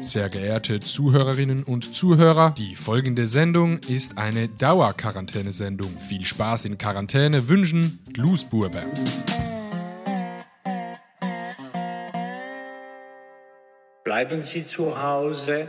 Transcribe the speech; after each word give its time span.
Sehr 0.00 0.28
geehrte 0.28 0.80
Zuhörerinnen 0.80 1.62
und 1.62 1.94
Zuhörer, 1.94 2.54
die 2.56 2.74
folgende 2.74 3.26
Sendung 3.26 3.78
ist 3.88 4.18
eine 4.18 4.48
Dauerquarantänesendung. 4.48 5.96
Viel 5.98 6.24
Spaß 6.24 6.64
in 6.64 6.78
Quarantäne 6.78 7.48
wünschen 7.48 8.00
Glusburber. 8.12 8.82
Bleiben 14.04 14.42
Sie 14.42 14.66
zu 14.66 15.00
Hause. 15.00 15.68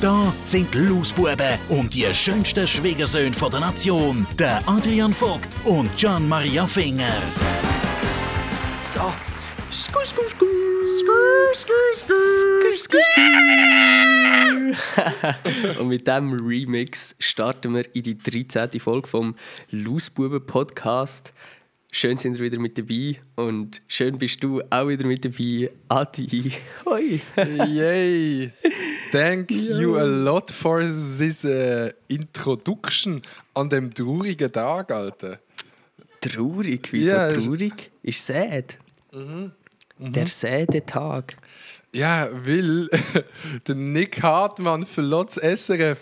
Da 0.00 0.32
sind 0.46 0.72
die 0.72 0.78
Lausbuben 0.78 1.58
und 1.68 1.92
die 1.92 2.06
schönsten 2.14 2.66
Schwiegersöhne 2.66 3.34
von 3.34 3.50
der 3.50 3.60
Nation, 3.60 4.26
der 4.38 4.62
Adrian 4.66 5.12
Vogt 5.12 5.50
und 5.64 5.94
Gian 5.94 6.26
Maria 6.26 6.66
Finger. 6.66 7.20
So. 8.82 9.12
Skur, 9.70 10.02
skur, 10.06 10.24
skur. 10.30 10.48
Skur, 10.82 11.54
skur, 11.54 11.74
skur. 11.92 12.70
Skur, 12.72 13.00
skur. 13.12 13.40
Und 15.80 15.88
mit 15.88 16.06
diesem 16.06 16.32
Remix 16.32 17.14
starten 17.18 17.74
wir 17.74 17.94
in 17.94 18.02
die 18.02 18.16
13. 18.16 18.80
Folge 18.80 19.06
vom 19.06 19.34
Lausbuben 19.70 20.44
Podcast. 20.44 21.34
Schön 21.92 22.16
sind 22.16 22.36
ihr 22.38 22.44
wieder 22.44 22.58
mit 22.60 22.78
dabei 22.78 23.16
und 23.34 23.82
schön 23.88 24.16
bist 24.16 24.42
du 24.44 24.62
auch 24.70 24.86
wieder 24.86 25.04
mit 25.06 25.24
dabei, 25.24 25.70
Adi. 25.88 26.52
Hoi. 26.86 27.20
Yay! 27.66 28.52
Thank 29.12 29.50
you 29.50 29.96
a 29.96 30.04
lot 30.04 30.52
for 30.52 30.82
this 30.84 31.44
uh, 31.44 31.88
introduction 32.06 33.20
an 33.54 33.68
dem 33.68 33.92
traurigen 33.92 34.52
Tag, 34.52 34.92
Alter. 34.92 35.40
Traurig, 36.20 36.88
wieso 36.92 37.16
es- 37.16 37.44
traurig? 37.44 37.90
Ist 38.04 38.24
sad. 38.24 38.78
Der 39.98 40.26
säde 40.28 40.86
Tag. 40.86 41.36
Ja, 41.92 42.28
weil 42.46 42.88
der 43.66 43.74
Nick 43.74 44.22
Hartmann 44.22 44.86
verlässt 44.86 45.38
das 45.42 45.66
SRF. 45.66 45.98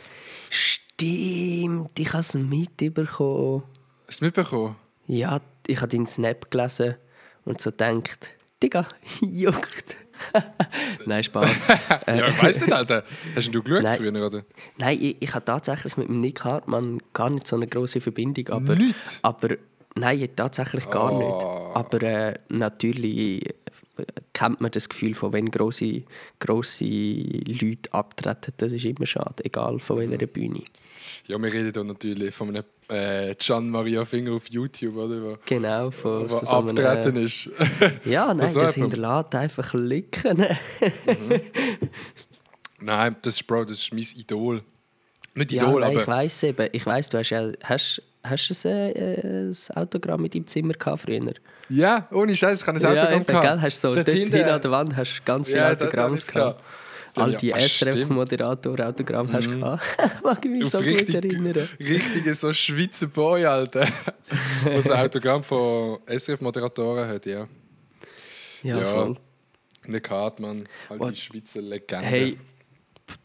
Stimmt, 0.51 1.99
ich 1.99 2.09
habe 2.13 2.21
es 2.21 2.35
mitbekommen. 2.35 3.63
Hast 4.07 4.21
du 4.21 4.27
mitbekommen? 4.27 4.77
Ja, 5.07 5.41
ich 5.69 5.79
habe 5.81 5.89
deinen 5.89 6.07
Snap 6.07 6.51
gelesen 6.51 6.97
und 7.45 7.61
so 7.61 7.71
gedacht, 7.71 8.31
Digga, 8.63 8.89
juckt. 9.21 9.97
Nein, 11.07 11.23
Spaß. 11.23 11.67
Ja, 12.09 12.27
ich 12.27 12.43
weiss 12.43 12.61
nicht, 12.61 12.73
Alter. 12.73 13.05
Hast 13.37 13.55
du 13.55 13.63
geschaut 13.63 13.85
Nein. 13.85 13.99
früher, 13.99 14.27
oder? 14.27 14.43
Nein, 14.79 14.99
ich, 15.01 15.17
ich 15.21 15.33
habe 15.35 15.45
tatsächlich 15.45 15.97
mit 15.97 16.09
dem 16.09 16.21
Nick 16.21 16.43
Hartmann 16.45 17.01
gar 17.13 17.31
nicht 17.31 17.47
so 17.47 17.55
eine 17.55 17.69
große 17.69 18.01
Verbindung. 18.01 18.49
Aber, 18.49 18.75
Nicht? 18.75 18.97
Aber 19.23 19.51
nein, 19.95 20.29
tatsächlich 20.35 20.91
gar 20.91 21.13
Oh. 21.13 21.19
nicht. 21.19 21.77
Aber 21.77 22.03
äh, 22.03 22.35
natürlich 22.49 23.47
äh, 23.47 23.53
kennt 24.33 24.61
man 24.61 24.73
das 24.73 24.89
Gefühl 24.89 25.15
von, 25.15 25.33
wenn 25.33 25.51
grosse, 25.53 26.03
grosse 26.41 26.85
Leute 26.85 27.93
abtreten, 27.93 28.53
das 28.57 28.73
ist 28.73 28.85
immer 28.87 29.07
schade, 29.07 29.45
egal 29.45 29.79
von 29.79 29.99
welcher 29.99 30.27
Bühne. 30.27 30.63
Ja, 31.29 31.41
wir 31.41 31.53
reden 31.53 31.73
hier 31.73 31.85
natürlich 31.85 32.35
von 32.35 32.49
einem 32.49 32.65
äh, 32.89 33.35
Gian 33.39 33.69
Maria 33.71 34.05
Finger 34.05 34.33
auf 34.33 34.49
YouTube, 34.49 34.97
oder? 34.97 35.23
Wo, 35.23 35.39
Genau, 35.45 35.91
von, 35.91 36.23
wo 36.31 36.39
von 36.39 36.47
so 36.47 36.57
einem, 36.59 36.69
abtreten 36.71 37.17
ist. 37.17 37.51
Ja, 38.05 38.33
nein, 38.35 38.47
so 38.49 38.61
das 38.61 38.75
hinterlässt 38.75 39.35
einfach 39.35 39.75
Lücken. 39.75 40.47
Nein, 42.81 43.17
das 43.23 43.35
ist, 43.37 43.47
Bro, 43.47 43.65
das 43.65 43.81
ist 43.81 43.93
mein 43.93 44.05
Idol. 44.17 44.63
Nicht 45.35 45.53
Ja, 45.53 45.63
Idol, 45.65 45.81
nein, 45.81 45.93
ich 45.93 45.99
aber. 45.99 46.07
weiss 46.07 46.43
eben. 46.43 46.69
Ich 46.73 46.87
weiss, 46.87 47.09
du 47.09 47.19
hast 47.19 47.31
ja... 47.31 47.51
Hast, 47.65 48.03
hast 48.25 48.49
du 48.65 48.69
ein, 48.69 48.97
äh, 48.97 49.21
ein 49.51 49.57
Autogramm 49.77 50.25
in 50.25 50.31
deinem 50.31 50.47
Zimmer 50.47 50.75
gehabt 50.75 51.03
früher? 51.03 51.33
Ja, 51.69 52.09
ohne 52.13 52.35
Scheiß, 52.35 52.61
ich 52.63 52.67
habe 52.67 52.79
ein 52.79 52.83
ja, 52.83 52.91
Autogramm 52.91 53.13
eben, 53.21 53.27
gell? 53.27 53.41
gehabt. 53.41 53.63
Hast 53.63 53.81
so, 53.81 53.95
Dort 53.95 54.09
dort 54.09 54.17
hinten- 54.17 54.43
an 54.45 54.61
der 54.61 54.71
Wand 54.71 54.97
hast 54.97 55.19
du 55.19 55.23
ganz 55.25 55.49
viele 55.49 55.59
Ja, 55.61 55.73
Autogramms 55.73 56.27
gehabt. 56.27 56.63
All 57.21 57.33
ja, 57.33 57.39
die 57.39 57.55
ah. 57.55 57.57
Mhm. 57.59 57.63
SRF-Moderator-Autogramm 57.63 59.33
hast 59.33 59.47
du 59.47 59.59
gehabt. 59.59 59.83
Mag 60.25 60.45
ich 60.45 60.51
mich 60.51 60.65
Auf 60.65 60.71
so 60.71 60.79
gut 60.79 60.87
richtig, 60.87 61.15
erinnern. 61.15 61.69
richtige 61.79 62.35
so 62.35 62.53
Schweizer 62.53 63.07
Boy, 63.09 63.45
Alter. 63.47 63.87
So 64.81 64.93
ein 64.93 65.01
Autogramm 65.07 65.43
von 65.43 65.99
SRF-Moderatoren 66.07 67.09
hat, 67.09 67.25
ja. 67.27 67.47
Ja, 68.63 68.79
Ja. 68.79 68.85
voll. 68.85 69.17
Nick 69.87 70.11
Hartmann, 70.11 70.69
halt 70.91 71.01
die 71.01 71.05
What? 71.05 71.17
Schweizer 71.17 71.63
Legende. 71.63 72.05
Hey, 72.07 72.39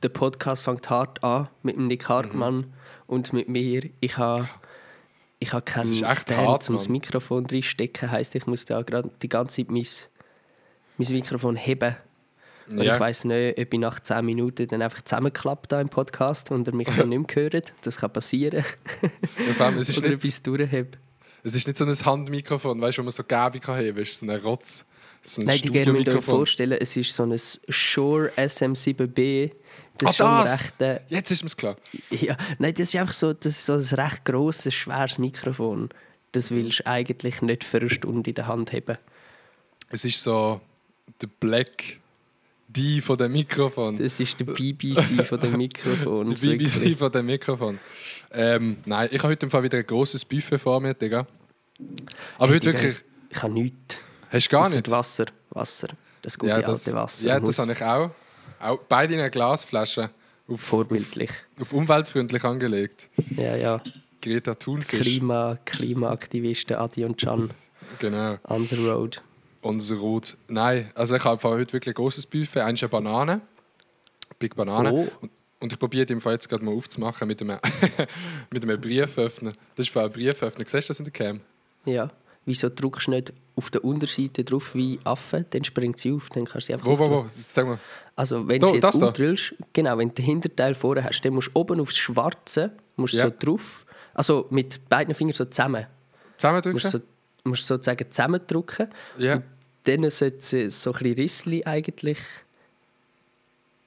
der 0.01 0.09
Podcast 0.09 0.63
fängt 0.63 0.89
hart 0.89 1.21
an 1.23 1.49
mit 1.61 1.75
dem 1.75 1.87
Nick 1.87 2.07
Hartmann 2.07 2.55
Mhm. 2.57 2.73
und 3.07 3.33
mit 3.33 3.49
mir. 3.49 3.89
Ich 3.99 4.17
habe 4.17 4.47
ich 5.39 5.51
ha 5.51 5.59
keinen 5.59 5.93
Stand 5.93 6.37
hart, 6.37 6.63
zum. 6.63 6.77
Mikrofon 6.89 7.45
reinstecken. 7.45 8.09
Heisst, 8.11 8.33
ich 8.35 8.47
muss 8.47 8.63
da 8.63 8.81
gerade 8.81 9.09
die 9.21 9.27
ganze 9.27 9.57
Zeit 9.57 9.69
mein, 9.71 9.85
mein 10.97 11.11
Mikrofon 11.11 11.57
heben. 11.57 11.97
Und 12.78 12.84
Ja. 12.85 12.95
ich 12.95 13.00
weiss 13.00 13.23
nicht, 13.25 13.57
ob 13.59 13.73
ich 13.73 13.79
nach 13.79 14.00
10 14.00 14.25
Minuten 14.25 14.67
dann 14.67 14.81
einfach 14.81 15.01
zusammenklappt 15.03 15.72
da 15.72 15.79
im 15.81 15.89
Podcast 15.89 16.51
und 16.51 16.67
er 16.67 16.73
mich 16.75 16.88
dann 16.95 17.09
nicht 17.09 17.35
mehr 17.35 17.44
hört. 17.51 17.73
Das 17.81 17.97
kann 17.97 18.11
passieren. 18.13 18.63
Allem, 19.59 19.78
es, 19.78 19.89
ist 19.89 19.97
Oder 20.00 20.09
nicht, 20.09 20.23
etwas 20.23 20.41
durchhebe. 20.41 20.97
es 21.44 21.56
ist 21.56 21.67
nicht 21.67 21.78
so 21.78 21.85
ein 21.85 22.06
Handmikrofon, 22.06 22.79
weißt 22.81 22.97
du, 22.97 23.01
wo 23.01 23.06
man 23.06 23.12
so 23.12 23.23
Gabi 23.23 23.59
kann 23.59 23.78
heben 23.78 23.95
kann. 23.95 24.03
Es 24.03 24.09
ist 24.12 24.19
so 24.19 24.25
ein 24.29 24.39
Rotz. 24.39 24.85
So 25.25 25.41
ein 25.41 25.47
Nein, 25.47 25.59
die 25.62 25.69
gerne 25.69 25.91
müsst 25.94 26.07
ihr 26.07 26.13
euch 26.13 26.22
Studiomikrofon. 26.23 26.35
vorstellen, 26.35 26.78
es 26.81 26.97
ist 26.97 27.16
so 27.16 27.23
ein 27.23 27.39
Shure 27.69 28.31
SM7B. 28.38 29.51
Das 29.97 30.19
Ah, 30.19 30.41
das! 30.41 30.63
recht, 30.63 30.81
äh, 30.81 31.00
Jetzt 31.07 31.31
ist 31.31 31.44
mir's 31.44 31.56
klar. 31.56 31.75
Ja, 32.09 32.35
nein, 32.59 32.73
das 32.73 32.89
ist 32.89 32.95
einfach 32.95 33.13
so, 33.13 33.31
das 33.33 33.53
ist 33.57 33.66
so 33.66 33.73
ein 33.73 34.00
recht 34.00 34.25
grosses, 34.25 34.73
schweres 34.73 35.17
Mikrofon. 35.19 35.89
Das 36.31 36.50
willst 36.51 36.79
du 36.79 36.88
eigentlich 36.88 37.41
nicht 37.44 37.63
für 37.63 37.78
eine 37.78 37.89
Stunde 37.89 38.31
in 38.31 38.33
der 38.35 38.47
Hand 38.47 38.73
haben. 38.73 38.97
Es 39.89 40.03
ist 40.03 40.22
so 40.22 40.59
der 41.22 41.28
Black 41.39 42.00
D 42.75 43.01
von 43.01 43.17
dem 43.17 43.31
Mikrofon. 43.31 43.97
Das 43.97 44.19
ist 44.19 44.39
der 44.39 44.45
BBC 44.45 45.25
von 45.25 45.39
dem 45.39 45.57
Mikrofon. 45.57 46.29
Der 46.29 46.35
BBC 46.35 46.97
von 46.97 47.11
dem 47.11 47.25
Mikrofon. 47.28 47.79
Ähm, 48.31 48.78
nein, 48.85 49.09
ich 49.11 49.19
habe 49.19 49.29
heute 49.29 49.45
im 49.45 49.51
Fall 49.51 49.63
wieder 49.63 49.78
ein 49.78 49.85
grosses 49.85 50.25
Buffet 50.25 50.57
vor 50.57 50.79
mir, 50.81 50.94
Digga. 50.94 51.28
Aber 52.38 52.53
heute 52.53 52.66
wirklich. 52.73 52.97
Ich 53.29 53.41
habe 53.41 53.53
nichts. 53.53 53.95
Hast 54.29 54.47
du 54.47 54.51
gar 54.51 54.66
Ausser 54.66 54.75
nicht? 54.75 54.89
Wasser. 54.89 55.25
Wasser. 55.51 55.88
Das 56.22 56.38
gute 56.38 56.51
Ja, 56.51 56.62
das, 56.62 56.88
alte 56.88 56.97
Wasser. 56.97 57.28
ja, 57.28 57.39
das 57.39 57.59
habe 57.59 57.72
ich 57.73 57.83
auch. 57.83 58.09
auch. 58.59 58.79
Beide 58.89 59.13
in 59.13 59.19
einer 59.19 59.29
Glasflasche. 59.29 60.09
Auf, 60.47 60.59
Vorbildlich. 60.62 61.29
auf 61.62 61.72
umweltfreundlich 61.73 62.44
angelegt. 62.44 63.09
Ja, 63.38 63.56
ja. 63.56 63.81
Greta 64.22 64.56
Thunfisch. 64.56 65.00
Klima, 65.00 65.57
Klimaaktivisten 65.66 66.75
Adi 66.78 67.06
und 67.06 67.17
Can. 67.17 67.51
Genau. 68.00 68.38
On 68.45 68.66
the 68.66 68.75
road. 68.88 69.22
Unser 69.63 69.96
Rot. 69.96 70.38
Nein, 70.47 70.91
also 70.96 71.16
ich 71.16 71.24
habe 71.24 71.41
heute 71.44 71.74
wirklich 71.74 71.94
ein 71.94 71.96
großes 71.96 72.25
Buffet. 72.28 72.62
Eins 72.62 72.80
ist 72.80 72.83
eine 72.83 72.89
Banane. 72.89 73.42
Big 74.38 74.56
Banane. 74.56 74.92
Oh. 74.92 75.07
Und, 75.21 75.31
und 75.60 75.74
ich 75.74 75.80
probiere 75.80 76.06
den 76.06 76.19
jetzt 76.19 76.50
gerade 76.50 76.63
mal 76.63 76.75
aufzumachen 76.75 77.27
mit 77.27 77.42
einem, 77.42 77.57
mit 78.51 78.63
einem 78.63 78.80
Brieföffner. 78.80 79.54
Das 79.75 79.88
ist 79.88 79.89
für 79.94 80.01
einen 80.01 80.12
Brieföffner. 80.12 80.65
Siehst 80.68 80.89
du 80.89 80.92
das 80.92 81.00
in 81.00 81.06
der 81.06 81.13
Cam? 81.13 81.39
Ja. 81.86 82.12
Wieso 82.45 82.68
drückst 82.69 83.07
du 83.07 83.12
nicht 83.12 83.33
auf 83.56 83.69
der 83.69 83.86
Unterseite 83.86 84.44
drauf 84.44 84.75
wie 84.75 85.00
Affe? 85.06 85.45
Dann 85.50 85.63
springt 85.63 85.98
sie 85.98 86.12
auf, 86.12 86.27
dann 86.30 86.44
kannst 86.44 86.68
du 86.68 86.68
sie 86.68 86.74
einfach 86.74 86.88
Wo, 86.88 87.00
wo, 87.00 87.09
wo? 87.09 87.25
Sag 87.30 87.66
mal. 87.66 87.80
Also 88.18 88.45
wenn 88.48 88.59
Da, 88.59 88.68
jetzt 88.68 88.95
umdrillst, 88.95 89.56
genau, 89.71 89.98
wenn 89.98 90.09
du 90.09 90.16
den 90.16 90.25
Hinterteil 90.25 90.75
vorne 90.75 91.04
hast, 91.04 91.21
dann 91.21 91.33
musst 91.33 91.48
du 91.54 91.59
oben 91.59 91.80
aufs 91.80 91.95
Schwarze 91.95 92.71
musst 92.98 93.13
Ja. 93.13 93.25
so 93.27 93.33
drauf, 93.39 93.86
also 94.13 94.45
mit 94.50 94.88
beiden 94.89 95.16
Fingern 95.16 95.33
so 95.33 95.45
zusammen, 95.45 95.88
Zusammendrücken? 96.38 96.74
musst 96.74 96.94
du 96.94 96.98
so, 97.00 97.04
musst 97.45 97.66
sozusagen 97.66 98.12
zusammendrücken. 98.12 98.88
Ja. 99.18 99.36
Und 99.36 99.44
dann 99.85 100.09
sollte 100.09 100.63
es 100.65 100.81
so 100.81 100.91
ein 100.94 101.00
bisschen 101.00 101.15
Rissli 101.15 101.63
eigentlich 101.65 102.19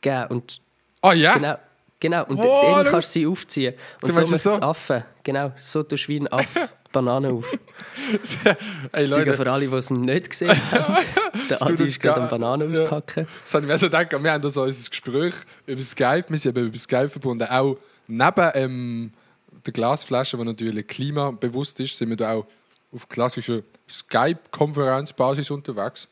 geben. 0.00 0.26
Und 0.28 0.60
Ah 1.02 1.12
ja? 1.12 1.34
genau, 1.34 1.56
genau. 2.00 2.25
Und 2.26 2.38
Wow, 2.38 2.76
dann 2.76 2.84
du- 2.87 2.90
kannst 2.90 3.08
du 3.14 3.20
sie 3.20 3.26
aufziehen. 3.26 3.75
Du 4.00 4.06
Und 4.06 4.14
so 4.14 4.20
macht 4.20 4.32
es 4.32 4.43
so? 4.43 4.52
Affen. 4.52 5.04
Genau, 5.22 5.52
so 5.60 5.82
tust 5.82 6.04
du 6.04 6.08
wie 6.08 6.20
ein 6.20 6.28
Affe 6.32 6.69
Bananen 6.93 7.32
auf. 7.32 7.50
Ey 8.93 9.06
Leute, 9.06 9.34
für 9.37 9.50
alle, 9.50 9.66
die 9.69 9.75
es 9.75 9.90
nicht 9.90 10.31
gesehen 10.31 10.50
haben, 10.70 10.96
der 11.50 11.62
Adi 11.62 11.84
ist 11.84 12.00
gerade 12.00 12.22
am 12.22 12.28
Bananen 12.31 12.72
Ja. 12.75 12.82
auspacken. 12.84 13.26
das 13.44 13.54
habe 13.54 13.64
ich 13.66 13.72
mir 13.72 13.78
so 13.78 13.87
gedacht, 13.87 14.12
wir 14.22 14.32
haben 14.32 14.43
da 14.43 14.50
so 14.50 14.62
unser 14.62 14.88
Gespräch 14.88 15.34
über 15.66 15.82
Skype, 15.82 16.25
wir 16.28 16.38
sind 16.38 16.56
eben 16.56 16.69
über 16.69 16.78
Skype 16.78 17.08
verbunden, 17.10 17.46
auch 17.50 17.76
neben 18.06 18.50
ähm, 18.54 19.12
der 19.66 19.72
Glasflasche, 19.72 20.37
die 20.38 20.44
natürlich 20.44 20.87
klimabewusst 20.87 21.81
ist, 21.81 21.96
sind 21.96 22.08
wir 22.10 22.16
da 22.16 22.34
auch 22.34 22.46
auf 22.96 23.08
klassischer 23.08 23.62
Skype-Konferenzbasis 23.88 25.50
unterwegs. 25.50 26.08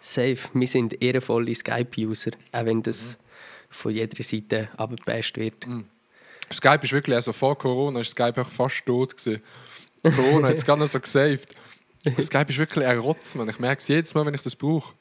Safe, 0.00 0.38
wir 0.52 0.66
sind 0.66 1.00
ehrenvolle 1.02 1.54
Skype-User, 1.54 2.32
auch 2.52 2.64
wenn 2.64 2.82
das 2.82 3.18
von 3.68 3.92
jeder 3.92 4.22
Seite 4.22 4.68
abgepasst 4.76 5.36
wird. 5.36 5.66
Skype 6.52 6.80
ist 6.82 6.92
wirklich, 6.92 7.16
also 7.16 7.32
vor 7.32 7.56
Corona 7.58 8.00
ist 8.00 8.10
Skype 8.10 8.40
auch 8.40 8.50
fast 8.50 8.84
tot 8.86 9.16
gewesen. 9.16 9.42
Corona 10.02 10.48
hat 10.48 10.56
es 10.56 10.64
gar 10.64 10.76
nicht 10.76 10.90
so 10.90 11.00
gesaved. 11.00 11.56
Skype 12.22 12.46
ist 12.48 12.58
wirklich 12.58 12.86
ein 12.86 12.98
Rotz, 12.98 13.34
man. 13.34 13.48
Ich 13.48 13.58
merke 13.58 13.80
es 13.80 13.88
jedes 13.88 14.14
Mal, 14.14 14.24
wenn 14.24 14.34
ich 14.34 14.42
das 14.42 14.54
brauche. 14.54 14.94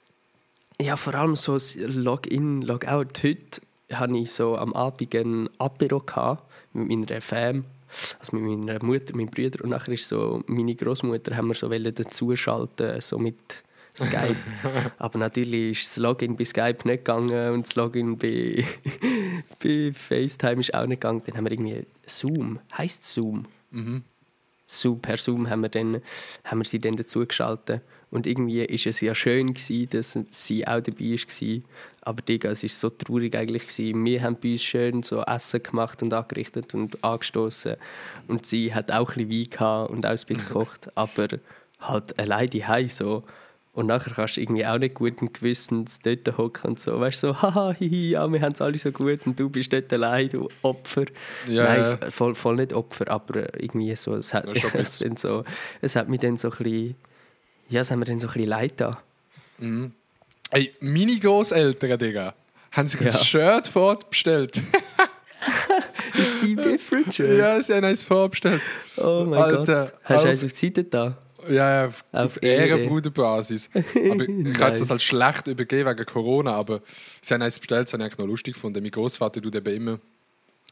Ja, 0.81 0.97
vor 0.97 1.13
allem 1.13 1.35
so 1.35 1.53
das 1.53 1.75
Login, 1.75 2.63
Logout. 2.63 3.21
Heute 3.21 3.61
hatte 3.91 4.17
ich 4.17 4.31
so 4.31 4.57
am 4.57 4.73
Abend 4.73 5.13
ein 5.13 5.49
Apero 5.59 6.03
mit 6.73 6.89
meiner 6.89 7.21
Fam, 7.21 7.65
also 8.19 8.37
mit 8.37 8.65
meiner 8.65 8.83
Mutter, 8.83 9.15
meinem 9.15 9.29
Bruder 9.29 9.63
und 9.63 9.69
nachher 9.69 9.93
ist 9.93 10.07
so 10.07 10.43
meine 10.47 10.75
Großmutter 10.75 11.35
haben 11.35 11.47
wir 11.47 11.55
so 11.55 11.69
dazuschalten, 11.69 13.01
so 13.01 13.17
mit 13.17 13.63
Skype. 13.97 14.35
Aber 14.97 15.19
natürlich 15.19 15.83
ist 15.83 15.91
das 15.91 15.97
Login 15.97 16.35
bei 16.35 16.45
Skype 16.45 16.79
nicht 16.85 17.05
gegangen 17.05 17.53
und 17.53 17.65
das 17.65 17.75
Login 17.75 18.17
bei, 18.17 18.65
bei 19.63 19.91
FaceTime 19.93 20.59
ist 20.59 20.73
auch 20.73 20.85
nicht 20.85 21.01
gegangen. 21.01 21.21
Dann 21.25 21.37
haben 21.37 21.45
wir 21.45 21.51
irgendwie 21.51 21.85
Zoom, 22.05 22.59
heißt 22.77 23.03
Zoom. 23.03 23.45
Zoom, 24.67 24.99
per 24.99 25.17
Zoom 25.17 25.49
haben 25.49 25.61
wir, 25.61 25.69
dann, 25.69 26.01
haben 26.43 26.59
wir 26.59 26.65
sie 26.65 26.79
dann 26.79 26.95
dazugeschaltet. 26.95 27.81
Und 28.09 28.27
irgendwie 28.27 28.63
ist 28.63 28.85
es 28.85 29.01
ja 29.01 29.13
schön, 29.13 29.53
gewesen, 29.53 29.89
dass 29.91 30.17
sie 30.31 30.67
auch 30.67 30.81
dabei 30.81 31.15
war. 31.15 31.61
Aber 32.05 32.21
Digga, 32.21 32.51
es 32.51 32.61
war 32.61 32.69
so 32.69 32.89
traurig 32.91 33.35
eigentlich. 33.35 33.67
Gewesen. 33.67 34.05
Wir 34.05 34.21
haben 34.21 34.37
bei 34.41 34.51
uns 34.51 34.63
schön 34.63 35.01
so 35.03 35.21
Essen 35.23 35.63
gemacht 35.63 36.03
und 36.03 36.13
angerichtet 36.13 36.73
und 36.75 37.03
angestoßen. 37.03 37.75
Und 38.27 38.45
sie 38.45 38.73
hat 38.73 38.91
auch 38.91 39.15
ein 39.15 39.27
bisschen 39.27 39.31
Wein 39.31 39.49
gehabt 39.49 39.89
und 39.89 40.05
auch 40.05 40.11
ein 40.11 40.15
bisschen 40.15 40.37
gekocht. 40.47 40.89
Aber 40.95 41.27
halt 41.81 42.17
allein 42.19 42.49
die 42.49 42.63
so. 42.87 43.23
Und 43.73 43.87
nachher 43.87 44.13
kannst 44.13 44.37
du 44.37 44.41
irgendwie 44.41 44.65
auch 44.65 44.77
nicht 44.77 44.95
gut 44.95 45.21
im 45.21 45.33
Gewissen 45.33 45.85
dort 46.03 46.37
hocken 46.37 46.69
und 46.71 46.79
so. 46.79 46.97
Weißt 46.97 47.23
du, 47.23 47.27
so, 47.27 47.41
haha, 47.41 47.73
hihi, 47.73 48.11
ja, 48.11 48.31
wir 48.31 48.39
haben 48.41 48.53
es 48.53 48.61
alle 48.61 48.77
so 48.77 48.91
gut 48.91 49.25
und 49.25 49.37
du 49.37 49.49
bist 49.49 49.73
dort 49.73 49.91
allein, 49.91 50.29
du 50.29 50.47
Opfer. 50.61 51.05
Ja, 51.47 51.97
Nein, 51.97 52.11
voll, 52.11 52.35
voll 52.35 52.55
nicht 52.55 52.71
Opfer, 52.71 53.09
aber 53.11 53.59
irgendwie 53.61 53.93
so, 53.97 54.15
es 54.15 54.33
hat, 54.33 54.45
es, 54.75 54.99
so, 55.17 55.43
es 55.81 55.95
hat 55.97 56.07
mich 56.07 56.21
dann 56.21 56.37
so 56.37 56.51
ein 56.51 56.57
bisschen, 56.57 56.95
ja, 57.67 57.81
es 57.81 57.91
hat 57.91 57.97
mir 57.97 58.05
dann 58.05 58.19
so 58.19 58.27
ein 58.27 58.33
bisschen 58.33 58.49
leid 58.49 58.73
da. 58.77 58.91
Ey, 60.55 60.71
meine 60.79 61.19
Großeltern, 61.19 61.97
Digga, 61.97 62.33
haben 62.71 62.87
sich 62.87 63.01
Ja. 63.01 63.11
ein 63.11 63.25
Shirt 63.25 63.67
vorbestellt. 63.67 64.55
Ist 66.17 66.31
die 66.41 66.55
different 66.55 67.13
schon? 67.13 67.37
ja, 67.37 67.61
sie 67.61 67.73
haben 67.73 67.83
eins 67.83 68.05
vorbestellt. 68.05 68.61
Oh 68.97 69.25
mein 69.27 69.37
Alter, 69.37 69.85
Gott. 69.85 69.93
Hast 70.05 70.23
du 70.23 70.29
eins 70.29 70.43
auf 70.45 70.53
die 70.53 70.65
Seite 70.67 70.83
da? 70.85 71.17
Ja, 71.49 71.53
ja, 71.83 71.87
auf, 71.89 72.03
Auf 72.13 72.41
Ehre. 72.41 72.67
Ehrenbruderbasis. 72.79 73.69
Aber 73.73 73.83
ich 74.23 74.29
Nice. 74.29 74.79
es 74.79 74.89
halt 74.89 75.01
schlecht 75.01 75.45
übergeben 75.47 75.89
wegen 75.89 76.05
Corona, 76.05 76.53
aber 76.53 76.81
sie 77.21 77.33
haben 77.33 77.41
eins 77.41 77.59
bestellt, 77.59 77.87
das 77.87 77.93
habe 77.93 78.03
ich 78.03 78.05
eigentlich 78.05 78.17
noch 78.19 78.25
lustig 78.27 78.53
gefunden. 78.53 78.81
Mein 78.81 78.91
Großvater 78.91 79.41
tut 79.41 79.53
eben 79.55 79.75
immer, 79.75 79.99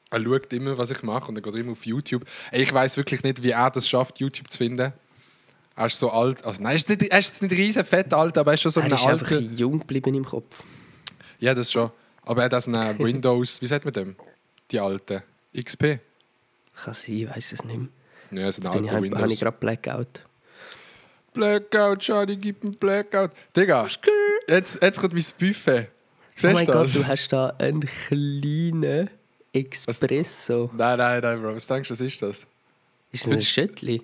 er 0.09 0.21
schaut 0.23 0.53
immer, 0.53 0.77
was 0.77 0.91
ich 0.91 1.03
mache 1.03 1.27
und 1.27 1.37
er 1.37 1.41
geht 1.41 1.55
immer 1.57 1.73
auf 1.73 1.85
YouTube. 1.85 2.23
Ey, 2.51 2.63
ich 2.63 2.73
weiß 2.73 2.95
wirklich 2.97 3.21
nicht, 3.21 3.43
wie 3.43 3.51
er 3.51 3.69
das 3.69 3.87
schafft, 3.87 4.19
YouTube 4.19 4.49
zu 4.49 4.57
finden. 4.57 4.93
Er 5.75 5.87
ist 5.87 5.97
so 5.97 6.11
alt, 6.11 6.45
also 6.45 6.61
nein, 6.61 6.73
er 6.73 6.75
ist, 6.75 6.89
nicht, 6.89 7.01
er 7.01 7.19
ist 7.19 7.41
nicht 7.41 7.51
riesen 7.51 7.83
fett 7.83 8.13
alt, 8.13 8.37
aber 8.37 8.51
er 8.51 8.53
ist 8.55 8.61
schon 8.61 8.71
so 8.71 8.79
er 8.79 8.85
ein 8.85 8.93
ist 8.93 9.05
einfach 9.05 9.31
alter. 9.31 9.39
jung 9.41 9.79
geblieben 9.79 10.13
im 10.13 10.25
Kopf. 10.25 10.61
Ja, 11.39 11.53
das 11.53 11.71
schon. 11.71 11.89
Aber 12.23 12.41
er 12.41 12.45
hat 12.45 12.53
das 12.53 12.67
eine 12.67 12.97
Windows, 12.99 13.61
wie 13.61 13.65
sagt 13.67 13.83
man 13.85 13.93
dem? 13.93 14.15
Die 14.71 14.79
alte 14.79 15.23
XP. 15.59 15.99
Kann 16.75 16.93
sein, 16.93 17.15
ich 17.15 17.29
weiß 17.29 17.51
es 17.53 17.63
nicht 17.63 17.77
mehr. 17.77 17.87
Ja, 18.31 18.45
das 18.47 18.59
ist 18.59 18.65
ein 18.65 18.71
alter 18.71 18.81
halt- 18.83 18.91
habe 18.95 19.07
ich 19.07 19.13
Windows. 19.13 19.39
gerade 19.39 19.57
Blackout. 19.59 20.19
Blackout, 21.33 22.03
Johnny, 22.03 22.35
gib 22.37 22.63
mir 22.63 22.71
Blackout. 22.71 23.31
Digga, 23.55 23.87
jetzt, 24.47 24.77
jetzt 24.81 24.99
kommt 25.01 25.13
mein 25.13 25.23
Buffet. 25.39 25.87
Siehst 26.35 26.45
oh 26.45 26.53
mein 26.53 26.65
du 26.65 26.71
Gott, 26.71 26.85
das? 26.85 26.93
du 26.93 27.07
hast 27.07 27.27
da 27.29 27.47
einen 27.59 27.81
kleinen 27.81 29.09
Espresso. 29.51 30.69
Nein, 30.75 30.97
nein, 30.97 31.21
nein, 31.21 31.41
Bro. 31.41 31.55
Was 31.55 31.67
denkst 31.67 31.87
du, 31.89 31.93
was 31.93 31.99
ist 32.01 32.21
das? 32.21 32.45
Ist 33.11 33.25
das 33.25 33.33
ein 33.33 33.41
Schöttli? 33.41 34.01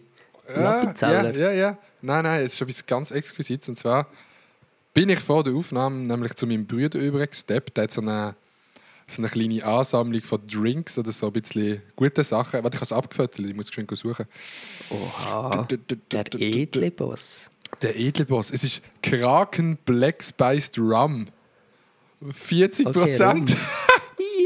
Ein 0.56 0.96
Ja, 1.00 1.30
ja, 1.32 1.52
ja. 1.52 1.78
Nein, 2.02 2.24
nein, 2.24 2.46
es 2.46 2.54
ist 2.54 2.62
etwas 2.62 2.86
ganz 2.86 3.12
Exquisites. 3.12 3.70
Und 3.70 3.76
zwar 3.76 4.08
bin 4.94 5.10
ich 5.10 5.20
vor 5.20 5.44
der 5.44 5.54
Aufnahme 5.54 5.98
nämlich 6.08 6.34
zu 6.36 6.48
meinem 6.48 6.66
Bruder 6.66 7.00
übergesteppt. 7.00 7.78
Der 7.78 7.84
hat 7.86 7.92
so 7.92 8.02
eine, 8.02 8.36
so 9.08 9.22
eine 9.22 9.30
kleine 9.30 9.64
Ansammlung 9.64 10.22
von 10.22 10.40
Drinks 10.48 10.98
oder 10.98 11.12
so 11.12 11.28
ein 11.28 11.34
bisschen 11.34 11.82
gute 11.96 12.24
Sachen. 12.24 12.64
Warte, 12.64 12.76
ich 12.76 12.82
habe 12.82 12.86
es 12.86 12.92
abgefüttert, 12.94 13.40
ich 13.40 13.56
muss 13.56 13.68
geschwind 13.68 13.96
suchen. 13.96 14.26
Oha, 14.90 15.68
der 16.12 16.42
edle 16.42 16.92
Boss. 16.92 17.50
Der 17.82 17.98
edle 18.00 18.26
Boss. 18.26 18.52
Es 18.52 18.64
ist 18.64 18.82
Kraken 19.04 19.78
Black 19.86 20.24
Spiced 20.24 20.78
Rum. 20.78 21.28
40 22.32 22.92
Prozent. 22.92 23.56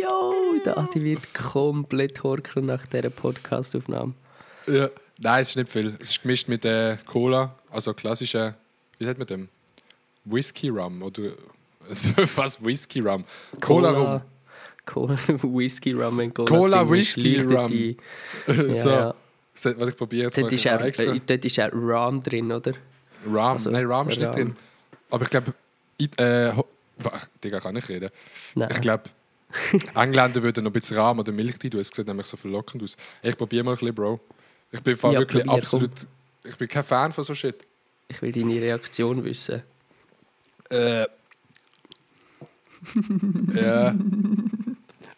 Jo, 0.04 0.34
der 0.66 0.78
Adi 0.78 1.02
wird 1.04 1.34
komplett 1.34 2.24
horkeln 2.24 2.66
nach 2.66 2.86
dieser 2.88 3.10
Podcast-Aufnahme. 3.10 4.14
ja. 4.68 4.90
Nein, 5.20 5.42
es 5.42 5.50
ist 5.50 5.56
nicht 5.56 5.70
viel. 5.70 5.96
Es 6.00 6.12
ist 6.12 6.22
gemischt 6.22 6.48
mit 6.48 6.66
äh, 6.66 6.98
Cola, 7.06 7.56
also 7.70 7.94
klassische, 7.94 8.56
wie 8.98 9.06
sagt 9.06 9.18
man 9.20 9.28
dem? 9.28 9.50
Whisky 10.26 10.70
Rum 10.70 11.02
oder 11.02 11.32
was 12.36 12.64
Whisky 12.64 13.00
Rum? 13.02 13.24
Cola 13.62 13.92
Rum. 13.92 14.22
Cola, 14.86 15.18
Whisky 15.28 15.92
Rum 15.94 16.20
und 16.20 16.34
Cola. 16.36 16.48
Cola, 16.50 16.90
Whisky, 16.90 17.40
Rum. 17.42 17.68
die- 17.68 17.98
so. 18.74 18.90
ja. 18.90 19.14
So, 19.56 19.70
warte, 19.78 19.90
ich 19.92 19.98
probiere 19.98 20.26
jetzt 20.26 20.38
mal 20.38 20.42
Dort 20.44 20.54
ist, 20.54 20.68
auch, 20.68 20.82
extra. 20.82 21.16
dort 21.26 21.46
ist 21.46 21.60
auch 21.60 21.72
Rum 21.74 22.24
drin, 22.24 22.52
oder? 22.52 22.72
Rum. 23.26 23.38
also, 23.38 23.70
Nein, 23.70 23.86
Rum 23.86 24.10
ist 24.10 24.18
nicht 24.18 24.28
Rum. 24.28 24.36
drin. 24.36 24.56
Aber 25.12 25.24
ich 25.24 25.30
glaube, 25.30 25.54
äh, 26.18 26.52
Ach, 27.12 27.28
Digga, 27.44 27.60
kann 27.60 27.76
ich 27.76 27.88
reden. 27.90 28.10
Nein. 28.56 28.70
Ich 28.72 28.82
glaube, 28.82 29.04
Engländer 29.96 30.42
würden 30.42 30.64
noch 30.64 30.72
ein 30.72 30.74
bisschen 30.74 30.98
Rahm 30.98 31.20
oder 31.20 31.32
Milch 31.32 31.56
rein 31.64 31.70
tun. 31.72 31.80
Es 31.80 31.90
sieht 31.90 32.08
nämlich 32.08 32.26
so 32.28 32.38
verlockend 32.38 32.84
aus. 32.84 32.96
Ich 33.22 33.38
probiere 33.38 33.64
mal 33.64 33.72
ein 33.72 33.78
bisschen, 33.78 33.94
Bro. 33.96 34.20
Ich 34.74 34.82
bin 34.82 34.98
Ja, 34.98 35.14
wirklich 35.14 35.44
probier, 35.44 35.60
absolut. 35.60 35.92
Ich 36.44 36.58
bin 36.58 36.68
kein 36.68 36.84
Fan 36.84 37.14
von 37.14 37.24
so 37.24 37.36
Shit. 37.36 37.56
Ich 38.08 38.20
will 38.22 38.32
deine 38.32 38.60
Reaktion 38.60 39.24
wissen. 39.24 39.62
Äh. 40.70 41.02
ja. 43.54 43.96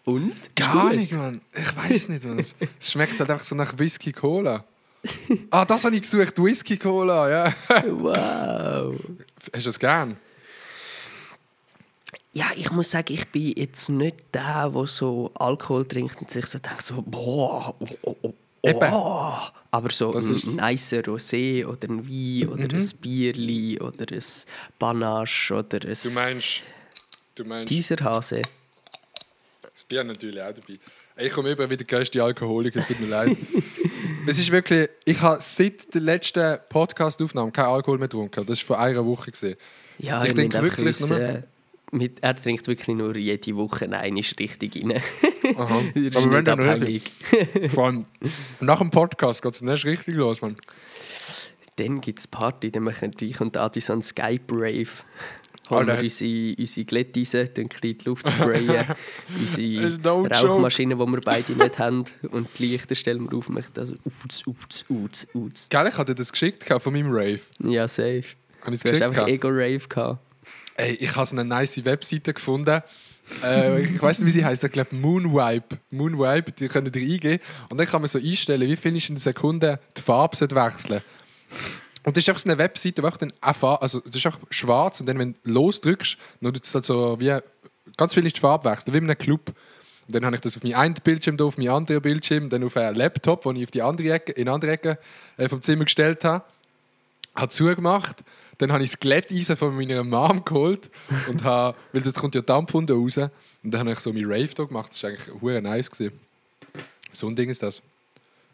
Und? 0.04 0.56
Gar 0.56 0.90
Gut. 0.90 0.98
nicht, 0.98 1.14
Mann. 1.14 1.42
Ich 1.54 1.76
weiß 1.76 2.10
nicht, 2.10 2.26
Mann. 2.26 2.38
Es 2.38 2.54
es 2.80 2.92
schmeckt 2.92 3.18
halt 3.20 3.32
einfach 3.32 3.46
so 3.46 3.56
nach 3.56 3.80
Whisky 3.80 4.12
Cola. 4.12 4.64
Ah, 5.50 5.66
das 5.66 5.86
habe 5.86 5.96
ich 5.96 6.02
gesucht. 6.02 6.38
Whisky 6.38 6.78
Cola, 6.78 7.30
ja. 7.30 7.54
Wow. 7.88 8.96
Hast 9.54 9.66
du 9.66 9.70
es 9.70 9.80
gern? 9.80 10.18
Ja, 12.34 12.48
ich 12.56 12.70
muss 12.72 12.92
sagen, 12.92 13.14
ich 13.14 13.26
bin 13.30 13.54
jetzt 13.56 13.88
nicht 13.88 14.18
der, 14.34 14.70
der 14.70 14.88
so 14.88 15.32
Alkohol 15.36 15.88
trinkt 15.88 16.20
und 16.20 16.30
sich 16.30 16.46
so 16.48 16.60
denkt, 16.60 16.82
so, 16.82 17.02
boah, 17.02 17.74
oh, 17.80 17.88
oh, 18.02 18.18
oh, 18.24 18.34
Eben. 18.70 18.94
oh. 18.94 19.34
Aber 19.72 19.92
so 19.92 20.12
Das 20.12 20.28
ein 20.28 20.34
Mhm. 20.36 20.56
nicer 20.70 21.02
Rosé 21.02 21.66
oder 21.66 21.90
ein 21.90 22.08
Wein 22.08 22.48
oder 22.50 22.64
ein 22.76 22.90
Bierli 23.02 23.80
oder 23.80 24.06
ein 24.16 24.24
Panache 24.80 25.54
oder 25.54 25.80
ein... 25.88 25.98
Du 26.02 26.10
meinst. 26.12 26.62
Du 27.36 27.44
meinst. 27.44 27.70
Dieser 27.70 27.98
Hase. 27.98 28.42
Das 29.74 29.84
Bier 29.84 30.04
natürlich 30.06 30.42
auch 30.42 30.54
dabei. 30.54 30.80
Ich 31.18 31.32
komme 31.34 31.52
über 31.52 31.70
wie 31.70 31.76
der 31.78 31.86
größte 31.86 32.24
Alkoholiker, 32.24 32.80
es 32.80 32.88
tut 32.88 33.00
mir 33.02 33.08
leid. 33.08 33.36
es 34.28 34.38
ist 34.38 34.52
wirklich, 34.52 34.90
ich 35.04 35.22
habe 35.22 35.42
seit 35.42 35.94
der 35.94 36.02
letzten 36.02 36.58
Podcast-Aufnahme 36.70 37.52
keinen 37.52 37.66
Alkohol 37.68 37.98
mehr 37.98 38.08
getrunken. 38.08 38.46
Das 38.46 38.60
war 38.60 38.66
vor 38.66 38.80
einer 38.80 39.06
Woche. 39.06 39.32
Gewesen. 39.32 39.56
Ja, 40.00 40.24
Ich 40.24 40.30
ich 40.30 40.36
denke 40.36 40.62
wirklich 40.62 40.86
wirklich... 41.00 41.10
nur- 41.10 41.20
Wissen, 41.20 41.44
mit, 41.92 42.22
er 42.22 42.36
trinkt 42.36 42.68
wirklich 42.68 42.96
nur 42.96 43.16
jede 43.16 43.56
Woche 43.56 43.86
eine 43.86 44.16
richtig 44.16 44.76
rein. 44.76 45.02
Aha. 45.58 45.82
Er 45.96 46.16
Aber 46.18 46.32
wenn 46.32 46.46
dann 46.46 46.60
abhängig. 46.60 47.12
Vor 47.74 47.86
allem 47.86 48.06
nach 48.60 48.80
dem 48.80 48.90
Podcast 48.90 49.42
geht 49.42 49.54
es 49.54 49.60
dann 49.60 49.70
erst 49.70 49.86
richtig 49.86 50.16
los, 50.16 50.42
Mann. 50.42 50.58
Dann 51.78 52.02
gibt 52.02 52.20
es 52.20 52.28
Party, 52.28 52.72
dann 52.72 52.84
machen 52.84 53.12
ich 53.20 53.42
und 53.42 53.58
Adi 53.58 53.82
so 53.82 53.94
einen 53.94 54.02
Skype-Rave. 54.02 54.88
Holen 55.70 55.88
wir 55.88 56.00
unsere, 56.00 56.56
unsere 56.60 56.86
Glätteisen, 56.86 57.50
dann 57.56 57.70
in 57.82 57.98
die 57.98 58.06
Luft 58.06 58.30
sprayen, 58.30 58.86
unsere 59.40 59.98
No. 59.98 60.26
Rauchmaschine, 60.26 60.96
die 60.96 61.02
wir 61.02 61.22
beide 61.22 61.54
nicht 61.54 61.80
haben, 61.80 62.04
und 62.30 62.48
die 62.60 62.68
Lichter 62.68 62.94
stellen 62.94 63.30
wir 63.32 63.38
auf 63.38 63.50
das 63.74 63.90
Uts, 63.92 64.46
Uts, 64.46 64.86
Uts, 64.90 65.28
Uts. 65.34 65.68
Gell, 65.70 65.88
ich 65.88 65.98
hatte 65.98 66.14
dir 66.14 66.20
das 66.20 66.32
geschickt 66.32 66.64
von 66.66 66.94
meinem 66.94 67.10
Rave. 67.10 67.40
Ja, 67.60 67.88
safe. 67.88 68.24
Habe 68.62 68.78
Du 68.78 68.92
hast 68.92 69.02
einfach? 69.02 69.28
Ego-Rave 69.28 69.88
gehabt. 69.90 70.20
Ey, 70.76 70.94
ich 70.94 71.16
habe 71.16 71.30
eine 71.32 71.46
nice 71.46 71.84
Webseite 71.86 72.34
gefunden. 72.34 72.82
äh, 73.44 73.82
ich 73.82 74.02
weiß 74.02 74.20
nicht, 74.20 74.28
wie 74.28 74.32
sie 74.32 74.46
heißt. 74.46 74.64
Ich 74.64 74.72
glaube 74.72 74.96
Moonwipe. 74.96 75.78
Moonwipe, 75.90 76.52
die 76.52 76.68
können 76.68 76.92
ihr 76.94 77.02
eingeben. 77.02 77.44
Und 77.70 77.78
dann 77.78 77.88
kann 77.88 78.02
man 78.02 78.08
so 78.08 78.20
einstellen, 78.20 78.68
wie 78.68 78.76
viel 78.76 78.96
ist 78.96 79.10
in 79.10 79.16
einer 79.16 79.22
Sekunde 79.22 79.80
die 79.98 80.02
Farbe 80.02 80.38
wechseln. 80.40 81.02
Und 82.04 82.16
das 82.16 82.24
ist 82.24 82.30
einfach 82.30 82.42
so 82.42 82.50
eine 82.50 82.60
Webseite, 82.60 83.02
wo 83.02 83.08
einfach 83.08 83.18
dann 83.18 83.34
Farbe, 83.54 83.82
also 83.82 84.00
das 84.00 84.16
ist 84.16 84.26
einfach 84.26 84.40
schwarz 84.52 85.00
und 85.00 85.08
dann, 85.08 85.18
wenn 85.18 85.34
du 85.34 85.52
losdrückst, 85.52 86.18
dann 86.42 86.54
tut 86.54 86.64
es 86.64 86.74
halt 86.74 86.86
so 86.86 87.20
wie 87.20 87.36
ganz 87.98 88.14
viel 88.14 88.26
ist 88.26 88.36
die 88.36 88.42
Farbe 88.42 88.70
wechseln, 88.70 88.94
wie 88.94 88.98
in 89.00 89.06
einem 89.06 89.18
Club. 89.18 89.54
Und 90.08 90.16
dann 90.16 90.24
habe 90.26 90.36
ich 90.36 90.42
das 90.42 90.56
auf 90.56 90.64
meinen 90.64 90.76
einen 90.76 90.94
Bildschirm, 91.04 91.40
auf 91.40 91.58
meinen 91.58 91.70
anderen 91.70 92.02
Bildschirm, 92.02 92.50
dann 92.50 92.64
auf 92.64 92.78
einen 92.78 92.96
Laptop, 92.96 93.44
den 93.44 93.56
ich 93.56 93.64
auf 93.64 93.72
die 93.72 93.82
andere 93.82 94.12
Ecke, 94.12 94.34
in 94.34 94.46
die 94.46 94.52
andere 94.52 94.72
Ecke 94.72 95.00
äh, 95.38 95.50
vom 95.50 95.62
Zimmer 95.62 95.86
gestellt 95.86 96.24
habe. 96.24 96.44
Habe 97.36 97.50
zugemacht. 97.50 98.24
Dann 98.58 98.72
habe 98.72 98.84
ich 98.84 98.92
das 98.92 99.00
Glätteisen 99.00 99.58
von 99.58 99.76
meiner 99.76 100.04
Mom 100.04 100.46
geholt 100.46 100.90
und 101.28 101.44
habe, 101.44 101.78
weil 101.92 102.02
das 102.02 102.14
kommt 102.14 102.36
ja 102.36 102.42
Dampf 102.42 102.74
unten 102.74 102.94
raus. 102.94 103.18
Und 103.18 103.32
dann 103.64 103.82
habe 103.82 103.92
ich 103.92 104.00
so 104.00 104.14
mein 104.14 104.26
Rave 104.26 104.54
da 104.56 104.64
gemacht. 104.64 104.92
Das 104.92 105.04
war 105.04 105.10
eigentlich 105.10 105.42
hure 105.42 105.62
nice. 105.62 105.92
Gewesen. 105.92 106.20
So 107.12 107.28
ein 107.28 107.36
Ding 107.36 107.50
ist 107.50 107.64
das. 107.64 107.82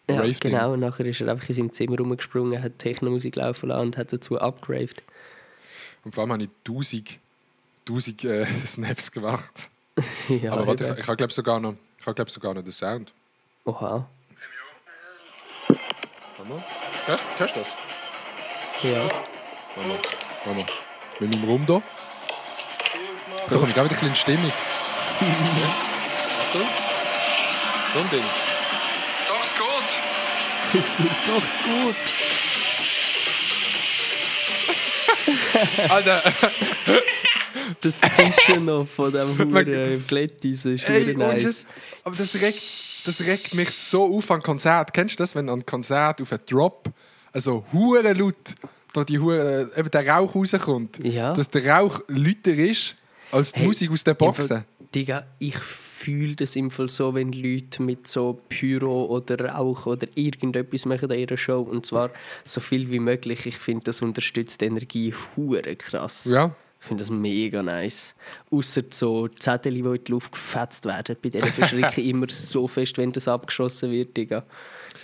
Ja, 0.10 0.24
genau. 0.40 0.74
Und 0.74 0.82
nachher 0.82 1.06
ist 1.06 1.22
er 1.22 1.30
einfach 1.30 1.48
in 1.48 1.56
seinem 1.56 1.74
Zimmer 1.74 1.98
rumgesprungen, 1.98 2.62
hat 2.62 2.80
Techno-Musik 2.80 3.36
laufen 3.36 3.70
lassen 3.70 3.82
und 3.82 3.98
hat 3.98 4.12
dazu 4.12 4.40
upgraved. 4.40 5.04
Und 6.04 6.14
vor 6.14 6.24
allem 6.24 6.34
habe 6.34 6.44
ich 6.44 6.50
1000, 6.68 7.20
1000 7.88 8.24
äh, 8.26 8.46
Snaps 8.66 9.12
gemacht. 9.12 9.70
ja, 10.30 10.54
Aber 10.54 10.68
warte, 10.68 10.94
ich, 10.94 11.00
ich 11.00 11.08
habe 11.08 11.18
glaube 11.18 11.34
sogar 11.34 11.60
noch, 11.60 11.76
ich 12.00 12.06
habe, 12.06 12.16
glaub, 12.16 12.30
sogar 12.30 12.54
noch 12.54 12.64
den 12.64 12.72
Sound. 12.72 13.14
Oha. 13.66 14.08
Hörst 17.06 17.56
du 17.56 17.60
das? 17.60 17.74
Ja. 18.84 19.10
Warte 19.76 19.90
mal. 19.90 20.00
Warte 20.46 20.60
mal. 20.60 20.66
Mit 21.20 21.30
meinem 21.36 21.44
Rum 21.50 21.66
da. 21.66 21.82
Da 23.50 23.56
komme 23.56 23.72
ich 23.72 23.80
auch 23.80 23.86
wieder 23.86 23.96
ein 23.96 24.00
bisschen 24.00 24.10
in 24.10 24.16
Stimmung. 24.16 24.52
Achtung. 26.42 26.68
So 27.94 28.00
ein 28.00 28.10
Ding. 28.10 28.24
Doch, 29.28 29.44
es 29.44 29.54
geht. 29.54 29.92
Doch, 31.28 31.44
ist 31.44 31.64
gut. 31.64 31.96
Alter, 35.90 36.22
Das 37.82 37.96
Zischen 38.16 38.66
noch 38.66 38.88
von 38.88 39.12
dem 39.12 39.38
Huren 39.54 40.06
Glätteisen 40.08 40.76
ist 40.76 40.88
ey, 40.88 41.16
nice. 41.16 41.42
Scheiß. 41.42 41.66
Aber 42.04 42.16
das 42.16 42.36
regt, 42.42 43.08
das 43.08 43.22
regt 43.28 43.54
mich 43.54 43.70
so 43.72 44.18
auf 44.18 44.30
an 44.32 44.42
Konzert. 44.42 44.94
Kennst 44.94 45.16
du 45.20 45.24
das, 45.24 45.36
wenn 45.36 45.50
an 45.50 45.66
Konzert 45.66 46.22
auf 46.22 46.32
einen 46.32 46.46
Drop, 46.48 46.90
also 47.34 47.66
hure 47.72 48.14
laut, 48.14 48.36
da 48.94 49.04
die 49.04 49.20
hure, 49.20 49.72
äh, 49.76 49.80
eben 49.80 49.90
der 49.92 50.08
Rauch 50.08 50.36
rauskommt, 50.36 51.00
Ja. 51.04 51.34
dass 51.34 51.50
der 51.50 51.66
Rauch 51.68 52.02
lauter 52.08 52.54
ist 52.54 52.96
als 53.32 53.52
die 53.54 53.60
Hey, 53.60 53.68
Musik 53.68 53.92
aus 53.92 54.04
den 54.04 54.16
Boxen. 54.16 54.66
Digga, 54.94 55.26
ich 55.40 55.58
fühle 55.58 56.36
das 56.36 56.56
im 56.58 56.70
Fall 56.72 56.90
so, 56.90 57.14
wenn 57.14 57.32
Leute 57.32 57.82
mit 57.82 58.08
so 58.08 58.42
Pyro 58.50 59.06
oder 59.06 59.52
Rauch 59.54 59.86
oder 59.86 60.08
irgendetwas 60.16 60.86
machen 60.86 61.10
an 61.12 61.18
ihrer 61.18 61.38
Show. 61.38 61.62
Und 61.62 61.86
zwar 61.86 62.10
so 62.44 62.60
viel 62.60 62.92
wie 62.92 63.00
möglich. 63.00 63.46
Ich 63.46 63.58
finde, 63.58 63.86
das 63.86 64.02
unterstützt 64.02 64.60
die 64.62 64.66
Energie 64.66 65.14
hure 65.38 65.76
krass. 65.78 66.26
Ja. 66.26 66.54
Ich 66.82 66.88
finde 66.88 67.04
das 67.04 67.12
mega 67.12 67.62
nice. 67.62 68.16
Außer 68.50 68.82
so 68.90 69.28
Zettel, 69.28 69.74
die 69.76 69.80
in 69.82 70.04
die 70.04 70.12
Luft 70.12 70.32
gefetzt 70.32 70.84
werden. 70.86 71.16
Bei 71.22 71.30
denen 71.30 71.46
verschrecke 71.46 72.02
ich 72.02 72.08
immer 72.10 72.26
so 72.28 72.68
fest, 72.68 72.98
wenn 72.98 73.12
das 73.12 73.28
abgeschossen 73.28 73.92
wird, 73.92 74.18
Digga. 74.18 74.44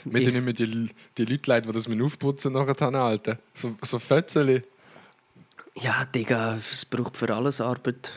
Wir 0.06 0.24
tun 0.24 0.36
immer 0.36 0.54
die, 0.54 0.90
die 1.18 1.26
Leute 1.26 1.50
leid, 1.50 1.66
die 1.66 1.72
das 1.72 1.88
mit 1.88 2.02
aufputzen 2.02 2.54
nachher 2.54 2.92
halten. 2.92 3.38
So, 3.54 3.76
so 3.82 4.00
Fötzeli. 4.00 4.62
Ja, 5.76 6.06
Digga, 6.06 6.56
es 6.56 6.86
braucht 6.86 7.18
für 7.18 7.34
alles 7.34 7.62
Arbeit. 7.62 8.12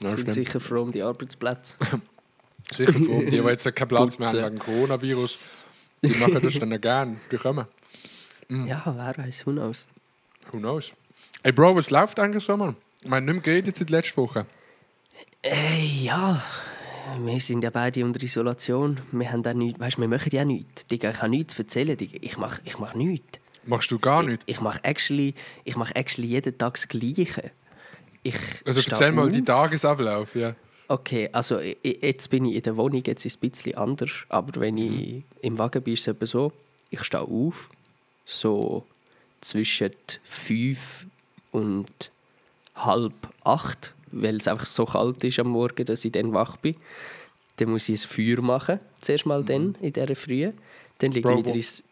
Ja, 0.00 0.08
sind 0.08 0.20
stimmt. 0.20 0.34
sicher 0.34 0.60
froh 0.60 0.82
um 0.82 0.90
die 0.90 1.02
Arbeitsplätze. 1.02 1.74
Sicher 2.72 2.92
froh. 2.92 3.20
Die, 3.20 3.30
die 3.30 3.36
jetzt 3.36 3.74
keinen 3.76 3.88
Platz 3.88 4.18
mehr 4.18 4.28
haben 4.28 4.42
wegen 4.42 4.58
Coronavirus, 4.58 5.54
die 6.02 6.14
machen 6.16 6.40
das 6.42 6.58
dann 6.58 6.80
gerne. 6.80 7.16
Die 7.30 7.36
kommen. 7.36 7.66
Mhm. 8.48 8.66
Ja, 8.66 8.82
wer 8.84 9.24
weiß, 9.24 9.46
who 9.46 9.52
knows. 9.52 9.86
Who 10.50 10.58
knows? 10.58 10.92
Ey 11.44 11.52
Bro, 11.52 11.76
was 11.76 11.90
läuft 11.90 12.18
eigentlich 12.18 12.42
so, 12.42 12.56
Mann? 12.56 12.76
Ich 13.02 13.08
meine, 13.08 13.26
nicht 13.26 13.34
mehr 13.34 13.42
geredet 13.42 13.76
seit 13.76 13.90
letzter 13.90 14.16
Woche. 14.16 14.46
Ey, 15.42 16.02
ja. 16.04 16.42
Wir 17.20 17.40
sind 17.40 17.62
ja 17.62 17.70
beide 17.70 18.04
unter 18.04 18.22
Isolation. 18.22 19.00
Wir 19.12 19.30
haben 19.32 19.46
auch 19.46 19.52
nichts. 19.54 19.80
Weißt 19.80 19.98
wir 19.98 20.08
machen 20.08 20.30
ja 20.32 20.44
nichts. 20.44 20.86
Digga, 20.86 21.10
ich 21.10 21.18
habe 21.18 21.28
nichts 21.30 21.54
zu 21.54 21.62
erzählen. 21.62 21.96
Digga. 21.96 22.18
Ich 22.20 22.36
mache 22.36 22.60
ich 22.64 22.78
mach 22.78 22.94
nichts. 22.94 23.38
Machst 23.64 23.90
du 23.90 23.98
gar 23.98 24.22
nichts? 24.22 24.42
Ich 24.46 24.60
mache 24.60 24.80
actually, 24.84 25.34
ich 25.64 25.76
mach 25.76 25.90
actually 25.94 26.28
jeden 26.28 26.56
Tag 26.56 26.74
das 26.74 26.88
Gleiche. 26.88 27.50
Ich 28.22 28.36
Also 28.64 28.80
erzähl 28.80 29.12
mal 29.12 29.26
auf. 29.26 29.32
die 29.32 29.42
Tagesablauf, 29.44 30.34
ja. 30.36 30.54
Okay, 30.88 31.28
also 31.32 31.58
jetzt 31.60 32.30
bin 32.30 32.44
ich 32.44 32.54
in 32.56 32.62
der 32.62 32.76
Wohnung, 32.76 33.02
jetzt 33.04 33.24
ist 33.26 33.36
es 33.36 33.42
ein 33.42 33.50
bisschen 33.50 33.76
anders. 33.76 34.10
Aber 34.28 34.60
wenn 34.60 34.74
Mhm. 34.76 34.80
ich 34.98 35.22
im 35.42 35.58
Wagen 35.58 35.82
bin, 35.82 35.94
ist 35.94 36.02
es 36.06 36.14
eben 36.14 36.26
so, 36.26 36.52
ich 36.90 37.02
stehe 37.02 37.22
auf, 37.22 37.68
so 38.24 38.84
zwischen 39.40 39.90
fünf 40.24 41.06
und 41.50 42.10
halb 42.76 43.14
acht, 43.42 43.94
weil 44.12 44.36
es 44.36 44.48
einfach 44.48 44.66
so 44.66 44.84
kalt 44.84 45.22
ist 45.24 45.38
am 45.38 45.48
Morgen, 45.48 45.84
dass 45.84 46.04
ich 46.04 46.12
dann 46.12 46.32
wach 46.32 46.56
bin. 46.56 46.76
Dann 47.56 47.70
muss 47.70 47.88
ich 47.88 48.02
ein 48.02 48.08
Feuer 48.08 48.42
machen, 48.42 48.80
zuerst 49.00 49.26
mal 49.26 49.42
dann, 49.42 49.76
in 49.80 49.92
dieser 49.92 50.14
Früh. 50.14 50.50
Dann 50.98 51.12
liege 51.12 51.28
Mhm. 51.28 51.38
Ich 51.38 51.46
wieder 51.46 51.54
ins... 51.54 51.82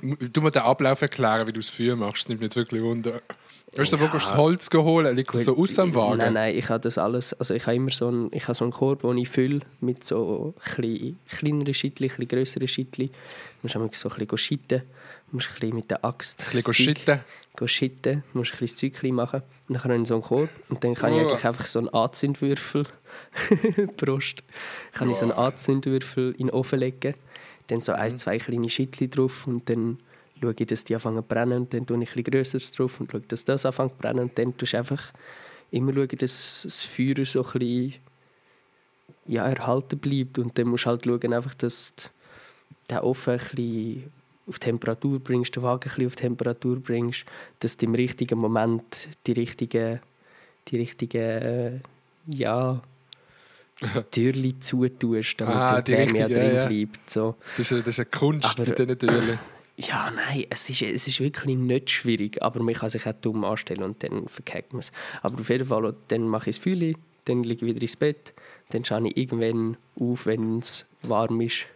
Du 0.00 0.40
musst 0.40 0.54
den 0.54 0.62
Ablauf 0.62 1.02
erklären, 1.02 1.46
wie 1.48 1.52
du 1.52 1.60
es 1.60 1.68
Feuer 1.68 1.96
machst. 1.96 2.24
Das 2.24 2.28
nimmt 2.28 2.40
mich 2.40 2.54
wirklich 2.54 2.82
wunder. 2.82 3.20
Hast 3.76 3.92
du 3.92 3.96
du 3.96 4.06
das 4.06 4.34
Holz 4.34 4.70
geholt? 4.70 5.14
Liegt 5.14 5.34
das 5.34 5.44
so 5.44 5.56
aus 5.56 5.78
am 5.78 5.94
Wagen? 5.94 6.18
Nein, 6.18 6.32
nein, 6.32 6.56
ich 6.56 6.68
habe 6.68 6.80
das 6.80 6.96
alles, 6.96 7.34
also 7.34 7.52
ich 7.52 7.66
habe 7.66 7.76
immer 7.76 7.90
so 7.90 8.08
einen, 8.08 8.32
ich 8.32 8.44
habe 8.44 8.54
so 8.54 8.64
einen 8.64 8.72
Korb, 8.72 9.02
den 9.02 9.18
ich 9.18 9.28
fülle 9.28 9.60
mit 9.80 10.04
so 10.04 10.54
klein, 10.64 11.18
kleineren 11.28 11.74
Schittli, 11.74 12.10
ein 12.16 12.28
grösseren 12.28 12.68
Schittli. 12.68 13.08
Du 13.08 13.12
musst 13.62 13.74
einmal 13.76 13.90
so 13.92 14.08
ein 14.08 14.14
bisschen 14.16 14.38
schitten, 14.38 14.82
musst 15.32 15.48
ein 15.48 15.54
bisschen 15.60 15.74
mit 15.76 15.90
der 15.90 16.04
Axt 16.04 16.44
Ein 16.46 16.52
bisschen 16.52 16.74
schitten. 16.74 17.20
schitten, 17.66 18.24
musst 18.32 18.52
ein 18.54 18.58
bisschen 18.60 18.88
das 18.90 19.00
Zeug 19.00 19.12
machen 19.12 19.42
und 19.68 19.84
dann 19.84 20.00
ich 20.02 20.08
so 20.08 20.14
einen 20.14 20.22
Korb 20.22 20.48
und 20.68 20.82
dann 20.84 20.94
kann 20.94 21.12
ich 21.12 21.18
Oh. 21.20 21.28
eigentlich 21.28 21.44
einfach 21.44 21.66
so 21.66 21.78
einen 21.80 21.88
Anzündwürfel, 21.88 22.86
Prost, 23.96 24.42
kann 24.92 25.10
ich 25.10 25.16
so 25.16 25.22
einen 25.24 25.32
Oh. 25.32 25.40
Anzündwürfel 25.42 26.32
in 26.38 26.46
den 26.46 26.50
Ofen 26.50 26.78
legen, 26.80 27.14
dann 27.68 27.82
so 27.82 27.92
Mhm. 27.92 27.98
ein, 27.98 28.16
zwei 28.18 28.38
kleine 28.38 28.70
Schittli 28.70 29.08
drauf 29.08 29.46
und 29.46 29.68
dann 29.68 29.98
schaue 30.40 30.54
ich, 30.58 30.66
dass 30.66 30.84
die 30.84 30.94
anfangen 30.94 31.16
zu 31.22 31.22
brennen 31.28 31.58
und 31.62 31.74
dann 31.74 31.86
tue 31.86 31.96
ich 32.02 32.10
ein 32.10 32.14
bisschen 32.14 32.24
grösseres 32.24 32.70
drauf 32.70 33.00
und 33.00 33.10
schaue, 33.10 33.20
dass 33.22 33.44
das 33.44 33.66
anfängt 33.66 33.92
zu 33.92 33.98
brennen 33.98 34.20
und 34.20 34.38
dann 34.38 34.56
tust 34.56 34.72
du 34.72 34.78
einfach 34.78 35.12
immer 35.70 35.92
schauen, 35.92 36.08
dass 36.18 36.60
das 36.64 36.84
Feuer 36.84 37.24
so 37.26 37.44
ein 37.44 37.52
bisschen 37.58 37.94
ja, 39.26 39.46
erhalten 39.46 39.98
bleibt 39.98 40.38
und 40.38 40.56
dann 40.56 40.68
musst 40.68 40.84
du 40.86 40.90
halt 40.90 41.04
schauen, 41.04 41.32
einfach, 41.34 41.54
dass 41.54 41.92
den 42.88 42.98
Ofen 43.00 43.34
ein 43.34 43.38
bisschen 43.38 44.12
auf 44.48 44.58
Temperatur 44.58 45.18
bringst, 45.20 45.54
den 45.56 45.62
Wagen 45.62 45.82
ein 45.82 45.88
bisschen 45.94 46.06
auf 46.06 46.16
Temperatur 46.16 46.76
bringst, 46.80 47.24
dass 47.60 47.76
du 47.76 47.86
im 47.86 47.94
richtigen 47.94 48.38
Moment 48.38 49.08
die 49.26 49.32
richtigen, 49.32 50.00
die 50.68 50.76
richtigen 50.78 51.18
äh, 51.20 51.80
ja, 52.32 52.80
Türchen 54.10 54.60
zutust, 54.60 55.40
damit 55.40 55.54
Ah, 55.54 55.80
die 55.82 55.94
auch 55.94 55.98
richtige, 56.00 56.24
drin 56.28 56.36
ja, 56.36 56.52
ja. 56.62 56.68
bleibt. 56.68 57.10
So. 57.10 57.36
Das 57.56 57.66
ist, 57.66 57.72
eine- 57.72 57.82
das 57.82 57.94
ist 57.94 57.98
eine 58.00 58.06
Kunst 58.06 58.44
Aber- 58.48 58.66
mit 58.66 58.78
diesen 58.78 58.98
Türen. 58.98 59.38
Ja, 59.80 60.10
nein, 60.10 60.44
es 60.50 60.68
ist, 60.68 60.82
es 60.82 61.06
ist 61.06 61.20
wirklich 61.20 61.56
nicht 61.56 61.90
schwierig, 61.90 62.42
aber 62.42 62.60
man 62.60 62.74
kann 62.74 62.90
sich 62.90 63.06
auch 63.06 63.12
dumm 63.12 63.44
anstellen 63.44 63.84
und 63.84 64.02
dann 64.02 64.26
verkackt 64.26 64.72
man 64.72 64.80
es. 64.80 64.90
Aber 65.22 65.38
auf 65.38 65.48
jeden 65.50 65.64
Fall, 65.66 65.94
dann 66.08 66.26
mache 66.26 66.50
ich 66.50 66.56
das 66.56 66.64
Feuer, 66.64 66.94
dann 67.26 67.44
liege 67.44 67.64
ich 67.64 67.72
wieder 67.76 67.82
ins 67.82 67.94
Bett, 67.94 68.34
dann 68.70 68.84
schaue 68.84 69.06
ich 69.06 69.16
irgendwann 69.16 69.76
auf, 70.00 70.26
wenn 70.26 70.58
es 70.58 70.84
warm 71.02 71.40
ist. 71.42 71.66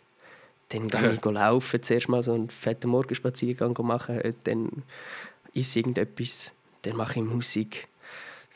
Dann 0.72 0.88
gehe 0.88 1.12
ich 1.12 1.24
laufen, 1.24 1.82
zuerst 1.82 2.08
mal 2.08 2.22
so 2.22 2.32
einen 2.32 2.48
fetten 2.48 2.88
Morgenspaziergang 2.88 3.76
machen, 3.82 4.20
dann 4.44 4.70
esse 5.54 5.60
ich 5.60 5.76
irgendetwas, 5.76 6.52
dann 6.82 6.96
mache 6.96 7.20
ich 7.20 7.24
Musik, 7.24 7.88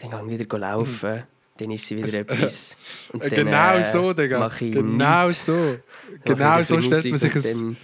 dann 0.00 0.10
gehe 0.10 0.34
ich 0.34 0.40
wieder 0.40 0.58
laufen, 0.58 1.24
dann 1.58 1.70
esse 1.70 1.94
ich 1.94 2.04
wieder 2.04 2.20
etwas. 2.20 2.76
Und 3.12 3.22
dann, 3.22 3.30
genau 3.30 3.76
äh, 3.76 3.84
so, 3.84 4.12
Digga. 4.12 4.38
mache 4.38 4.64
ich 4.64 4.72
Genau 4.72 5.26
nichts. 5.26 5.44
so. 5.44 5.76
Genau 6.24 6.60
ich 6.60 6.66
so 6.66 6.80
stellt 6.80 7.04
man 7.04 7.18
sich 7.18 7.34
ein, 7.34 7.76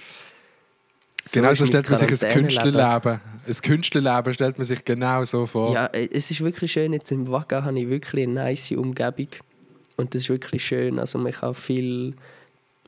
genau 1.30 1.54
so 1.54 1.66
stellt 1.66 1.88
man 1.88 1.98
sich 1.98 2.24
ein. 2.24 2.32
Künstlerleben. 2.32 3.20
Ein 3.46 3.54
Künstlerleben 3.62 4.34
stellt 4.34 4.58
man 4.58 4.64
sich 4.64 4.84
genau 4.84 5.24
so 5.24 5.46
vor. 5.46 5.74
Ja, 5.74 5.86
äh, 5.86 6.08
es 6.10 6.30
ist 6.30 6.40
wirklich 6.42 6.72
schön. 6.72 6.92
Jetzt 6.92 7.10
im 7.12 7.28
Wagen 7.28 7.64
habe 7.64 7.78
ich 7.78 7.88
wirklich 7.88 8.26
eine 8.26 8.34
nice 8.34 8.72
Umgebung. 8.72 9.28
Und 9.96 10.14
das 10.14 10.22
ist 10.22 10.28
wirklich 10.30 10.64
schön. 10.64 10.98
Also 10.98 11.18
man 11.18 11.32
kann 11.32 11.54
viel 11.54 12.14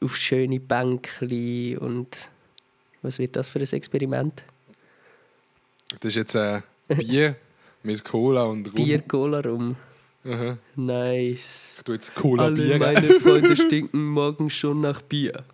auf 0.05 0.17
schöne 0.17 0.61
Bänkchen 0.61 1.79
und 1.79 2.29
was 3.03 3.19
wird 3.19 3.37
das 3.37 3.49
für 3.49 3.59
ein 3.59 3.67
Experiment? 3.73 4.43
Das 6.01 6.11
ist 6.11 6.17
jetzt 6.17 6.37
ein 6.37 6.63
Bier 6.89 7.37
mit 7.83 8.05
Cola 8.05 8.45
und 8.45 8.67
Rum. 8.67 8.75
Bier, 8.75 9.01
Cola 9.03 9.41
rum. 9.41 9.77
Aha. 10.27 10.57
Nice. 10.77 11.75
Ich 11.79 11.85
tue 11.85 11.95
jetzt 11.97 12.15
Cola 12.15 12.45
Alle 12.45 12.55
Bier. 12.57 12.79
meine 12.79 13.11
Freunde 13.21 13.57
stinken 13.57 14.07
morgen 14.07 14.49
schon 14.51 14.81
nach 14.81 15.03
Bier. 15.03 15.45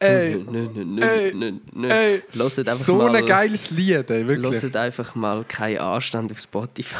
Ey, 0.00 0.36
Nö, 0.36 0.68
nö, 0.72 0.84
nö, 0.84 1.02
ey, 1.02 1.34
nö, 1.34 1.52
nö. 1.72 1.88
ey, 1.88 2.22
Hört 2.32 2.58
einfach 2.58 2.72
so 2.74 2.96
mal, 2.98 3.16
ein 3.16 3.26
geiles 3.26 3.70
Lied, 3.70 4.08
ey, 4.10 4.28
wirklich. 4.28 4.62
Hört 4.62 4.76
einfach 4.76 5.14
mal 5.16 5.42
keinen 5.44 5.78
Anstand 5.78 6.30
auf 6.30 6.38
Spotify. 6.38 6.94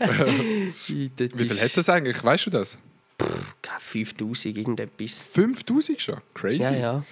Wie 0.86 1.10
viel 1.16 1.60
hat 1.60 1.74
das 1.74 1.88
eigentlich? 1.88 2.22
Weißt 2.22 2.44
du 2.46 2.50
das? 2.50 2.76
Keine 3.62 3.80
5000 3.80 4.56
irgendetwas. 4.56 5.20
5000 5.20 6.00
schon? 6.00 6.18
Crazy. 6.34 6.58
Ja, 6.62 6.72
ja. 6.74 7.04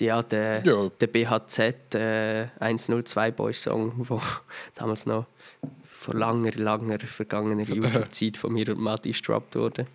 Ja, 0.00 0.22
der, 0.22 0.64
Ja. 0.64 0.88
der 1.00 1.06
BHZ 1.06 1.94
äh, 1.94 2.48
102 2.60 3.30
Boys 3.30 3.62
Song, 3.62 3.92
wo 3.96 4.20
damals 4.74 5.06
noch 5.06 5.26
vor 5.84 6.14
langer, 6.14 6.50
langer 6.52 6.98
vergangener 6.98 7.62
YouTube-Zeit 7.68 8.36
von 8.36 8.52
mir 8.52 8.68
und 8.70 8.80
Matti 8.80 9.10
gestroppt 9.10 9.54
wurde. 9.56 9.86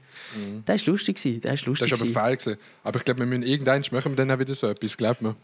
Der 0.67 0.75
war 0.79 0.85
lustig, 0.85 1.21
der 1.21 1.53
ist 1.53 1.67
Das 1.67 1.81
war 1.91 1.97
aber 2.01 2.05
feil. 2.05 2.37
Gewesen. 2.37 2.57
Aber 2.83 2.97
ich 2.97 3.05
glaube, 3.05 3.19
wir 3.19 3.25
müssen 3.27 3.43
irgendwann 3.43 3.83
machen 3.91 4.11
wir 4.13 4.15
dann 4.15 4.31
auch 4.31 4.39
wieder 4.39 4.55
so 4.55 4.67
etwas, 4.67 4.95
glaubt 4.97 5.21
mir. 5.21 5.35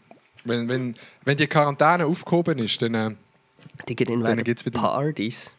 Wenn, 0.44 0.68
wenn, 0.68 0.94
wenn 1.24 1.36
die 1.36 1.46
Quarantäne 1.46 2.06
aufgehoben 2.06 2.58
ist, 2.58 2.80
dann. 2.82 2.94
Äh, 2.94 3.14
dann 3.86 3.96
Dann 3.96 4.24
werden 4.24 4.44
gibt's 4.44 4.64
wieder- 4.64 4.80
Partys. 4.80 5.50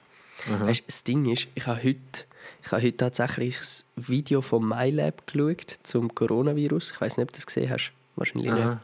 Weißt, 0.48 0.84
das 0.88 1.04
Ding 1.04 1.26
ist, 1.32 1.48
ich 1.56 1.66
habe 1.68 1.84
heute, 1.84 1.98
ich 2.63 2.72
habe 2.72 2.82
heute 2.82 2.98
tatsächlich 2.98 3.58
das 3.58 3.84
Video 3.96 4.42
von 4.42 4.68
MyLab 4.68 5.25
geschaut 5.27 5.75
zum 5.84 6.13
Coronavirus. 6.13 6.92
Ich 6.92 7.01
weiß 7.01 7.18
nicht, 7.18 7.24
ob 7.24 7.32
du 7.32 7.38
das 7.38 7.46
gesehen 7.46 7.70
hast. 7.70 7.92
Wahrscheinlich 8.16 8.51
nicht. 8.51 8.63
aha. 8.63 8.82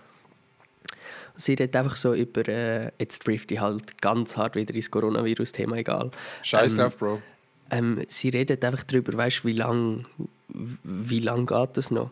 Sie 1.35 1.53
redet 1.53 1.75
einfach 1.75 1.95
so 1.95 2.13
über, 2.13 2.47
äh, 2.47 2.91
jetzt 2.99 3.23
trifft 3.23 3.51
ich 3.51 3.59
halt 3.59 3.99
ganz 4.01 4.37
hart 4.37 4.55
wieder 4.55 4.73
ins 4.75 4.91
Coronavirus-Thema, 4.91 5.77
egal. 5.77 6.11
Scheiß 6.43 6.73
Ähm, 6.73 6.77
drauf, 6.77 6.97
Bro. 6.97 7.21
Ähm, 7.71 8.01
sie 8.07 8.29
redet 8.29 8.63
einfach 8.63 8.83
darüber, 8.83 9.17
weißt, 9.17 9.43
wie 9.43 9.53
lang, 9.53 10.05
wie 10.47 11.19
lang 11.19 11.47
geht 11.47 11.77
das 11.77 11.89
noch? 11.89 12.11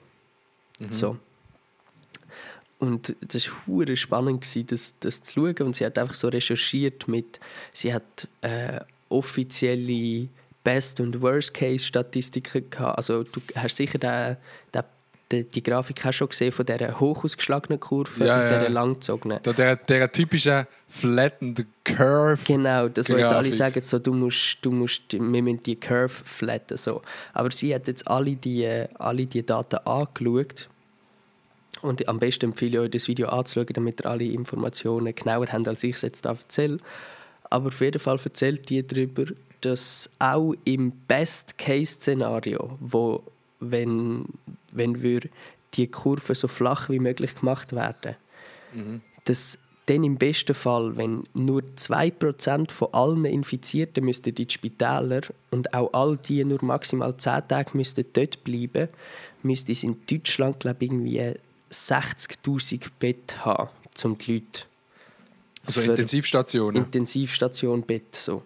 So. 0.89 1.17
Und 2.79 3.15
das 3.21 3.47
war 3.47 3.55
hure 3.67 3.95
spannend, 3.95 4.41
gewesen, 4.41 4.65
das, 4.65 4.95
das 4.99 5.21
zu 5.21 5.33
schauen. 5.33 5.67
Und 5.67 5.75
sie 5.75 5.85
hat 5.85 5.99
einfach 5.99 6.15
so 6.15 6.29
recherchiert 6.29 7.07
mit, 7.07 7.39
sie 7.73 7.93
hat 7.93 8.27
äh, 8.41 8.79
offizielle 9.09 10.27
Best- 10.63 10.99
und 10.99 11.21
Worst-Case-Statistiken 11.21 12.69
gehabt. 12.69 12.97
Also 12.97 13.23
du 13.23 13.41
hast 13.55 13.75
sicher 13.75 13.97
den, 13.97 14.37
den, 14.73 14.83
die, 15.31 15.43
die 15.45 15.63
Grafik 15.63 16.05
auch 16.05 16.13
schon 16.13 16.29
gesehen 16.29 16.51
von 16.51 16.65
dieser 16.65 16.99
hoch 16.99 17.23
ausgeschlagenen 17.23 17.79
Kurve 17.79 18.25
Ja, 18.25 18.35
und 18.35 18.51
ja. 18.51 18.59
dieser 18.59 18.69
langgezogenen. 18.69 19.39
Da 19.43 19.53
der, 19.53 19.75
der 19.77 20.11
typische 20.11 20.67
flattened 20.87 21.65
Curve. 21.83 22.41
Genau, 22.45 22.89
das 22.89 23.09
wo 23.09 23.15
jetzt 23.15 23.31
alle 23.31 23.51
sagen, 23.51 23.81
so, 23.83 23.97
du 23.97 24.13
musst, 24.13 24.57
du 24.61 24.71
musst, 24.71 25.13
wir 25.13 25.19
müssen 25.19 25.63
die 25.63 25.75
Curve 25.75 26.09
flatten. 26.09 26.77
So. 26.77 27.01
Aber 27.33 27.51
sie 27.51 27.73
hat 27.73 27.87
jetzt 27.87 28.07
alle 28.07 28.35
die, 28.35 28.67
alle 28.99 29.25
die 29.25 29.45
Daten 29.45 29.77
angeschaut. 29.85 30.67
Und 31.81 32.07
am 32.07 32.19
besten 32.19 32.45
empfehle 32.45 32.77
ich 32.77 32.79
euch, 32.79 32.91
das 32.91 33.07
Video 33.07 33.29
anzuschauen, 33.29 33.73
damit 33.73 34.01
ihr 34.01 34.05
alle 34.05 34.25
Informationen 34.25 35.15
genauer 35.15 35.47
habt, 35.51 35.67
als 35.67 35.83
ich 35.83 35.95
es 35.95 36.01
jetzt 36.03 36.25
erzähle. 36.25 36.77
Aber 37.49 37.67
auf 37.67 37.81
jeden 37.81 37.99
Fall 37.99 38.19
erzählt 38.23 38.69
die 38.69 38.85
darüber, 38.85 39.25
dass 39.61 40.09
auch 40.19 40.53
im 40.65 40.91
Best-Case-Szenario, 41.07 42.77
wo 42.79 43.23
wenn, 43.59 44.25
wenn 44.71 45.01
wir 45.01 45.21
die 45.73 45.87
Kurve 45.87 46.35
so 46.35 46.47
flach 46.47 46.89
wie 46.89 46.99
möglich 46.99 47.35
gemacht 47.35 47.73
werden, 47.73 48.15
dass 49.25 49.57
dann 49.85 50.03
im 50.03 50.17
besten 50.17 50.53
Fall, 50.53 50.95
wenn 50.97 51.23
nur 51.33 51.61
2% 51.61 52.71
von 52.71 52.93
allen 52.93 53.25
Infizierten 53.25 54.05
müssten 54.05 54.29
in 54.29 54.35
die 54.35 54.47
Spitäler 54.49 55.21
und 55.49 55.73
auch 55.73 55.91
all 55.93 56.17
die 56.17 56.43
nur 56.43 56.63
maximal 56.63 57.15
10 57.15 57.47
Tage 57.47 57.71
müssten 57.77 58.05
dort 58.13 58.43
bleiben, 58.43 58.89
müsste 59.43 59.71
es 59.71 59.83
in 59.83 59.97
Deutschland 60.09 60.59
glaube 60.59 60.85
ich, 60.85 60.91
irgendwie 60.91 61.33
60'000 61.71 62.87
Bett 62.99 63.45
haben, 63.45 63.69
um 64.03 64.17
die 64.17 64.33
Leute 64.33 64.61
Also 65.65 65.81
Intensivstationen. 65.81 66.83
Intensivstationbett 66.83 68.15
so. 68.15 68.43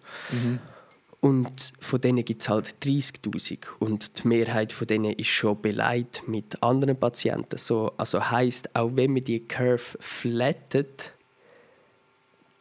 Und 1.26 1.74
von 1.80 2.00
denen 2.00 2.24
gibt 2.24 2.44
es 2.44 2.50
halt 2.50 2.76
30'000 2.84 3.58
und 3.80 4.24
die 4.24 4.28
Mehrheit 4.28 4.72
von 4.72 4.86
denen 4.86 5.12
ist 5.14 5.30
schon 5.30 5.60
beleidigt 5.60 6.28
mit 6.28 6.62
anderen 6.62 7.00
Patienten. 7.00 7.58
So, 7.58 7.94
also 7.98 8.30
heißt 8.30 8.76
auch 8.76 8.92
wenn 8.94 9.12
man 9.12 9.24
die 9.24 9.40
Curve 9.40 9.98
flattet, 10.00 11.14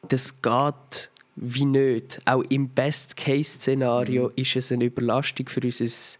das 0.09 0.41
geht 0.41 1.11
wie 1.37 1.67
nicht. 1.67 2.23
Auch 2.25 2.43
im 2.49 2.71
Best-Case-Szenario 2.71 4.31
ist 4.35 4.57
es 4.57 4.73
eine 4.73 4.85
Überlastung 4.85 5.47
für 5.51 5.61
unser 5.61 6.19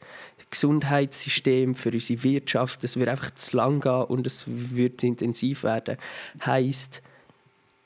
Gesundheitssystem, 0.51 1.75
für 1.75 1.93
unsere 1.93 2.23
Wirtschaft. 2.25 2.85
Es 2.85 2.99
wird 2.99 3.09
einfach 3.09 3.31
zu 3.31 3.57
lang 3.57 3.81
gehen 3.81 4.03
und 4.03 4.27
es 4.27 4.45
wird 4.47 5.03
intensiv 5.03 5.63
werden. 5.63 5.97
Heißt, 6.45 7.01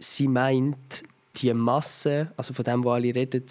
sie 0.01 0.27
meint, 0.27 1.05
die 1.37 1.55
Masse, 1.55 2.33
also 2.37 2.53
von 2.53 2.65
dem, 2.65 2.83
wo 2.83 2.91
alle 2.91 3.15
reden, 3.15 3.45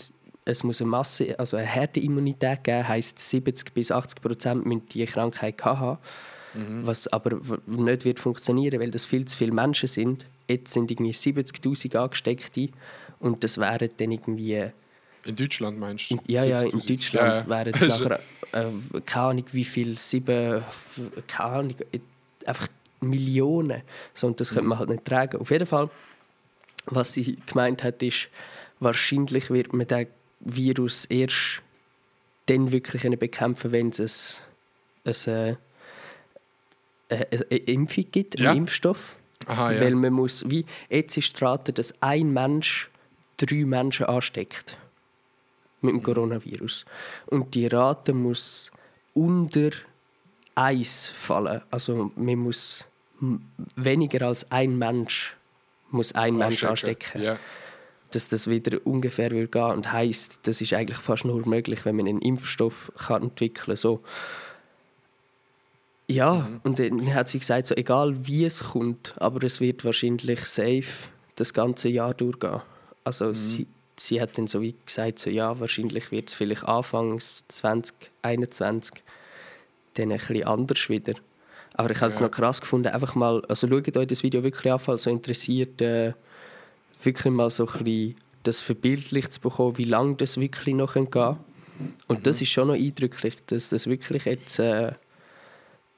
es 0.48 0.64
muss 0.64 0.82
eine 0.82 0.90
Masse, 0.90 1.38
also 1.38 1.58
eine 1.58 1.66
Herdenimmunität 1.66 2.64
geben, 2.64 2.88
heisst 2.88 3.20
70 3.20 3.74
bis 3.74 3.92
80 3.92 4.22
Prozent 4.22 4.66
müssen 4.66 4.88
die 4.88 5.06
Krankheit 5.06 5.64
haben, 5.64 5.98
was 6.84 7.08
aber 7.08 7.40
nicht 7.66 8.06
wird 8.06 8.20
funktionieren, 8.20 8.80
weil 8.80 8.90
das 8.90 9.06
viel 9.06 9.26
zu 9.26 9.38
viele 9.38 9.52
Menschen 9.52 9.88
sind. 9.88 10.26
Jetzt 10.48 10.74
sind 10.74 10.90
irgendwie 10.90 11.12
70'000 11.12 11.98
Angesteckte 11.98 12.70
und 13.20 13.44
das 13.44 13.58
wären 13.58 13.90
dann 13.98 14.12
irgendwie 14.12 14.72
In 15.26 15.36
Deutschland 15.36 15.78
meinst 15.80 16.10
du? 16.10 16.16
in, 16.16 16.22
ja, 16.28 16.46
ja, 16.46 16.62
in 16.62 16.80
70'000? 16.80 16.88
Deutschland 16.88 17.38
Ja, 17.38 17.48
wären 17.50 17.74
es 17.74 17.88
nachher, 18.00 18.20
äh, 18.54 19.02
keine 19.06 19.26
Ahnung 19.28 19.46
wie 19.52 19.66
viel, 19.66 19.98
sieben, 19.98 20.64
keine 21.28 21.50
Ahnung, 21.50 21.76
äh, 21.92 22.00
einfach 22.46 22.70
Millionen. 23.02 23.82
So, 24.14 24.28
und 24.28 24.40
das 24.40 24.50
könnte 24.50 24.70
man 24.70 24.80
halt 24.80 24.90
nicht 24.90 25.04
tragen. 25.04 25.38
Auf 25.42 25.52
jeden 25.52 25.68
Fall, 25.68 25.90
was 26.86 27.14
sie 27.14 27.38
gemeint 27.46 27.84
hat, 27.84 28.02
ist, 28.02 28.30
wahrscheinlich 28.80 29.50
wird 29.50 29.74
man 29.74 29.86
den 29.86 30.08
Virus 30.40 31.06
erst 31.06 31.62
dann 32.48 32.72
wirklich 32.72 33.02
bekämpfen 33.20 33.72
wenn 33.72 33.90
es 33.90 34.40
ein, 35.04 35.14
ein, 35.28 35.58
äh, 37.10 37.26
eine, 37.32 37.58
Impfung 37.58 38.06
gibt, 38.12 38.40
Ja. 38.40 38.52
einen 38.52 38.60
Impfstoff. 38.60 39.16
Aha, 39.48 39.72
ja. 39.74 39.82
Weil 39.82 39.96
man 39.96 40.14
muss, 40.14 40.44
wie, 40.50 40.66
jetzt 40.90 41.16
ist 41.18 41.40
die 41.40 41.44
Rate, 41.44 41.74
dass 41.74 41.94
ein 42.02 42.34
Mensch 42.34 42.90
drei 43.38 43.66
Menschen 43.66 44.06
ansteckt 44.08 44.78
mit 45.82 45.94
Mhm. 45.94 45.98
dem 46.00 46.04
Coronavirus. 46.04 46.86
Und 47.28 47.54
die 47.54 47.68
Rate 47.68 48.14
muss 48.14 48.72
unter 49.14 49.70
1 50.56 51.10
fallen. 51.10 51.62
Also 51.70 52.12
man 52.16 52.40
muss 52.40 52.86
weniger 53.76 54.28
als 54.28 54.50
ein 54.52 54.78
Mensch 54.78 55.36
muss 55.90 56.14
ein 56.14 56.36
Mensch 56.36 56.64
anstecken. 56.64 57.22
Ja. 57.22 57.40
Dass 58.12 58.30
das 58.30 58.50
wieder 58.50 58.80
ungefähr 58.86 59.32
würde 59.32 59.48
gehen 59.48 59.64
und 59.72 59.92
heisst, 59.92 60.40
das 60.44 60.62
ist 60.62 60.72
eigentlich 60.74 60.98
fast 60.98 61.26
nur 61.26 61.46
möglich, 61.48 61.84
wenn 61.86 61.96
man 61.98 62.08
einen 62.08 62.22
Impfstoff 62.22 62.92
kann 62.98 63.24
entwickeln 63.24 63.66
kann. 63.68 63.76
So. 63.76 64.02
Ja, 66.10 66.36
Mhm. 66.36 66.60
und 66.64 66.80
dann 66.80 67.14
hat 67.14 67.28
sie 67.28 67.40
gesagt, 67.40 67.66
so, 67.68 67.76
egal 67.76 68.16
wie 68.26 68.46
es 68.46 68.64
kommt, 68.64 69.14
aber 69.18 69.44
es 69.46 69.60
wird 69.60 69.84
wahrscheinlich 69.84 70.40
safe 70.46 71.10
das 71.36 71.54
ganze 71.54 71.90
Jahr 71.90 72.14
durchgehen. 72.14 72.62
Also 73.04 73.26
Mhm. 73.26 73.34
sie, 73.36 73.68
sie 73.98 74.22
hat 74.22 74.38
dann 74.38 74.48
so 74.48 74.62
wie 74.62 74.74
gesagt, 74.86 75.20
so, 75.20 75.30
ja, 75.30 75.60
wahrscheinlich 75.60 76.12
wird 76.12 76.30
es 76.30 76.36
vielleicht 76.36 76.64
anfangs 76.64 77.44
2021 77.50 78.94
dann 79.96 80.12
ein 80.12 80.18
bisschen 80.18 80.44
anders 80.46 80.88
wieder. 80.90 81.14
Aber 81.74 81.92
ich 81.92 81.98
habe 81.98 82.08
es 82.10 82.20
Ja. 82.20 82.26
noch 82.26 82.32
krass 82.32 82.62
gefunden, 82.62 82.88
einfach 82.88 83.16
mal, 83.16 83.44
also 83.50 83.68
schaut 83.68 83.96
euch 83.98 84.08
das 84.08 84.24
Video 84.24 84.42
wirklich 84.44 84.72
an, 84.72 84.80
falls 84.80 85.04
so 85.04 85.10
interessiert, 85.10 85.82
äh, 85.82 86.14
wirklich 87.04 87.34
mal 87.34 87.50
so 87.50 87.68
ein 87.68 87.84
bisschen 87.84 88.16
das 88.44 88.62
verbildlicht 88.62 89.34
zu 89.34 89.42
bekommen, 89.42 89.78
wie 89.78 89.84
lange 89.84 90.16
das 90.16 90.38
wirklich 90.40 90.76
noch 90.76 90.94
gehen 90.94 91.10
kann. 91.10 91.38
Und 92.08 92.20
Mhm. 92.20 92.24
das 92.24 92.42
ist 92.42 92.50
schon 92.50 92.70
noch 92.70 92.76
eindrücklich, 92.76 93.36
dass 93.48 93.70
das 93.70 93.88
wirklich 93.88 94.26
jetzt, 94.26 94.58
äh, 94.60 94.94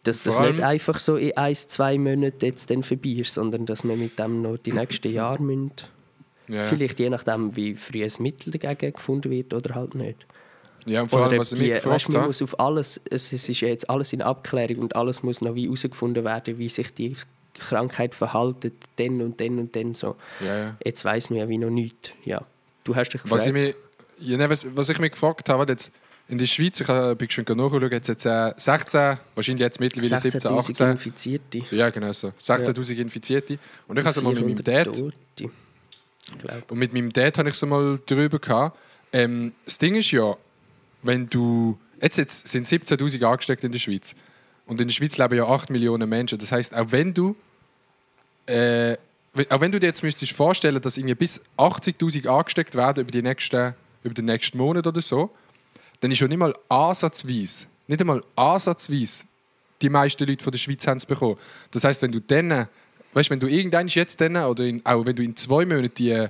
dass 0.04 0.24
das 0.24 0.40
nicht 0.40 0.62
einfach 0.62 1.00
so 1.00 1.16
in 1.16 1.36
ein, 1.38 1.56
zwei 1.56 1.98
Monaten 1.98 2.44
jetzt 2.46 2.70
dann 2.70 2.84
vorbei 2.84 3.10
ist, 3.10 3.34
sondern 3.34 3.66
dass 3.66 3.84
wir 3.84 3.96
mit 3.96 4.18
dem 4.18 4.42
noch 4.42 4.58
die 4.58 4.72
nächsten 4.72 5.12
Jahre 5.12 5.42
müssen. 5.42 5.72
Ja. 6.48 6.64
Vielleicht 6.64 7.00
je 7.00 7.10
nachdem, 7.10 7.56
wie 7.56 7.76
früh 7.76 8.04
ein 8.04 8.12
Mittel 8.20 8.52
dagegen 8.52 8.94
gefunden 8.94 9.30
wird 9.30 9.54
oder 9.54 9.76
halt 9.76 9.94
nicht. 9.96 10.26
ja, 10.88 11.04
und 11.04 11.10
vor 11.10 11.24
allem, 11.26 11.38
was 11.40 11.52
ich 11.52 11.60
mich 11.60 11.70
gefragt 11.74 12.08
weißt, 12.08 12.10
man 12.14 12.26
muss 12.26 12.42
auf 12.42 12.60
alles, 12.60 13.00
es, 13.10 13.32
es 13.32 13.48
ist 13.48 13.62
ja 13.62 13.68
jetzt 13.68 13.88
alles 13.90 14.12
in 14.14 14.22
Abklärung 14.24 14.78
und 14.80 14.96
alles 14.96 15.22
muss 15.22 15.42
noch 15.42 15.54
wie 15.54 15.66
herausgefunden 15.66 16.24
werden, 16.24 16.58
wie 16.58 16.70
sich 16.70 16.92
die 16.94 17.14
Krankheit 17.60 18.16
verhaltet, 18.16 18.74
dann 18.96 19.22
und 19.22 19.40
dann 19.40 19.60
und 19.60 19.76
dann 19.76 19.94
so. 19.94 20.16
ja, 20.40 20.58
ja. 20.58 20.78
Jetzt 20.84 21.06
weiß 21.06 21.30
man 21.30 21.40
ja 21.40 21.50
wie 21.50 21.58
noch 21.58 21.70
nichts. 21.70 22.12
Ja. 22.26 22.44
Du 22.84 22.96
hast 22.96 23.10
dich 23.10 23.22
Was 23.26 23.46
ich, 23.46 23.54
gefragt. 23.54 23.76
mich, 24.20 24.28
ja, 24.28 24.38
nein, 24.38 24.50
was, 24.50 24.66
was 24.76 24.90
ich 24.90 25.00
mich 25.00 25.12
gefragt 25.12 25.50
habe, 25.50 25.66
jetzt 25.72 25.92
in 26.30 26.38
der 26.38 26.46
Schweiz, 26.46 26.80
ich 26.80 26.88
habe 26.88 27.18
schon 27.30 27.44
nachschauen, 27.44 27.92
jetzt, 27.92 28.08
jetzt 28.08 28.26
äh, 28.26 28.54
16, 28.56 29.18
wahrscheinlich 29.34 29.62
jetzt 29.62 29.80
mittlerweile 29.80 30.16
17, 30.16 30.42
16'000 30.42 30.58
18. 30.58 30.92
Infizierte. 30.92 31.62
Ja, 31.72 31.90
genau 31.90 32.14
so. 32.14 32.32
16.000 32.40 32.98
Infizierte. 32.98 33.58
Und 33.88 33.98
ich 33.98 34.06
habe 34.06 34.12
es 34.12 34.22
mal 34.22 34.34
mit 34.34 34.44
meinem 34.44 34.64
400 34.64 34.88
Dad, 34.88 34.96
Tote. 34.96 35.52
Und 36.70 36.78
mit 36.78 36.94
meinem 36.94 37.12
Dad 37.12 37.38
habe 37.40 37.50
ich 37.50 37.56
es 37.56 37.66
mal 37.66 38.00
drüber 38.06 38.38
gehabt. 38.38 38.78
Ähm, 39.12 39.54
das 39.66 39.80
Ding 39.80 39.96
ist 39.96 40.12
ja, 40.12 40.38
wenn 41.02 41.28
du, 41.30 41.80
jetzt, 42.00 42.18
jetzt 42.18 42.48
sind 42.48 42.68
17.000 42.68 43.24
angesteckt 43.26 43.64
in 43.64 43.72
der 43.72 43.80
Schweiz. 43.80 44.14
Und 44.68 44.80
in 44.80 44.88
der 44.88 44.94
Schweiz 44.94 45.18
leben 45.18 45.36
ja 45.36 45.48
8 45.48 45.72
Millionen 45.72 46.08
Menschen. 46.08 46.38
Das 46.38 46.52
heißt, 46.52 46.76
auch 46.76 46.92
wenn 46.92 47.12
du, 47.14 47.36
äh, 48.50 48.98
wenn- 49.34 49.52
auch 49.52 49.62
wenn 49.62 49.72
du 49.72 49.80
dir 49.80 49.88
jetzt 49.88 50.04
müsstest 50.04 50.32
vorstellen, 50.34 50.82
dass 50.82 50.98
irgendwie 50.98 51.16
bis 51.16 51.42
80.000 51.58 52.28
angesteckt 52.28 52.76
werden 52.76 53.02
über, 53.02 53.12
die 53.12 53.22
nächsten, 53.22 53.74
über 54.04 54.14
den 54.14 54.26
nächsten 54.26 54.58
Monat 54.58 54.88
oder 54.88 55.02
so, 55.02 55.30
dann 56.02 56.12
ist 56.12 56.18
schon 56.18 56.30
nicht 56.30 56.38
mal 56.38 56.54
ansatzweise 56.70 57.68
nicht 57.90 58.02
einmal 58.02 58.24
ansatzweise 58.36 59.24
die 59.82 59.90
meisten 59.90 60.26
Leute 60.26 60.44
von 60.44 60.52
der 60.52 60.60
Schweiz 60.60 60.86
haben 60.86 60.98
es 60.98 61.06
bekommen. 61.06 61.38
Das 61.72 61.84
heißt, 61.84 62.02
wenn 62.02 62.12
du 62.12 62.20
dann, 62.22 62.68
weißt, 63.14 63.30
wenn 63.30 63.40
du 63.40 63.48
irgendwann 63.48 63.88
jetzt 63.88 64.22
dann, 64.22 64.36
oder 64.36 64.64
in, 64.66 64.86
auch 64.86 65.06
wenn 65.06 65.16
du 65.16 65.24
in 65.24 65.36
zwei 65.36 65.66
Monaten 65.66 65.94
die, 65.96 66.28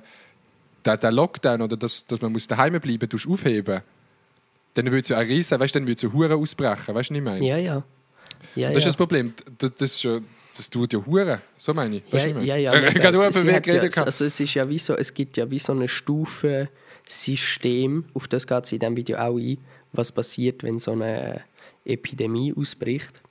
den, 0.85 0.99
den 0.99 1.13
Lockdown 1.13 1.61
oder 1.61 1.75
das, 1.75 2.05
dass 2.05 2.21
man 2.21 2.31
muss 2.31 2.47
daheim 2.47 2.79
bleiben 2.79 3.09
muss, 3.11 3.27
aufheben, 3.27 3.81
dann 4.75 4.85
würde 4.85 4.99
es 4.99 5.09
ja 5.09 5.17
riesen, 5.19 5.59
weißt, 5.59 5.75
dann 5.75 5.83
würde 5.83 5.95
es 5.95 6.01
ja 6.01 6.13
Huren 6.13 6.31
ausbrechen, 6.31 6.95
weißt 6.95 7.09
du, 7.09 7.15
ich 7.15 7.21
meine? 7.21 7.45
Ja, 7.45 7.57
ja. 7.57 7.83
ja 8.55 8.69
das 8.69 8.77
ist 8.77 8.83
ja. 8.83 8.89
das 8.89 8.95
Problem. 8.95 9.33
Das, 9.57 9.73
das, 9.75 9.91
ist 9.91 10.03
ja, 10.03 10.19
das 10.59 10.69
tut 10.69 10.93
ja 10.93 11.03
Huren, 11.05 11.41
so 11.57 11.73
meine 11.73 11.97
ich. 11.97 12.03
Ja, 12.11 12.19
ich 12.19 12.25
ja, 12.25 12.71
meine? 12.71 12.91
ja. 13.01 13.11
Nur 13.11 13.27
Es- 13.27 13.35
über 13.35 13.49
sie 13.49 13.53
hat 13.55 13.65
ja, 13.67 14.03
also 14.03 14.25
es 14.25 14.39
ist 14.39 14.53
ja 14.53 14.67
wie 14.69 14.77
so, 14.77 14.93
es 14.95 15.13
gibt 15.13 15.37
ja 15.37 15.49
wie 15.49 15.59
so 15.59 15.71
eine 15.71 15.87
Stufe 15.87 16.69
System, 17.07 18.05
auf 18.13 18.27
das 18.27 18.45
geht 18.45 18.65
es 18.65 18.71
in 18.73 18.79
diesem 18.79 18.95
Video 18.97 19.17
auch 19.17 19.37
ein, 19.37 19.57
was 19.93 20.11
passiert, 20.11 20.61
wenn 20.63 20.79
so 20.79 20.91
eine 20.91 21.41
Epidemie 21.85 22.53
ausbricht. 22.55 23.21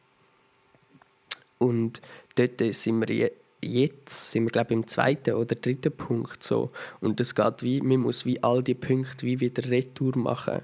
Und 1.59 2.01
dort 2.37 2.61
sind 2.75 3.01
wir 3.09 3.15
je- 3.15 3.33
jetzt, 3.61 4.31
sind 4.33 4.45
wir 4.45 4.51
glaube 4.51 4.69
ich 4.71 4.77
im 4.79 4.87
zweiten 4.87 5.35
oder 5.35 5.55
dritten 5.55 5.93
Punkt 5.93 6.43
so. 6.43 6.71
Und 7.01 7.21
es 7.21 7.35
geht 7.35 7.63
wie, 7.63 7.81
man 7.81 7.99
muss 8.01 8.25
wie 8.25 8.43
all 8.43 8.63
die 8.63 8.75
Punkte 8.75 9.27
wie 9.27 9.41
wieder 9.41 9.69
retour 9.69 10.17
machen. 10.17 10.63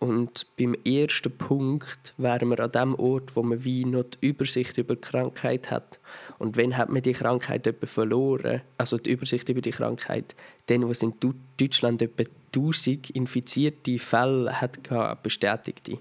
Und 0.00 0.46
beim 0.56 0.74
ersten 0.82 1.30
Punkt 1.30 2.14
wären 2.16 2.48
wir 2.48 2.58
an 2.60 2.72
dem 2.72 2.94
Ort, 2.94 3.36
wo 3.36 3.42
man 3.42 3.62
wie 3.64 3.84
noch 3.84 4.04
die 4.04 4.28
Übersicht 4.28 4.78
über 4.78 4.94
die 4.94 5.02
Krankheit 5.02 5.70
hat. 5.70 6.00
Und 6.38 6.56
wenn 6.56 6.78
hat 6.78 6.88
man 6.88 7.02
die 7.02 7.12
Krankheit 7.12 7.66
etwa 7.66 7.86
verloren, 7.86 8.62
also 8.78 8.96
die 8.96 9.10
Übersicht 9.10 9.50
über 9.50 9.60
die 9.60 9.72
Krankheit, 9.72 10.34
dann, 10.66 10.88
was 10.88 11.02
in 11.02 11.12
Du- 11.20 11.34
Deutschland 11.58 12.00
etwa 12.00 12.24
1000 12.54 13.10
infizierte 13.10 13.98
Fälle 13.98 14.58
hat 14.58 14.82
gehabt, 14.82 15.22
bestätigte. 15.22 15.98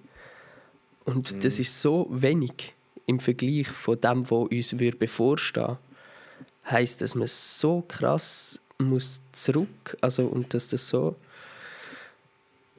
Und 1.04 1.44
das 1.44 1.60
ist 1.60 1.82
so 1.82 2.08
wenig 2.10 2.74
im 3.06 3.20
Vergleich 3.20 3.68
von 3.68 4.00
dem, 4.00 4.32
was 4.32 4.48
uns 4.50 4.80
würde 4.80 4.98
bevorstehen 4.98 5.78
heißt, 6.70 7.02
dass 7.02 7.16
man 7.16 7.28
so 7.28 7.84
krass 7.88 8.60
muss 8.78 9.22
zurück, 9.34 9.98
also 10.00 10.26
und 10.26 10.54
dass 10.54 10.70
das 10.70 10.88
so 10.88 11.16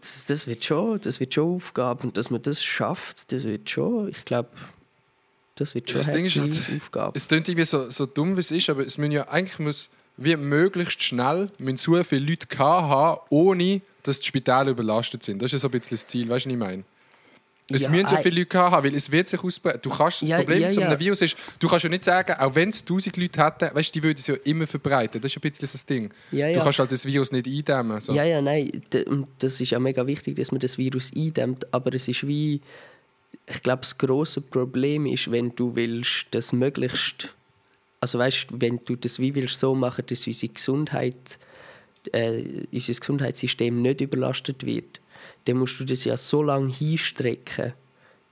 das, 0.00 0.24
das 0.26 0.46
wird 0.46 0.64
schon, 0.64 1.00
das 1.00 1.20
wird 1.20 1.34
schon 1.34 1.56
Aufgabe 1.56 2.06
und 2.06 2.16
dass 2.16 2.30
man 2.30 2.42
das 2.42 2.62
schafft, 2.62 3.32
das 3.32 3.44
wird 3.44 3.68
schon, 3.68 4.08
ich 4.08 4.24
glaube, 4.24 4.48
das 5.56 5.74
wird 5.74 5.90
schon 5.90 5.98
das 5.98 6.12
Ding 6.12 6.24
ist 6.24 6.38
eine 6.38 6.50
halt, 6.52 6.76
Aufgabe. 6.76 7.16
Es 7.16 7.28
klingt 7.28 7.48
irgendwie 7.48 7.66
so, 7.66 7.90
so 7.90 8.06
dumm, 8.06 8.36
wie 8.36 8.40
es 8.40 8.50
ist, 8.50 8.70
aber 8.70 8.86
es 8.86 8.98
müssen 8.98 9.12
ja 9.12 9.28
eigentlich 9.28 9.58
muss, 9.58 9.90
wie 10.16 10.36
möglichst 10.36 11.02
schnell 11.02 11.48
müssen 11.58 11.76
so 11.76 12.02
viele 12.02 12.26
Leute 12.26 12.46
haben, 12.58 13.20
ohne 13.30 13.82
dass 14.02 14.20
die 14.20 14.26
Spitäler 14.26 14.68
überlastet 14.68 15.22
sind. 15.22 15.40
Das 15.42 15.46
ist 15.46 15.52
ja 15.52 15.58
so 15.58 15.68
ein 15.68 15.72
bisschen 15.72 15.96
das 15.96 16.06
Ziel, 16.06 16.28
weißt 16.28 16.46
du, 16.46 16.50
was 16.50 16.54
ich 16.54 16.58
meine? 16.58 16.84
Es 17.72 17.82
Ja, 17.82 17.88
müssen 17.90 18.06
so 18.08 18.16
viele 18.16 18.40
Leute 18.40 18.58
haben, 18.58 18.84
weil 18.84 18.94
es 18.94 19.10
wird 19.10 19.28
sich 19.28 19.42
ausbreiten. 19.42 19.80
Du 19.82 19.90
kannst, 19.90 20.22
das 20.22 20.30
Ja, 20.30 20.38
Problem 20.38 20.60
ja, 20.60 20.66
mit 20.66 20.74
so 20.74 20.80
einem 20.80 20.90
ja. 20.92 20.98
Virus 21.00 21.22
ist, 21.22 21.36
du 21.58 21.68
kannst 21.68 21.84
ja 21.84 21.90
nicht 21.90 22.04
sagen, 22.04 22.32
auch 22.38 22.54
wenn 22.54 22.68
es 22.70 22.80
1000 22.80 23.16
Leute 23.16 23.44
hätten, 23.44 23.74
weißt, 23.74 23.94
die 23.94 24.02
würden 24.02 24.18
es 24.18 24.26
ja 24.26 24.34
immer 24.44 24.66
verbreiten. 24.66 25.20
Das 25.20 25.30
ist 25.32 25.38
ein 25.38 25.40
bisschen 25.40 25.68
das 25.72 25.86
Ding. 25.86 26.12
Ja, 26.32 26.52
Du 26.52 26.60
kannst 26.62 26.78
halt 26.78 26.92
das 26.92 27.06
Virus 27.06 27.32
nicht 27.32 27.46
eindämmen. 27.46 28.00
So. 28.00 28.12
Ja, 28.12 28.24
ja, 28.24 28.42
nein, 28.42 28.82
das 29.38 29.60
ist 29.60 29.70
ja 29.70 29.78
mega 29.78 30.06
wichtig, 30.06 30.36
dass 30.36 30.50
man 30.52 30.60
das 30.60 30.76
Virus 30.78 31.10
eindämmt, 31.16 31.66
aber 31.72 31.94
es 31.94 32.08
ist 32.08 32.26
wie, 32.26 32.60
ich 33.46 33.62
glaube, 33.62 33.82
das 33.82 33.96
große 33.96 34.40
Problem 34.40 35.06
ist, 35.06 35.30
wenn 35.30 35.54
du 35.54 35.74
willst, 35.76 36.26
das 36.32 36.52
möglichst, 36.52 37.34
also 38.00 38.18
weißt, 38.18 38.46
wenn 38.52 38.80
du 38.84 38.96
das 38.96 39.18
wie 39.18 39.34
willst 39.34 39.58
so 39.58 39.74
machen, 39.74 40.04
dass 40.08 40.26
unsere 40.26 40.52
Gesundheit, 40.52 41.38
äh, 42.12 42.42
unser 42.72 42.94
Gesundheitssystem 42.94 43.82
nicht 43.82 44.00
überlastet 44.00 44.64
wird, 44.64 45.00
dann 45.44 45.56
musst 45.58 45.78
du 45.80 45.84
das 45.84 46.04
ja 46.04 46.16
so 46.16 46.42
lange 46.42 46.72
hinstrecken, 46.72 47.72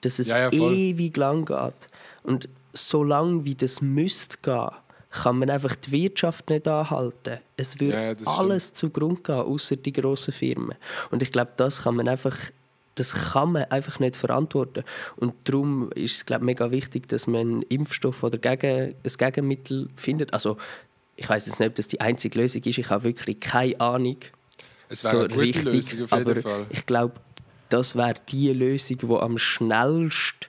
dass 0.01 0.19
es 0.19 0.29
Ja, 0.29 0.51
ja, 0.51 0.53
ewig 0.53 1.17
lang 1.17 1.45
geht. 1.45 1.89
Und 2.23 2.49
so 2.73 3.03
lange 3.03 3.45
wie 3.45 3.55
das 3.55 3.81
müsste 3.81 4.39
gehen, 4.43 4.71
kann 5.11 5.39
man 5.39 5.51
einfach 5.51 5.75
die 5.75 5.93
Wirtschaft 5.93 6.51
nicht 6.51 6.69
anhalten. 6.69 7.39
Es 7.57 7.81
würde 7.81 8.15
Ja, 8.23 8.31
alles 8.31 8.73
zugrunde 8.75 9.23
gehen, 9.23 9.37
außer 9.37 9.77
die 9.77 9.93
grossen 9.93 10.33
Firmen. 10.33 10.77
Und 11.11 11.23
ich 11.23 11.33
glaube, 11.33 11.53
das 11.57 11.83
kann 11.83 11.97
man 11.97 12.09
einfach, 12.09 12.37
das 12.95 13.15
kann 13.15 13.53
man 13.53 13.65
einfach 13.65 13.99
nicht 14.01 14.17
verantworten. 14.17 14.85
Und 15.17 15.35
darum 15.45 15.91
ist 15.93 16.17
es 16.17 16.27
glaube 16.27 16.45
mega 16.45 16.71
wichtig, 16.71 17.09
dass 17.09 17.27
man 17.27 17.41
einen 17.41 17.63
Impfstoff 17.63 18.23
oder 18.23 18.39
gegen, 18.39 18.95
ein 19.03 19.13
Gegenmittel 19.17 19.89
findet. 19.97 20.33
Also 20.35 20.59
ich 21.17 21.29
weiß 21.29 21.47
jetzt 21.47 21.59
nicht, 21.59 21.69
ob 21.69 21.75
das 21.75 21.89
die 21.89 22.01
einzige 22.01 22.39
Lösung 22.39 22.63
ist. 22.63 22.79
Ich 22.79 22.91
habe 22.91 23.05
wirklich 23.05 23.41
keine 23.41 23.81
Ahnung. 23.81 24.19
Es 24.89 25.05
wäre 25.05 25.25
eine 25.25 25.29
gute 25.29 25.61
Lösung 25.61 26.05
auf 26.05 26.11
jeden 26.13 26.29
aber 26.31 26.37
Fall. 26.43 26.67
ich 26.71 26.87
glaube, 26.87 27.15
das 27.69 27.95
wäre 27.97 28.15
die 28.29 28.51
Lösung, 28.53 28.99
die 28.99 29.07
am 29.15 29.39
schnellst, 29.39 30.49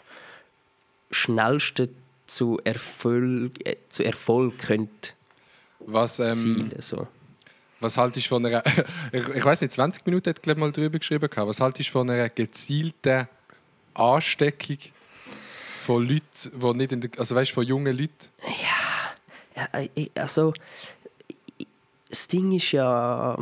schnellsten 1.12 1.90
zu 2.28 2.60
Erfolg, 2.64 3.66
äh, 3.68 3.76
zu 3.90 4.04
Erfolg 4.04 4.58
könnte 4.60 5.10
Was, 5.80 6.20
ähm, 6.20 6.34
zielen. 6.34 6.74
So. 6.80 7.08
Was 7.80 7.98
haltest 7.98 8.28
du 8.28 8.30
von 8.30 8.46
einer, 8.46 8.64
ich, 9.12 9.28
ich 9.30 9.46
weiß 9.46 9.62
nicht, 9.62 9.72
20 9.72 10.06
Minuten 10.06 10.30
hat 10.30 10.42
glaub 10.44 10.58
ich, 10.58 10.62
mal 10.62 10.72
drüber 10.72 11.00
geschrieben, 11.00 11.28
was 11.36 11.60
haltest 11.60 11.90
du 11.90 11.94
von 11.94 12.10
einer 12.10 12.30
gezielten 12.30 13.28
Ansteckung 13.94 14.78
von 15.86 16.08
Leuten, 16.08 16.22
die 16.54 16.74
nicht 16.78 16.92
in 16.92 17.02
der, 17.02 17.10
also 17.18 17.36
weißt, 17.36 17.52
von 17.52 17.66
jungen 17.66 17.98
Leuten? 17.98 18.30
Ja, 19.56 19.80
äh, 19.80 19.90
ich- 19.96 20.12
also 20.16 20.54
das 22.10 22.28
Ding 22.28 22.52
ist 22.54 22.72
ja, 22.72 23.38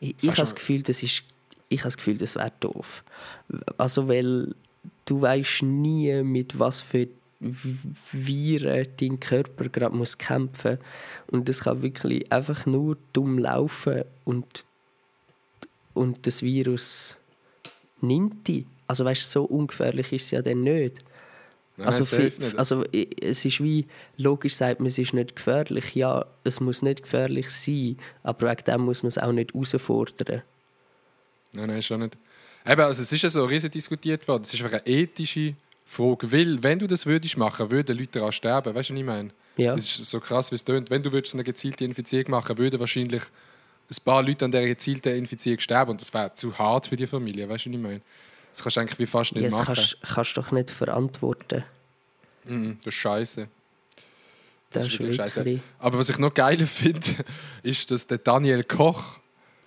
ich, 0.00 0.14
ich 0.20 0.28
habe 0.28 0.36
das. 0.36 0.54
Gefühl, 0.54 0.82
das 0.82 1.02
ist, 1.02 1.22
ich 1.68 1.80
habe 1.80 1.88
das 1.88 1.96
Gefühl, 1.96 2.18
das 2.18 2.34
wäre 2.36 2.52
doof. 2.60 3.04
Also 3.76 4.08
weil 4.08 4.54
du 5.04 5.20
weißt 5.20 5.62
nie, 5.62 6.22
mit 6.22 6.58
was 6.58 6.80
für 6.80 7.08
Viren 7.38 8.86
dein 8.98 9.20
Körper 9.20 9.68
gerade 9.68 9.94
muss 9.94 10.16
kämpfen 10.16 10.78
und 11.30 11.48
das 11.48 11.64
kann 11.64 11.82
wirklich 11.82 12.32
einfach 12.32 12.64
nur 12.66 12.96
dumm 13.12 13.38
laufen 13.38 14.04
und 14.24 14.64
und 15.92 16.26
das 16.26 16.42
Virus 16.42 17.16
nimmt 18.00 18.46
die. 18.48 18.66
Also 18.86 19.04
weißt 19.04 19.22
du, 19.22 19.26
so 19.26 19.44
ungefährlich 19.44 20.12
ist 20.12 20.24
es 20.24 20.30
ja 20.30 20.42
dann 20.42 20.62
nicht. 20.62 21.02
Nein, 21.78 21.86
Also, 21.88 22.04
fi- 22.04 22.32
nicht. 22.38 22.58
also 22.58 22.84
i- 22.94 23.08
es 23.20 23.44
ist 23.44 23.62
wie, 23.62 23.86
logisch 24.16 24.54
sagt 24.56 24.80
man, 24.80 24.86
es 24.86 24.96
ist 24.98 25.12
nicht 25.12 25.36
gefährlich. 25.36 25.94
Ja, 25.94 26.24
es 26.42 26.60
muss 26.60 26.80
nicht 26.82 27.02
gefährlich 27.02 27.50
sein, 27.50 27.98
aber 28.22 28.50
wegen 28.50 28.64
dem 28.64 28.80
muss 28.82 29.02
man 29.02 29.08
es 29.08 29.18
auch 29.18 29.32
nicht 29.32 29.52
herausfordern. 29.52 30.42
Nein, 31.52 31.66
nein, 31.68 31.82
schon 31.82 32.00
nicht. 32.00 32.16
Eben, 32.66 32.80
also 32.80 33.02
es 33.02 33.12
ist 33.12 33.22
ja 33.22 33.28
so 33.28 33.44
riesig 33.44 33.72
diskutiert 33.72 34.26
worden. 34.26 34.42
Es 34.42 34.52
ist 34.54 34.62
einfach 34.62 34.80
eine 34.84 34.86
ethische 34.86 35.54
Frage. 35.84 36.30
Weil, 36.32 36.62
wenn 36.62 36.78
du 36.78 36.86
das 36.86 37.06
würdest 37.06 37.36
machen, 37.36 37.70
würden 37.70 37.96
Leute 37.96 38.18
daran 38.18 38.32
sterben. 38.32 38.74
Weißt 38.74 38.90
du, 38.90 38.94
was 38.94 39.00
ich 39.00 39.06
meine? 39.06 39.30
Ja. 39.56 39.74
Es 39.74 39.84
ist 39.84 40.10
so 40.10 40.20
krass, 40.20 40.50
wie 40.50 40.56
es 40.56 40.64
tönt. 40.64 40.90
Wenn 40.90 41.02
du 41.02 41.12
würdest 41.12 41.34
eine 41.34 41.44
gezielte 41.44 41.84
Infizierung 41.84 42.30
machen 42.32 42.58
würden 42.58 42.80
wahrscheinlich 42.80 43.22
ein 43.88 43.96
paar 44.04 44.22
Leute 44.22 44.44
an 44.44 44.50
dieser 44.50 44.66
gezielten 44.66 45.14
Infizierung 45.14 45.60
sterben. 45.60 45.92
Und 45.92 46.00
das 46.00 46.12
wäre 46.12 46.34
zu 46.34 46.58
hart 46.58 46.88
für 46.88 46.96
die 46.96 47.06
Familie. 47.06 47.48
Weißt 47.48 47.66
du, 47.66 47.70
was 47.70 47.76
ich 47.76 47.82
meine? 47.82 48.00
Das 48.56 48.62
kannst 48.62 48.76
du 48.76 48.80
eigentlich 48.80 48.98
wie 48.98 49.06
fast 49.06 49.34
nicht 49.34 49.42
Ja, 49.44 49.50
das 49.50 49.58
machen. 49.58 49.74
kannst, 49.74 49.96
kannst 50.14 50.36
du 50.36 50.40
doch 50.40 50.50
nicht 50.50 50.70
verantworten. 50.70 51.62
Mhm, 52.44 52.78
das 52.78 52.94
ist 52.94 53.00
scheiße. 53.00 53.48
Das, 54.70 54.86
ist 54.86 54.98
wirklich 54.98 55.18
wirklich... 55.36 55.60
Aber 55.78 55.98
was 55.98 56.08
ich 56.08 56.18
noch 56.18 56.32
geiler 56.32 56.66
finde, 56.66 57.06
ist, 57.62 57.90
dass 57.90 58.06
der 58.06 58.18
Daniel 58.18 58.64
Koch 58.64 59.02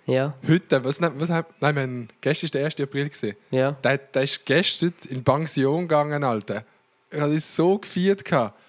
Ja, 0.08 0.34
heute, 0.48 0.84
was, 0.84 1.00
was, 1.02 1.30
nein, 1.30 1.46
haben, 1.62 2.08
gestern 2.22 2.46
ist 2.46 2.54
der 2.56 2.66
1. 2.66 2.80
April 2.80 3.10
gesehen. 3.10 3.36
ja. 3.52 3.72
Der, 3.74 3.98
der 4.00 4.24
ist 4.24 4.44
gestern 4.46 4.94
in 5.10 5.24
Pension 5.24 5.82
gegangen, 5.82 6.24
Alter. 6.24 6.66
Er 7.12 7.22
hat 7.22 7.30
es 7.32 7.56
so 7.56 7.78
gefeiert. 7.78 8.26
gehabt. 8.26 8.60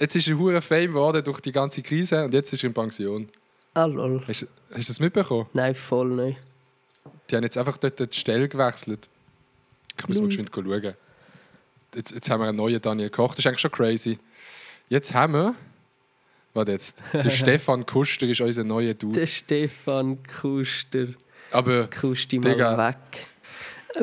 Jetzt 0.00 0.16
ist 0.16 0.28
er 0.28 0.36
hure 0.38 0.60
Fame 0.60 0.88
geworden 0.88 1.22
durch 1.24 1.40
die 1.40 1.52
ganze 1.52 1.80
Krise 1.82 2.24
und 2.24 2.34
jetzt 2.34 2.52
ist 2.52 2.62
er 2.62 2.66
in 2.68 2.74
Pension. 2.74 3.28
Ah, 3.74 3.84
lol. 3.84 4.22
Hast, 4.26 4.42
du- 4.42 4.46
hast 4.70 4.88
du 4.88 4.92
das 4.92 5.00
mitbekommen? 5.00 5.46
Nein, 5.52 5.74
voll 5.74 6.08
nicht. 6.08 6.38
Die 7.30 7.36
haben 7.36 7.42
jetzt 7.44 7.56
einfach 7.58 7.76
dort 7.78 7.98
die 8.00 8.18
Stelle 8.18 8.48
gewechselt. 8.48 9.08
Ich 9.98 10.08
muss 10.08 10.20
mal 10.20 10.26
geschwind 10.28 10.50
schauen. 10.54 10.94
Jetzt, 11.94 12.12
jetzt 12.12 12.30
haben 12.30 12.40
wir 12.40 12.48
einen 12.48 12.56
neuen 12.56 12.80
Daniel 12.80 13.10
Koch. 13.10 13.30
Das 13.30 13.40
ist 13.40 13.46
eigentlich 13.46 13.60
schon 13.60 13.70
crazy. 13.70 14.18
Jetzt 14.88 15.14
haben 15.14 15.32
wir. 15.34 15.54
Warte 16.54 16.72
jetzt. 16.72 17.02
Der 17.12 17.30
Stefan 17.30 17.84
Kuster 17.86 18.26
ist 18.26 18.40
unser 18.40 18.64
neuer 18.64 18.94
Dude. 18.94 19.20
Der 19.20 19.26
Stefan 19.26 20.18
Kuster. 20.40 21.08
Aber, 21.50 21.88
Kusti 21.88 22.38
mal 22.38 22.52
Digga. 22.52 22.76
weg. 22.88 23.26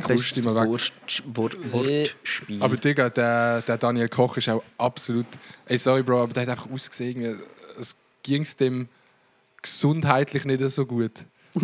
Kusti 0.03 0.41
mal 0.41 0.55
weg. 0.55 0.67
Wurst, 0.69 0.93
Wort, 1.25 1.55
Wortspiel. 1.71 2.61
aber 2.61 2.77
Digga, 2.77 3.09
der, 3.09 3.61
der 3.61 3.77
Daniel 3.77 4.09
Koch 4.09 4.37
ist 4.37 4.49
auch 4.49 4.63
absolut. 4.77 5.25
Ey, 5.65 5.77
sorry, 5.77 6.01
Bro, 6.03 6.23
aber 6.23 6.33
der 6.33 6.43
hat 6.43 6.49
einfach 6.49 6.71
ausgesehen, 6.71 7.39
es 7.79 7.95
ging 8.23 8.41
es 8.41 8.55
dem 8.57 8.87
gesundheitlich 9.61 10.45
nicht 10.45 10.67
so 10.69 10.85
gut. 10.85 11.11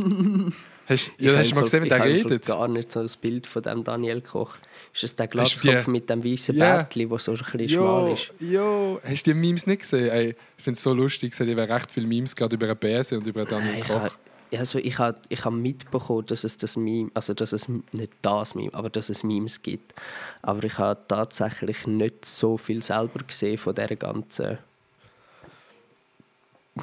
hast 0.90 1.12
ja, 1.20 1.38
hast 1.38 1.52
du 1.52 1.56
mal 1.56 1.62
gesehen, 1.62 1.84
wie 1.84 1.90
der 1.90 2.06
Ich 2.06 2.26
redet? 2.26 2.46
gar 2.46 2.68
nicht 2.68 2.92
so 2.92 3.00
ein 3.00 3.10
Bild 3.22 3.48
von 3.48 3.62
dem 3.64 3.84
Daniel 3.84 4.22
Koch. 4.22 4.56
Ist 4.94 5.04
das 5.04 5.16
der 5.16 5.28
Glatzkopf 5.28 5.86
die- 5.86 5.92
mit 5.92 6.10
dem 6.10 6.24
weißen 6.24 6.56
Ja. 6.56 6.78
Bärtchen, 6.78 7.10
der 7.10 7.20
so 7.20 7.32
ein 7.32 7.38
bisschen 7.38 7.70
schmal 7.70 8.08
Jo, 8.08 8.14
ist? 8.14 8.32
jo, 8.42 9.02
hast 9.04 9.28
du 9.28 9.34
die 9.34 9.40
Memes 9.40 9.68
nicht 9.68 9.82
gesehen? 9.82 10.10
Ey, 10.10 10.36
ich 10.58 10.64
finde 10.64 10.76
es 10.78 10.82
so 10.84 10.94
lustig, 10.94 11.34
es 11.34 11.40
hat 11.40 11.48
eben 11.48 11.60
recht 11.60 11.92
viele 11.92 12.08
Memes 12.08 12.36
gerade 12.36 12.56
über 12.56 12.66
einen 12.68 12.78
Bäse 12.78 13.18
und 13.18 13.26
über 13.28 13.46
Daniel 13.46 13.72
Nein, 13.74 13.82
ich 13.82 13.88
Koch. 13.88 13.96
habe 14.02 14.12
Ja, 14.52 14.60
also 14.60 14.80
ich 14.80 14.98
habe 14.98 15.20
ich 15.30 15.46
hab 15.46 15.54
mitbekommen, 15.54 16.26
dass 16.26 16.44
es 16.44 16.58
das 16.58 16.76
Meme, 16.76 17.12
also 17.14 17.36
dass 17.36 17.54
es 17.54 17.68
nicht 17.92 18.12
das 18.24 18.56
Meme, 18.56 18.74
aber 18.74 18.90
dass 18.90 19.10
es 19.10 19.24
Memes 19.24 19.62
gibt. 19.62 19.94
Aber 20.42 20.64
ich 20.64 20.76
habe 20.80 21.00
tatsächlich 21.08 21.86
nicht 21.86 22.26
so 22.26 22.58
viel 22.58 22.82
selber 22.82 23.20
gesehen 23.28 23.60
von 23.60 23.76
der 23.76 23.96
ganzen, 23.96 24.58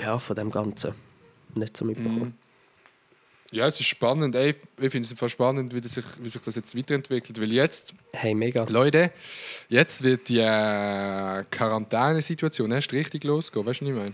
ja, 0.00 0.16
von 0.18 0.36
dem 0.36 0.50
Ganzen. 0.50 0.94
Nicht 1.54 1.76
so 1.76 1.84
mitbekommen. 1.84 2.38
Ja, 3.52 3.66
es 3.68 3.78
ist 3.80 3.86
spannend. 3.86 4.34
Ey, 4.34 4.54
ich 4.80 4.90
finde 4.90 5.06
es 5.06 5.10
einfach 5.12 5.28
spannend, 5.28 5.74
wie, 5.74 5.80
das 5.80 5.92
sich, 5.92 6.04
wie 6.20 6.28
sich 6.28 6.42
das 6.42 6.56
jetzt 6.56 6.76
weiterentwickelt. 6.76 7.40
Weil 7.40 7.52
jetzt, 7.52 7.94
Hey, 8.12 8.34
mega. 8.34 8.64
Leute, 8.64 9.12
jetzt 9.68 10.02
wird 10.02 10.28
die 10.28 10.38
äh, 10.40 11.44
Quarantänesituation 11.50 12.72
erst 12.72 12.92
richtig 12.92 13.24
losgehen. 13.24 13.64
Weißt 13.64 13.80
du, 13.80 13.84
was 13.86 13.90
ich 13.92 13.96
meine? 13.96 14.12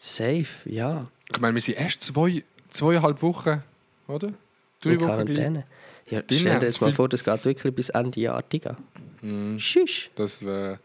Safe, 0.00 0.46
ja. 0.66 1.06
Ich 1.30 1.40
meine, 1.40 1.54
wir 1.54 1.60
sind 1.62 1.78
erst 1.78 2.02
zwei, 2.02 2.42
zweieinhalb 2.70 3.20
Wochen, 3.22 3.62
oder? 4.06 4.32
Drei 4.80 4.90
In 4.90 5.00
Wochen. 5.00 5.06
Quarantäne. 5.08 5.64
Ja, 6.10 6.22
stell 6.24 6.38
dir 6.58 6.62
jetzt 6.62 6.80
mal 6.80 6.92
vor, 6.92 7.08
das 7.08 7.22
geht 7.22 7.44
wirklich 7.44 7.74
bis 7.74 7.90
Ende 7.90 8.20
Jahr, 8.20 8.42
Digga. 8.42 8.76
Mhm. 9.20 9.58
Tschüss. 9.58 10.04
Das, 10.14 10.40
äh, 10.42 10.76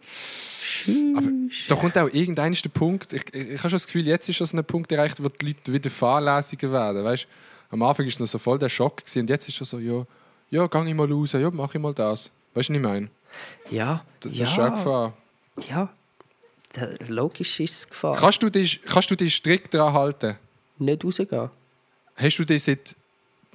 Tschüss. 0.62 1.18
aber 1.18 1.28
da 1.70 1.76
kommt 1.76 1.98
auch 1.98 2.10
irgendein 2.12 2.56
Punkt. 2.74 3.14
Ich, 3.14 3.24
ich, 3.32 3.42
ich 3.42 3.60
habe 3.60 3.70
schon 3.70 3.72
das 3.72 3.86
Gefühl, 3.86 4.06
jetzt 4.08 4.28
ist 4.28 4.36
schon 4.36 4.48
ein 4.60 4.66
Punkt 4.66 4.92
erreicht, 4.92 5.24
wo 5.24 5.30
die 5.30 5.48
Leute 5.48 5.72
wieder 5.72 5.90
fahrlässiger 5.90 6.72
werden. 6.72 7.04
Weißt? 7.04 7.28
Am 7.74 7.82
Anfang 7.82 8.06
war 8.06 8.10
es 8.12 8.20
noch 8.20 8.28
so 8.28 8.38
voll 8.38 8.60
der 8.60 8.70
Schock 8.70 8.98
gewesen, 8.98 9.22
und 9.22 9.32
jetzt 9.32 9.50
ist 9.50 9.56
schon 9.56 9.66
so, 9.66 9.80
ja, 9.80 10.06
ja, 10.52 10.68
gang 10.68 10.88
ich 10.88 10.94
mal 10.94 11.12
raus, 11.12 11.32
ja, 11.32 11.50
mach 11.50 11.74
ich 11.74 11.82
mal 11.82 11.92
das. 11.92 12.30
Weißt 12.54 12.70
du, 12.70 12.74
was 12.74 12.78
ich 12.78 12.84
meine? 12.84 13.10
ja, 13.72 14.06
Das, 14.20 14.30
das 14.30 14.38
ja, 14.38 14.44
ist 14.46 14.54
schon 14.54 14.72
Gefahr. 14.72 15.14
ja. 15.68 15.90
Logisch 17.08 17.60
ist 17.60 17.74
es 17.74 17.90
Gefahr. 17.90 18.16
Kannst 18.16 18.44
du, 18.44 18.52
dich, 18.52 18.80
kannst 18.84 19.10
du 19.10 19.16
dich 19.16 19.34
strikt 19.34 19.74
daran 19.74 19.94
halten? 19.94 20.36
Nicht 20.78 21.04
rausgehen. 21.04 21.50
Hast 22.16 22.38
du 22.38 22.46
dich 22.46 22.64
seit 22.64 22.96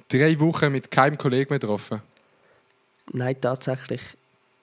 drei 0.09 0.37
Wochen 0.41 0.69
mit 0.69 0.91
keinem 0.91 1.17
Kollegen 1.17 1.49
mehr 1.49 1.59
getroffen? 1.59 2.01
Nein, 3.13 3.39
tatsächlich 3.39 4.01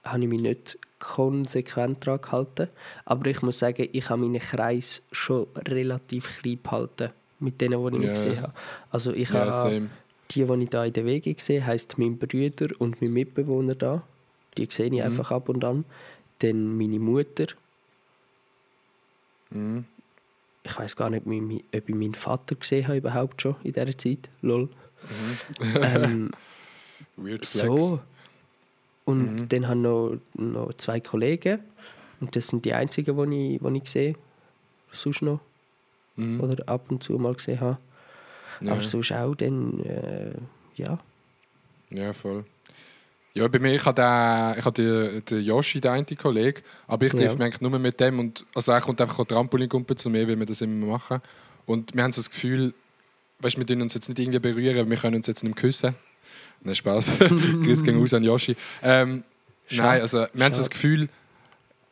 habe 0.05 0.21
ich 0.21 0.29
mich 0.29 0.41
nicht 0.43 0.79
konsequent 0.99 2.07
daran 2.07 2.21
gehalten. 2.21 2.69
Aber 3.07 3.27
ich 3.27 3.41
muss 3.41 3.59
sagen, 3.59 3.89
ich 3.91 4.11
habe 4.11 4.21
meinen 4.21 4.41
Kreis 4.41 5.01
schon 5.13 5.47
relativ 5.67 6.41
klein 6.41 6.61
behalten 6.63 7.11
mit 7.39 7.61
denen, 7.61 7.81
die 7.81 7.93
ich 7.95 7.99
nicht 8.01 8.15
gesehen 8.15 8.43
habe. 8.43 8.53
Also 8.91 9.13
ich 9.13 9.29
Ja, 9.31 9.41
habe 9.41 9.53
same. 9.53 9.91
die, 10.31 10.45
die 10.45 10.63
ich 10.65 10.71
da 10.71 10.85
in 10.85 10.93
der 10.93 11.05
Wege 11.05 11.35
sehe, 11.39 11.65
heisst 11.65 11.99
mein 11.99 12.19
Bruder 12.19 12.69
und 12.79 13.01
mein 13.03 13.13
Mitbewohner 13.13 13.75
da. 13.75 14.03
Die 14.57 14.67
sehe 14.71 14.87
ich 14.93 15.03
einfach 15.03 15.31
ab 15.31 15.49
und 15.49 15.65
an. 15.65 15.85
Dann 16.41 16.77
meine 16.77 16.99
Mutter. 16.99 17.47
Mhm. 19.51 19.85
Ich 20.63 20.77
weiß 20.79 20.97
gar 20.97 21.11
nicht, 21.11 21.27
ob 21.27 21.89
ich 21.89 21.95
meinen 21.95 22.15
Vater 22.15 22.57
gesehen 22.57 22.87
habe 22.89 22.99
überhaupt 22.99 23.41
schon 23.43 23.57
in 23.63 23.73
dieser 23.73 23.97
Zeit. 23.97 24.29
Lol. 24.43 24.69
ähm, 25.81 26.31
Weird 27.17 27.47
Flex. 27.47 27.67
so. 27.67 28.01
Und 29.05 29.43
Mhm. 29.43 29.49
dann 29.49 29.69
habe 29.69 29.79
ich 29.79 29.83
noch, 29.83 30.19
noch 30.67 30.75
zwei 30.75 30.99
Kollegen. 31.01 31.61
Und 32.21 32.35
das 32.35 32.49
sind 32.49 32.65
die 32.65 32.73
einzigen, 32.73 33.31
die 33.31 33.55
ich, 33.57 33.61
die 33.63 33.77
ich 33.79 33.89
sehe. 33.91 34.15
Sonst 34.91 35.23
noch. 35.23 35.41
Mhm. 36.17 36.41
Oder 36.41 36.69
ab 36.69 36.91
und 36.91 37.03
zu 37.03 37.13
mal 37.15 37.35
gesehen 37.35 37.61
habe. 37.61 37.79
Ja. 38.61 38.73
Aber 38.73 38.81
sonst 38.81 39.13
auch 39.13 39.35
dann, 39.35 39.81
äh, 39.81 40.33
ja. 40.77 40.99
Ja, 41.91 42.13
voll. 42.13 42.45
Ja, 43.35 43.47
bei 43.49 43.59
mir, 43.59 43.75
ich 43.75 43.85
habe 43.85 43.95
den, 44.01 44.59
ich 44.59 44.65
habe 44.65 44.73
den, 44.73 45.25
den 45.27 45.45
Yoshi, 45.45 45.79
den 45.81 45.91
einen 45.91 46.07
Kollegen, 46.07 46.63
aber 46.87 47.05
ich 47.05 47.13
Ja. 47.13 47.19
treffe 47.19 47.37
mich 47.37 47.45
eigentlich 47.45 47.61
nur 47.61 47.79
mit 47.79 48.01
dem 48.01 48.19
und 48.19 48.47
also 48.55 48.73
er 48.73 48.81
kommt 48.81 48.99
einfach 49.01 49.23
Trampolin 49.27 49.69
zu 49.97 50.09
mir, 50.09 50.27
weil 50.27 50.39
wir 50.39 50.47
das 50.47 50.63
immer 50.63 50.87
machen. 50.87 51.21
Und 51.67 51.95
wir 51.95 52.03
haben 52.03 52.13
so 52.13 52.21
das 52.23 52.31
Gefühl, 52.31 52.73
weißt, 53.41 53.59
wir 53.59 53.67
tun 53.67 53.83
uns 53.83 53.93
jetzt 53.93 54.09
nicht 54.09 54.19
irgendwie 54.19 54.39
berühren, 54.39 54.79
aber 54.79 54.89
wir 54.89 54.97
können 54.97 55.17
uns 55.17 55.27
jetzt 55.27 55.45
nicht 55.45 55.57
küssen. 55.57 55.95
Nein, 56.63 56.75
Spaß. 56.75 57.19
Grüß 57.19 57.83
gehen 57.83 58.03
aus 58.03 58.15
an 58.15 58.25
Yoshi. 58.25 58.57
Ähm, 58.83 59.23
nein, 59.71 60.01
also 60.01 60.27
wir 60.33 60.45
haben 60.45 60.53
so 60.55 60.61
das. 60.61 60.71
Gefühl, 60.71 61.09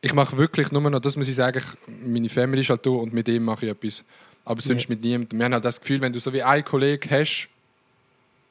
ich 0.05 0.13
mache 0.15 0.37
wirklich 0.37 0.71
nur 0.73 0.83
noch, 0.91 1.01
das 1.01 1.17
muss 1.17 1.29
ich 1.29 1.35
sagen, 1.35 1.63
meine 2.05 2.29
Family 2.29 2.61
ist 2.63 2.71
halt 2.71 2.85
da 2.85 2.91
und 2.91 3.13
mit 3.13 3.27
dem 3.27 3.45
mache 3.45 3.67
ich 3.67 3.73
etwas. 3.73 4.05
Aber 4.45 4.61
sonst 4.61 4.85
Ja. 4.85 4.89
mit 4.91 5.03
niemandem. 5.03 5.39
Wir 5.39 5.45
haben 5.47 5.55
halt 5.55 5.65
das 5.65 5.81
Gefühl, 5.81 6.01
wenn 6.01 6.13
du 6.13 6.21
so 6.21 6.33
wie 6.33 6.43
einen 6.43 6.65
Kollegen 6.65 7.11
hast, 7.11 7.49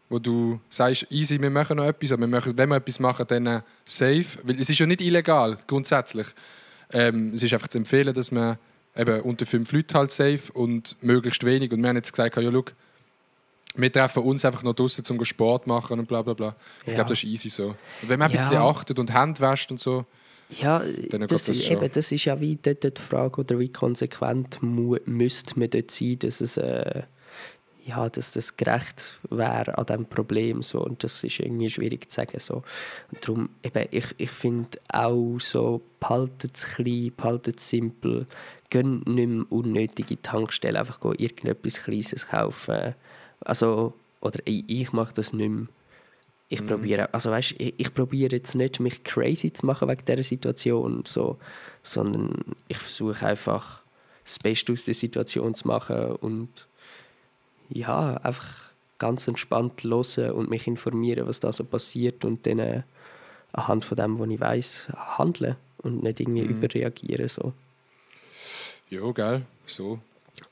wo 0.10 0.20
du 0.20 0.60
sagst, 0.70 1.08
easy, 1.10 1.40
wir 1.42 1.50
machen 1.50 1.78
noch 1.78 1.86
etwas, 1.86 2.12
aber 2.12 2.22
wir 2.22 2.28
machen, 2.28 2.54
wenn 2.58 2.70
wir 2.70 2.76
etwas 2.78 3.00
machen, 3.00 3.26
dann 3.28 3.48
äh, 3.48 3.62
safe. 3.86 4.26
Weil 4.44 4.60
es 4.60 4.70
ist 4.70 4.80
ja 4.80 4.86
nicht 4.86 5.02
illegal, 5.02 5.58
grundsätzlich. 5.68 6.28
Ähm, 6.92 7.34
es 7.34 7.44
ist 7.44 7.54
einfach 7.54 7.68
zu 7.68 7.78
empfehlen, 7.78 8.14
dass 8.14 8.32
man 8.32 8.58
eben 8.96 9.22
unter 9.22 9.46
fünf 9.46 9.72
Leute 9.72 9.96
halt 9.98 10.12
safe 10.12 10.52
und 10.54 10.96
möglichst 11.02 11.44
wenig. 11.46 11.72
Und 11.72 11.82
wir 11.82 11.90
haben 11.90 11.96
jetzt 11.96 12.12
gesagt, 12.12 12.36
ja, 12.36 12.52
schau, 12.52 12.66
wir 13.76 13.92
treffen 13.92 14.22
uns 14.24 14.46
einfach 14.46 14.62
noch 14.64 14.74
draußen 14.74 15.04
zum 15.04 15.24
Sport 15.26 15.66
machen 15.66 16.00
und 16.00 16.08
bla 16.08 16.22
bla 16.22 16.34
bla. 16.34 16.56
Ich 16.82 16.90
Ja. 16.90 16.94
glaube, 16.96 17.10
das 17.10 17.20
ist 17.20 17.24
easy 17.24 17.50
so. 17.50 17.70
Und 18.02 18.10
wenn 18.10 18.20
man 18.20 18.30
ein 18.30 18.36
Ja. 18.36 18.40
bisschen 18.42 18.58
achtet 18.58 19.00
und 19.00 19.12
Hände 19.14 19.40
wäscht 19.42 19.72
und 19.72 19.80
so, 19.80 20.06
Ja, 20.60 20.82
das, 21.10 21.28
das 21.30 21.50
ist, 21.50 21.70
eben, 21.70 21.90
das 21.92 22.12
ist 22.12 22.26
ja 22.26 22.40
wie 22.40 22.58
dort 22.62 22.84
die 22.84 23.02
Frage, 23.02 23.42
oder 23.42 23.60
wie 23.60 23.70
konsequent 23.70 24.60
müsste 24.62 25.60
man 25.60 25.70
dort 25.70 25.92
sein, 25.92 26.20
dass 26.20 26.42
es 26.42 26.58
äh, 26.58 27.04
ja, 27.86 28.10
dass 28.10 28.32
das 28.32 28.56
gerecht 28.56 29.20
wäre 29.30 29.78
an 29.78 29.86
diesem 29.86 30.06
Problem. 30.06 30.64
So. 30.64 30.84
Und 30.84 31.04
das 31.04 31.24
ist 31.24 31.40
irgendwie 31.40 31.70
schwierig 31.70 32.10
zu 32.10 32.16
sagen. 32.16 32.40
So. 32.40 32.64
Und 33.12 33.28
darum, 33.28 33.50
eben, 33.62 33.88
ich, 33.92 34.06
ich 34.18 34.32
finde 34.32 34.80
auch 34.88 35.38
so, 35.40 35.82
behaltet 36.00 36.56
es 36.56 36.66
klein, 36.66 37.12
behaltet 37.16 37.60
es 37.60 37.70
simpel, 37.70 38.26
gehen 38.70 39.04
nicht 39.06 39.28
mehr 39.28 39.46
unnötige 39.50 40.22
Tankstellen, 40.22 40.78
einfach 40.78 41.00
irgendetwas 41.04 41.84
Kleines 41.84 42.28
kaufen. 42.28 42.96
Also, 43.42 43.94
oder 44.22 44.40
ich, 44.46 44.64
ich 44.68 44.94
mache 44.94 45.14
das 45.14 45.34
nicht 45.34 45.50
mehr. 45.50 45.68
Ich 46.54 46.62
Mhm. 46.62 46.68
probiere, 46.68 47.14
also 47.14 47.32
weißt, 47.32 47.56
ich, 47.58 47.74
ich 47.78 47.94
probiere 47.94 48.36
jetzt 48.36 48.54
nicht, 48.56 48.80
mich 48.80 49.04
crazy 49.04 49.52
zu 49.52 49.66
machen 49.66 49.88
wegen 49.90 50.06
dieser 50.06 50.24
Situation, 50.24 51.04
so, 51.06 51.38
sondern 51.82 52.36
ich 52.68 52.78
versuche 52.78 53.26
einfach 53.26 53.82
das 54.24 54.38
Beste 54.40 54.72
aus 54.72 54.86
der 54.86 54.94
Situation 54.94 55.56
zu 55.56 55.68
machen 55.68 56.12
und 56.18 56.50
ja, 57.70 58.18
einfach 58.18 58.70
ganz 59.00 59.28
entspannt 59.28 59.84
hören 59.84 60.32
und 60.32 60.50
mich 60.50 60.68
informieren, 60.68 61.28
was 61.28 61.40
da 61.40 61.52
so 61.52 61.64
passiert 61.64 62.24
und 62.24 62.46
dann 62.46 62.60
äh, 62.60 62.84
anhand 63.52 63.84
von 63.84 63.98
dem, 63.98 64.20
was 64.20 64.30
ich 64.30 64.40
weiß, 64.40 64.88
handeln 65.18 65.56
und 65.80 66.04
nicht 66.04 66.20
irgendwie 66.20 66.44
Mhm. 66.44 66.50
überreagieren. 66.52 67.28
So. 67.30 67.54
ja, 68.90 69.12
geil, 69.12 69.46
so. 69.66 70.00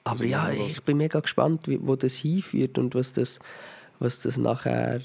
Aber 0.04 0.12
Also 0.14 0.24
ja, 0.26 0.50
ich 0.52 0.82
bin 0.84 0.98
mega 0.98 1.20
gespannt, 1.20 1.68
wie, 1.68 1.80
wo 1.82 1.96
das 1.96 2.16
hinführt 2.16 2.78
und 2.78 2.96
was 2.96 3.14
das, 3.14 3.40
was 4.00 4.20
das 4.20 4.38
nachher, 4.38 5.02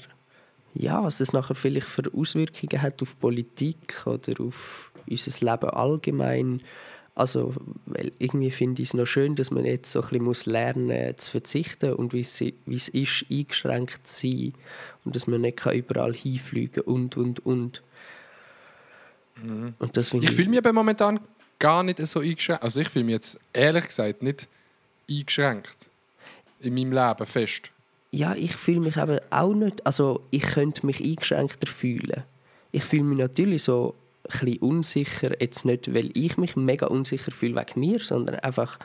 ja, 0.79 1.03
was 1.03 1.17
das 1.17 1.33
nachher 1.33 1.55
vielleicht 1.55 1.87
für 1.87 2.03
Auswirkungen 2.13 2.81
hat 2.81 3.01
auf 3.01 3.19
Politik 3.19 4.05
oder 4.05 4.39
auf 4.41 4.91
unser 5.09 5.45
Leben 5.45 5.69
allgemein. 5.69 6.61
Also, 7.15 7.55
weil 7.87 8.11
irgendwie 8.19 8.51
finde 8.51 8.83
ich 8.83 8.89
es 8.89 8.93
noch 8.93 9.07
schön, 9.07 9.35
dass 9.35 9.49
man 9.49 9.65
jetzt 9.65 9.91
so 9.91 9.99
ein 10.01 10.07
bisschen 10.07 10.23
muss 10.23 10.45
lernen 10.45 11.17
zu 11.17 11.31
verzichten 11.31 11.93
und 11.93 12.13
wie 12.13 12.19
es, 12.19 12.39
ist, 12.41 13.25
eingeschränkt 13.31 14.05
zu 14.05 14.27
sein 14.27 14.53
und 15.03 15.15
dass 15.15 15.25
man 15.25 15.41
nicht 15.41 15.57
kann 15.57 15.75
überall 15.75 16.13
hinfliegen 16.13 16.83
und, 16.83 17.17
und, 17.17 17.43
und. 17.43 17.81
Und 19.79 19.97
das 19.97 20.13
Mhm. 20.13 20.21
Ich 20.21 20.31
fühle 20.31 20.49
mich 20.49 20.59
aber 20.59 20.73
momentan 20.73 21.19
gar 21.57 21.83
nicht 21.83 21.99
so 22.05 22.19
eingeschränkt. 22.19 22.63
Also 22.63 22.81
ich 22.81 22.89
fühle 22.89 23.05
mich 23.05 23.13
jetzt 23.13 23.39
ehrlich 23.51 23.87
gesagt 23.87 24.21
nicht 24.21 24.47
eingeschränkt 25.09 25.89
in 26.59 26.73
meinem 26.75 26.91
Leben 26.91 27.25
fest. 27.25 27.71
Ja, 28.17 28.33
ich 28.33 28.55
fühle 28.55 28.79
mich 28.79 28.97
eben 28.97 29.19
auch 29.29 29.53
nicht. 29.53 29.85
Also, 29.85 30.23
ich 30.31 30.41
könnte 30.41 30.87
mich 30.87 31.03
eingeschränkter 31.03 31.67
fühlen. 31.67 32.23
Ich 32.71 32.83
fühle 32.83 33.03
mich 33.03 33.19
natürlich 33.19 33.61
so 33.61 33.93
ein 34.23 34.39
bisschen 34.39 34.57
unsicher. 34.57 35.39
Jetzt 35.39 35.65
nicht, 35.65 35.93
weil 35.93 36.09
ich 36.17 36.35
mich 36.35 36.55
mega 36.55 36.87
unsicher 36.87 37.31
fühle 37.31 37.55
wegen 37.55 37.79
mir, 37.79 37.99
sondern 37.99 38.39
einfach, 38.39 38.79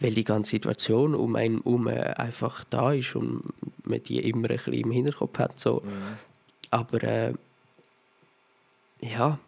weil 0.00 0.12
die 0.12 0.24
ganze 0.24 0.50
Situation 0.50 1.14
um 1.14 1.36
einen 1.36 1.62
herum 1.62 1.86
einfach 1.86 2.64
da 2.64 2.92
ist 2.92 3.14
und 3.14 3.44
man 3.84 4.02
die 4.02 4.18
immer 4.18 4.50
ein 4.50 4.56
bisschen 4.56 4.72
im 4.72 4.90
Hinterkopf 4.90 5.38
hat. 5.38 5.60
So. 5.60 5.82
Aber 6.70 7.04
äh, 7.04 7.32
ja, 9.02 9.38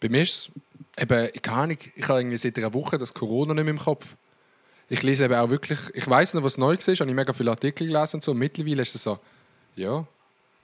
Bei 0.00 0.08
mir 0.08 0.22
ist 0.22 0.50
es 0.96 1.02
eben, 1.02 1.30
keine 1.40 1.56
Ahnung, 1.56 1.78
ich 1.94 2.08
habe 2.08 2.18
irgendwie 2.18 2.36
seit 2.36 2.58
einer 2.58 2.74
Woche 2.74 2.98
das 2.98 3.14
Corona 3.14 3.54
nicht 3.54 3.62
mehr 3.62 3.74
im 3.74 3.78
Kopf. 3.78 4.16
Ich 4.92 5.02
lese 5.02 5.24
eben 5.24 5.34
auch 5.34 5.48
wirklich, 5.48 5.78
ich 5.94 6.08
weiß 6.08 6.34
noch, 6.34 6.42
was 6.42 6.58
neu 6.58 6.76
war, 6.76 6.94
habe 6.94 7.08
ich 7.10 7.16
mega 7.16 7.32
viele 7.32 7.50
Artikel 7.50 7.86
gelesen 7.86 8.16
und 8.16 8.22
so. 8.22 8.32
Und 8.32 8.38
mittlerweile 8.38 8.82
ist 8.82 8.94
es 8.94 9.02
so, 9.02 9.18
ja. 9.74 10.04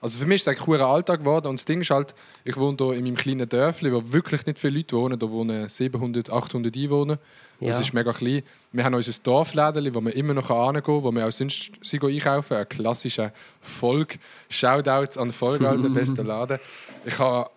Also 0.01 0.17
für 0.19 0.25
mich 0.25 0.35
ist 0.35 0.41
es 0.43 0.47
eigentlich 0.49 0.79
ein 0.79 0.85
Alltag 0.87 1.19
geworden 1.19 1.47
und 1.47 1.59
das 1.59 1.65
Ding 1.65 1.81
ist 1.81 1.89
halt, 1.89 2.13
ich 2.45 2.55
wohne 2.55 2.77
hier 2.79 2.93
in 2.93 3.03
meinem 3.03 3.15
kleinen 3.17 3.49
Dörfli, 3.49 3.91
wo 3.91 4.01
wirklich 4.13 4.45
nicht 4.45 4.57
viele 4.59 4.77
Leute 4.77 4.95
wohnen. 4.95 5.19
Da 5.19 5.29
wohnen 5.29 5.67
700, 5.67 6.31
800 6.31 6.73
Einwohner. 6.77 7.17
Das 7.59 7.75
Ja. 7.75 7.81
ist 7.81 7.93
mega 7.93 8.13
klein. 8.13 8.43
Wir 8.71 8.85
haben 8.85 8.93
unser 8.93 9.11
Dorfläden, 9.21 9.93
wo 9.93 9.99
wir 9.99 10.15
immer 10.15 10.33
noch 10.33 10.47
hingehen 10.47 10.83
können, 10.83 11.03
wo 11.03 11.11
wir 11.11 11.27
auch 11.27 11.31
sonst 11.31 11.71
einkaufen. 11.91 12.55
Ein 12.55 12.69
klassischer 12.69 13.33
Volk. 13.61 14.19
Shoutouts 14.47 15.17
an 15.17 15.33
Vollgall, 15.33 15.81
der 15.81 15.89
beste 16.01 16.21
Laden. 16.21 16.59
Ich 17.03 17.19
habe, 17.19 17.49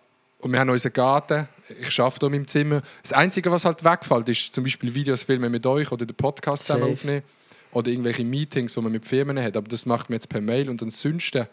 und 0.43 0.51
wir 0.51 0.59
haben 0.59 0.69
unseren 0.69 0.91
Garten. 0.91 1.47
Ich 1.81 1.99
arbeite 1.99 2.19
hier 2.19 2.27
in 2.27 2.31
meinem 2.33 2.47
Zimmer. 2.47 2.81
Das 3.01 3.13
Einzige, 3.13 3.49
was 3.49 3.63
halt 3.63 3.83
wegfällt, 3.83 4.27
ist 4.27 4.53
zum 4.53 4.65
Beispiel 4.65 4.93
Videos 4.93 5.23
filmen 5.23 5.49
mit 5.49 5.65
euch 5.65 5.89
oder 5.91 6.05
den 6.05 6.15
Podcast 6.15 6.65
zusammen 6.65 6.83
Safe. 6.83 6.93
aufnehmen. 6.93 7.23
oder 7.71 7.89
irgendwelche 7.89 8.25
Meetings, 8.25 8.73
die 8.73 8.81
man 8.81 8.91
mit 8.91 9.05
Firmen 9.05 9.41
hat, 9.41 9.55
aber 9.55 9.69
das 9.69 9.85
macht 9.85 10.09
man 10.09 10.17
jetzt 10.17 10.27
per 10.27 10.41
Mail 10.41 10.69
und 10.69 10.81
ansonsten 10.83 11.47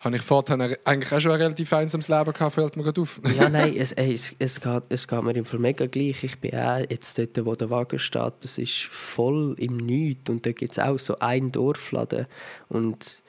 habe 0.00 0.16
ich 0.16 0.22
vorher 0.22 0.78
eigentlich 0.84 1.12
auch 1.12 1.20
schon 1.20 1.32
ein 1.32 1.40
relativ 1.40 1.72
einsames 1.72 2.08
Leben 2.08 2.32
gehabt, 2.32 2.54
fällt 2.54 2.76
mir 2.76 2.82
gerade 2.82 3.00
auf. 3.00 3.20
Ja, 3.36 3.48
nein, 3.50 3.74
es, 3.76 3.92
ey, 3.92 4.12
es, 4.12 4.34
es, 4.38 4.60
geht, 4.60 4.82
es 4.88 5.06
geht 5.06 5.22
mir 5.22 5.34
im 5.34 5.44
Fall 5.44 5.60
mega 5.60 5.86
gleich. 5.86 6.24
Ich 6.24 6.38
bin 6.40 6.54
auch 6.54 6.84
jetzt 6.90 7.18
dort, 7.18 7.44
wo 7.46 7.54
der 7.54 7.70
Wagen 7.70 7.98
steht, 7.98 8.34
das 8.40 8.58
ist 8.58 8.84
voll 8.90 9.54
im 9.58 9.78
Nichts. 9.78 10.28
Und 10.28 10.44
da 10.44 10.52
gibt 10.52 10.72
es 10.72 10.78
auch 10.78 10.98
so 10.98 11.18
einen 11.20 11.52
Dorfladen. 11.52 12.26
Und 12.68 13.22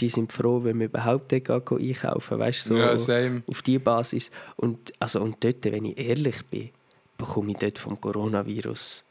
die 0.00 0.08
sind 0.08 0.32
froh, 0.32 0.62
wenn 0.64 0.78
wir 0.78 0.86
überhaupt 0.86 1.32
dort 1.32 1.72
einkaufen 1.72 2.38
weißt, 2.38 2.64
so 2.64 2.76
Ja, 2.76 2.96
same. 2.96 3.42
auf 3.48 3.62
diese 3.62 3.80
Basis. 3.80 4.30
Und, 4.56 4.92
also, 5.00 5.20
und 5.20 5.42
dort, 5.42 5.64
wenn 5.64 5.84
ich 5.86 5.98
ehrlich 5.98 6.44
bin, 6.46 6.70
bekomme 7.16 7.52
ich 7.52 7.58
dort 7.58 7.78
vom 7.78 8.00
Coronavirus 8.00 9.04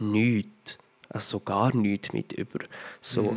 nichts. 0.00 0.78
Also 1.08 1.38
so 1.38 1.40
gar 1.40 1.74
nichts 1.74 2.12
mit 2.12 2.32
über. 2.34 2.60
So, 3.00 3.36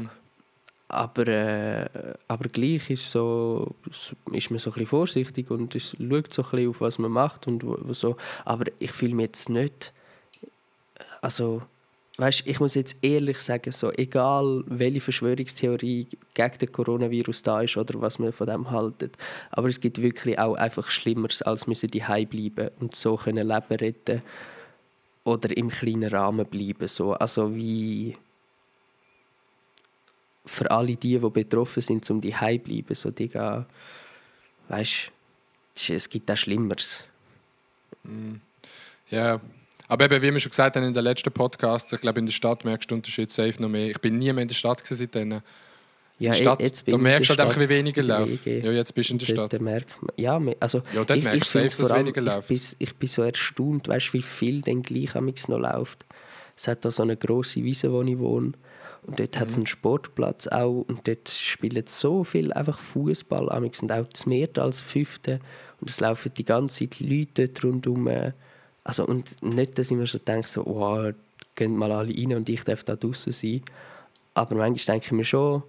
aber, 0.89 1.27
äh, 1.27 1.87
aber 2.27 2.49
gleich 2.49 2.89
ist, 2.89 3.09
so, 3.09 3.75
ist 4.31 4.51
man 4.51 4.59
so 4.59 4.69
ein 4.69 4.73
bisschen 4.73 4.85
vorsichtig 4.85 5.49
und 5.49 5.73
es 5.73 5.95
schaut 5.97 6.33
so 6.33 6.43
ein 6.43 6.49
bisschen 6.51 6.69
auf, 6.69 6.81
was 6.81 6.99
man 6.99 7.11
macht 7.11 7.47
und 7.47 7.63
so. 7.95 8.17
Aber 8.43 8.65
ich 8.77 8.91
fühle 8.91 9.15
mich 9.15 9.27
jetzt 9.27 9.49
nicht. 9.49 9.93
Also, 11.21 11.61
weißt, 12.21 12.43
ich 12.45 12.59
muss 12.59 12.75
jetzt 12.75 12.95
ehrlich 13.01 13.39
sagen, 13.39 13.71
so, 13.71 13.91
egal 13.91 14.63
welche 14.67 15.01
Verschwörungstheorie 15.01 16.07
gegen 16.33 16.57
den 16.59 16.71
Coronavirus 16.71 17.41
da 17.43 17.61
ist 17.61 17.77
oder 17.77 17.99
was 17.99 18.19
man 18.19 18.31
von 18.31 18.47
dem 18.47 18.69
haltet, 18.69 19.17
aber 19.49 19.69
es 19.69 19.81
gibt 19.81 20.01
wirklich 20.01 20.37
auch 20.37 20.55
einfach 20.55 20.89
Schlimmeres, 20.89 21.41
als 21.41 21.67
müssen 21.67 21.89
die 21.89 22.01
bleiben 22.01 22.69
und 22.79 22.95
so 22.95 23.17
können 23.17 23.47
Leben 23.47 23.75
retten 23.75 24.21
oder 25.23 25.55
im 25.57 25.69
kleinen 25.69 26.09
Rahmen 26.09 26.45
bleiben. 26.45 26.87
So. 26.87 27.13
Also 27.13 27.55
wie 27.55 28.15
für 30.45 30.69
alle 30.69 30.95
die, 30.95 31.17
die 31.17 31.29
betroffen 31.29 31.81
sind, 31.81 32.09
um 32.09 32.21
die 32.21 32.33
zu 32.33 32.59
bleiben. 32.59 32.95
So, 32.95 33.11
gehen, 33.11 33.65
weißt, 34.67 35.11
es 35.89 36.09
gibt 36.09 36.29
auch 36.29 36.37
Schlimmeres. 36.37 37.03
Ja, 39.09 39.39
aber 39.91 40.05
eben, 40.05 40.21
wie 40.21 40.33
wir 40.33 40.39
schon 40.39 40.49
gesagt 40.51 40.75
haben 40.75 40.83
in 40.85 40.93
den 40.93 41.03
letzten 41.03 41.31
Podcasts, 41.31 41.91
ich 41.91 42.01
glaube, 42.01 42.19
in 42.19 42.25
der 42.25 42.33
Stadt 42.33 42.63
merkst 42.63 42.89
du 42.89 42.95
Unterschied 42.95 43.29
safe 43.29 43.61
noch 43.61 43.69
mehr. 43.69 43.89
Ich 43.89 43.99
bin 43.99 44.17
nie 44.17 44.31
mehr 44.31 44.41
in 44.43 44.47
der 44.47 44.55
Stadt 44.55 44.81
seitdem. 44.85 45.41
Ja, 46.17 46.33
Stadt, 46.33 46.61
e- 46.61 46.63
jetzt 46.65 46.85
bin 46.85 46.91
da 46.93 46.97
ich 46.97 47.03
merkst 47.03 47.29
du 47.29 47.31
halt 47.31 47.39
einfach, 47.41 47.55
wie 47.59 47.63
Stadt, 47.65 47.69
weniger 47.77 48.03
läuft. 48.03 48.45
WG. 48.45 48.65
Ja, 48.65 48.71
jetzt 48.71 48.93
bist 48.93 49.09
du 49.09 49.13
in 49.13 49.19
der 49.19 49.29
Und 49.29 49.37
dort 49.37 49.51
Stadt. 49.51 49.61
Merkt 49.61 50.01
man, 50.01 50.11
ja, 50.17 50.41
also, 50.59 50.77
Ja, 50.93 51.03
dort 51.03 51.23
merkst 51.23 51.55
du 51.55 51.59
safe, 51.59 51.77
dass 51.77 51.91
allem- 51.91 52.05
weniger 52.05 52.21
läuft. 52.21 52.51
Ich 52.51 52.69
bin, 52.69 52.75
ich 52.79 52.95
bin 52.95 53.09
so 53.09 53.21
erstaunt, 53.23 53.87
weißt, 53.87 54.13
wie 54.13 54.21
viel 54.21 54.61
denn 54.61 54.81
gleich 54.81 55.15
amigs 55.15 55.47
noch 55.47 55.59
läuft. 55.59 56.05
Es 56.55 56.67
hat 56.67 56.85
da 56.85 56.91
so 56.91 57.03
eine 57.03 57.17
grosse 57.17 57.63
Wiese, 57.63 57.91
wo 57.91 58.01
ich 58.03 58.17
wohne. 58.19 58.53
Und 59.03 59.19
dort 59.19 59.39
hat 59.39 59.47
es 59.49 59.55
Mhm. 59.55 59.61
einen 59.61 59.67
Sportplatz 59.67 60.47
auch. 60.47 60.85
Und 60.87 61.07
dort 61.07 61.27
spielen 61.27 61.83
so 61.87 62.23
viel 62.23 62.53
einfach 62.53 62.79
Fußball 62.79 63.51
amigs 63.51 63.81
und 63.81 63.91
auch 63.91 64.05
das 64.07 64.25
Meer 64.27 64.49
als 64.57 64.79
Fünfte. 64.79 65.39
Und 65.81 65.89
es 65.89 65.99
laufen 65.99 66.31
die 66.37 66.45
ganze 66.45 66.87
Zeit 66.87 66.99
Leute 66.99 67.47
dort 67.49 67.63
rundherum. 67.63 68.07
Also, 68.83 69.05
und 69.05 69.41
nicht, 69.43 69.77
dass 69.77 69.91
ich 69.91 69.97
mir 69.97 70.07
so 70.07 70.17
denke, 70.17 70.47
so, 70.47 70.65
wow, 70.65 71.13
gehen 71.55 71.75
mal 71.77 71.91
alle 71.91 72.13
rein 72.15 72.33
und 72.35 72.49
ich 72.49 72.63
darf 72.63 72.83
da 72.83 72.95
draußen 72.95 73.31
sein. 73.31 73.61
Aber 74.33 74.55
manchmal 74.55 74.95
denke 74.95 75.05
ich 75.07 75.11
mir 75.11 75.23
schon, 75.25 75.63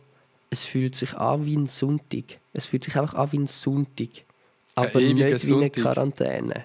es 0.51 0.65
fühlt 0.65 0.95
sich 0.95 1.15
an 1.15 1.45
wie 1.47 1.57
ein 1.57 1.67
Sonntag. 1.67 2.39
Es 2.53 2.67
fühlt 2.67 2.85
sich 2.85 2.97
einfach 2.97 3.15
an 3.15 3.33
wie 3.33 3.39
ein 3.39 3.47
Sonntag. 3.47 4.09
Aber 4.75 5.01
ewiger 5.01 5.31
nicht 5.33 5.49
wie 5.49 5.55
eine. 5.55 5.71
Quarantäne. 5.71 6.65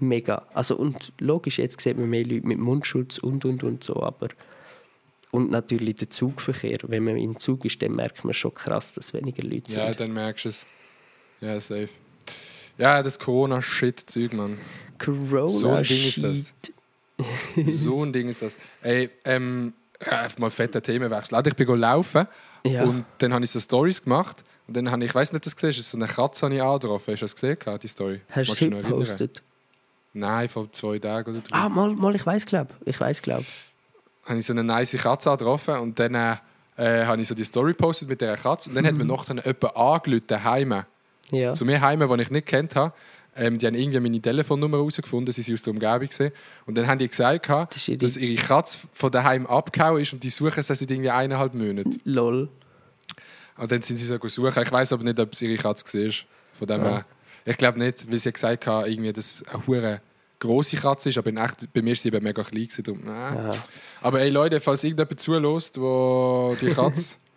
Mega. 0.00 0.46
Also, 0.52 0.76
und 0.76 1.12
logisch, 1.18 1.58
jetzt 1.58 1.80
sieht 1.80 1.96
man 1.98 2.08
mehr 2.10 2.24
Leute 2.24 2.46
mit 2.46 2.58
Mundschutz 2.58 3.18
und 3.18 3.44
und 3.44 3.62
und 3.64 3.82
so, 3.84 4.02
aber. 4.02 4.28
Und 5.30 5.50
natürlich 5.50 5.96
der 5.96 6.08
Zugverkehr. 6.10 6.78
Wenn 6.84 7.04
man 7.04 7.16
im 7.18 7.38
Zug 7.38 7.64
ist, 7.66 7.82
dann 7.82 7.92
merkt 7.96 8.24
man 8.24 8.32
schon 8.32 8.54
krass, 8.54 8.94
dass 8.94 9.12
weniger 9.12 9.42
Leute 9.42 9.72
Ja, 9.72 9.86
sind. 9.88 10.00
dann 10.00 10.12
merkst 10.14 10.44
du 10.44 10.48
es. 10.48 10.66
Ja, 11.40 11.60
safe. 11.60 11.88
Ja, 12.78 13.02
das 13.02 13.18
Corona-Shit-Zeug, 13.18 14.32
Mann. 14.32 14.58
Corona 14.98 15.48
So 15.48 15.70
ein 15.70 15.84
Ding 15.84 16.06
ist 16.06 16.22
das. 16.22 16.54
So 17.66 18.04
ein 18.04 18.12
Ding 18.12 18.28
ist 18.28 18.42
das. 18.42 18.56
Ey, 18.82 19.10
ähm, 19.24 19.72
äh, 19.98 20.28
mal 20.38 20.50
fetter 20.50 20.80
Themenwechsel. 20.80 21.34
Also 21.36 21.50
ich 21.50 21.56
bin 21.56 21.66
laufen 21.78 22.26
Ja. 22.64 22.84
und 22.84 23.04
dann 23.18 23.32
habe 23.34 23.44
ich 23.44 23.50
so 23.50 23.58
Stories 23.58 24.02
gemacht 24.04 24.44
und 24.68 24.76
dann 24.76 24.90
habe 24.90 25.02
ich, 25.02 25.10
ich 25.10 25.14
weiß 25.14 25.32
nicht, 25.32 25.38
ob 25.38 25.42
du 25.42 25.46
das 25.50 25.56
gesehen 25.56 25.70
hast, 25.76 25.90
so 25.90 25.96
eine 25.96 26.06
Katze 26.06 26.46
habe 26.46 26.54
ich 26.54 26.62
angetroffen. 26.62 27.12
Hast 27.14 27.20
du 27.20 27.24
das 27.24 27.34
gesehen, 27.34 27.78
die 27.82 27.88
Story? 27.88 28.20
Hast 28.28 28.46
du 28.48 28.50
Magst 28.52 28.60
dich 28.60 28.70
noch 28.70 28.82
gepostet? 28.82 29.42
Nein, 30.12 30.48
vor 30.48 30.70
zwei 30.72 30.98
Tagen 30.98 31.32
oder 31.32 31.40
drei. 31.40 31.56
Ah, 31.56 31.68
mal, 31.68 31.90
mal, 31.90 32.14
ich 32.14 32.24
weiß 32.24 32.46
glaub. 32.46 32.68
Ich 32.84 32.98
weiß 33.00 33.22
glaub. 33.22 33.44
habe 34.26 34.38
ich 34.38 34.46
so 34.46 34.52
eine 34.52 34.64
nice 34.64 34.92
Katze 34.92 35.30
angetroffen 35.30 35.78
und 35.78 35.98
dann 35.98 36.14
äh, 36.14 36.36
äh, 36.76 37.04
habe 37.04 37.20
ich 37.20 37.28
so 37.28 37.34
die 37.34 37.44
Story 37.44 37.72
gepostet 37.72 38.08
mit 38.08 38.20
dieser 38.20 38.36
Katze 38.36 38.70
und 38.70 38.76
dann 38.76 38.86
hat 38.86 38.94
mir 38.94 39.04
noch 39.04 39.24
dann 39.24 39.38
jemand 39.38 39.76
angerufen 39.76 40.22
daheim. 40.26 40.84
Ja. 41.30 41.52
Zu 41.52 41.64
mir 41.64 41.80
heim, 41.80 42.00
die 42.00 42.22
ich 42.22 42.30
nicht 42.30 42.46
kennt 42.46 42.74
habe. 42.76 42.94
Ähm, 43.38 43.58
die 43.58 43.66
haben 43.66 43.74
irgendwie 43.74 44.00
meine 44.00 44.20
Telefonnummer 44.20 44.78
herausgefunden, 44.78 45.32
sie 45.32 45.42
sind 45.42 45.54
aus 45.54 45.62
der 45.62 45.72
Umgebung. 45.72 46.08
Gewesen. 46.08 46.32
Und 46.66 46.76
dann 46.76 46.86
haben 46.86 46.98
die 46.98 47.08
gesagt, 47.08 47.48
Das 47.48 47.90
dass 47.98 48.16
ihre 48.16 48.42
Katze 48.42 48.78
von 48.92 49.10
daheim 49.12 49.46
abgehauen 49.46 50.02
ist 50.02 50.12
und 50.12 50.22
die 50.22 50.30
suchen 50.30 50.62
sie 50.62 50.74
seit 50.74 50.90
irgendwie 50.90 51.10
eineinhalb 51.10 51.54
Monaten. 51.54 51.98
Lol. 52.04 52.48
Und 53.56 53.72
dann 53.72 53.82
sind 53.82 53.96
sie 53.96 54.04
so 54.04 54.18
suchen. 54.28 54.62
Ich 54.62 54.72
weiß 54.72 54.92
aber 54.92 55.04
nicht, 55.04 55.18
ob 55.18 55.32
es 55.32 55.42
ihre 55.42 55.56
Katze 55.60 56.04
war. 56.06 56.12
Von 56.52 56.66
dem 56.66 56.82
Ja. 56.84 56.90
her. 56.90 57.04
Ich 57.44 57.56
glaube 57.56 57.78
nicht, 57.78 58.10
weil 58.10 58.18
sie 58.18 58.32
gesagt 58.32 58.66
hat, 58.66 58.86
irgendwie, 58.88 59.12
dass 59.12 59.44
eine 59.52 59.66
hure 59.66 60.00
große 60.40 60.76
Katze 60.76 61.08
ist, 61.08 61.18
aber 61.18 61.30
in 61.30 61.36
echt, 61.38 61.72
bei 61.72 61.82
mir 61.82 61.92
ist 61.92 62.02
sie 62.02 62.08
eben 62.08 62.22
mega 62.22 62.42
klein. 62.42 62.66
Gewesen, 62.68 62.82
darum. 62.84 63.50
Aber 64.00 64.20
ey 64.20 64.30
Leute, 64.30 64.60
falls 64.60 64.84
irgendjemand 64.84 65.18
zulässt, 65.20 65.80
wo 65.80 66.56
die 66.60 66.68
Katze 66.68 67.16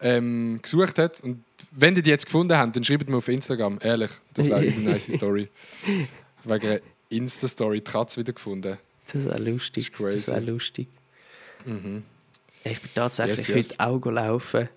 ähm, 0.00 0.58
gesucht 0.62 0.98
hat 0.98 1.20
und 1.20 1.44
wenn 1.72 1.94
ihr 1.94 2.02
die 2.02 2.10
jetzt 2.10 2.26
gefunden 2.26 2.56
habt, 2.56 2.74
dann 2.74 2.84
schreibt 2.84 3.08
mir 3.08 3.16
auf 3.16 3.28
Instagram, 3.28 3.78
ehrlich, 3.82 4.10
das 4.34 4.46
wäre 4.46 4.60
eine 4.60 4.70
nice 4.72 5.12
Story. 5.14 5.48
Wegen 6.44 6.66
einer 6.66 6.80
Insta-Story 7.10 7.80
die 7.80 7.90
Katze 7.90 8.20
wieder 8.20 8.32
gefunden. 8.32 8.78
Das 9.12 9.24
wäre 9.24 9.38
lustig. 9.38 9.92
Das. 9.92 10.00
Mhm. 10.00 10.14
Das 10.14 10.28
wäre 10.28 10.40
lustig. 10.40 10.88
Ich 12.64 12.80
bin 12.80 12.90
tatsächlich 12.94 13.48
Yes, 13.48 13.48
yes. 13.48 13.78
heute 13.78 13.80
auch 13.80 14.10
laufen. 14.10 14.68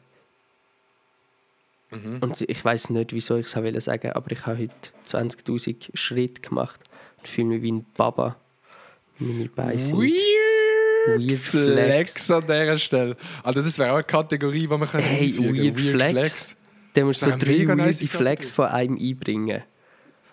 Mhm. 1.91 2.19
Und 2.21 2.41
ich 2.41 2.65
weiß 2.65 2.89
nicht, 2.89 3.13
wieso 3.13 3.38
ich 3.38 3.45
es 3.45 3.51
sagen 3.51 3.65
wollte, 3.73 4.15
aber 4.15 4.31
ich 4.31 4.45
habe 4.45 4.57
heute 4.57 4.73
20.000 5.07 5.95
Schritte 5.95 6.41
gemacht 6.41 6.81
und 7.17 7.27
fühle 7.27 7.47
mich 7.47 7.62
wie 7.62 7.71
ein 7.71 7.86
Baba. 7.95 8.36
Meine 9.19 9.47
Beine 9.49 9.79
sind... 9.79 9.97
Weird, 9.97 10.12
Weird 11.07 11.39
Flex. 11.39 12.31
an 12.31 12.41
dieser 12.41 12.77
Stelle. 12.77 13.15
Also 13.43 13.61
das 13.61 13.77
wäre 13.77 13.91
auch 13.91 13.95
eine 13.95 14.03
Kategorie, 14.03 14.61
die 14.61 14.67
man 14.67 14.87
können 14.87 15.03
Hey, 15.03 15.27
einfügen 15.27 15.77
Weird 15.77 16.11
Flex. 16.11 16.55
Dann 16.93 17.05
musst 17.05 17.21
du 17.21 17.29
so 17.29 17.35
drei 17.37 17.59
weirde 17.67 17.75
nice 17.75 18.03
Flex 18.07 18.51
von 18.51 18.65
einem 18.67 18.97
einbringen. 18.97 19.63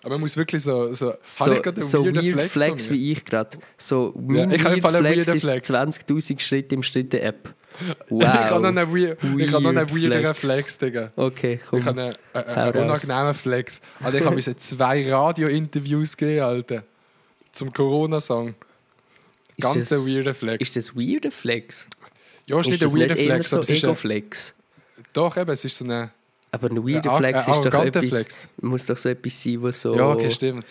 Aber 0.03 0.15
man 0.15 0.21
muss 0.21 0.35
wirklich 0.37 0.63
so... 0.63 0.93
so, 0.93 1.13
So, 1.23 1.45
so 1.73 2.05
weird 2.05 2.25
Flex, 2.25 2.51
Flex, 2.51 2.89
wie 2.89 3.11
ich 3.11 3.23
gerade. 3.25 3.57
So, 3.77 4.13
Ja, 4.29 4.49
ich 4.49 4.63
Weird 4.63 4.81
Flex 4.81 4.93
weirden 5.27 5.35
ist 5.37 5.43
Flex. 5.45 5.69
20'000 5.69 6.39
Schritte 6.39 6.75
im 6.75 6.83
Schritte-App. 6.83 7.53
Wow. 8.09 8.21
Ich 8.21 8.27
habe 8.27 8.61
noch 8.61 8.67
einen, 8.67 8.93
weird, 8.93 9.17
ich 9.37 9.53
habe 9.53 9.63
noch 9.63 9.69
einen 9.69 9.89
Weird 9.89 10.11
weirden 10.11 10.33
Flex. 10.33 10.39
Flex, 10.39 10.77
Digga. 10.77 11.11
Okay, 11.15 11.59
komm. 11.69 11.79
Ich 11.79 11.85
habe 11.85 12.01
einen, 12.01 12.15
einen, 12.33 12.55
Hau 12.55 12.61
einen 12.69 12.83
unangenehmen 12.83 13.33
Flex. 13.33 13.81
Also 14.01 14.17
ich 14.17 14.25
habe 14.25 14.35
mir 14.43 14.57
zwei 14.57 15.09
Radio-Interviews 15.09 16.17
gegeben, 16.17 16.43
Alter. 16.43 16.83
Zum 17.53 17.71
Corona-Song. 17.71 18.55
Ganz 19.61 19.89
das- 19.89 19.99
ein 19.99 20.05
weirder 20.15 20.33
Flex. 20.33 20.61
Ist 20.61 20.75
das 20.75 20.95
weirder 20.95 21.31
Flex? 21.31 21.87
ja, 22.47 22.59
ist, 22.59 22.67
Ist 22.67 22.71
nicht 22.71 22.83
ein 22.83 22.99
weirder 22.99 23.15
nicht 23.15 23.25
Flex, 23.25 23.49
so 23.49 23.55
aber 23.57 23.63
es 23.63 23.69
ist 23.69 23.83
ein, 23.83 23.89
Ego-Flex? 23.89 24.53
Doch, 25.13 25.37
eben, 25.37 25.51
es 25.51 25.65
ist 25.65 25.77
so 25.77 25.85
eine... 25.85 26.11
Aber 26.51 26.69
ein 26.69 26.85
weirder 26.87 27.15
Flex 27.17 27.47
ist 27.47 27.65
doch 27.65 27.73
etwas... 27.85 28.05
Flex. 28.09 28.47
Muss 28.61 28.85
doch 28.85 28.97
so 28.97 29.09
etwas 29.09 29.41
sein, 29.41 29.57
was 29.63 29.79
so... 29.81 29.95
Ja, 29.95 30.11
okay, 30.11 30.29
stimmt. 30.31 30.65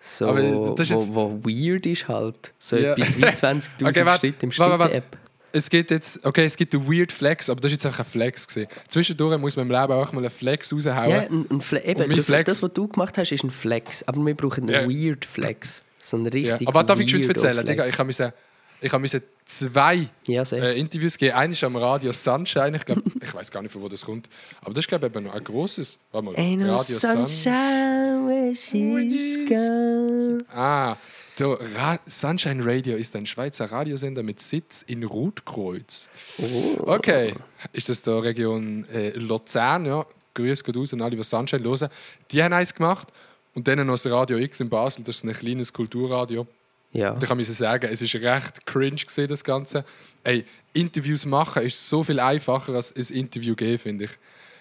so 0.00 0.26
Aber 0.26 0.40
das 0.76 0.90
ist 0.90 0.90
jetzt- 0.90 1.14
wo, 1.14 1.38
wo 1.42 1.48
weird 1.48 1.86
ist 1.86 2.08
halt. 2.08 2.52
So 2.58 2.76
Ja. 2.76 2.92
etwas 2.92 3.16
wie 3.16 3.22
20'000 3.24 3.68
Okay, 3.88 4.04
warte, 4.04 4.20
Schritte 4.26 4.46
im. 4.46 4.52
Schritte-App. 4.52 5.16
Es 5.52 5.70
gibt 5.70 5.90
jetzt... 5.90 6.24
Okay, 6.24 6.44
es 6.44 6.56
gibt 6.56 6.74
einen 6.74 6.86
weird 6.86 7.12
Flex, 7.12 7.48
aber 7.48 7.60
das 7.60 7.68
ist 7.72 7.76
jetzt 7.78 7.86
einfach 7.86 8.00
ein 8.00 8.04
Flex 8.10 8.46
gewesen. 8.46 8.68
Zwischendurch 8.88 9.38
muss 9.38 9.56
man 9.56 9.66
im 9.66 9.72
Leben 9.72 9.92
auch 9.92 10.12
mal 10.12 10.20
einen 10.20 10.30
Flex 10.30 10.72
raushauen. 10.72 11.10
Ja, 11.10 11.20
ein, 11.20 11.46
ein 11.50 11.60
Fle 11.60 11.82
eben, 11.84 12.14
das, 12.14 12.26
Flex- 12.26 12.44
das, 12.50 12.62
was 12.62 12.72
du 12.72 12.88
gemacht 12.88 13.16
hast, 13.18 13.32
ist 13.32 13.42
ein 13.44 13.50
Flex. 13.50 14.02
Aber 14.02 14.24
wir 14.24 14.34
brauchen 14.34 14.68
einen 14.68 14.90
Ja. 14.90 15.08
weird 15.10 15.24
Flex. 15.24 15.82
So 16.06 16.16
Ja. 16.18 16.24
richtig 16.54 16.68
Aber 16.68 16.84
darf 16.84 17.00
ich 17.00 17.10
schon 17.10 17.22
erzählen? 17.22 17.66
Digga, 17.66 17.84
ich 17.86 17.98
habe 17.98 18.06
müssen, 18.06 18.32
ich 18.80 18.92
habe 18.92 19.22
zwei 19.44 20.08
Ja, 20.26 20.42
äh, 20.52 20.78
Interviews 20.78 21.18
gegeben. 21.18 21.36
Eines 21.36 21.64
am 21.64 21.74
Radio 21.76 22.12
Sunshine. 22.12 22.76
Ich 22.76 22.84
glaube, 22.84 23.02
ich 23.20 23.34
weiß 23.34 23.50
gar 23.50 23.62
nicht, 23.62 23.72
von 23.72 23.82
wo 23.82 23.88
das 23.88 24.04
kommt. 24.04 24.28
Aber 24.60 24.72
das 24.72 24.84
ist, 24.84 24.88
glaube 24.88 25.08
ich, 25.08 25.14
noch 25.20 25.34
ein 25.34 25.42
großes. 25.42 25.98
Warte 26.12 26.24
mal. 26.26 26.34
Ain't 26.36 26.58
no 26.58 26.76
Radio 26.76 26.96
Sunshine. 26.96 28.54
sunshine. 28.54 30.44
Ah, 30.54 30.96
der 31.38 31.58
Ra 31.74 31.98
Sunshine 32.06 32.64
Radio 32.64 32.96
ist 32.96 33.16
ein 33.16 33.26
Schweizer 33.26 33.64
Radiosender 33.66 34.22
mit 34.22 34.38
Sitz 34.40 34.82
in 34.82 35.02
Rotkreuz. 35.02 36.08
Oh. 36.38 36.92
Okay, 36.92 37.34
ist 37.72 37.88
das 37.88 38.02
der 38.02 38.22
Region 38.22 38.84
äh, 38.92 39.10
Luzern? 39.10 39.86
Ja, 39.86 40.06
Grüße 40.34 40.62
geht 40.62 40.76
raus 40.76 40.92
an 40.92 41.02
alle, 41.02 41.16
die 41.16 41.22
Sunshine 41.24 41.64
hören. 41.64 41.88
Die 42.30 42.42
haben 42.42 42.52
eins 42.52 42.72
gemacht 42.74 43.08
und 43.56 43.66
dann 43.66 43.84
noch 43.86 43.94
das 43.94 44.06
Radio 44.06 44.36
X 44.36 44.60
in 44.60 44.68
Basel, 44.68 45.02
das 45.02 45.16
ist 45.16 45.24
ein 45.24 45.32
kleines 45.32 45.72
Kulturradio. 45.72 46.46
Ja. 46.92 47.12
Und 47.12 47.22
ich 47.22 47.28
kann 47.28 47.42
sagen, 47.42 47.88
es 47.90 48.02
ist 48.02 48.14
recht 48.14 48.66
cringe 48.66 48.96
gesehen 48.96 49.28
das 49.28 49.42
Ganze. 49.42 49.84
Ey, 50.22 50.44
Interviews 50.74 51.24
machen 51.24 51.62
ist 51.62 51.88
so 51.88 52.04
viel 52.04 52.20
einfacher 52.20 52.74
als 52.74 52.94
ein 52.94 53.16
Interview 53.16 53.54
geben, 53.54 53.78
finde 53.78 54.04
ich. 54.04 54.10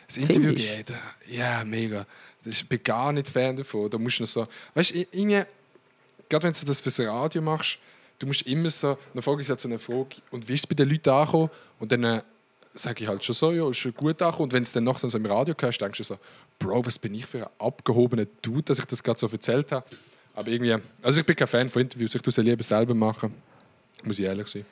Das 0.07 0.17
Interview 0.17 0.53
da- 0.53 0.93
ja, 1.27 1.63
mega. 1.65 2.05
Ich 2.45 2.67
bin 2.69 2.81
gar 2.83 3.11
nicht 3.11 3.27
Fan 3.27 3.57
davon. 3.57 3.89
Da 3.89 3.97
musst 3.97 4.19
du 4.19 4.23
noch 4.23 4.29
so, 4.29 4.45
weißt 4.75 4.95
du, 4.95 5.45
gerade 6.29 6.43
wenn 6.43 6.53
du 6.53 6.65
das 6.65 6.79
fürs 6.79 6.99
Radio 7.01 7.41
machst, 7.41 7.77
du 8.19 8.27
musst 8.27 8.43
immer 8.43 8.69
so, 8.69 8.97
dann 9.13 9.21
frage 9.21 9.41
ich 9.41 9.47
so 9.47 9.55
eine 9.63 9.77
Frage, 9.79 10.15
und 10.31 10.47
wie 10.47 10.53
ist 10.53 10.61
es 10.61 10.67
bei 10.67 10.75
den 10.75 10.89
Leuten 10.89 11.09
angekommen? 11.09 11.49
Und 11.79 11.91
dann 11.91 12.03
äh, 12.05 12.21
sage 12.73 13.03
ich 13.03 13.09
halt 13.09 13.23
schon 13.23 13.35
so, 13.35 13.51
ja, 13.51 13.69
ist 13.69 13.77
schon 13.77 13.93
gut 13.93 14.21
angekommen. 14.21 14.43
Und 14.45 14.53
wenn 14.53 14.63
du 14.63 14.67
es 14.67 14.73
dann 14.73 14.83
noch 14.83 14.99
so 14.99 15.17
im 15.17 15.25
Radio 15.25 15.53
hörst, 15.59 15.81
denkst 15.81 15.97
du 15.97 16.03
so, 16.03 16.19
Bro, 16.59 16.85
was 16.85 16.97
bin 16.99 17.13
ich 17.13 17.25
für 17.25 17.45
ein 17.45 17.53
abgehobener 17.59 18.25
Dude, 18.41 18.63
dass 18.63 18.79
ich 18.79 18.85
das 18.85 19.03
gerade 19.03 19.19
so 19.19 19.27
erzählt 19.27 19.71
habe. 19.71 19.85
Aber 20.33 20.47
irgendwie, 20.47 20.75
also 21.01 21.19
ich 21.19 21.25
bin 21.25 21.35
kein 21.35 21.47
Fan 21.47 21.69
von 21.69 21.81
Interviews, 21.81 22.15
ich 22.15 22.21
tue 22.21 22.31
sie 22.31 22.41
lieber 22.41 22.63
selber 22.63 22.93
machen. 22.93 23.33
Muss 24.03 24.19
ich 24.19 24.25
ehrlich 24.25 24.47
sein. 24.47 24.65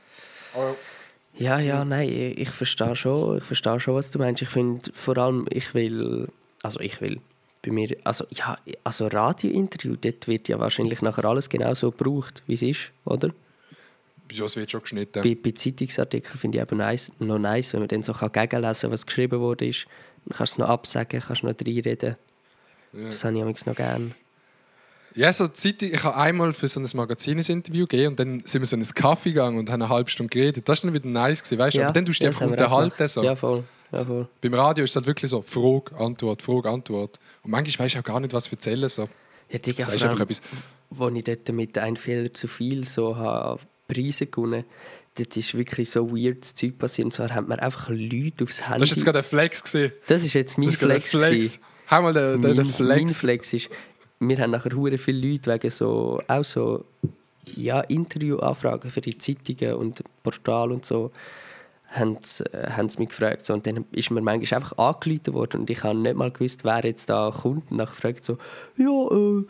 Ja, 1.38 1.59
ja, 1.59 1.84
nein, 1.84 2.09
ich, 2.09 2.38
ich 2.38 2.49
verstehe 2.49 2.95
schon, 2.95 3.38
ich 3.38 3.43
verstehe 3.43 3.79
schon, 3.79 3.95
was 3.95 4.11
du 4.11 4.19
meinst. 4.19 4.41
Ich 4.41 4.49
finde 4.49 4.91
vor 4.93 5.17
allem, 5.17 5.47
ich 5.49 5.73
will, 5.73 6.27
also 6.61 6.79
ich 6.79 7.01
will 7.01 7.19
bei 7.63 7.71
mir, 7.71 7.95
also 8.03 8.25
ja, 8.29 8.57
also 8.84 9.07
Radiointerview, 9.07 9.95
dort 9.95 10.27
wird 10.27 10.47
ja 10.49 10.59
wahrscheinlich 10.59 11.01
nachher 11.01 11.25
alles 11.25 11.49
genau 11.49 11.73
so 11.73 11.91
gebraucht, 11.91 12.43
wie 12.45 12.53
es 12.53 12.61
ist, 12.61 12.91
oder? 13.05 13.29
Wieso, 14.27 14.45
es 14.45 14.55
wird 14.55 14.71
schon 14.71 14.81
geschnitten. 14.81 15.21
Bei, 15.21 15.36
bei 15.36 15.51
Zeitungsartikeln 15.51 16.38
finde 16.38 16.57
ich 16.57 16.61
eben 16.61 16.77
nice, 16.77 17.11
noch 17.19 17.39
nice, 17.39 17.73
wenn 17.73 17.81
man 17.81 17.89
dann 17.89 18.03
so 18.03 18.13
kann 18.13 18.31
gegenlesen 18.31 18.81
kann, 18.81 18.91
was 18.91 19.05
geschrieben 19.05 19.39
wurde. 19.39 19.67
Ist. 19.67 19.86
Dann 20.26 20.38
kannst 20.38 20.53
du 20.53 20.55
es 20.55 20.57
noch 20.59 20.69
absagen, 20.69 21.19
kannst 21.19 21.43
noch 21.43 21.51
reinreden. 21.51 22.15
Das 22.93 23.24
habe 23.24 23.38
ich 23.38 23.43
manchmal 23.43 23.74
noch 23.74 23.78
gerne. 23.78 24.11
Ja, 25.15 25.32
so 25.32 25.47
Zeit, 25.47 25.82
ich 25.82 26.03
habe 26.03 26.15
einmal 26.15 26.53
für 26.53 26.67
so 26.67 26.80
ein 26.80 26.88
Magazin 26.95 27.38
ein 27.38 27.45
Interview 27.45 27.86
gegeben 27.86 28.09
und 28.09 28.19
dann 28.19 28.39
sind 28.45 28.61
wir 28.61 28.65
so 28.65 28.76
in 28.76 28.82
einen 28.82 28.95
Kaffee 28.95 29.30
gegangen 29.30 29.59
und 29.59 29.69
haben 29.69 29.82
eine 29.82 29.89
halbe 29.89 30.09
Stunde 30.09 30.30
geredet. 30.30 30.67
Das 30.67 30.84
war 30.84 30.89
dann 30.89 30.99
wieder 30.99 31.09
nice, 31.09 31.43
gewesen, 31.43 31.59
weißt 31.59 31.78
du? 31.78 31.84
Aber 31.84 31.93
dann 31.93 32.05
tust 32.05 32.19
du 32.19 32.26
dich 32.26 32.36
das 32.36 32.41
einfach 32.41 32.57
wir 32.57 32.63
unterhalten. 32.63 33.07
So. 33.07 33.24
Ja, 33.24 33.36
voll. 33.36 33.63
Ja, 33.91 33.99
voll. 33.99 34.28
Beim 34.41 34.53
Radio 34.55 34.84
ist 34.84 34.91
es 34.91 34.95
halt 34.95 35.05
wirklich 35.05 35.30
so, 35.30 35.43
Frage, 35.43 35.95
Antwort, 35.97 36.41
Frage, 36.41 36.69
Antwort. 36.69 37.19
Und 37.43 37.51
manchmal 37.51 37.86
weißt 37.86 37.95
du 37.95 37.99
auch 37.99 38.03
gar 38.03 38.19
nicht, 38.19 38.34
was 38.34 38.51
erzählen. 38.51 38.89
So. 38.89 39.07
Ja, 39.49 39.59
Digga, 39.59 39.86
sagst 39.86 39.99
vor 39.99 40.09
einfach 40.09 40.24
etwas. 40.24 40.41
wo 40.89 41.09
ich 41.09 41.24
dort 41.24 41.49
mit 41.49 41.78
«Ein 41.78 41.95
Fehler 41.95 42.34
zu 42.34 42.47
viel» 42.47 42.84
so 42.84 43.15
habe 43.15 43.59
Preise 43.88 44.26
gewonnen 44.26 44.63
dort 45.16 45.38
ist 45.38 45.55
wirklich 45.55 45.89
so 45.89 46.11
weirdes 46.11 46.53
Zeug 46.53 46.78
passiert. 46.78 47.05
Und 47.05 47.14
zwar 47.14 47.30
haben 47.34 47.47
wir 47.47 47.61
einfach 47.61 47.89
Leute 47.89 48.43
aufs 48.43 48.61
Handy... 48.68 48.80
Das 48.80 48.89
ist 48.89 48.95
jetzt 48.95 49.05
gerade 49.05 49.20
ein 49.20 49.24
Flex. 49.24 49.64
Gewesen. 49.64 49.93
das 50.07 50.24
ist 50.24 50.34
jetzt 50.34 50.57
mein 50.57 50.68
Das 50.68 50.76
ist 50.76 50.82
Flex. 50.84 51.09
Flex. 51.11 51.59
Hau 51.89 52.01
mal 52.01 52.14
den, 52.14 52.41
den, 52.41 52.55
den 52.55 52.66
mein, 52.66 52.74
Flex. 52.74 53.01
mein 53.01 53.09
Flex 53.09 53.53
ist, 53.53 53.70
wir 54.20 54.38
haben 54.38 54.51
nachher 54.51 54.74
hure 54.76 54.97
viele 54.97 55.28
Leute 55.28 55.51
wegen 55.53 55.70
so, 55.70 56.22
auch 56.28 56.43
so 56.43 56.86
ja, 57.55 57.82
Interviewanfragen 57.82 58.89
für 58.89 59.01
die 59.01 59.18
Zeitungen 59.18 59.76
und 59.76 60.01
Portal 60.24 60.72
und 60.72 60.86
so, 60.86 61.11
haben 61.93 62.17
sie, 62.23 62.43
äh, 62.53 62.71
haben 62.71 62.89
sie 62.89 62.99
mich 62.99 63.09
gefragt. 63.09 63.45
So, 63.45 63.53
und 63.53 63.65
dann 63.65 63.85
ist 63.91 64.11
mir 64.11 64.21
manchmal 64.21 64.59
einfach 64.59 64.77
angerufen 64.77 65.33
worden 65.33 65.61
und 65.61 65.69
ich 65.69 65.83
habe 65.83 65.97
nicht 65.97 66.15
mal 66.15 66.31
gewusst, 66.31 66.63
wer 66.63 66.83
jetzt 66.83 67.09
da 67.09 67.31
kommt. 67.31 67.69
Und 67.71 67.77
nachher 67.77 67.95
fragt 67.95 68.23
so, 68.23 68.37
ja, 68.77 68.85
äh, 68.85 69.45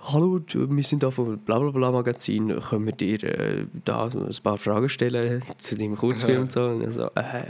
hallo, 0.00 0.40
wir 0.52 0.82
sind 0.82 1.02
da 1.02 1.10
vom 1.10 1.38
Blablabla 1.38 1.90
Magazin, 1.90 2.58
können 2.60 2.86
wir 2.86 2.92
dir 2.92 3.22
äh, 3.24 3.66
da 3.84 4.06
ein 4.06 4.36
paar 4.42 4.58
Fragen 4.58 4.88
stellen 4.88 5.42
zu 5.58 5.76
deinem 5.76 5.96
Kurzfilm 5.96 6.42
und 6.42 6.52
so? 6.52 6.64
Und 6.64 6.92
so, 6.92 7.06
äh, 7.14 7.44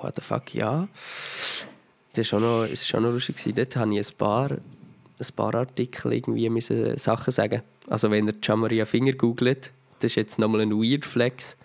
what 0.00 0.16
the 0.16 0.22
fuck, 0.22 0.54
ja. 0.54 0.86
Das 2.12 2.20
ist 2.20 2.28
schon 2.28 2.42
noch, 2.42 2.64
ist 2.64 2.86
schon 2.86 3.02
noch 3.02 3.12
lustig. 3.12 3.36
gewesen. 3.36 3.54
Dort 3.54 3.76
habe 3.76 3.94
ich 3.94 4.10
ein 4.10 4.16
paar, 4.16 4.50
ein 4.50 5.26
paar 5.36 5.54
Artikel 5.54 6.12
irgendwie 6.12 6.48
müssen 6.50 6.96
Sachen 6.98 7.32
sagen. 7.32 7.62
Also 7.88 8.10
wenn 8.10 8.26
ihr 8.26 8.34
Gianmaria 8.34 8.86
Finger 8.86 9.12
googelt, 9.12 9.72
das 10.00 10.12
ist 10.12 10.16
jetzt 10.16 10.38
nochmal 10.38 10.60
ein 10.62 10.72
Weird 10.72 11.04
Flex. 11.04 11.56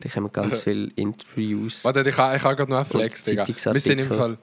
Da 0.00 0.08
kommen 0.10 0.30
ganz 0.32 0.60
viele 0.60 0.90
Interviews. 0.96 1.84
Warte, 1.84 2.08
ich 2.08 2.16
habe 2.16 2.36
ich 2.36 2.42
ha 2.42 2.52
gerade 2.52 2.70
noch 2.70 2.78
einen 2.78 2.86
Flex, 2.86 3.24
Digga. 3.24 3.46
Wir 3.46 3.80
sind 3.80 3.98
im. 3.98 4.06
Fall. 4.08 4.36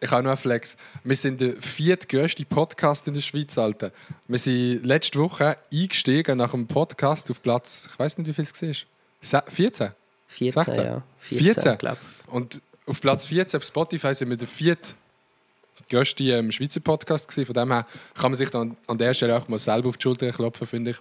Ich 0.00 0.10
habe 0.10 0.22
noch 0.24 0.30
einen 0.30 0.36
Flex. 0.36 0.76
Wir 1.04 1.16
sind 1.16 1.40
der 1.40 1.54
viertgrößte 1.56 2.44
Podcast 2.44 3.06
in 3.06 3.14
der 3.14 3.20
Schweiz, 3.20 3.56
Alter. 3.56 3.92
Wir 4.26 4.38
sind 4.38 4.84
letzte 4.84 5.18
Woche 5.18 5.56
eingestiegen 5.72 6.36
nach 6.38 6.52
einem 6.52 6.66
Podcast 6.66 7.30
auf 7.30 7.40
Platz, 7.40 7.88
ich 7.92 7.98
weiß 7.98 8.18
nicht, 8.18 8.26
wie 8.26 8.32
viel 8.34 8.44
es 8.44 8.62
war. 8.62 8.74
Se- 9.22 9.50
14? 9.50 9.90
14, 10.28 10.52
16? 10.64 10.84
ja. 10.84 11.02
14? 11.20 11.78
glaube 11.78 11.96
Und 12.26 12.60
auf 12.86 13.00
Platz 13.00 13.24
14 13.24 13.58
auf 13.58 13.64
Spotify 13.64 14.12
sind 14.12 14.28
wir 14.30 14.36
der 14.36 14.48
viertgrößte 14.48 16.24
ähm, 16.24 16.50
Schweizer 16.52 16.80
Podcast 16.80 17.28
gewesen. 17.28 17.46
Von 17.46 17.54
dem 17.54 17.72
her 17.72 17.86
kann 18.14 18.32
man 18.32 18.36
sich 18.36 18.50
dann 18.50 18.76
an 18.88 18.98
der 18.98 19.14
Stelle 19.14 19.36
auch 19.36 19.48
mal 19.48 19.58
selber 19.60 19.88
auf 19.88 19.96
die 19.96 20.02
Schulter 20.02 20.30
klopfen, 20.32 20.66
finde 20.66 20.90
ich. 20.90 20.96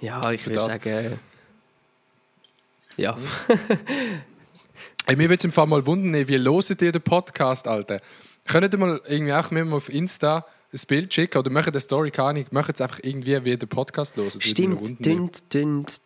Ja, 0.00 0.32
ich 0.32 0.44
würde 0.46 0.60
sagen... 0.62 1.20
Ja. 2.96 3.16
Ey, 5.06 5.16
mir 5.16 5.24
würde 5.28 5.36
es 5.38 5.44
im 5.44 5.52
Fall 5.52 5.66
mal 5.66 5.84
wundern, 5.86 6.28
wie 6.28 6.36
loset 6.36 6.82
ihr 6.82 6.92
den 6.92 7.02
Podcast, 7.02 7.66
Alter? 7.66 8.00
Könnt 8.46 8.72
ihr 8.72 8.78
mal 8.78 9.00
irgendwie 9.08 9.32
auch 9.32 9.50
mit 9.50 9.64
mir 9.66 9.74
auf 9.76 9.88
Insta 9.92 10.46
ein 10.72 10.80
Bild 10.86 11.12
schicken 11.12 11.38
oder 11.38 11.50
machen 11.50 11.70
eine 11.70 11.80
Story, 11.80 12.10
keine 12.10 12.28
Ahnung, 12.28 12.46
machen 12.52 12.72
es 12.74 12.80
einfach 12.80 13.00
irgendwie 13.02 13.44
wie 13.44 13.56
den 13.56 13.68
Podcast 13.68 14.16
los. 14.16 14.36
Stimmt, 14.38 15.04
dünnt, 15.04 15.52
dünnt. 15.52 16.00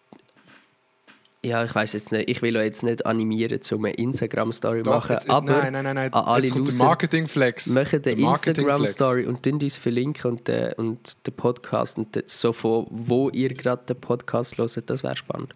Ja, 1.44 1.62
ich 1.62 1.74
weiß 1.74 1.92
jetzt 1.92 2.10
nicht. 2.10 2.30
Ich 2.30 2.40
will 2.40 2.56
euch 2.56 2.64
jetzt 2.64 2.82
nicht 2.82 3.04
animieren, 3.04 3.60
um 3.72 3.84
eine 3.84 3.92
Instagram-Story 3.94 4.82
Doch, 4.82 4.94
machen. 4.94 5.12
jetzt, 5.12 5.28
aber 5.28 5.52
nein, 5.52 5.74
nein, 5.74 5.84
nein, 5.84 5.94
nein. 5.96 6.12
an 6.14 6.24
alle 6.24 6.48
Loser, 6.48 6.82
Marketing-Flex. 6.82 7.66
machen 7.66 7.76
Marketing-Flex. 7.76 8.46
Instagram-Story 8.46 9.26
und 9.26 9.42
tun 9.42 9.62
uns 9.62 9.76
verlinken 9.76 10.30
und, 10.30 10.48
den- 10.48 10.72
und 10.74 11.26
den 11.26 11.34
Podcast 11.34 11.98
und 11.98 12.16
so 12.30 12.54
von 12.54 12.86
wo 12.88 13.28
ihr 13.28 13.52
gerade 13.52 13.84
den 13.84 14.00
Podcast 14.00 14.56
hört. 14.56 14.88
Das 14.88 15.02
wäre 15.02 15.16
spannend. 15.16 15.54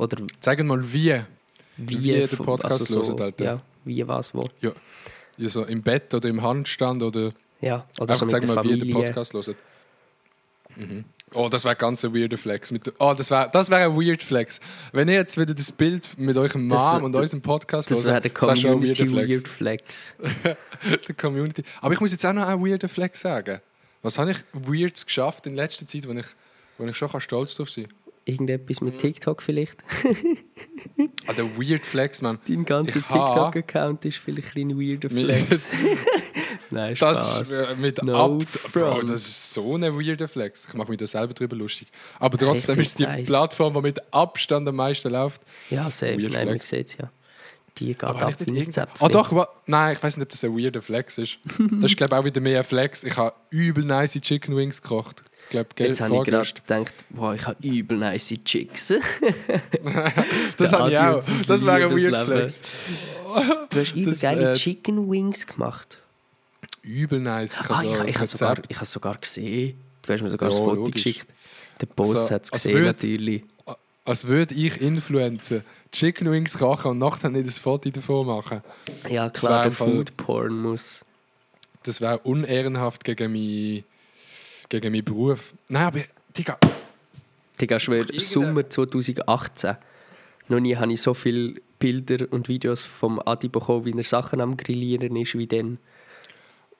Oder 0.00 0.16
Zeigen 0.40 0.66
mal 0.66 0.82
wie. 0.92 1.20
wie, 1.76 2.02
Wie 2.02 2.12
den 2.12 2.28
von- 2.28 2.46
Podcast 2.46 2.86
so, 2.88 3.06
hört, 3.06 3.20
Alter. 3.20 3.44
Ja, 3.44 3.62
wie, 3.84 4.08
was, 4.08 4.34
wo. 4.34 4.48
Ja. 4.62 4.72
ja, 5.36 5.48
so 5.50 5.62
im 5.64 5.82
Bett 5.82 6.14
oder 6.14 6.26
im 6.26 6.42
Handstand 6.42 7.02
oder 7.02 7.32
Ja, 7.60 7.86
oder 7.98 8.14
so 8.14 8.24
einfach 8.24 8.26
zeigen 8.28 8.46
der 8.46 8.56
mal, 8.56 8.64
wie 8.64 8.68
Familie. 8.78 8.94
Podcast 8.94 9.34
hört. 9.34 9.54
Mhm. 10.76 11.04
Oh, 11.34 11.50
das 11.50 11.64
wäre 11.64 11.76
ganz 11.76 12.02
ein 12.02 12.14
weirder 12.14 12.38
Flex. 12.38 12.70
Mit, 12.70 12.90
oh, 12.98 13.12
das 13.14 13.30
wäre 13.30 13.50
das 13.52 13.68
wär 13.68 13.78
ein 13.78 13.94
weird 13.94 14.22
Flex. 14.22 14.58
Wenn 14.92 15.08
ihr 15.08 15.16
jetzt 15.16 15.36
wieder 15.38 15.52
das 15.52 15.70
Bild 15.70 16.18
mit 16.18 16.36
eurem 16.38 16.66
Mom 16.66 17.04
und 17.04 17.14
unserem 17.14 17.42
Podcast 17.42 17.90
Das 17.90 18.06
wäre 18.06 18.22
der 18.22 18.32
wär 18.40 18.56
schon 18.56 18.70
ein 18.70 18.82
weirder 18.82 19.06
Flex. 19.06 19.28
Weird 19.28 19.48
Flex. 19.48 20.14
der 21.08 21.14
Community. 21.14 21.62
Aber 21.82 21.92
ich 21.92 22.00
muss 22.00 22.10
jetzt 22.12 22.24
auch 22.24 22.32
noch 22.32 22.46
einen 22.46 22.64
weirden 22.64 22.88
Flex 22.88 23.20
sagen. 23.20 23.60
Was 24.00 24.16
habe 24.18 24.30
ich 24.30 24.38
Weirds 24.54 25.04
geschafft 25.04 25.46
in 25.46 25.56
letzter 25.56 25.86
Zeit, 25.86 26.08
wo 26.08 26.12
ich, 26.12 26.26
wo 26.78 26.86
ich 26.86 26.96
schon 26.96 27.10
kann 27.10 27.20
stolz 27.20 27.54
drauf 27.54 27.68
sein 27.68 27.86
Irgendetwas 28.24 28.80
Mhm. 28.80 28.88
mit 28.88 28.98
TikTok 28.98 29.42
vielleicht. 29.42 29.82
Ah, 31.26 31.32
der 31.32 31.44
Weird 31.56 31.86
Flex, 31.86 32.20
man. 32.22 32.38
Dein 32.46 32.64
ganzer 32.64 33.00
TikTok-Account 33.00 34.04
ist 34.04 34.18
vielleicht 34.18 34.56
ein 34.56 34.78
weirder 34.78 35.08
Flex. 35.08 35.72
Nein, 36.70 36.94
Das 36.98 36.98
Spaß. 37.38 37.40
ist 37.42 37.52
äh, 37.52 37.74
mit 37.76 38.02
No 38.02 38.36
ab. 38.38 38.42
Bro, 38.72 39.02
das 39.02 39.22
ist 39.22 39.52
so 39.52 39.74
ein 39.76 39.82
weirder 39.82 40.28
Flex. 40.28 40.66
Ich 40.68 40.74
mache 40.74 40.88
mich 40.90 40.98
da 40.98 41.06
selber 41.06 41.32
drüber 41.34 41.56
lustig. 41.56 41.88
Aber 42.18 42.36
trotzdem 42.38 42.74
find's 42.76 42.90
ist 42.90 42.92
es 42.92 42.96
die 42.96 43.02
nice. 43.04 43.26
Plattform, 43.26 43.74
die 43.74 43.80
mit 43.80 44.00
Abstand 44.12 44.68
am 44.68 44.76
meisten 44.76 45.10
läuft. 45.10 45.42
Ja, 45.70 45.90
safe. 45.90 46.20
Weird 46.22 46.32
Nein, 46.32 46.46
man 46.48 46.60
sieht 46.60 46.88
es 46.88 46.96
ja. 46.96 47.10
Die 47.78 47.86
geht 47.86 48.02
Aber 48.04 48.22
ab 48.26 48.34
wie 48.44 48.60
ein. 48.60 48.86
Ah 48.98 49.08
doch, 49.08 49.32
wa- 49.34 49.48
nein, 49.66 49.94
ich 49.96 50.02
weiß 50.02 50.16
nicht, 50.16 50.24
ob 50.24 50.28
das 50.30 50.44
ein 50.44 50.56
weirder 50.56 50.82
Flex 50.82 51.18
ist. 51.18 51.38
Das 51.80 51.90
ist 51.92 51.96
glaube 51.96 52.14
ich 52.14 52.20
auch 52.20 52.24
wieder 52.24 52.40
mehr 52.40 52.58
ein 52.58 52.64
Flex. 52.64 53.04
Ich 53.04 53.16
habe 53.16 53.34
übel 53.50 53.84
nice 53.84 54.12
Chicken 54.20 54.56
Wings 54.56 54.82
gekocht. 54.82 55.22
Ich 55.50 55.52
glaube, 55.52 55.68
gell, 55.74 55.88
Jetzt 55.88 56.00
habe 56.00 56.14
ich 56.16 56.22
gerade 56.22 56.48
gedacht, 56.52 56.94
wow, 57.08 57.34
ich 57.34 57.44
habe 57.44 57.56
übel 57.66 57.98
nice 57.98 58.32
Chicks. 58.44 58.94
Das 60.56 60.72
habe 60.72 60.90
ich 60.90 60.96
auch. 60.98 61.20
Das 61.48 61.66
wäre 61.66 61.86
ein 61.86 61.90
weird. 61.90 62.24
Flex. 62.24 62.62
Du 63.70 63.80
hast 63.80 63.94
übel 63.96 64.12
Das, 64.12 64.20
geile 64.20 64.52
äh, 64.52 64.54
Chicken 64.54 65.10
Wings 65.10 65.44
gemacht. 65.46 65.98
Übel 66.82 67.18
nice. 67.18 67.60
Ich 67.64 67.68
Ah, 67.68 67.82
ich, 68.06 68.16
habe 68.16 68.26
sogar, 68.26 68.58
ich 68.68 68.76
sogar 68.78 69.16
gesehen. 69.18 69.76
Du 70.02 70.12
hast 70.12 70.22
mir 70.22 70.30
sogar 70.30 70.50
Ja, 70.50 70.54
das 70.56 70.58
Foto 70.64 70.74
logisch. 70.76 70.94
geschickt. 71.02 71.26
Der 71.80 71.86
Boss 71.86 72.14
Also, 72.14 72.30
hat 72.30 72.44
es 72.44 72.50
gesehen, 72.52 72.76
würd- 72.78 72.84
natürlich. 72.84 73.42
Als 74.04 74.26
würde 74.28 74.54
ich 74.54 74.80
Influencer 74.80 75.62
Chicken 75.90 76.30
Wings 76.30 76.56
kochen 76.58 76.92
und 76.92 76.98
nachher 76.98 77.28
nicht 77.30 77.46
ein 77.46 77.50
Foto 77.50 77.90
davon 77.90 78.24
machen. 78.28 78.60
Ja, 79.08 79.30
klar, 79.30 79.64
der 79.64 79.72
Food 79.72 80.16
Porn 80.16 80.56
muss. 80.62 81.04
Das 81.82 82.00
wäre 82.00 82.18
unehrenhaft 82.18 83.02
gegen 83.02 83.32
meinen 83.32 83.82
gegen 84.70 84.90
meinen 84.92 85.04
Beruf. 85.04 85.52
Nein, 85.68 85.82
aber 85.82 86.00
Digga, 86.36 86.56
Digga, 87.60 87.76
Irgendein- 87.76 88.20
Sommer 88.20 88.68
2018. 88.70 89.76
Noch 90.48 90.60
nie 90.60 90.74
habe 90.76 90.90
ich 90.92 91.02
so 91.02 91.12
viele 91.12 91.60
Bilder 91.78 92.26
und 92.32 92.48
Videos 92.48 92.82
vom 92.82 93.20
Adi 93.24 93.48
bekommen, 93.48 93.84
wie 93.84 93.92
er 93.96 94.02
Sachen 94.04 94.40
am 94.40 94.56
Grillieren 94.56 95.14
ist, 95.16 95.36
wie 95.36 95.46
dann. 95.46 95.78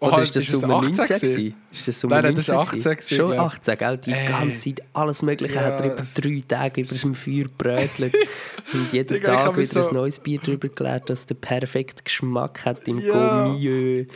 Oder 0.01 0.17
Oh, 0.17 0.21
ist 0.23 0.35
das 0.35 0.45
ist 0.45 0.55
das 0.55 0.61
Sommer 0.63 0.77
18 0.77 0.97
19 0.97 1.07
gewesen? 1.19 1.35
gewesen? 1.37 1.55
Ist 1.73 1.89
das 1.89 2.01
Sommer 2.01 2.23
Nein, 2.23 2.35
das 2.35 2.49
ist 2.49 2.55
19 2.55 2.79
18 2.81 2.93
gewesen, 2.93 3.17
Schon 3.17 3.31
glaub. 3.33 3.47
18, 3.47 3.79
gell? 3.79 3.99
Die 3.99 4.11
Ey. 4.13 4.29
ganze 4.29 4.61
Zeit 4.75 4.83
alles 4.95 5.23
Mögliche 5.23 5.55
Ja, 5.57 5.61
hat 5.61 5.81
er 5.81 5.93
über 5.93 6.03
drei 6.15 6.43
Tage 6.49 6.81
über 6.81 6.95
dem 6.95 7.15
Feuer 7.15 7.47
brötelt. 7.59 8.15
und 8.73 8.93
jeden 8.95 9.13
Digga, 9.15 9.37
Tag 9.37 9.57
wieder 9.57 9.67
so- 9.67 9.89
ein 9.89 9.95
neues 9.95 10.19
Bier 10.19 10.41
drüber 10.41 10.69
gelernt, 10.69 11.11
das 11.11 11.27
den 11.27 11.37
perfekten 11.39 12.03
Geschmack 12.05 12.65
hat 12.65 12.89
im 12.89 12.99
Ja. 12.99 13.45
Gommieux. 13.49 14.07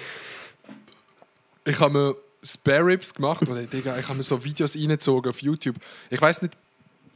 ich 1.66 1.81
habe 1.81 1.99
mir 1.99 2.16
Spare 2.45 2.87
Ribs 2.87 3.15
gemacht 3.15 3.49
und 3.49 3.73
Digga, 3.73 3.99
ich 3.99 4.07
habe 4.07 4.19
mir 4.19 4.23
so 4.23 4.45
Videos 4.45 4.77
reingezogen 4.77 5.31
auf 5.31 5.41
YouTube. 5.41 5.77
Ich 6.11 6.21
weiß 6.21 6.43
nicht, 6.43 6.55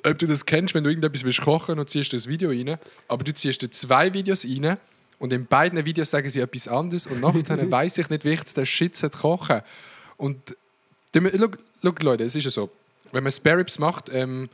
ob 0.05 0.19
du 0.19 0.27
das 0.27 0.47
kennst, 0.47 0.75
wenn 0.75 0.85
du 0.85 0.91
irgendetwas 0.91 1.25
willst 1.25 1.43
kochen 1.43 1.79
und 1.79 1.91
ziehst 1.91 2.13
das 2.13 2.27
Video 2.27 2.51
rein, 2.51 2.79
aber 3.09 3.25
du 3.25 3.35
ziehst 3.35 3.63
da 3.63 3.71
zwei 3.71 4.13
Videos 4.15 4.45
rein 4.45 4.79
und 5.19 5.33
in 5.33 5.47
beiden 5.47 5.85
Videos 5.85 6.11
sagen 6.11 6.31
sie 6.31 6.41
etwas 6.41 6.69
anderes 6.69 7.07
und 7.07 7.21
nachher 7.21 7.71
weiß 7.71 7.99
ich 7.99 8.09
nicht, 8.09 8.25
wie 8.25 8.33
ich 8.33 8.43
den 8.43 8.67
Shit 8.67 9.01
kochen 9.13 9.63
Und 10.17 10.57
schau, 11.15 11.49
schau, 11.83 11.95
Leute, 12.01 12.25
es 12.25 12.35
ist 12.35 12.45
ja 12.45 12.51
so, 12.51 12.71
wenn 13.13 13.25
man 13.25 13.33
Spare 13.33 13.59
Ribs 13.59 13.79
macht, 13.79 14.11
ähm, 14.13 14.49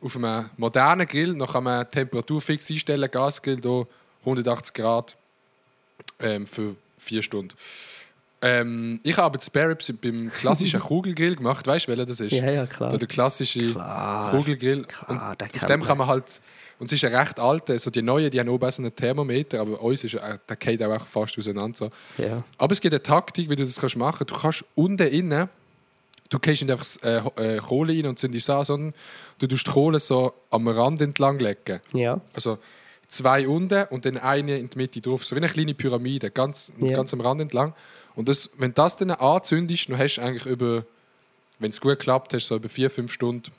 auf 0.00 0.16
einem 0.16 0.48
modernen 0.56 1.06
Grill, 1.06 1.36
dann 1.36 1.48
kann 1.48 1.64
man 1.64 1.84
die 1.84 1.90
Temperatur 1.90 2.40
fix 2.40 2.70
einstellen, 2.70 3.10
Gasgrill 3.10 3.60
hier 3.62 3.86
180 4.20 4.74
Grad 4.74 5.16
ähm, 6.18 6.46
für 6.46 6.76
vier 6.98 7.22
Stunden. 7.22 7.54
Ähm, 8.42 9.00
ich 9.02 9.16
habe 9.16 9.24
aber 9.26 9.38
die 9.38 9.44
Spare 9.44 9.70
Ribs 9.70 9.92
beim 10.00 10.30
klassischen 10.30 10.80
Kugelgrill 10.88 11.36
gemacht. 11.36 11.66
Weißt 11.66 11.86
du, 11.86 11.92
welcher 11.92 12.06
das 12.06 12.20
ist? 12.20 12.32
Ja, 12.32 12.50
ja, 12.50 12.66
klar. 12.66 12.90
Da 12.90 12.96
der 12.96 13.08
klassische 13.08 13.72
Klar. 13.72 14.30
Kugelgrill. 14.30 14.84
Klar, 14.84 15.10
und 15.10 15.22
auf 15.22 15.66
dem 15.66 15.82
kann 15.82 15.98
man 15.98 16.06
halt. 16.06 16.40
Und 16.78 16.86
es 16.86 16.92
ist 16.92 17.04
ein 17.04 17.14
recht 17.14 17.38
alter, 17.38 17.78
so 17.78 17.90
die 17.90 18.00
neuen, 18.00 18.30
die 18.30 18.40
haben 18.40 18.48
oben 18.48 18.70
so 18.72 18.80
einen 18.80 18.94
Thermometer, 18.94 19.60
aber 19.60 19.82
uns 19.82 20.02
ist 20.02 20.14
der 20.14 20.56
geht 20.56 20.82
auch 20.82 21.06
fast 21.06 21.36
auseinander. 21.38 21.76
So. 21.76 21.90
Ja. 22.16 22.42
Aber 22.56 22.72
es 22.72 22.80
gibt 22.80 22.94
eine 22.94 23.02
Taktik, 23.02 23.50
wie 23.50 23.56
du 23.56 23.64
das 23.64 23.78
kannst 23.78 23.96
machen 23.96 24.26
kannst. 24.26 24.30
Du 24.30 24.40
kannst 24.40 24.64
unten 24.74 25.06
innen, 25.08 25.50
du 26.30 26.38
gehst 26.38 26.62
nicht 26.62 26.70
einfach 26.72 26.86
äh, 27.36 27.56
äh, 27.56 27.58
Kohle 27.58 27.92
rein 27.92 28.06
und 28.06 28.18
zündest 28.18 28.48
es 28.48 28.54
an, 28.54 28.64
sondern 28.64 28.94
du 29.38 29.46
tust 29.46 29.66
die 29.66 29.70
Kohle 29.70 30.00
so 30.00 30.32
am 30.50 30.66
Rand 30.68 31.02
entlang 31.02 31.38
legen. 31.38 31.80
Ja. 31.92 32.18
Also 32.32 32.56
zwei 33.08 33.46
unten 33.46 33.84
und 33.90 34.06
dann 34.06 34.16
eine 34.16 34.56
in 34.56 34.70
die 34.70 34.78
Mitte 34.78 35.02
drauf. 35.02 35.22
So 35.26 35.36
wie 35.36 35.40
eine 35.40 35.48
kleine 35.50 35.74
Pyramide, 35.74 36.30
ganz, 36.30 36.72
Ja. 36.78 36.94
ganz 36.94 37.12
am 37.12 37.20
Rand 37.20 37.42
entlang. 37.42 37.74
Und 38.20 38.28
das, 38.28 38.50
wenn 38.58 38.74
das 38.74 38.98
dann 38.98 39.12
anzündest, 39.12 39.88
dann 39.88 39.96
hast 39.96 40.16
du 40.16 40.20
eigentlich 40.20 40.44
über, 40.44 40.84
wenn 41.58 41.70
es 41.70 41.80
gut 41.80 41.98
klappt, 41.98 42.34
hast 42.34 42.44
du 42.44 42.48
so 42.48 42.56
über 42.56 42.68
vier, 42.68 42.90
fünf 42.90 43.10
Stunden. 43.10 43.50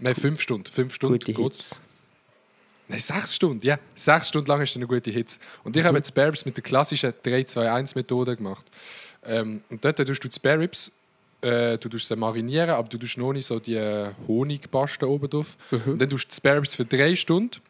Nein, 0.00 0.16
fünf 0.16 0.40
Stunden. 0.40 0.68
Fünf 0.68 0.92
Stunden. 0.92 1.24
Hits. 1.24 1.78
Nein, 2.88 2.98
sechs 2.98 3.36
Stunden, 3.36 3.64
ja. 3.64 3.78
Sechs 3.94 4.30
Stunden 4.30 4.48
lang 4.48 4.64
du 4.64 4.74
eine 4.74 4.88
gute 4.88 5.12
Hits. 5.12 5.38
Und 5.62 5.76
ich 5.76 5.84
habe 5.84 5.96
jetzt 5.96 6.08
Spare 6.08 6.30
Ribs 6.30 6.44
mit 6.44 6.56
der 6.56 6.64
klassischen 6.64 7.12
3-2-1-Methode 7.24 8.34
gemacht. 8.34 8.66
Ähm, 9.24 9.62
und 9.70 9.84
dort 9.84 9.96
tust 9.96 10.24
du 10.24 10.28
die 10.28 10.34
Spare 10.34 10.58
Ribs, 10.58 10.90
äh, 11.40 11.78
du 11.78 11.88
tust 11.88 12.08
sie 12.08 12.16
marinieren, 12.16 12.70
aber 12.70 12.88
du 12.88 12.98
tust 12.98 13.16
noch 13.16 13.32
nicht 13.32 13.46
so 13.46 13.60
die 13.60 13.76
äh, 13.76 14.10
Honigpaste 14.26 15.08
oben 15.08 15.30
drauf. 15.30 15.56
Und 15.86 16.00
dann 16.00 16.10
tust 16.10 16.24
du 16.24 16.28
die 16.30 16.34
Spare 16.34 16.56
Ribs 16.56 16.74
für 16.74 16.84
drei 16.84 17.14
Stunden. 17.14 17.60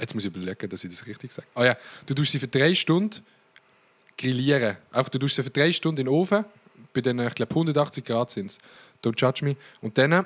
Jetzt 0.00 0.14
muss 0.14 0.24
ich 0.24 0.34
überlegen, 0.34 0.70
dass 0.70 0.82
ich 0.84 0.90
das 0.90 1.06
richtig 1.06 1.32
sage. 1.32 1.46
Ah 1.54 1.66
ja, 1.66 1.76
du 2.06 2.14
tust 2.14 2.32
sie 2.32 2.38
für 2.38 2.48
drei 2.48 2.74
Stunden 2.74 3.20
grillieren. 4.16 4.76
Einfach, 4.92 5.10
du 5.10 5.18
tust 5.18 5.36
sie 5.36 5.42
für 5.42 5.50
drei 5.50 5.72
Stunden 5.72 6.00
in 6.00 6.06
den 6.06 6.14
Ofen, 6.14 6.44
bei 6.92 7.00
den, 7.00 7.18
ich 7.20 7.34
glaube, 7.34 7.50
180 7.50 8.04
Grad 8.04 8.30
sind 8.30 8.46
es. 8.46 8.58
Don't 9.04 9.20
judge 9.20 9.44
me. 9.44 9.56
Und 9.80 9.98
dann 9.98 10.24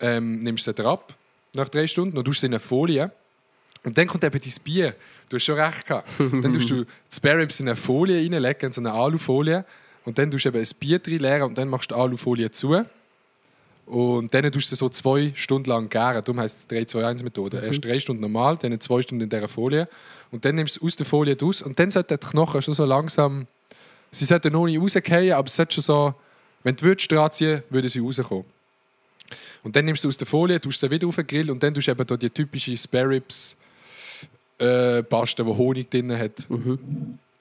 ähm, 0.00 0.40
nimmst 0.40 0.66
du 0.66 0.72
sie 0.76 0.84
ab, 0.84 1.14
nach 1.54 1.68
drei 1.68 1.86
Stunden, 1.86 2.18
und 2.18 2.24
tust 2.24 2.40
sie 2.40 2.46
in 2.46 2.52
eine 2.52 2.60
Folie. 2.60 3.10
Und 3.84 3.96
dann 3.96 4.08
kommt 4.08 4.24
eben 4.24 4.38
dein 4.38 4.64
Bier. 4.64 4.94
Du 5.28 5.36
hast 5.36 5.44
schon 5.44 5.58
recht 5.58 5.86
gehabt. 5.86 6.08
dann 6.18 6.52
tust 6.52 6.70
du 6.70 6.84
die 6.84 7.14
Spare 7.14 7.38
Ribs 7.38 7.60
in 7.60 7.68
eine 7.68 7.76
Folie 7.76 8.16
reinlegen, 8.16 8.66
in 8.66 8.72
so 8.72 8.80
eine 8.80 8.92
Alufolie. 8.92 9.64
Und 10.04 10.18
dann 10.18 10.30
tust 10.30 10.44
du 10.44 10.48
eben 10.48 10.58
ein 10.58 10.68
Bier 10.78 10.98
drin 10.98 11.20
leeren 11.20 11.42
und 11.42 11.58
dann 11.58 11.68
machst 11.68 11.90
du 11.90 11.94
die 11.94 12.00
Alufolie 12.00 12.50
zu. 12.50 12.84
Und 13.86 14.34
dann 14.34 14.42
tust 14.50 14.66
du 14.72 14.74
sie 14.74 14.76
so 14.76 14.88
zwei 14.88 15.32
Stunden 15.34 15.70
lang 15.70 15.88
gären. 15.88 16.22
Darum 16.24 16.40
heisst 16.40 16.70
es 16.70 16.76
3-2-1-Methode. 16.94 17.60
Erst 17.64 17.84
drei 17.84 18.00
Stunden 18.00 18.20
normal, 18.20 18.56
dann 18.56 18.78
zwei 18.80 19.00
Stunden 19.02 19.22
in 19.22 19.30
dieser 19.30 19.46
Folie. 19.48 19.88
Und 20.32 20.44
dann 20.44 20.56
nimmst 20.56 20.76
du 20.76 20.80
es 20.80 20.92
aus 20.92 20.96
der 20.96 21.06
Folie 21.06 21.36
raus. 21.40 21.62
Und 21.62 21.78
dann 21.78 21.90
sollten 21.92 22.18
die 22.20 22.26
Knochen 22.26 22.62
schon 22.62 22.74
so 22.74 22.84
langsam. 22.84 23.46
Sie 24.10 24.24
sollten 24.24 24.52
noch 24.52 24.66
nicht 24.66 24.80
rausgehen, 24.80 25.32
aber 25.34 25.46
es 25.46 25.54
sollte 25.56 25.74
schon 25.74 25.82
so. 25.84 26.14
Wenn 26.64 26.74
du 26.74 26.82
würdest 26.84 27.10
dran 27.12 27.30
ziehen, 27.30 27.62
würden 27.70 27.88
sie 27.88 28.00
rauskommen. 28.00 28.44
Und 29.62 29.76
dann 29.76 29.84
nimmst 29.84 30.02
du 30.02 30.08
aus 30.08 30.16
der 30.16 30.26
Folie, 30.26 30.60
tust 30.60 30.80
sie 30.80 30.90
wieder 30.90 31.06
auf 31.06 31.16
den 31.16 31.26
Grill 31.26 31.50
und 31.50 31.62
dann 31.62 31.72
tust 31.74 31.86
du 31.86 31.92
eben 31.92 32.06
da 32.06 32.16
die 32.16 32.30
typische 32.30 32.76
Spare 32.76 33.08
Ribs 33.10 33.54
äh, 34.58 35.02
Paste, 35.04 35.44
die 35.44 35.50
Honig 35.50 35.90
drin 35.90 36.16
hat. 36.16 36.46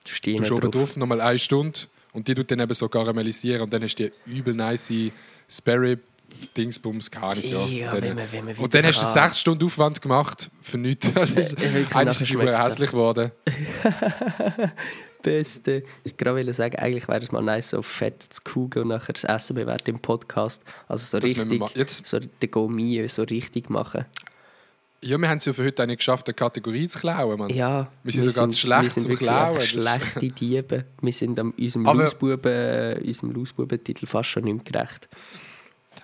Stehen 0.08 0.44
Du 0.44 0.54
oben 0.54 0.62
drauf. 0.62 0.72
drauf 0.72 0.98
nochmal 0.98 1.22
eine 1.22 1.40
Stunde 1.40 1.80
und 2.14 2.28
die 2.28 2.36
tut 2.36 2.50
dann 2.52 2.60
eben 2.60 2.74
so 2.74 2.88
karamellisieren 2.88 3.62
und 3.62 3.74
dann 3.74 3.82
hast 3.84 3.96
du 3.96 4.10
die 4.10 4.32
übel 4.38 4.54
nice 4.54 4.92
Spare 5.50 5.82
Rib 5.82 6.00
Dingsbums, 6.58 7.12
keine 7.12 7.26
Ahnung. 7.28 7.44
Ja. 7.44 7.66
Ja, 7.66 7.92
Dann- 7.92 8.02
wenn 8.02 8.16
man- 8.16 8.32
wenn 8.32 8.46
man 8.46 8.56
und 8.56 8.74
dann 8.74 8.86
hast 8.86 9.02
du 9.02 9.06
sechs 9.06 9.40
Stunden 9.40 9.66
Aufwand 9.66 10.02
gemacht 10.02 10.50
für 10.62 10.78
nichts. 10.78 11.08
Äh, 11.08 11.16
wirklich, 11.16 11.96
Eigentlich 11.96 12.22
ist 12.22 12.34
es 12.34 12.66
hässlich 12.66 12.92
geworden. 12.92 13.32
Beste. 15.22 15.84
Ich 16.04 16.18
gerade 16.18 16.36
wollte 16.38 16.54
sagen, 16.54 16.76
eigentlich 16.78 17.08
wäre 17.08 17.20
es 17.20 17.32
mal 17.32 17.42
nice, 17.42 17.70
so 17.70 17.82
fett 17.82 18.22
zu 18.30 18.42
kugeln 18.44 18.84
und 18.84 18.90
nachher 18.90 19.14
das 19.14 19.24
Essen 19.24 19.56
bewerten 19.56 19.90
im 19.92 20.00
Podcast. 20.00 20.62
Also 20.88 21.06
so 21.06 21.20
Das 21.20 21.30
richtig, 21.36 21.62
jetzt- 21.76 22.06
so 22.06 22.20
den 22.20 22.52
Gourmet 22.52 23.08
so 23.08 23.24
richtig 23.24 23.70
machen. 23.70 24.06
Ja, 25.02 25.18
wir 25.20 25.30
haben 25.30 25.38
es 25.38 25.46
ja 25.46 25.54
für 25.54 25.64
heute 25.66 25.84
auch 25.84 25.88
nicht 25.88 25.98
geschafft, 25.98 26.28
eine 26.28 26.34
Kategorie 26.34 26.88
zu 26.88 27.00
klauen. 27.00 27.38
Mann. 27.38 27.50
Ja, 27.50 27.92
Wir 28.04 28.12
sind 28.14 28.24
sogar 28.24 28.50
zu 28.50 28.58
schlecht 28.60 28.84
wir 28.84 28.90
sind 28.90 29.04
zum 29.04 29.16
Klauen. 29.16 29.62
schlechte 29.62 30.28
Diebe. 30.30 30.86
Wir 31.02 31.14
sind 31.14 31.40
unserem 31.40 31.86
Lausbubentitel 31.86 34.06
fast 34.08 34.30
schon 34.30 34.46
nicht 34.46 34.72
mehr 34.72 34.84
gerecht. 34.84 35.08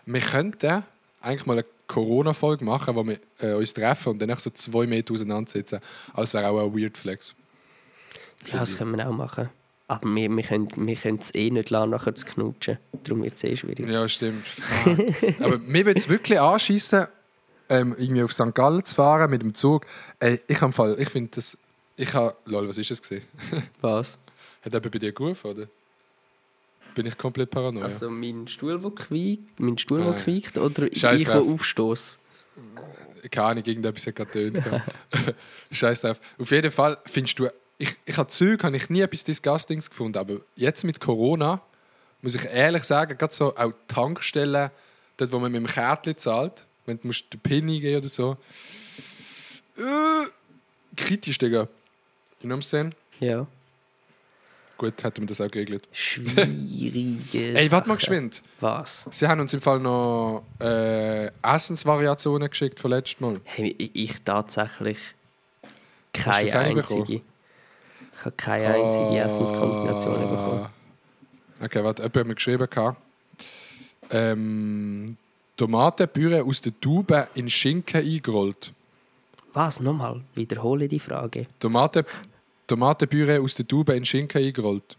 Wir 0.06 0.22
könnten 0.22 0.84
eigentlich 1.22 1.46
mal 1.46 1.54
eine 1.54 1.66
Corona-Folge 1.88 2.64
machen, 2.64 2.96
wo 2.96 3.06
wir 3.06 3.20
äh, 3.40 3.54
uns 3.54 3.74
treffen 3.74 4.10
und 4.10 4.22
dann 4.22 4.36
so 4.38 4.50
zwei 4.50 4.88
Meter 4.88 5.14
auseinandersitzen. 5.14 5.80
Aber 6.14 6.24
es 6.24 6.34
wäre 6.34 6.50
auch 6.50 6.66
ein 6.66 6.74
Weird 6.74 6.98
Flex. 6.98 7.36
Ja, 8.52 8.60
das 8.60 8.78
können 8.78 8.96
wir 8.96 9.08
auch 9.08 9.14
machen. 9.14 9.50
Aber 9.88 10.16
wir, 10.16 10.30
wir 10.30 10.44
können 10.44 10.70
wir 10.74 10.98
es 11.20 11.36
eh 11.36 11.50
nicht 11.50 11.70
lassen, 11.70 11.90
nachher 11.90 12.16
zu 12.16 12.26
knutschen. 12.26 12.78
Darum 13.04 13.24
wird 13.24 13.36
es 13.36 13.44
eh 13.44 13.58
schwierig. 13.58 13.88
Ja, 13.90 14.08
stimmt. 14.08 14.48
Fuck. 14.48 15.00
Aber 15.42 15.58
mir 15.58 15.86
würde 15.86 16.00
es 16.00 16.08
wirklich 16.08 16.40
anschießen, 16.40 17.08
ähm, 17.68 17.96
irgendwie 17.98 18.24
auf 18.24 18.32
St. 18.32 18.54
Gallen 18.54 18.86
zu 18.86 18.96
fahren 18.96 19.30
mit 19.30 19.42
dem 19.42 19.54
Zug. 19.54 19.86
Ey, 20.20 20.40
ich 20.48 20.62
habe 20.62 20.72
Fall, 20.72 20.96
ich 20.98 21.10
finde 21.10 21.32
das. 21.36 21.58
Ich 21.98 22.14
habe. 22.14 22.36
Lol, 22.46 22.70
was 22.70 22.78
ist 22.78 22.90
das? 22.90 23.02
Was? 23.82 24.18
Hat 24.62 24.74
jemand 24.74 24.92
bei 24.92 25.00
dir 25.00 25.12
gerufen, 25.12 25.52
oder? 25.52 25.68
Bin 26.96 27.06
ich 27.06 27.18
komplett 27.18 27.50
paranoia? 27.50 27.86
Also 27.86 28.10
mein 28.10 28.48
Stuhl, 28.48 28.80
der 28.80 28.92
quiekt, 28.92 29.60
mein 29.60 29.78
Stuhl, 29.78 30.04
der 30.04 30.14
quiekt 30.14 30.58
oder 30.58 30.88
Scheiß 30.94 31.22
ich, 31.22 31.28
der 31.28 31.38
drauf. 31.38 31.48
aufstoße? 31.48 32.18
Keine 33.30 33.48
Ahnung, 33.48 33.64
irgendetwas 33.66 34.08
hat 34.08 34.16
gerade 34.16 34.32
tönt. 34.32 34.60
Scheiß 35.72 36.02
drauf. 36.02 36.20
Auf 36.40 36.52
jeden 36.52 36.72
Fall 36.72 36.98
findest 37.06 37.40
du. 37.40 37.48
Ich, 37.78 37.96
ich 38.06 38.18
habe 38.18 38.28
Züge, 38.30 38.64
habe 38.64 38.78
ich 38.78 38.90
nie 38.90 39.02
etwas 39.02 39.24
Disgustings 39.24 39.90
gefunden, 39.90 40.18
aber 40.18 40.42
jetzt 40.56 40.84
mit 40.84 41.00
Corona 41.00 41.62
muss 42.22 42.36
ich 42.36 42.46
ehrlich 42.46 42.84
sagen, 42.84 43.18
gerade 43.18 43.34
so 43.34 43.56
auch 43.56 43.74
Tankstellen, 43.88 44.70
dort 45.18 45.32
wo 45.32 45.40
man 45.40 45.52
mit 45.52 45.62
dem 45.62 45.68
Kärtchen 45.68 46.18
zahlt, 46.18 46.68
wenn 46.86 47.00
du 47.00 47.08
musst 47.08 47.32
den 47.34 47.40
PIN 47.40 47.70
eingeben 47.70 47.98
oder 47.98 48.10
so. 48.10 48.38
Äh, 49.78 50.28
kritisch, 50.96 51.38
Digga. 51.38 51.62
You 51.62 51.68
know 52.42 52.56
what 52.56 52.64
I'm 52.64 52.68
saying? 52.68 52.96
Ja. 53.20 53.48
Gut, 54.82 55.04
hätten 55.04 55.22
wir 55.22 55.28
das 55.28 55.40
auch 55.40 55.52
geregelt. 55.52 55.88
Schwierige 55.92 57.54
Ey, 57.56 57.72
warte 57.72 57.88
mal 57.88 57.98
geschwind. 57.98 58.42
Was? 58.60 59.06
Sie 59.12 59.28
haben 59.28 59.40
uns 59.40 59.54
im 59.54 59.62
Fall 59.62 59.80
noch 59.80 60.44
äh, 60.60 61.28
Essensvariationen 61.44 62.50
geschickt 62.50 62.80
von 62.80 62.90
letztem 62.90 63.28
Mal. 63.28 63.42
Hey, 63.44 63.76
ich, 63.78 63.92
ich 63.94 64.22
tatsächlich 64.24 64.98
keine, 66.14 66.50
keine 66.50 66.80
einzige. 66.80 67.14
Ich 67.14 67.22
habe 68.26 68.32
keine 68.36 68.74
einzige 68.74 69.20
Essenskombination 69.20 70.16
Ah. 70.16 70.26
bekommen. 70.26 70.70
Okay, 71.64 71.84
warte, 71.84 72.02
jemand 72.02 72.16
hat 72.18 72.26
mir 72.28 72.34
geschrieben. 72.36 72.68
Ähm, 74.10 75.16
Tomatenpüree 75.58 76.42
aus 76.42 76.60
der 76.62 76.74
Tube 76.82 77.28
in 77.36 77.48
Schinken 77.52 78.02
eingerollt. 78.04 78.74
Was? 79.54 79.80
Nochmal? 79.80 80.22
Wiederhole 80.34 80.88
die 80.88 81.00
Frage. 81.00 81.46
Tomaten, 81.60 82.04
Tomatenpüree 82.72 83.40
aus 83.40 83.56
der 83.56 83.68
Tube 83.68 83.90
in 83.90 84.06
Schinken 84.06 84.42
eingerollt. 84.42 84.96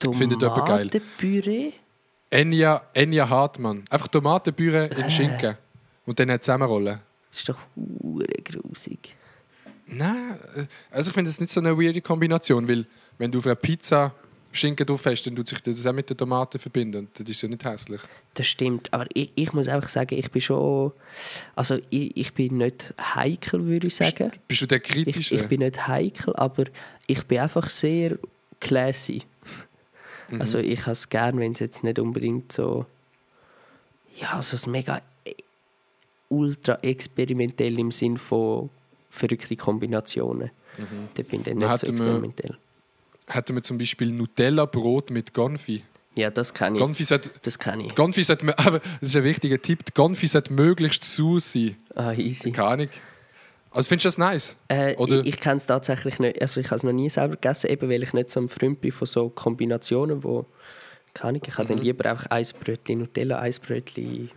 Findet 0.00 0.40
jemand 0.40 0.66
geil? 0.66 0.88
Tomatenpüree? 0.88 1.72
Enya, 2.30 2.82
Enya 2.94 3.28
Hartmann. 3.28 3.84
Einfach 3.90 4.06
Tomatenpüree 4.06 4.90
in 4.96 5.10
Schinken. 5.10 5.56
Und 6.06 6.20
dann 6.20 6.40
zusammenrollen. 6.40 7.00
Das 7.30 7.40
ist 7.40 7.48
doch 7.48 7.58
hure 7.74 8.26
grusig. 8.44 9.16
Nein, 9.86 10.38
äh, 10.54 10.66
also 10.92 11.10
ich 11.10 11.14
finde 11.14 11.30
das 11.30 11.40
nicht 11.40 11.50
so 11.50 11.58
eine 11.58 11.76
weirde 11.76 12.00
Kombination, 12.00 12.68
weil 12.68 12.86
wenn 13.18 13.32
du 13.32 13.38
auf 13.38 13.46
einer 13.46 13.56
Pizza 13.56 14.14
Schinken 14.52 14.86
drauf 14.86 15.04
hast, 15.06 15.24
dann 15.24 15.36
tut 15.36 15.46
sich 15.46 15.60
das 15.60 15.86
auch 15.86 15.92
mit 15.92 16.08
den 16.08 16.16
Tomaten 16.16 16.58
verbinden. 16.58 16.98
Und 16.98 17.20
das 17.20 17.28
ist 17.28 17.42
ja 17.42 17.48
nicht 17.48 17.64
hässlich. 17.64 18.00
Das 18.34 18.46
stimmt. 18.46 18.92
Aber 18.92 19.06
ich, 19.12 19.30
ich 19.34 19.52
muss 19.52 19.68
einfach 19.68 19.88
sagen, 19.88 20.16
ich 20.18 20.30
bin 20.30 20.40
schon. 20.42 20.92
Also, 21.54 21.78
ich, 21.90 22.16
ich 22.16 22.32
bin 22.32 22.56
nicht 22.56 22.94
heikel, 22.98 23.66
würde 23.66 23.88
ich 23.88 23.96
sagen. 23.96 24.32
Bist 24.48 24.62
du 24.62 24.66
der 24.66 24.78
Ich, 24.78 24.84
Kritische? 24.84 25.34
ich 25.34 25.46
bin 25.46 25.60
nicht 25.60 25.86
heikel, 25.86 26.34
aber 26.36 26.64
ich 27.06 27.22
bin 27.24 27.40
einfach 27.40 27.68
sehr 27.68 28.18
classy. 28.60 29.22
Mhm. 30.30 30.40
Also 30.40 30.58
ich 30.58 30.80
habe 30.82 30.92
es 30.92 31.08
gern, 31.08 31.38
wenn 31.38 31.52
es 31.52 31.60
jetzt 31.60 31.84
nicht 31.84 31.98
unbedingt 31.98 32.52
so 32.52 32.86
ja, 34.20 34.42
so 34.42 34.56
ein 34.56 34.72
mega 34.72 35.00
äh, 35.24 35.34
ultra 36.28 36.78
experimentell 36.82 37.78
im 37.78 37.92
Sinn 37.92 38.18
von 38.18 38.68
verrückte 39.10 39.56
Kombinationen. 39.56 40.50
Da 41.14 41.22
bin 41.22 41.40
ich 41.40 41.46
nicht 41.54 41.60
so 41.60 41.86
experimentell. 41.86 42.56
Hätten 43.28 43.54
wir 43.54 43.62
zum 43.62 43.78
Beispiel 43.78 44.10
Nutella-Brot 44.12 45.10
mit 45.10 45.34
Gonfi. 45.34 45.84
Ja, 46.16 46.30
das 46.30 46.52
kann 46.54 46.74
ich. 46.74 46.80
Gonfi 46.80 47.04
sollte, 47.04 47.30
Das 47.42 47.58
kann 47.58 47.80
ich. 47.80 47.94
Gonfi 47.94 48.22
sollte, 48.24 48.46
aber 48.58 48.80
das 49.00 49.10
ist 49.10 49.16
ein 49.16 49.24
wichtiger 49.24 49.60
Tipp, 49.60 49.84
die 49.84 49.92
Gonfi 49.92 50.26
sollte 50.26 50.52
möglichst 50.52 51.04
süß 51.04 51.52
sein. 51.52 51.76
Ah, 51.94 52.12
easy. 52.12 52.50
Keine 52.50 52.68
Ahnung. 52.68 52.88
Also 53.70 53.88
findest 53.88 54.04
du 54.04 54.08
das 54.08 54.18
nice? 54.18 54.56
Äh, 54.68 54.96
Oder- 54.96 55.20
ich 55.20 55.26
ich 55.26 55.40
kenne 55.40 55.56
es 55.58 55.66
tatsächlich 55.66 56.18
nicht. 56.18 56.40
Also 56.40 56.58
ich 56.60 56.66
habe 56.68 56.76
es 56.76 56.82
noch 56.82 56.92
nie 56.92 57.10
selber 57.10 57.34
gegessen, 57.34 57.70
eben 57.70 57.88
weil 57.90 58.02
ich 58.02 58.12
nicht 58.14 58.30
so 58.30 58.40
ein 58.40 58.48
Freund 58.48 58.80
bin 58.80 58.90
von 58.92 59.06
so 59.06 59.28
Kombinationen, 59.28 60.24
wo 60.24 60.46
keine 61.14 61.30
Ahnung, 61.30 61.42
ich 61.46 61.54
habe 61.58 61.64
Mhm. 61.64 61.76
dann 61.76 61.84
lieber 61.84 62.10
einfach 62.10 62.26
ein 62.30 62.46
Brötchen 62.64 62.98
Nutella, 63.00 63.38
ein 63.40 63.54
Brötchen 63.64 64.30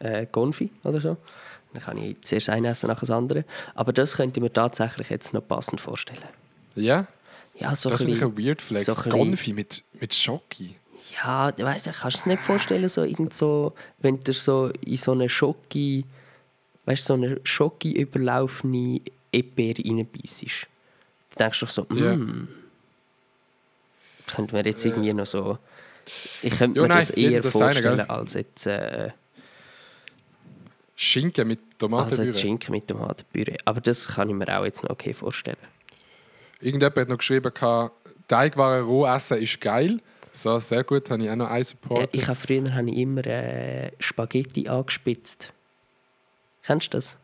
äh, 0.00 0.26
Konfi 0.26 0.70
oder 0.84 1.00
so. 1.00 1.16
Dann 1.72 1.82
kann 1.82 1.96
ich 1.98 2.20
zuerst 2.22 2.48
ein 2.50 2.64
essen, 2.64 2.88
nachher 2.88 3.00
das 3.00 3.10
andere. 3.10 3.44
Aber 3.74 3.92
das 3.92 4.16
könnte 4.16 4.38
ich 4.38 4.42
mir 4.42 4.52
tatsächlich 4.52 5.08
jetzt 5.10 5.32
noch 5.32 5.46
passend 5.46 5.80
vorstellen. 5.80 6.22
Ja? 6.74 7.06
Ja, 7.60 7.74
so 7.74 7.88
Das 7.90 8.00
ein 8.02 8.08
ist 8.08 8.14
bisschen- 8.20 8.36
ein 8.36 8.46
Weird 8.46 8.62
Flex. 8.62 8.86
so 8.86 9.02
ein 9.02 9.10
Gonfi 9.10 9.52
mit, 9.52 9.82
mit 10.00 10.14
Schoki. 10.14 10.76
Ja, 11.22 11.52
weißt 11.56 11.86
du, 11.86 11.90
kannst 11.92 12.18
du 12.18 12.22
dir 12.24 12.28
nicht 12.30 12.42
vorstellen, 12.42 12.88
so 12.88 13.02
irgend 13.02 13.34
so, 13.34 13.74
wenn 13.98 14.20
du 14.22 14.32
so 14.32 14.70
in 14.84 14.96
so 14.96 15.12
eine 15.12 15.28
Schoki, 15.28 16.04
weißt 16.84 17.02
du, 17.04 17.06
so 17.06 17.14
eine 17.14 17.40
Schoki 17.44 17.92
überlaufene 17.92 19.00
Erdbeere 19.32 19.82
reinbeißt. 19.84 20.42
Du 20.42 21.36
denkst 21.38 21.60
doch 21.60 21.68
so, 21.70 21.82
mm. 21.82 22.48
Könnte 24.26 24.54
man 24.54 24.64
jetzt 24.64 24.84
irgendwie 24.84 25.12
noch 25.12 25.26
so. 25.26 25.58
Ich 26.42 26.56
könnte 26.56 26.76
Ja, 26.76 26.82
mir 26.82 26.88
nein, 26.88 26.98
das 27.00 27.10
eher 27.10 27.40
das 27.40 27.52
vorstellen 27.54 27.96
gell? 27.96 28.06
als 28.06 28.34
jetzt, 28.34 28.66
äh, 28.66 29.10
Schinken 30.96 31.48
mit 31.48 31.60
Tomatenpüree. 31.78 32.28
jetzt 32.28 32.40
Schinken 32.40 32.72
mit 32.72 32.88
Tomatenpüree. 32.88 33.56
Aber 33.64 33.80
das 33.80 34.06
kann 34.08 34.28
ich 34.28 34.34
mir 34.34 34.58
auch 34.58 34.64
jetzt 34.64 34.82
noch 34.82 34.90
okay 34.90 35.14
vorstellen. 35.14 35.56
Irgendjemand 36.60 36.96
hat 36.98 37.08
noch 37.08 37.18
geschrieben, 37.18 37.52
Teigwaren 38.26 38.84
roh 38.84 39.06
essen 39.06 39.38
ist 39.38 39.60
geil. 39.60 40.00
So, 40.32 40.58
sehr 40.58 40.84
gut, 40.84 41.08
habe 41.10 41.22
ich 41.22 41.30
auch 41.30 41.36
noch 41.36 41.48
einen 41.48 41.58
Ja, 41.58 41.64
Support. 41.64 42.10
ich 42.12 42.26
habe 42.26 42.36
früher 42.36 42.74
habe 42.74 42.90
ich 42.90 42.96
immer 42.96 43.26
äh, 43.26 43.90
Spaghetti 43.98 44.68
angespitzt. 44.68 45.52
Kennst 46.62 46.92
du 46.92 46.98
das? 46.98 47.16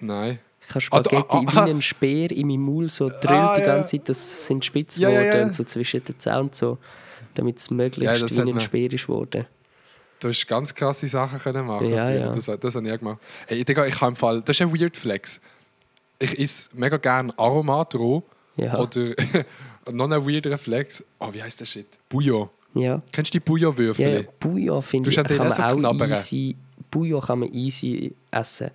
Nein. 0.00 0.38
Ich 0.60 0.68
habe 0.70 0.78
Ah, 0.78 0.80
Spaghetti 0.80 1.16
ah, 1.28 1.42
ah. 1.62 1.66
wie 1.66 1.70
ein 1.70 1.82
Speer 1.82 2.30
in 2.30 2.46
meinem 2.46 2.62
Maul 2.62 2.88
so 2.88 3.06
drillt 3.08 3.24
Ah, 3.28 3.56
die 3.56 3.62
ja. 3.62 3.66
ganze 3.76 3.96
Zeit, 3.98 4.08
das 4.08 4.46
sind 4.46 4.64
spitz 4.64 4.96
Ja, 4.96 5.08
ja, 5.10 5.20
geworden 5.22 5.38
ja. 5.38 5.44
und 5.46 5.54
so 5.54 5.64
zwischen 5.64 6.04
den 6.04 6.18
Zähnen 6.20 6.50
so, 6.52 6.78
damit 7.34 7.58
es 7.58 7.70
möglichst 7.70 8.20
Ja, 8.36 8.44
wie 8.46 8.52
ein. 8.52 8.60
Speer 8.60 8.92
ist 8.92 9.06
geworden. 9.06 9.46
Du 10.20 10.28
hast 10.28 10.46
ganz 10.46 10.72
krasse 10.72 11.08
Sachen 11.08 11.40
können 11.40 11.66
machen. 11.66 11.90
Ja, 11.90 12.08
ja. 12.10 12.28
Das, 12.28 12.44
das 12.46 12.74
habe 12.76 12.86
ich 12.86 12.94
auch 12.94 12.98
gemacht. 12.98 13.18
Hey, 13.48 13.64
Digga, 13.64 13.84
ich 13.86 14.00
habe 14.00 14.10
im 14.12 14.16
Fall, 14.16 14.40
das 14.42 14.56
ist 14.56 14.62
ein 14.62 14.72
Weird 14.72 14.96
Flex. 14.96 15.40
Ich 16.20 16.38
esse 16.38 16.70
mega 16.74 16.96
gerne 16.96 17.36
Aromat 17.36 17.96
roh. 17.96 18.22
Ja. 18.56 18.78
Oder 18.78 19.14
noch 19.92 20.10
ein 20.10 20.26
weirder 20.26 20.58
Flex. 20.58 21.04
Oh, 21.18 21.28
wie 21.32 21.42
heißt 21.42 21.60
der 21.60 21.64
Shit? 21.66 21.86
Bouillon. 22.08 22.48
Ja, 22.74 23.00
Kennst 23.12 23.34
du 23.34 23.38
die 23.38 23.44
Bouillon-Würfel? 23.44 24.04
ja, 24.12 24.18
ja. 24.20 24.24
Bouillon 24.40 24.80
finde 24.82 25.10
Du 25.10 25.20
ich, 25.20 25.26
kann 25.28 25.36
man 25.38 25.52
so 25.52 25.62
auch 25.62 25.76
knabbern. 25.76 26.10
easy, 26.12 26.56
Bouillon 26.90 27.20
kann 27.20 27.38
man 27.40 27.52
easy 27.52 28.14
essen. 28.30 28.70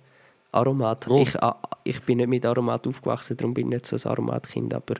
Aromat. 0.52 1.06
Ich, 1.10 1.34
ich 1.84 2.00
bin 2.02 2.18
nicht 2.18 2.28
mit 2.28 2.46
Aromat 2.46 2.86
aufgewachsen, 2.86 3.36
darum 3.36 3.52
bin 3.54 3.66
ich 3.66 3.72
nicht 3.74 3.86
so 3.86 3.96
ein 3.96 4.12
Aromatkind, 4.12 4.72
aber 4.72 4.94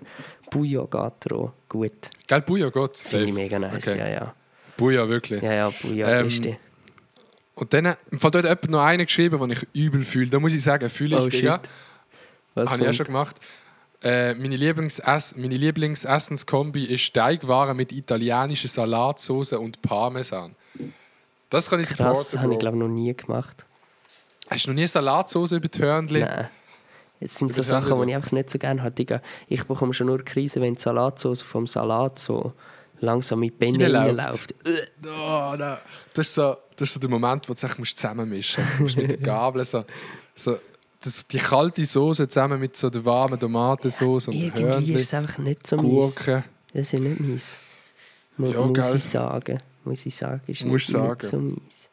Bouillon 0.51 0.89
geht 0.91 1.33
roh 1.33 1.53
gut. 1.69 1.93
Gell, 2.27 2.43
Bouillon, 2.43 2.71
Gott. 2.71 2.97
Finde 2.99 3.27
ich 3.27 3.33
mega 3.33 3.59
nice, 3.59 3.87
Okay. 3.89 3.99
ja, 3.99 4.09
ja. 4.09 4.35
Bouillon, 4.77 5.09
wirklich. 5.09 5.43
Ja, 5.43 5.53
ja, 5.55 5.71
Bouillon, 5.71 6.09
Ähm, 6.11 6.25
beste. 6.25 6.57
Und 7.55 7.73
dann, 7.73 7.95
Fall 8.19 8.31
dort 8.31 8.45
hat 8.49 8.63
jemand 8.63 8.69
noch 8.71 8.83
einen 8.83 9.07
geschrieben, 9.07 9.39
den 9.41 9.51
ich 9.51 9.67
übel 9.75 10.05
fühle. 10.05 10.31
Da 10.31 10.39
muss 10.39 10.55
ich 10.55 10.63
sagen, 10.63 10.89
fühle 10.91 11.19
ich, 11.19 11.25
Oh, 11.25 11.29
Digga. 11.29 11.61
Habe 12.57 12.83
ich 12.83 12.89
auch 12.89 12.93
schon 12.93 13.07
gemacht. 13.07 13.37
Äh, 14.03 14.35
meine, 14.35 14.57
Lieblingsess 14.57 15.35
meine 15.37 15.57
Lieblingsessenskombi 15.57 16.85
ist 16.85 17.13
Teigwaren 17.13 17.77
mit 17.77 17.93
italienischer 17.93 18.69
Salatsauce 18.69 19.55
und 19.55 19.83
Parmesan. 19.83 20.55
Das 21.51 21.69
kann 21.69 21.81
ich 21.81 21.89
Krass, 21.89 22.31
supporten, 22.31 22.43
habe 22.43 22.53
ich 22.53 22.59
glaube 22.61 22.77
noch 22.77 22.89
nie 22.89 23.15
gemacht. 23.15 23.65
Hast 24.49 24.67
du 24.67 24.71
noch 24.71 24.77
nie 24.77 24.87
Salatsauce 24.87 25.53
über 25.53 25.69
die 25.69 25.79
Hörnli? 25.81 26.21
Nein. 26.21 26.49
Es 27.21 27.35
sind 27.35 27.53
so 27.53 27.63
Sachen, 27.63 28.01
die 28.01 28.11
ich 28.11 28.15
einfach 28.15 28.33
nicht 28.33 28.51
so 28.51 28.59
gerne 28.59 28.83
habe. 28.83 29.21
Ich 29.49 29.65
bekomme 29.65 29.93
schon 29.93 30.07
nur 30.07 30.25
Krise, 30.25 30.61
wenn 30.61 30.75
die 30.75 30.81
Salatsauce 30.81 31.43
vom 31.43 31.67
Salat 31.67 32.19
so 32.19 32.53
langsam 33.01 33.41
mit 33.41 33.59
Benne 33.59 33.93
Reinläuft. 33.93 34.55
Oh, 35.05 35.55
nein. 35.59 35.79
Das, 36.15 36.29
ist 36.29 36.35
so, 36.35 36.57
das 36.77 36.89
ist 36.89 36.95
so 36.95 37.01
der 37.01 37.09
Moment, 37.09 37.49
wo 37.49 37.55
du 37.55 37.57
es 37.57 37.65
echt 37.65 37.97
zusammenmischen 37.97 38.65
musst. 38.65 38.79
Du 38.79 38.83
musst 38.83 38.97
mit 38.97 39.11
der 39.11 39.17
Gabel 39.17 39.65
so, 39.65 39.85
so 40.35 40.59
das, 41.01 41.27
die 41.29 41.39
kalte 41.39 41.85
Soße 41.87 42.29
zusammen 42.29 42.59
mit 42.61 42.77
so 42.77 42.91
der 42.91 43.05
warmen 43.05 43.39
Tomatensauce 43.39 44.29
und 44.29 44.35
Irgendwie 44.35 44.63
Hörnli, 44.63 44.95
ist 44.95 45.03
es 45.03 45.15
einfach 45.15 45.39
nicht 45.39 45.67
so. 45.67 45.77
Gurken. 45.77 46.45
Das 46.73 46.93
ist 46.93 47.01
nicht 47.01 47.21
meins. 47.21 47.59
Mu 48.37 48.51
Ja, 48.51 48.61
muss 48.67 48.95
ich 48.95 49.05
sagen. 49.05 49.61
Muss 49.85 50.07
ich 50.07 50.15
sagen, 50.15 50.41
ist 50.47 50.65
Musst 50.65 50.89
nicht, 50.89 50.99
sagen. 50.99 51.19
nicht 51.21 51.31
so 51.31 51.39
meins. 51.39 51.89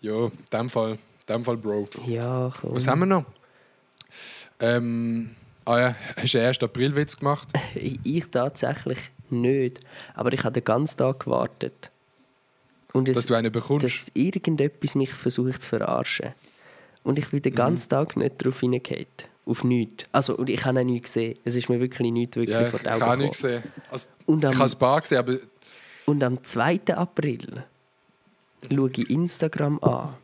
Ja, 0.00 0.26
in 0.26 0.32
dem 0.52 0.68
Fall, 0.68 0.92
in 0.92 0.98
dem 1.28 1.44
Fall, 1.44 1.56
Bro. 1.56 1.88
Ja, 2.06 2.52
komm. 2.60 2.74
Was 2.74 2.86
haben 2.86 3.00
wir 3.00 3.06
noch? 3.06 3.24
Ähm, 4.60 5.30
ah 5.64 5.78
ja, 5.78 5.96
hast 6.16 6.34
du 6.34 6.38
einen 6.38 6.48
1. 6.48 6.62
April-Witz 6.62 7.16
gemacht? 7.16 7.48
Ich, 7.74 7.98
ich 8.04 8.30
tatsächlich 8.30 8.98
nicht. 9.30 9.80
Aber 10.14 10.32
ich 10.32 10.44
habe 10.44 10.52
den 10.52 10.64
ganzen 10.64 10.98
Tag 10.98 11.20
gewartet. 11.20 11.90
Und 12.92 13.08
es, 13.08 13.16
Dass 13.16 13.26
du 13.26 13.34
einen 13.34 13.52
bekommst? 13.52 13.84
dass 13.84 14.06
irgendetwas 14.14 14.94
mich 14.94 15.10
versucht 15.12 15.62
zu 15.62 15.68
verarschen. 15.70 16.32
Und 17.06 17.18
ich 17.18 17.28
bin 17.28 17.40
den 17.40 17.54
ganzen 17.54 17.88
Tag 17.88 18.16
nicht 18.16 18.34
darauf 18.44 18.60
hingehauen. 18.60 19.06
Auf 19.46 19.62
nichts. 19.62 20.04
Also, 20.10 20.36
und 20.36 20.50
ich 20.50 20.64
habe 20.64 20.80
auch 20.80 20.84
nichts 20.84 21.12
gesehen. 21.12 21.38
Es 21.44 21.54
ist 21.54 21.68
mir 21.68 21.78
wirklich 21.78 22.10
nichts 22.10 22.36
wirklich 22.36 22.56
ja, 22.58 22.66
vor 22.66 22.80
ich 22.80 22.82
die 22.82 22.88
Augen 22.90 23.00
habe 23.02 23.16
nicht 23.18 23.40
gekommen. 23.40 23.62
gesehen. 23.62 23.72
Also, 23.92 24.08
Und 24.26 24.38
ich 24.44 24.50
am- 24.50 24.58
habe 24.58 24.70
ein 24.72 24.78
paar 24.78 25.00
gesehen, 25.00 25.18
aber 25.18 25.34
Und 26.06 26.22
am 26.24 26.42
2. 26.42 26.80
April 26.96 27.64
schaue 28.74 28.90
ich 28.90 29.08
Instagram 29.10 29.78
an. 29.82 30.14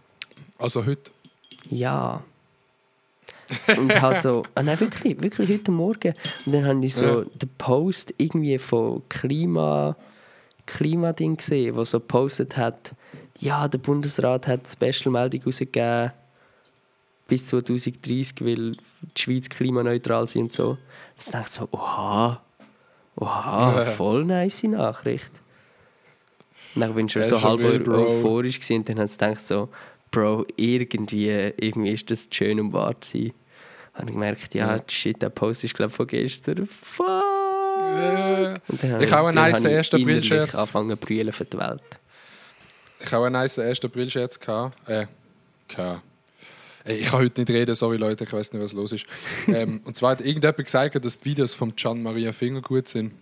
also 0.58 0.84
heute. 0.84 1.12
Ja. 1.70 2.22
Und 3.76 4.00
habe 4.00 4.20
so, 4.20 4.44
ah 4.54 4.62
nein, 4.62 4.80
wirklich, 4.80 5.22
wirklich 5.22 5.48
heute 5.50 5.70
Morgen. 5.70 6.14
Und 6.46 6.52
dann 6.52 6.64
habe 6.64 6.84
ich 6.84 6.94
so 6.94 7.04
Ja. 7.20 7.24
den 7.40 7.48
Post 7.58 8.12
irgendwie 8.18 8.58
von 8.58 9.02
Klima, 9.08 9.94
Klimading 10.66 11.36
gesehen, 11.36 11.76
wo 11.76 11.84
so 11.84 12.00
gepostet 12.00 12.56
hat, 12.56 12.92
ja, 13.38 13.68
der 13.68 13.78
Bundesrat 13.78 14.46
hat 14.46 14.60
eine 14.78 14.92
Special-Meldung 14.92 15.42
rausgegeben 15.44 16.12
bis 17.32 17.46
2030, 17.46 18.34
weil 18.40 18.72
die 18.72 19.20
Schweiz 19.20 19.48
klimaneutral 19.48 20.28
sind 20.28 20.42
und 20.42 20.52
so. 20.52 20.78
Jetzt 21.16 21.32
dachte 21.32 21.46
ich 21.48 21.54
so, 21.54 21.68
oha, 21.72 22.42
oha, 23.16 23.84
voll 23.96 24.24
nice 24.24 24.64
Nachricht. 24.64 25.30
Und 26.74 26.80
dann 26.82 26.94
bin 26.94 27.06
ich 27.06 27.12
schon 27.12 27.24
so 27.24 27.42
halb 27.42 27.60
euphorisch 27.88 28.60
gewesen 28.60 28.76
und 28.78 28.88
dann 28.88 28.96
habe 28.96 29.06
ich 29.06 29.12
gedacht 29.12 29.40
so, 29.46 29.68
Bro, 30.10 30.44
irgendwie, 30.56 31.28
irgendwie 31.56 31.92
ist 31.92 32.10
das 32.10 32.28
schön 32.30 32.60
und 32.60 32.72
wahr 32.74 32.92
gewesen. 32.94 33.32
Habe 33.94 34.06
ich 34.08 34.12
gemerkt, 34.14 34.54
ja, 34.54 34.76
Ja. 34.76 34.82
shit, 34.88 35.20
der 35.22 35.30
Post 35.30 35.64
ist 35.64 35.74
glaube 35.74 35.90
von 35.90 36.06
gestern. 36.06 36.66
Fuck! 36.66 37.06
Äh, 37.80 38.54
Und 38.68 38.82
dann 38.82 39.00
Ich 39.02 39.12
auch 39.12 39.26
einen 39.26 39.34
nice 39.36 39.56
habe 39.64 39.68
ich 39.70 39.76
1. 39.76 39.94
April-Scherz. 39.94 40.54
angefangen 40.54 40.90
zu 40.90 40.96
brüllen 40.96 41.32
für 41.32 41.44
die 41.46 41.58
Welt. 41.58 41.82
ich 43.00 43.10
habe 43.12 43.26
einen 43.26 43.32
nice 43.34 43.58
1. 43.58 43.84
April-Scherz 43.84 44.38
gehabt. 44.38 44.88
Äh, 44.88 45.06
gehabt. 45.68 46.02
Ey, 46.84 46.96
ich 46.98 47.06
kann 47.06 47.20
heute 47.20 47.40
nicht 47.40 47.50
reden, 47.50 47.74
sorry 47.74 47.96
Leute, 47.96 48.24
ich 48.24 48.32
weiß 48.32 48.52
nicht, 48.52 48.62
was 48.62 48.72
los 48.72 48.92
ist. 48.92 49.06
ähm, 49.46 49.80
und 49.84 49.96
zwar 49.96 50.12
hat 50.12 50.20
irgendjemand 50.20 50.64
gesagt, 50.64 51.04
dass 51.04 51.20
die 51.20 51.24
Videos 51.30 51.54
von 51.54 51.74
Gian 51.76 52.02
Maria 52.02 52.32
Finger 52.32 52.60
gut 52.60 52.88
sind. 52.88 53.12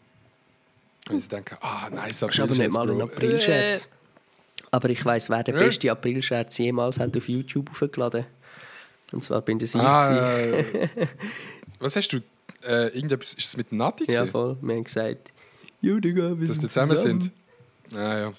Und 1.08 1.18
ich 1.18 1.28
denke, 1.28 1.56
ah, 1.60 1.88
nice 1.90 2.20
Das 2.20 2.30
ist 2.30 2.40
aber 2.40 2.54
nicht 2.54 2.72
mal 2.72 2.88
ein 2.90 2.98
Bro. 2.98 3.04
Aprilscherz. 3.04 3.88
Aber 4.70 4.88
ich 4.90 5.04
weiss, 5.04 5.28
wer 5.28 5.42
der 5.42 5.54
Ja. 5.54 5.60
beste 5.64 5.90
Aprilscherz 5.90 6.56
jemals 6.58 6.98
hat 7.00 7.16
auf 7.16 7.28
YouTube 7.28 7.70
hochgeladen 7.80 8.24
Und 9.12 9.24
zwar 9.24 9.40
bin 9.42 9.58
das 9.58 9.74
ich. 9.74 9.80
Ah, 9.80 10.38
äh, 10.38 10.64
was 11.80 11.96
hast 11.96 12.08
du? 12.10 12.18
Äh, 12.66 12.88
irgendetwas, 12.88 13.34
ist 13.34 13.46
es 13.48 13.56
mit 13.56 13.72
Nati 13.72 14.04
ja, 14.10 14.26
voll. 14.26 14.56
Wir 14.60 14.74
haben 14.76 14.84
gesagt, 14.84 15.32
ja, 15.80 15.98
Digga, 15.98 16.38
wir 16.38 16.46
dass 16.46 16.56
sind 16.56 16.64
die 16.64 16.68
zusammen 16.68 16.96
sind? 16.96 17.32
Ah, 17.94 18.18
ja. 18.18 18.32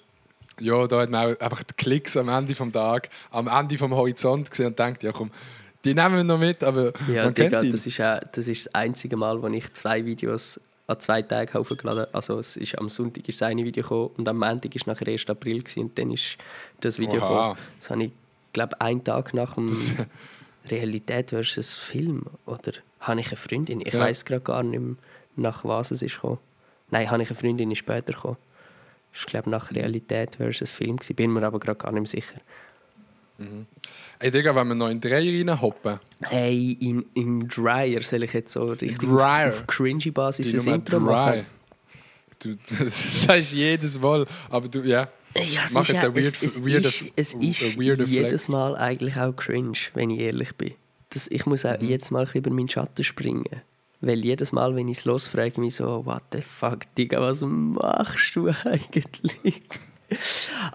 Ja, 0.59 0.85
da 0.87 1.01
hat 1.01 1.09
man 1.09 1.31
auch 1.33 1.39
einfach 1.39 1.63
die 1.63 1.73
Klicks 1.75 2.15
am 2.17 2.29
Ende 2.29 2.53
vom 2.55 2.71
Tag, 2.71 3.09
am 3.31 3.47
Ende 3.47 3.77
vom 3.77 3.93
Horizont 3.95 4.49
gesehen 4.49 4.67
und 4.67 4.77
denkt, 4.79 5.01
ja 5.03 5.11
komm, 5.11 5.31
die 5.83 5.93
nehmen 5.95 6.15
wir 6.17 6.23
noch 6.23 6.37
mit, 6.37 6.63
aber 6.63 6.91
Ja, 7.07 7.23
man 7.25 7.33
Digga, 7.33 7.49
kennt 7.49 7.63
ihn. 7.65 7.71
das 7.71 7.85
ist, 7.87 7.99
auch, 8.01 8.19
das 8.31 8.47
ist 8.47 8.65
das 8.67 8.75
einzige 8.75 9.17
Mal, 9.17 9.41
wo 9.41 9.47
ich 9.47 9.73
zwei 9.73 10.05
Videos 10.05 10.59
an 10.87 10.99
zwei 10.99 11.21
Tagen 11.21 11.53
hochgeladen 11.57 12.01
habe. 12.01 12.13
Also 12.13 12.37
es 12.39 12.57
ist, 12.57 12.77
am 12.77 12.89
Sonntag 12.89 13.27
ist 13.29 13.41
das 13.41 13.47
eine 13.49 13.63
Video 13.63 13.81
gekommen 13.81 14.11
und 14.17 14.27
am 14.27 14.37
Montag 14.37 14.75
ist 14.75 14.85
nachher 14.87 15.07
1. 15.07 15.27
April 15.29 15.59
gewesen, 15.63 15.83
und 15.83 15.97
dann 15.97 16.11
ist 16.11 16.37
das 16.81 16.99
Video 16.99 17.21
Oha. 17.21 17.27
gekommen. 17.53 17.57
Das 17.79 17.89
habe 17.89 18.03
ich, 18.03 18.11
glaube 18.53 18.79
einen 18.81 19.03
Tag 19.03 19.33
nach 19.33 19.55
dem 19.55 19.69
Realität 20.69 21.29
versus 21.29 21.77
Film. 21.77 22.23
Oder 22.45 22.73
habe 22.99 23.19
ich 23.21 23.27
eine 23.27 23.37
Freundin? 23.37 23.81
Ich 23.81 23.93
Ja. 23.93 24.01
weiß 24.01 24.25
gerade 24.25 24.41
gar 24.41 24.63
nicht 24.63 24.79
mehr, 24.79 24.95
nach 25.35 25.63
was 25.63 25.91
es 25.91 26.01
ist 26.01 26.15
gekommen. 26.15 26.39
Nein, 26.91 27.09
habe 27.09 27.23
ich 27.23 27.29
eine 27.29 27.37
Freundin 27.39 27.69
die 27.69 27.73
ist 27.73 27.79
später 27.79 28.13
gekommen. 28.13 28.37
Ist, 29.13 29.27
glaube 29.27 29.49
ich, 29.49 29.51
nach 29.51 29.71
Realität 29.71 30.35
versus 30.37 30.71
Film. 30.71 30.97
Gewesen. 30.97 31.15
Bin 31.15 31.31
mir 31.33 31.43
aber 31.43 31.59
gerade 31.59 31.77
gar 31.77 31.91
nicht 31.91 32.07
sicher. 32.09 32.39
Ey 34.19 34.29
Digga, 34.29 34.55
wenn 34.55 34.67
wir 34.67 34.75
noch 34.75 34.89
in 34.89 35.01
drei 35.01 35.17
reinhoppen, 35.17 35.99
Hey, 36.25 36.77
in, 36.79 37.03
in 37.15 37.47
Dryer 37.47 38.03
soll 38.03 38.21
ich 38.23 38.33
jetzt 38.33 38.53
so 38.53 38.65
richtig 38.71 38.99
Dryer. 38.99 39.49
auf, 39.49 39.61
auf 39.61 39.67
cringy 39.67 40.11
Basis 40.11 40.67
ein 40.67 40.75
Intro 40.75 40.99
drei. 40.99 41.05
machen? 41.37 41.45
du 42.39 42.55
das 42.85 43.23
sagst 43.23 43.53
jedes 43.53 43.99
Mal, 43.99 44.27
aber 44.49 44.67
du, 44.67 44.81
ja. 44.81 45.07
Ja, 45.35 45.61
es 45.65 45.71
Mach 45.73 45.81
ist, 45.81 45.87
jetzt 45.89 46.03
ja, 46.03 46.13
weird- 46.15 46.25
es, 46.25 46.43
es 46.43 46.61
weirden- 46.63 46.85
ist, 46.85 47.05
es 47.15 47.33
ist 47.33 47.77
jedes 47.77 48.09
Flex. 48.11 48.47
Mal 48.49 48.75
eigentlich 48.75 49.15
auch 49.17 49.35
cringe, 49.35 49.77
wenn 49.95 50.11
ich 50.11 50.19
ehrlich 50.19 50.55
bin. 50.55 50.73
Das, 51.09 51.27
ich 51.27 51.45
muss 51.47 51.63
Mhm. 51.63 51.69
auch 51.71 51.81
jedes 51.81 52.11
Mal 52.11 52.27
über 52.35 52.51
meinen 52.51 52.69
Schatten 52.69 53.03
springen. 53.03 53.45
Weil 54.01 54.25
jedes 54.25 54.51
Mal, 54.51 54.75
wenn 54.75 54.87
ich 54.87 54.97
es 54.99 55.05
los 55.05 55.27
frage 55.27 55.49
ich 55.49 55.57
mich 55.57 55.75
so, 55.75 56.05
what 56.05 56.23
the 56.33 56.41
fuck, 56.41 56.79
Digga, 56.97 57.21
was 57.21 57.41
machst 57.45 58.35
du 58.35 58.49
eigentlich? 58.65 59.61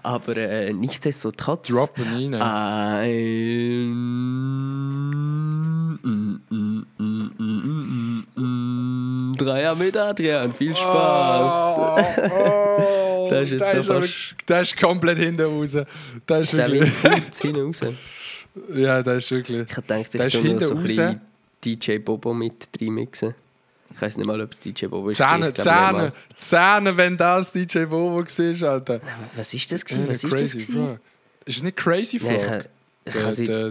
Aber 0.01 0.35
äh, 0.37 0.71
nichtsdestotrotz... 0.73 1.67
Droppen 1.67 2.05
rein. 2.05 2.33
Ein... 2.35 3.91
Mm, 6.03 6.85
mm, 8.35 9.33
Dreier 9.37 9.75
mit 9.75 9.95
Adrian, 9.97 10.53
viel 10.53 10.75
Spaß! 10.75 11.77
Oh, 12.31 13.27
Das 13.29 13.43
ist 13.43 13.51
jetzt 13.51 13.61
der 13.61 13.73
ist 13.81 13.89
aber- 13.89 14.05
der 14.47 14.61
ist 14.61 14.77
komplett 14.79 15.17
hinten 15.19 15.41
raus. 15.41 15.71
Der 16.29 16.37
ist 16.39 16.53
Der 16.53 16.71
wirklich. 16.71 17.03
Link 17.03 17.35
hinten 17.35 17.61
raus. 17.65 17.81
ja, 18.75 19.03
der 19.03 19.15
ist 19.15 19.29
wirklich. 19.31 19.67
Ich 19.69 19.75
Der 19.85 19.99
ich 19.99 20.13
ist 20.15 20.31
tue 20.31 20.53
noch 20.53 20.61
so 20.61 20.67
hinten 20.67 20.71
raus. 20.77 20.81
bisschen 20.81 21.21
DJ 21.63 21.97
Bobo 21.99 22.33
mit 22.33 22.67
reinmixen. 22.79 23.33
Ich 23.93 24.01
weiß 24.01 24.17
nicht 24.17 24.27
mal, 24.27 24.39
ob 24.41 24.51
es 24.51 24.59
DJ 24.59 24.85
Bobo 24.87 25.09
ist. 25.09 25.17
Zähne, 25.17 25.53
Zähne. 25.53 26.11
Zähne, 26.37 26.95
wenn 26.97 27.17
das 27.17 27.51
DJ 27.51 27.85
Bobo 27.85 28.17
war, 28.23 28.69
Alter. 28.69 29.01
Was 29.35 29.53
ist 29.53 29.71
das? 29.71 29.83
Gewesen? 29.85 30.09
Was 30.09 30.23
ist 30.23 30.33
das? 30.33 30.51
Gewesen? 30.53 30.99
Ist 31.45 31.57
es 31.57 31.63
nicht 31.63 31.77
Crazy 31.77 32.19
Nein, 32.23 32.39
Frog? 32.41 32.65
da, 33.05 33.69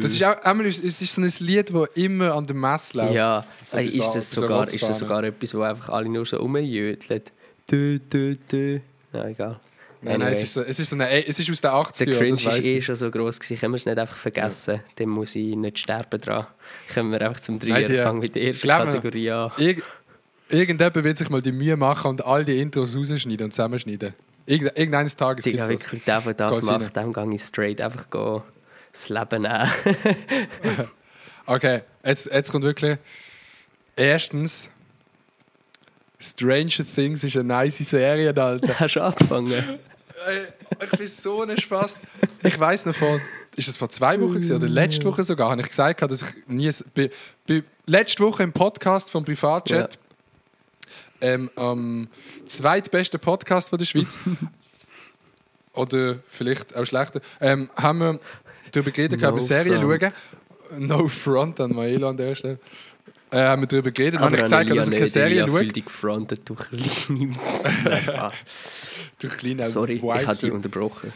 Das 0.00 0.12
ist 0.12 0.24
auch, 0.24 0.42
einmal, 0.42 0.66
ist- 0.66 0.82
es 0.84 1.00
ist 1.00 1.12
so 1.14 1.20
ein 1.20 1.32
Lied, 1.46 1.72
das 1.72 1.88
immer 1.94 2.34
an 2.34 2.44
der 2.44 2.56
Messe 2.56 2.98
läuft. 2.98 3.14
Ja, 3.14 3.44
So 3.62 3.78
ist, 3.78 3.98
das 4.14 4.30
so 4.30 4.40
sogar, 4.42 4.66
ist 4.66 4.82
das 4.82 4.98
sogar 4.98 5.22
etwas, 5.24 5.54
wo 5.54 5.62
einfach 5.62 5.88
alle 5.90 6.08
nur 6.08 6.26
so 6.26 6.36
rumjödeln? 6.38 7.22
Dö, 7.70 7.98
dö, 8.12 8.34
dö. 8.50 8.80
Ja, 9.12 9.28
egal. 9.28 9.60
Nein, 10.04 10.18
nein, 10.18 10.32
es 10.32 10.42
ist, 10.42 10.52
so, 10.54 10.62
es, 10.62 10.78
ist 10.80 10.90
so 10.90 10.96
eine, 10.96 11.26
es 11.26 11.38
ist 11.38 11.48
aus 11.48 11.60
den 11.60 11.70
80er 11.70 12.04
Der 12.04 12.08
Jahren, 12.14 12.36
Cringe 12.36 12.58
ist 12.58 12.66
eh 12.66 12.82
schon 12.82 12.96
so 12.96 13.10
gross 13.10 13.38
gewesen. 13.38 13.60
Können 13.60 13.72
wir 13.72 13.76
es 13.76 13.86
nicht 13.86 13.98
einfach 13.98 14.16
vergessen? 14.16 14.80
Dann 14.96 15.08
muss 15.08 15.34
ich 15.36 15.54
nicht 15.54 15.78
sterben 15.78 16.20
dran. 16.20 16.46
Können 16.92 17.12
wir 17.12 17.20
einfach 17.22 17.40
zum 17.40 17.58
Dreier 17.60 17.86
die- 17.86 17.98
fangen 17.98 18.18
mit 18.18 18.34
der 18.34 18.42
ersten 18.42 18.62
Glaub 18.62 18.84
mir, 18.86 18.92
Kategorie 18.94 19.30
an. 19.30 19.52
Irg 19.58 19.82
Irgendjemand 20.48 21.02
wird 21.04 21.16
sich 21.16 21.30
mal 21.30 21.40
die 21.40 21.52
Mühe 21.52 21.76
machen 21.78 22.10
und 22.10 22.26
all 22.26 22.44
die 22.44 22.60
Intros 22.60 22.94
rausschneiden 22.94 23.46
und 23.46 23.52
zusammenschneiden. 23.52 24.12
Irgend 24.44 24.76
irgendeines 24.76 25.16
Tages 25.16 25.44
gibt 25.44 25.58
es 25.58 25.68
wirklich, 25.68 26.04
der, 26.04 26.20
der 26.20 26.34
das 26.34 26.52
Geht's 26.56 26.66
macht, 26.66 26.94
dem 26.96 27.12
gehe 27.12 27.34
ich 27.34 27.42
straight 27.42 27.80
einfach 27.80 28.10
go 28.10 28.42
das 28.92 29.08
Leben 29.08 29.42
nehmen. 29.42 29.70
Okay, 31.46 31.80
jetzt, 32.04 32.30
jetzt 32.32 32.52
kommt 32.52 32.64
wirklich. 32.64 32.98
Erstens, 33.96 34.70
Stranger 36.20 36.84
Things 36.94 37.24
ist 37.24 37.36
eine 37.36 37.44
nice 37.44 37.78
Serie, 37.78 38.28
Alter. 38.36 38.78
Hast 38.78 38.94
du 38.96 39.00
angefangen? 39.00 39.52
Ey, 40.26 40.46
ich 40.84 40.98
bin 40.98 41.08
so 41.08 41.42
ein 41.42 41.58
Spaß. 41.58 41.98
Ich 42.42 42.58
weiß 42.58 42.86
noch 42.86 42.94
vor, 42.94 43.20
ist 43.56 43.68
es 43.68 43.76
vor 43.76 43.88
zwei 43.88 44.20
Wochen 44.20 44.34
gewesen, 44.34 44.56
oder 44.56 44.68
letzte 44.68 45.04
Woche 45.04 45.24
sogar, 45.24 45.50
habe 45.50 45.60
ich 45.60 45.68
gesagt, 45.68 46.02
dass 46.02 46.22
ich 46.22 46.46
nie. 46.46 46.70
Bei, 46.94 47.10
bei, 47.46 47.62
letzte 47.86 48.22
Woche 48.22 48.42
im 48.42 48.52
Podcast 48.52 49.10
vom 49.10 49.24
Privatchat, 49.24 49.98
ähm, 51.20 51.50
am 51.56 52.08
zweitbesten 52.46 53.20
Podcast 53.20 53.70
von 53.70 53.78
der 53.78 53.86
Schweiz, 53.86 54.18
oder 55.72 56.18
vielleicht 56.28 56.76
auch 56.76 56.84
schlechter, 56.84 57.20
ähm, 57.40 57.70
haben 57.76 57.98
wir 58.00 58.20
darüber 58.72 58.90
geredet, 58.90 59.20
No 59.20 59.28
über 59.28 59.40
Serien 59.40 59.82
front. 59.82 60.02
schauen. 60.02 60.12
No 60.78 61.08
front 61.08 61.60
an 61.60 61.74
Maelo 61.74 62.08
an 62.08 62.16
der 62.16 62.34
Stelle. 62.34 62.58
Äh, 63.32 63.38
haben 63.38 63.62
wir 63.62 63.66
darüber 63.66 63.90
geredet 63.90 64.20
und 64.20 64.26
Aber 64.26 64.26
habe 64.26 64.36
ich 64.36 64.42
gesagt, 64.42 64.70
dass 64.70 64.88
ich 64.88 64.94
keine 64.94 65.06
Serie 65.06 65.46
schaue. 65.48 65.66
dich 65.66 65.84
gefrontet 65.86 66.48
durch 66.48 66.68
kleine... 66.68 67.32
Nein, 67.84 68.02
Spaß. 68.02 68.44
Durch 69.18 69.36
kleine 69.38 69.64
Sorry, 69.66 69.94
ich 69.94 70.02
Vibes. 70.02 70.26
habe 70.26 70.36
dich 70.36 70.52
unterbrochen. 70.52 71.12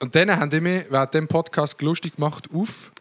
Und 0.00 0.14
dann 0.14 0.36
haben 0.36 0.50
die 0.50 0.60
mich 0.60 0.84
während 0.90 1.14
dem 1.14 1.26
Podcast 1.28 1.80
lustig 1.80 2.16
gemacht 2.16 2.48
auf 2.52 2.92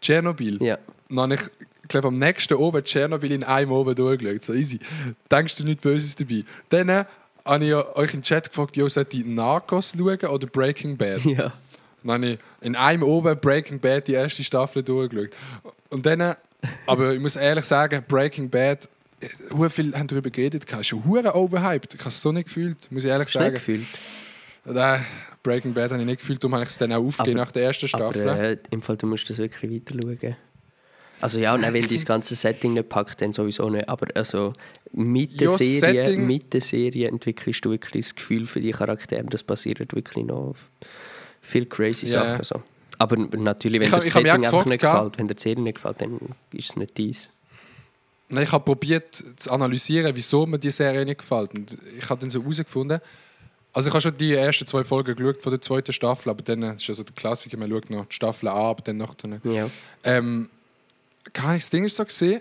Tschernobyl. 0.00 0.60
Ja. 0.62 0.78
Und 1.08 1.16
dann 1.16 1.30
habe 1.30 1.34
ich, 1.34 1.66
ich 1.82 1.88
glaube, 1.88 2.08
am 2.08 2.18
nächsten 2.18 2.54
oben 2.54 2.82
Tschernobyl 2.82 3.30
in 3.30 3.44
einem 3.44 3.70
oben 3.70 3.94
durchgeschaut. 3.94 4.42
So 4.42 4.52
easy. 4.54 4.80
Denkst 5.30 5.56
du 5.56 5.64
nichts 5.64 5.82
Böses 5.82 6.16
dabei? 6.16 6.42
Dann 6.70 6.88
äh, 6.88 7.04
habe 7.44 7.64
ich 7.64 7.74
euch 7.74 8.14
im 8.14 8.22
Chat 8.22 8.48
gefragt, 8.48 8.76
jo, 8.76 8.88
sollte 8.88 9.16
ich 9.16 9.24
Narcos 9.24 9.92
schauen 9.96 10.18
oder 10.18 10.46
Breaking 10.48 10.96
Bad? 10.96 11.20
Ja. 11.24 11.52
Dann 12.02 12.12
habe 12.12 12.26
ich 12.32 12.38
in 12.62 12.74
einem 12.76 13.02
oben 13.02 13.38
Breaking 13.38 13.78
Bad 13.80 14.08
die 14.08 14.14
erste 14.14 14.42
Staffel 14.42 14.82
durchgeschaut. 14.82 15.30
Und 15.90 16.06
dann, 16.06 16.20
äh, 16.20 16.34
aber 16.86 17.12
ich 17.14 17.20
muss 17.20 17.36
ehrlich 17.36 17.64
sagen, 17.64 18.04
Breaking 18.08 18.48
Bad, 18.50 18.88
sehr 19.50 19.70
viel 19.70 19.94
haben 19.94 20.06
darüber 20.06 20.30
geredet, 20.30 20.64
schon 20.82 21.04
hure 21.04 21.34
overhyped. 21.34 21.94
Ich 21.94 22.00
habe 22.00 22.10
es 22.10 22.20
so 22.20 22.30
nicht 22.32 22.46
gefühlt, 22.46 22.76
muss 22.90 23.04
ich 23.04 23.10
ehrlich 23.10 23.30
du 23.32 23.38
nicht 23.38 23.44
sagen. 23.46 23.54
gefühlt? 23.54 23.86
Nein, 24.64 25.04
Breaking 25.42 25.72
Bad 25.72 25.90
habe 25.92 26.00
ich 26.00 26.06
nicht 26.06 26.20
gefühlt, 26.20 26.42
darum 26.42 26.54
habe 26.54 26.64
ich 26.64 26.70
es 26.70 26.78
dann 26.78 26.92
auch 26.92 26.98
aufgegeben 27.04 27.38
Aber- 27.38 27.46
nach 27.46 27.52
der 27.52 27.62
ersten 27.64 27.86
Aber 27.94 28.12
Staffel. 28.12 28.28
äh, 28.28 28.58
im 28.70 28.82
Fall, 28.82 28.96
du 28.96 29.06
musst 29.06 29.28
das 29.30 29.38
wirklich 29.38 29.70
weiter 29.72 29.94
schauen. 30.00 30.36
Also 31.20 31.40
ja, 31.40 31.56
nein, 31.58 31.74
wenn 31.74 31.88
das 31.88 32.04
ganze 32.04 32.36
Setting 32.36 32.74
nicht 32.74 32.88
packt, 32.88 33.20
dann 33.20 33.32
sowieso 33.32 33.68
nicht. 33.70 33.88
Aber 33.88 34.06
also 34.14 34.52
mit 34.92 35.40
der, 35.40 35.48
Ja, 35.48 35.56
Serie, 35.56 36.04
Setting- 36.04 36.26
mit 36.28 36.52
der 36.54 36.60
Serie 36.60 37.08
entwickelst 37.08 37.64
du 37.64 37.70
wirklich 37.70 38.04
das 38.04 38.14
Gefühl 38.14 38.46
für 38.46 38.60
die 38.60 38.70
Charaktere. 38.70 39.24
Das 39.24 39.42
passiert 39.42 39.80
wirklich 39.80 40.24
noch 40.24 40.54
viel 41.40 41.66
crazy 41.66 42.06
Ja. 42.06 42.22
Sachen. 42.38 42.44
So. 42.44 42.62
Aber 42.98 43.16
natürlich, 43.16 43.80
wenn 43.80 43.86
Ich 43.86 43.92
dir 43.92 43.96
das 43.96 44.12
Setting 44.12 44.28
einfach 44.28 44.42
gefragt, 44.50 44.68
nicht 44.68 44.80
gefällt, 44.80 45.18
wenn 45.18 45.28
dir 45.28 45.34
die 45.34 45.42
Serie 45.42 45.62
nicht 45.62 45.74
gefällt, 45.76 46.00
dann 46.00 46.18
ist 46.52 46.70
es 46.70 46.76
nicht 46.76 46.98
dies. 46.98 47.28
Nein, 48.28 48.44
ich 48.44 48.52
habe 48.52 48.64
probiert 48.64 49.24
zu 49.36 49.50
analysieren, 49.50 50.14
wieso 50.14 50.44
mir 50.44 50.58
die 50.58 50.70
Serie 50.70 51.04
nicht 51.04 51.18
gefällt. 51.18 51.54
Und 51.54 51.78
ich 51.96 52.10
habe 52.10 52.20
dann 52.20 52.28
so 52.28 52.42
herausgefunden, 52.42 53.00
also 53.72 53.88
ich 53.88 53.94
habe 53.94 54.02
schon 54.02 54.16
die 54.16 54.34
ersten 54.34 54.66
zwei 54.66 54.82
Folgen 54.82 55.14
geschaut 55.14 55.40
von 55.40 55.50
der 55.50 55.60
zweiten 55.60 55.92
Staffel, 55.92 56.30
aber 56.30 56.42
dann 56.42 56.62
ist 56.62 56.88
also 56.88 57.04
der 57.04 57.14
Klassiker, 57.14 57.56
man 57.56 57.70
schaut 57.70 57.90
noch 57.90 58.06
die 58.06 58.14
Staffel 58.14 58.48
an, 58.48 58.56
aber 58.56 58.82
dann 58.82 58.96
noch 58.96 59.14
dann. 59.14 59.40
Ja. 59.44 59.70
Ähm, 60.02 60.48
kann 61.32 61.56
ich 61.56 61.62
das 61.62 61.70
Ding 61.70 61.86
so 61.88 62.04
gesehen, 62.04 62.40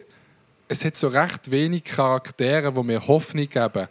es 0.67 0.83
hat 0.83 0.95
so 0.95 1.07
recht 1.07 1.51
wenig 1.51 1.83
Charaktere, 1.83 2.71
die 2.73 2.83
mir 2.83 3.07
Hoffnung 3.07 3.47
geben 3.47 3.87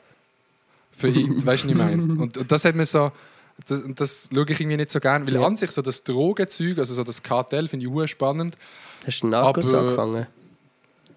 für 0.93 1.09
ihn, 1.09 1.35
weißt 1.47 1.64
du, 1.64 1.69
was 1.69 1.73
ich 1.73 1.75
meine? 1.75 2.03
Und, 2.03 2.37
und 2.37 2.51
das 2.51 2.64
hat 2.64 2.75
mir 2.75 2.87
so, 2.87 3.12
das, 3.67 3.83
das 3.95 4.29
schaue 4.33 4.45
ich 4.51 4.61
irgendwie 4.61 4.77
nicht 4.77 4.91
so 4.91 5.01
gerne, 5.01 5.27
weil 5.27 5.35
Ja. 5.35 5.47
an 5.47 5.57
sich 5.57 5.71
so 5.71 5.83
das 5.83 6.03
Drogenzeug, 6.05 6.79
also 6.79 6.95
so 6.95 7.05
das 7.05 7.23
Kartell 7.23 7.69
finde 7.69 7.87
ich 7.87 7.93
hure 7.93 8.07
spannend. 8.09 8.57
Hast 9.07 9.21
du 9.23 9.29
Narcos 9.29 9.69
Aber- 9.73 9.81
angefangen? 9.83 10.27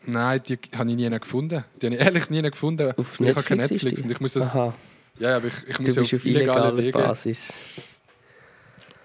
Nein, 0.06 0.42
die 0.48 0.58
habe 0.76 0.90
ich 0.90 0.96
nie 0.96 1.10
gefunden. 1.10 1.64
Die 1.82 1.86
habe 1.86 1.96
ich 1.96 2.02
ehrlich 2.02 2.30
nie 2.30 2.42
gefunden. 2.42 2.94
Auf 2.96 3.20
ich 3.20 3.30
habe 3.36 3.44
kein 3.44 3.58
Netflix 3.58 4.02
und 4.02 4.10
ich 4.12 4.20
muss 4.22 4.34
das. 4.34 4.56
Aha, 4.56 4.74
Ja, 5.20 5.36
aber 5.36 5.48
ich, 5.48 5.54
ich 5.68 5.80
muss 5.80 5.96
ja 5.96 6.02
auf 6.02 6.14
auf 6.14 6.26
illegale 6.26 6.78
Wege. 6.78 6.98
Basis. 6.98 7.60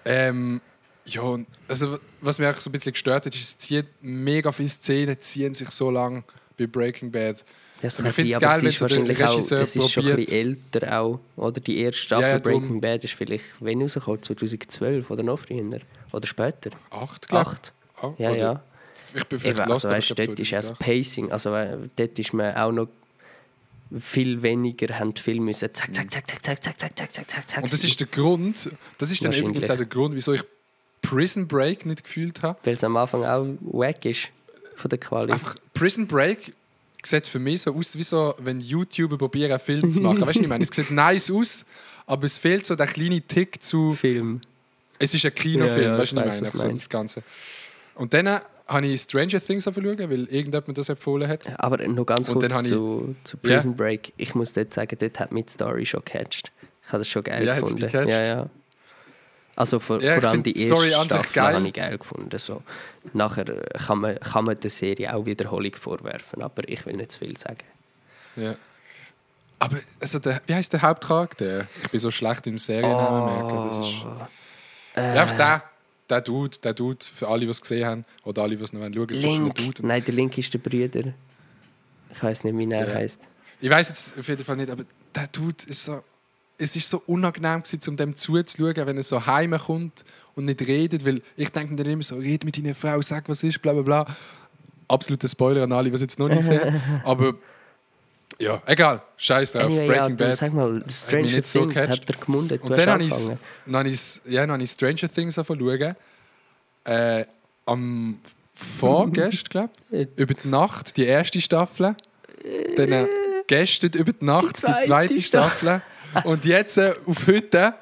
Ähm, 0.05 0.61
ja, 1.05 1.37
also 1.67 1.99
was 2.21 2.39
mich 2.39 2.47
auch 2.47 2.59
so 2.59 2.69
ein 2.69 2.73
bisschen 2.73 2.93
gestört 2.93 3.25
hat, 3.25 3.35
ist, 3.35 3.43
es 3.43 3.57
zieht 3.57 3.85
mega 4.01 4.51
viele 4.51 4.69
Szenen, 4.69 5.19
ziehen 5.19 5.53
sich 5.53 5.69
so 5.71 5.91
lang 5.91 6.23
bei 6.57 6.67
Breaking 6.67 7.11
Bad. 7.11 7.43
Das 7.81 7.97
kann 7.97 8.11
sein, 8.11 8.27
geil, 8.27 8.35
aber 8.37 8.55
es 8.55 8.61
wenn 8.61 8.69
ist 8.69 8.81
wahrscheinlich 8.81 9.23
auch, 9.25 9.37
es 9.37 9.51
ist 9.75 9.91
schon 9.91 10.07
ein 10.07 10.15
bisschen 10.15 10.37
älter 10.71 10.99
auch. 11.01 11.19
Oder 11.35 11.59
die 11.59 11.79
erste 11.79 12.01
Staffel 12.01 12.23
Ja, 12.23 12.29
ja. 12.33 12.39
Breaking 12.39 12.81
Bad 12.81 13.03
ist 13.03 13.13
vielleicht, 13.13 13.43
wenn 13.59 13.81
rausgekommen, 13.81 14.23
2012 14.23 15.11
oder 15.11 15.23
noch 15.23 15.39
früher. 15.39 15.79
Oder 16.13 16.27
später. 16.27 16.69
Acht, 16.89 17.27
glaube 17.27 17.49
Acht. 17.49 17.73
ich. 17.97 18.03
Ah, 18.03 18.13
Ja, 18.17 18.29
oder- 18.31 18.37
ja. 18.39 18.63
Ich 19.13 19.23
bin 19.25 19.39
vielleicht 19.39 19.59
Eben, 19.59 19.69
lost, 19.69 19.85
also 19.85 19.89
weißt, 19.97 20.09
dort 20.19 20.37
so 20.37 20.41
ist 20.43 20.53
auch 20.53 20.57
das 20.57 20.69
ja. 20.69 20.75
Pacing, 20.79 21.31
also 21.31 21.53
äh, 21.53 21.77
dort 21.95 22.17
ist 22.19 22.33
man 22.33 22.55
auch 22.55 22.71
noch 22.71 22.87
viel 23.99 24.41
weniger, 24.41 24.97
haben 24.97 25.15
Filme 25.15 25.45
müssen 25.45 25.69
zack, 25.73 25.93
zack, 25.93 26.11
zack, 26.11 26.27
zack, 26.27 26.43
zack, 26.43 26.63
zack, 26.63 26.79
zack, 26.79 26.95
zack, 26.97 27.13
zack, 27.13 27.29
zack, 27.29 27.49
zack. 27.49 27.63
Und 27.63 27.71
das 27.71 27.83
ist 27.83 27.99
der 27.99 28.07
Grund, 28.07 28.69
das 28.97 29.11
ist 29.11 29.23
dann 29.23 29.31
übrigens 29.33 29.69
auch 29.69 29.77
der 29.77 29.85
Grund, 29.85 30.15
wieso 30.15 30.33
ich 30.33 30.41
Prison 31.01 31.47
Break 31.47 31.85
nicht 31.85 32.03
gefühlt 32.03 32.41
habe. 32.41 32.57
Weil 32.63 32.73
es 32.73 32.83
am 32.83 32.97
Anfang 32.97 33.23
auch 33.25 33.45
wack 33.61 34.03
ist 34.05 34.29
von 34.75 34.89
der 34.89 34.97
Quali. 34.99 35.31
Einfach 35.31 35.55
Prison 35.73 36.07
Break 36.07 36.53
sieht 37.05 37.27
für 37.27 37.39
mich 37.39 37.61
so 37.61 37.73
aus, 37.75 37.97
wie 37.97 38.03
so, 38.03 38.33
wenn 38.39 38.59
YouTuber 38.59 39.17
probieren, 39.17 39.51
einen 39.51 39.59
Film 39.59 39.91
zu 39.91 40.01
machen. 40.01 40.21
weißt 40.21 40.21
du, 40.21 40.27
was 40.27 40.35
ich 40.37 40.47
meine? 40.47 40.63
Es 40.63 40.69
sieht 40.75 40.91
nice 40.91 41.31
aus, 41.31 41.65
aber 42.05 42.25
es 42.25 42.37
fehlt 42.37 42.65
so 42.65 42.75
der 42.75 42.87
kleine 42.87 43.21
Tick 43.21 43.61
zu. 43.61 43.93
Film. 43.95 44.41
Es 44.97 45.13
ist 45.13 45.25
ein 45.25 45.33
Kinofilm, 45.35 45.81
Ja, 45.81 45.91
ja, 45.93 45.97
weißt 45.97 46.11
du, 46.13 46.19
ich 46.19 46.25
was 46.25 46.35
ich 46.37 46.43
meine? 46.43 46.53
So 46.53 46.67
das 46.69 46.89
Ganze. 46.89 47.23
Und 47.95 48.13
dann 48.13 48.27
äh, 48.27 48.39
habe 48.67 48.87
ich 48.87 49.01
Stranger 49.01 49.39
Things 49.41 49.67
angeschaut, 49.67 49.99
weil 49.99 50.23
irgendjemand 50.23 50.67
mir 50.67 50.73
das 50.73 50.89
empfohlen 50.89 51.27
hat. 51.27 51.47
Aber 51.59 51.85
noch 51.87 52.05
ganz 52.05 52.27
kurz 52.27 52.43
ich- 52.45 52.67
zu, 52.69 53.15
zu. 53.23 53.37
Prison 53.37 53.75
Break. 53.75 54.13
Ich 54.17 54.35
muss 54.35 54.53
dort 54.53 54.73
sagen, 54.73 54.95
dort 54.99 55.19
hat 55.19 55.31
mich 55.31 55.45
die 55.45 55.51
Story 55.53 55.85
schon 55.85 56.01
gecatcht. 56.05 56.51
Ich 56.83 56.89
habe 56.89 56.99
das 56.99 57.07
schon 57.07 57.23
geil 57.23 57.45
Ja, 57.45 57.59
gefunden. 57.59 57.87
Ja, 57.91 58.03
ja. 58.25 58.49
Also 59.57 59.79
vor, 59.79 60.01
Ja, 60.01 60.19
vor 60.19 60.29
allem 60.31 60.43
die 60.43 60.67
erste 60.67 60.89
Staffel 61.05 61.41
habe 61.55 61.67
ich 61.67 61.73
geil 61.73 61.97
gefunden. 61.97 62.37
So. 62.37 62.61
Nachher 63.13 63.47
äh, 63.47 63.77
kann 63.77 63.99
man, 63.99 64.19
kann 64.19 64.43
man 64.45 64.59
der 64.59 64.69
Serie 64.69 65.15
auch 65.15 65.25
Wiederholung 65.25 65.73
vorwerfen, 65.75 66.41
aber 66.41 66.67
ich 66.67 66.85
will 66.85 66.97
nicht 66.97 67.13
zu 67.13 67.19
viel 67.19 67.37
sagen. 67.37 67.59
Ja. 68.35 68.55
Aber 69.59 69.77
also 70.01 70.19
der, 70.19 70.41
wie 70.45 70.53
heißt 70.55 70.73
der 70.73 70.81
Hauptcharakter? 70.81 71.67
Ich 71.83 71.89
bin 71.89 71.99
so 72.01 72.11
schlecht 72.11 72.45
im 72.47 72.57
Seriennamen 72.57 73.33
merken. 73.33 73.67
Das 73.69 73.87
ist, 73.87 74.05
Oh. 74.97 75.01
ja, 75.01 75.25
der, 75.25 75.63
der 76.09 76.21
Dude, 76.21 76.57
der 76.59 76.73
Dude, 76.73 77.03
für 77.05 77.27
alle, 77.27 77.41
die 77.45 77.51
es 77.51 77.59
gesehen 77.61 77.85
haben, 77.85 78.05
oder 78.23 78.43
alle, 78.43 78.55
die 78.55 78.63
es 78.63 78.71
noch 78.73 78.81
schauen 78.81 78.95
wollen, 78.95 79.09
es 79.11 79.19
Link. 79.21 79.55
Dude. 79.55 79.85
Nein, 79.87 80.03
der 80.05 80.13
Link 80.13 80.37
ist 80.37 80.53
der 80.53 80.59
Brüder. 80.59 81.13
Ich 82.13 82.23
weiß 82.23 82.43
nicht, 82.45 82.57
wie 82.57 82.71
er 82.71 82.87
Ja. 82.87 82.93
heißt. 82.95 83.21
Ich 83.61 83.69
weiß 83.69 83.87
jetzt 83.89 84.17
auf 84.17 84.27
jeden 84.27 84.43
Fall 84.45 84.55
nicht, 84.57 84.69
aber 84.69 84.83
der 85.15 85.27
Dude 85.27 85.65
ist 85.67 85.83
so. 85.85 86.01
Es 86.57 86.75
ist 86.75 86.89
so 86.89 87.01
unangenehm, 87.07 87.63
gewesen, 87.63 87.89
um 87.89 87.97
dem 87.97 88.15
zuzuschauen, 88.15 88.87
wenn 88.87 88.97
er 88.97 89.03
so 89.03 89.25
heimkommt 89.25 90.05
und 90.35 90.45
nicht 90.45 90.61
redet. 90.61 91.05
Weil 91.05 91.21
ich 91.35 91.49
denke 91.49 91.71
mir 91.71 91.77
dann 91.77 91.93
immer 91.93 92.03
so: 92.03 92.15
red 92.15 92.45
mit 92.45 92.57
deiner 92.57 92.75
Frau, 92.75 93.01
sag, 93.01 93.27
was 93.27 93.43
ist, 93.43 93.61
bla 93.61 93.73
bla 93.73 93.81
bla. 93.81 94.15
Absoluter 94.87 95.27
Spoiler 95.27 95.63
an 95.63 95.71
alle, 95.71 95.89
die 95.89 95.95
es 95.95 96.01
jetzt 96.01 96.19
noch 96.19 96.29
nicht 96.29 96.43
sehen. 96.43 96.81
aber 97.03 97.35
ja, 98.39 98.61
egal. 98.65 99.01
Scheiß 99.17 99.53
drauf. 99.53 99.63
Anyway, 99.63 99.87
ja, 99.87 99.93
Breaking 99.93 100.17
du, 100.17 100.25
Bad. 100.25 100.37
sag 100.37 100.53
mal, 100.53 100.83
Stranger 100.89 101.43
so 101.43 101.59
Things 101.59 101.75
gecatcht. 101.75 101.89
hat 101.89 102.09
er 102.09 102.25
gemundet. 102.25 102.61
Und 102.61 102.77
dann 102.77 102.89
habe 102.89 103.03
ich, 103.03 103.13
dann 103.65 103.75
habe 103.75 103.89
ich, 103.89 104.21
ja, 104.25 104.45
dann 104.45 104.61
ich 104.61 104.71
Stranger 104.71 105.11
Things 105.11 105.37
angefangen 105.37 105.95
äh, 106.85 107.25
Am 107.65 108.19
vorgestern, 108.53 109.49
glaube 109.49 109.73
ich. 109.91 110.07
Über 110.17 110.33
die 110.33 110.47
Nacht, 110.47 110.97
die 110.97 111.05
erste 111.05 111.41
Staffel. 111.41 111.95
Dann 112.75 112.91
äh, 112.91 113.07
gestern 113.47 113.91
über 113.91 114.13
die 114.13 114.23
Nacht, 114.25 114.57
die 114.57 114.61
zweite 114.61 114.85
zweite, 114.85 115.21
Staffel. 115.21 115.81
Und 116.23 116.45
jetzt 116.45 116.77
äh, 116.77 116.93
auf 117.05 117.27
heute 117.27 117.73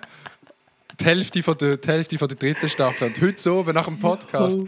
die 0.99 1.05
Hälfte, 1.05 1.43
von 1.43 1.57
der, 1.57 1.77
die 1.77 1.88
Hälfte 1.88 2.17
von 2.17 2.27
der 2.27 2.38
dritten 2.38 2.69
Staffel. 2.69 3.07
Und 3.07 3.21
heute 3.21 3.41
so, 3.41 3.63
nach 3.63 3.86
dem 3.86 3.99
Podcast, 3.99 4.59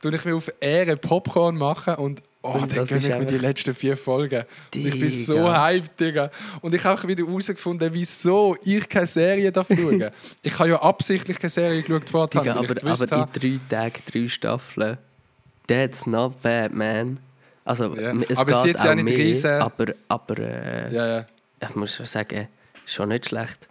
tue 0.00 0.14
ich 0.14 0.24
mir 0.24 0.34
auf 0.36 0.50
Ehre 0.60 0.96
Popcorn 0.96 1.56
machen 1.56 1.94
und 1.96 2.22
oh, 2.42 2.50
Und 2.52 2.76
dann 2.76 2.84
gönne 2.84 3.00
ich 3.08 3.18
mir 3.18 3.26
die 3.26 3.38
letzten 3.38 3.74
vier 3.74 3.96
Folgen. 3.96 4.44
Und 4.74 4.86
ich 4.86 4.98
bin 4.98 5.10
so 5.10 5.34
Digga. 5.34 5.64
hyped, 5.66 6.00
Digga. 6.00 6.30
Und 6.60 6.74
ich 6.74 6.84
habe 6.84 7.00
auch 7.00 7.06
wieder 7.06 7.26
herausgefunden, 7.26 7.90
wieso 7.92 8.56
ich 8.64 8.88
keine 8.88 9.06
Serie 9.06 9.50
darf 9.52 9.68
schauen. 9.68 10.10
ich 10.42 10.58
habe 10.58 10.68
ja 10.70 10.82
absichtlich 10.82 11.38
keine 11.38 11.50
Serie 11.50 11.82
geschaut 11.82 12.08
vorher, 12.10 12.28
Digga, 12.28 12.52
aber, 12.54 12.70
aber 12.70 13.16
habe, 13.16 13.38
in 13.40 13.60
drei 13.68 13.90
Tagen, 13.90 14.02
drei 14.12 14.28
Staffeln, 14.28 14.98
that's 15.66 16.06
not 16.06 16.40
bad, 16.42 16.72
man. 16.72 17.18
Also, 17.64 17.94
Ja. 17.96 18.12
es 18.28 18.38
Aber 18.38 18.52
es 18.52 18.62
geht 18.62 18.64
ist 18.64 18.64
jetzt 18.66 18.84
ja 18.84 18.90
auch 18.92 18.94
nicht 18.94 19.04
mehr, 19.04 19.16
riesen- 19.18 19.60
aber, 19.60 19.86
aber 20.08 20.38
äh, 20.38 20.94
ja, 20.94 21.06
ja. 21.18 21.26
ich 21.60 21.74
muss 21.76 21.94
schon 21.94 22.06
sagen, 22.06 22.48
schon 22.94 23.08
nicht 23.10 23.26
schlecht. 23.26 23.68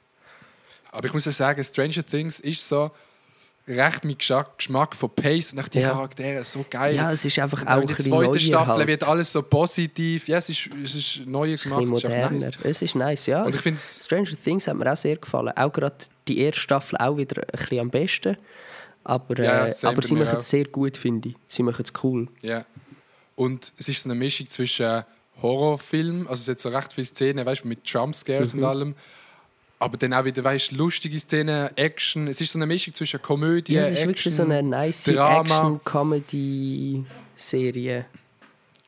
Aber 0.92 1.08
ich 1.08 1.14
muss 1.14 1.26
ja 1.26 1.32
sagen, 1.32 1.64
Stranger 1.64 2.06
Things 2.06 2.40
ist 2.40 2.68
so 2.68 2.92
recht 3.68 4.06
mein 4.06 4.18
Geschmack, 4.18 4.96
von 4.96 5.10
Pace 5.14 5.52
und 5.52 5.60
auch 5.60 5.68
die 5.68 5.80
Ja. 5.80 5.90
Charaktere 5.90 6.44
so 6.46 6.66
geil. 6.70 6.96
Ja, 6.96 7.12
es 7.12 7.26
ist 7.26 7.38
einfach 7.38 7.62
und 7.62 7.68
auch 7.68 7.82
in 7.82 7.88
der 7.88 7.98
zweiten 7.98 8.40
Staffel 8.40 8.74
halt. 8.76 8.88
wird 8.88 9.04
alles 9.04 9.32
so 9.32 9.42
positiv. 9.42 10.28
Ja, 10.30 10.38
es 10.38 10.48
ist, 10.50 10.70
es 10.84 10.96
ist 10.96 11.26
neuer 11.26 11.58
gemacht, 11.58 11.84
es 11.84 11.90
ist 11.98 12.04
moderner. 12.06 12.32
nice. 12.32 12.52
Es 12.64 12.82
ist 12.82 12.96
nice, 12.96 13.26
ja. 13.26 13.44
Und 13.44 13.54
ich 13.54 13.62
finde 13.62 13.78
es 13.78 14.06
Stranger 14.06 14.32
Things 14.42 14.68
hat 14.68 14.78
mir 14.78 14.92
auch 14.92 14.96
sehr 14.98 15.18
gefallen. 15.18 15.52
Auch 15.58 15.72
gerade 15.74 15.98
die 16.30 16.40
erste 16.40 16.62
Staffel 16.62 16.98
auch 16.98 17.18
wieder 17.18 17.42
ein 17.42 17.58
bisschen 17.60 17.80
am 17.82 17.90
besten. 17.90 18.38
Aber, 19.04 19.38
Ja, 19.44 19.68
äh, 19.68 19.74
aber 19.84 20.02
sie 20.02 20.16
machen 20.16 20.38
es 20.40 20.50
sehr 20.50 20.66
gut, 20.66 20.98
finde 20.98 21.30
ich. 21.30 21.36
Sie 21.50 21.64
machen 21.64 21.84
es 21.86 21.94
cool. 22.04 22.28
Ja. 22.42 22.66
Und 23.36 23.74
es 23.78 23.90
ist 23.90 24.06
eine 24.06 24.16
Mischung 24.16 24.50
zwischen 24.50 25.04
Horrorfilm, 25.42 26.28
also 26.28 26.42
es 26.42 26.48
hat 26.48 26.60
so 26.60 26.70
recht 26.70 26.94
viele 26.94 27.06
Szenen, 27.08 27.46
weißt 27.46 27.64
du, 27.64 27.68
mit 27.68 27.88
Jumpscares 27.88 28.54
Mhm. 28.54 28.60
und 28.64 28.70
allem. 28.70 28.96
Aber 29.80 29.96
dann 29.98 30.12
auch 30.14 30.26
wieder, 30.26 30.44
weißt 30.44 30.72
du, 30.72 30.76
lustige 30.76 31.20
Szenen, 31.20 31.70
Action. 31.78 32.28
Es 32.28 32.42
ist 32.42 32.52
so 32.52 32.58
eine 32.58 32.66
Mischung 32.66 32.94
zwischen 32.96 33.22
Komödie, 33.22 33.74
Ja, 33.74 33.82
es 33.82 33.90
ist 33.92 34.00
Action, 34.00 34.08
wirklich 34.10 34.36
so 34.36 34.44
eine 34.44 34.64
nice. 34.64 35.08
Action-Comedy-Serie 35.08 38.06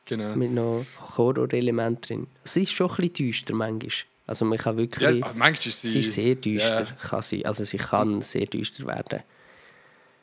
Genau. 0.06 0.34
mit 0.34 0.50
noch 0.52 0.84
Horror-Elementen 1.16 2.00
drin. 2.00 2.26
Es 2.42 2.56
ist 2.56 2.72
schon 2.72 2.90
ein 2.90 2.96
bisschen 2.96 3.14
düster 3.14 3.54
manchmal. 3.54 3.90
Also 4.26 4.44
man 4.44 4.58
kann 4.58 4.74
Ja, 4.76 4.82
wirklich... 4.82 5.24
ah, 5.24 5.32
manchmal 5.36 5.68
ist 5.68 5.80
sie... 5.80 5.88
sie 5.88 5.98
ist 6.00 6.12
sehr 6.14 6.34
düster, 6.34 6.80
Ja. 6.82 6.86
kann 7.08 7.22
sie. 7.22 7.46
Also 7.46 7.64
sie 7.64 7.76
kann 7.76 8.22
sehr 8.22 8.46
düster 8.46 8.84
werden. 8.86 9.20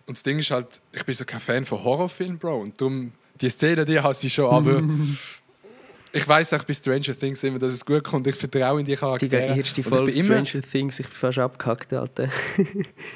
Und 0.05 0.17
das 0.17 0.23
Ding 0.23 0.39
ist 0.39 0.51
halt, 0.51 0.82
ich 0.91 1.03
bin 1.05 1.15
so 1.15 1.23
kein 1.25 1.39
Fan 1.39 1.63
von 1.65 1.82
Horrorfilmen, 1.84 2.38
Bro. 2.38 2.59
Und 2.61 2.80
darum, 2.82 3.13
die 3.39 3.49
Szene, 3.49 3.86
die 3.86 3.99
habe 3.99 4.15
ich 4.21 4.34
schon, 4.34 4.49
aber... 4.49 4.84
ich 6.18 6.28
weiß 6.28 6.53
auch 6.53 6.63
bei 6.63 6.74
Stranger 6.74 7.18
Things 7.18 7.43
immer, 7.43 7.59
dass 7.59 7.74
es 7.74 7.86
gut 7.86 8.03
kommt. 8.03 8.28
Ich 8.28 8.36
vertraue 8.36 8.80
in 8.80 8.86
die 8.86 8.91
Die 8.93 8.97
Charaktere. 8.97 9.57
erste 9.57 9.82
Und 9.82 9.88
Folge 9.95 10.11
Stranger 10.13 10.61
Things, 10.61 10.99
ich 10.99 11.07
bin 11.07 11.15
fast 11.15 11.38
abgehackt, 11.39 11.93
Alter. 11.93 12.30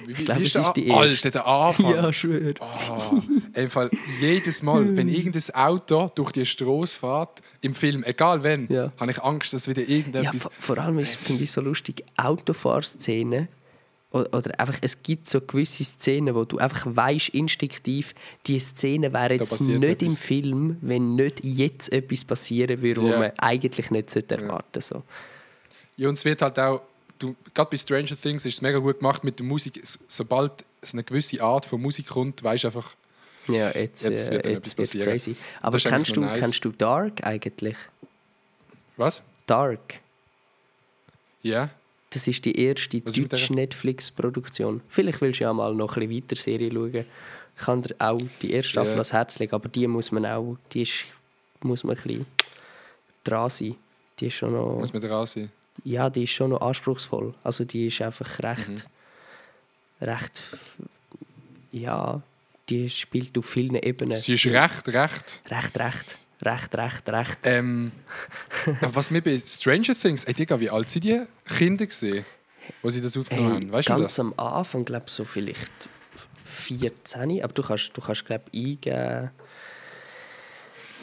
wie, 0.06 0.12
ich 0.12 0.26
glaube, 0.26 0.44
es 0.44 0.56
ist 0.56 0.74
die 0.74 0.88
erste. 0.88 1.02
Alter, 1.02 1.32
der 1.32 1.48
Anfang. 1.48 1.92
ja, 1.96 2.14
schwör. 2.14 2.54
Oh, 2.60 3.68
Fall, 3.70 3.90
jedes 4.20 4.62
Mal, 4.64 4.96
wenn 4.96 5.10
irgendein 5.10 5.56
Auto 5.56 6.10
durch 6.16 6.32
die 6.32 6.46
Straße 6.46 6.98
fährt, 7.00 7.42
im 7.62 7.74
Film, 7.74 8.04
egal 8.04 8.44
wenn, 8.44 8.68
Ja. 8.72 8.92
habe 9.00 9.12
ich 9.12 9.22
Angst, 9.22 9.54
dass 9.54 9.68
wieder 9.68 9.82
Ja, 9.82 9.90
irgendetwas. 9.98 10.42
vor, 10.42 10.52
vor 10.60 10.78
allem 10.78 11.00
ist, 11.00 11.16
finde 11.18 11.44
ich 11.44 11.52
so 11.52 11.62
lustig, 11.62 12.04
Autofahrszenen. 12.18 13.48
Oder 14.12 14.60
einfach, 14.60 14.78
es 14.82 15.02
gibt 15.04 15.30
so 15.30 15.40
gewisse 15.40 15.86
Szenen, 15.86 16.36
wo 16.36 16.44
du 16.44 16.58
einfach 16.58 16.86
weißt 16.86 17.30
instinktiv, 17.30 18.14
die 18.46 18.60
Szene 18.60 19.14
wäre 19.14 19.36
jetzt 19.36 19.62
nicht 19.62 19.70
im 19.70 19.84
etwas. 20.10 20.20
Film, 20.20 20.78
wenn 20.82 21.16
nicht 21.16 21.42
jetzt 21.44 21.92
etwas 21.94 22.26
passieren 22.26 22.82
würde, 22.82 23.02
wo 23.02 23.08
Ja. 23.08 23.20
man 23.20 23.32
eigentlich 23.38 23.90
nicht 23.90 24.14
erwarten 24.32 24.82
sollte. 24.82 25.06
Ja, 25.96 26.10
und 26.10 26.16
es 26.16 26.26
wird 26.26 26.42
halt 26.42 26.60
auch, 26.60 26.82
du, 27.20 27.36
gerade 27.54 27.70
bei 27.70 27.78
Stranger 27.78 28.18
Things 28.18 28.46
ist 28.46 28.56
es 28.56 28.62
mega 28.62 28.80
gut 28.80 29.00
gemacht 29.00 29.24
mit 29.24 29.40
der 29.40 29.46
Musik. 29.46 29.82
Sobald 30.10 30.52
es 30.82 30.94
eine 30.94 31.04
gewisse 31.06 31.42
Art 31.42 31.66
von 31.66 31.82
Musik 31.82 32.08
kommt, 32.08 32.44
weißt 32.44 32.66
du 32.66 32.68
einfach, 32.68 32.94
So. 33.48 33.54
Ja, 33.54 33.72
jetzt, 33.72 34.04
Jetzt 34.04 34.28
äh, 34.28 34.32
wird 34.34 34.46
dann 34.46 34.52
jetzt 34.54 34.68
etwas 34.74 34.76
passieren. 34.76 35.10
crazy. 35.10 35.36
Aber 35.62 35.78
kennst 35.78 36.16
du, 36.18 36.22
nice. 36.22 36.40
kennst 36.40 36.66
du 36.66 36.72
Dark 36.72 37.24
eigentlich? 37.26 37.78
was? 38.98 39.22
Dark. 39.48 39.96
Ja. 41.44 41.70
Das 42.12 42.28
ist 42.28 42.44
die 42.46 42.56
erste 42.60 43.04
Was 43.06 43.16
deutsche? 43.16 43.54
Netflix-Produktion. 43.54 44.82
Vielleicht 44.90 45.22
willst 45.22 45.40
du 45.40 45.46
ja 45.46 45.54
mal 45.54 45.74
noch 45.74 45.96
ein 45.98 46.08
bisschen 46.08 46.24
weiter 46.24 46.36
Serie 46.36 46.72
schauen. 46.72 47.06
Ich 47.58 47.64
kann 47.66 47.82
dir 47.82 47.96
auch 48.00 48.20
die 48.42 48.52
erste 48.54 48.70
Staffel 48.72 48.90
Ja. 48.90 48.96
ans 48.96 49.14
Herz 49.14 49.40
legen, 49.40 49.54
aber 49.54 49.70
die 49.70 49.88
muss 49.88 50.12
man 50.12 50.26
auch, 50.26 50.58
die 50.74 50.82
ist, 50.84 51.06
muss 51.62 51.84
man 51.84 51.96
ein 51.98 52.04
bisschen 52.04 52.26
dran 53.24 53.50
sein. 53.50 53.76
Die 54.20 54.28
ist 54.28 54.34
schon 54.36 54.54
noch, 54.54 54.80
Muss 54.80 54.94
man 54.94 55.02
dran 55.02 55.26
sein. 55.26 55.50
ja, 55.84 56.10
die 56.10 56.24
ist 56.24 56.32
schon 56.32 56.50
noch 56.52 56.62
anspruchsvoll. 56.62 57.34
Also 57.44 57.64
die 57.66 57.88
ist 57.88 58.02
einfach 58.02 58.40
recht, 58.40 58.70
Mhm. 58.70 60.06
recht, 60.08 60.42
ja, 61.72 62.22
die 62.70 62.90
spielt 62.90 63.38
auf 63.38 63.46
vielen 63.46 63.76
Ebenen. 63.76 64.18
Sie 64.18 64.34
ist 64.34 64.46
recht, 64.48 64.88
recht. 64.90 65.42
Recht, 65.50 65.80
recht, 65.80 66.18
recht, 66.46 66.76
recht, 66.76 67.10
recht. 67.10 67.40
Ähm, 67.44 67.92
aber 68.82 68.96
was 68.96 69.12
mir 69.12 69.22
bei 69.22 69.42
Stranger 69.46 69.96
Things, 69.96 70.24
ey 70.26 70.34
Digga, 70.34 70.60
wie 70.60 70.70
alt 70.70 70.90
sind 70.90 71.04
die 71.04 71.22
Kinder 71.46 71.86
gesehen, 71.86 72.26
wo 72.82 72.90
sie 72.90 73.02
das 73.02 73.16
aufgenommen 73.18 73.54
haben? 73.54 73.72
Weißt 73.72 73.90
du 73.90 73.94
ganz 73.94 74.04
das? 74.04 74.20
am 74.20 74.34
Anfang, 74.38 74.86
glaube 74.86 75.06
ich, 75.08 75.14
so 75.14 75.26
vielleicht 75.26 75.90
14, 76.44 77.44
aber 77.44 77.54
du 77.54 77.64
kannst, 77.64 77.92
du 77.96 78.02
kannst 78.02 78.26
glaube 78.26 78.46
ich, 78.52 78.78
eingeben. 78.78 79.32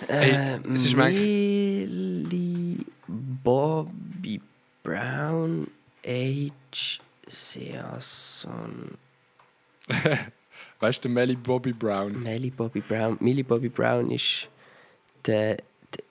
Ey, 0.06 0.60
es 0.72 0.84
ist 0.84 0.96
Millie 0.96 2.84
Bobby 3.08 4.40
Brown, 4.82 5.66
Age 6.06 7.00
Season. 7.26 8.96
Weißt 10.80 11.04
du, 11.04 11.08
Melly 11.08 11.34
Bobby 11.34 11.72
Brown? 11.72 12.22
Millie 12.22 12.52
Bobby 12.52 12.80
Brown. 12.80 13.16
Millie 13.20 13.42
Bobby 13.42 13.68
Brown 13.68 14.10
ist 14.10 14.48
der, 15.28 15.56
der 15.56 15.62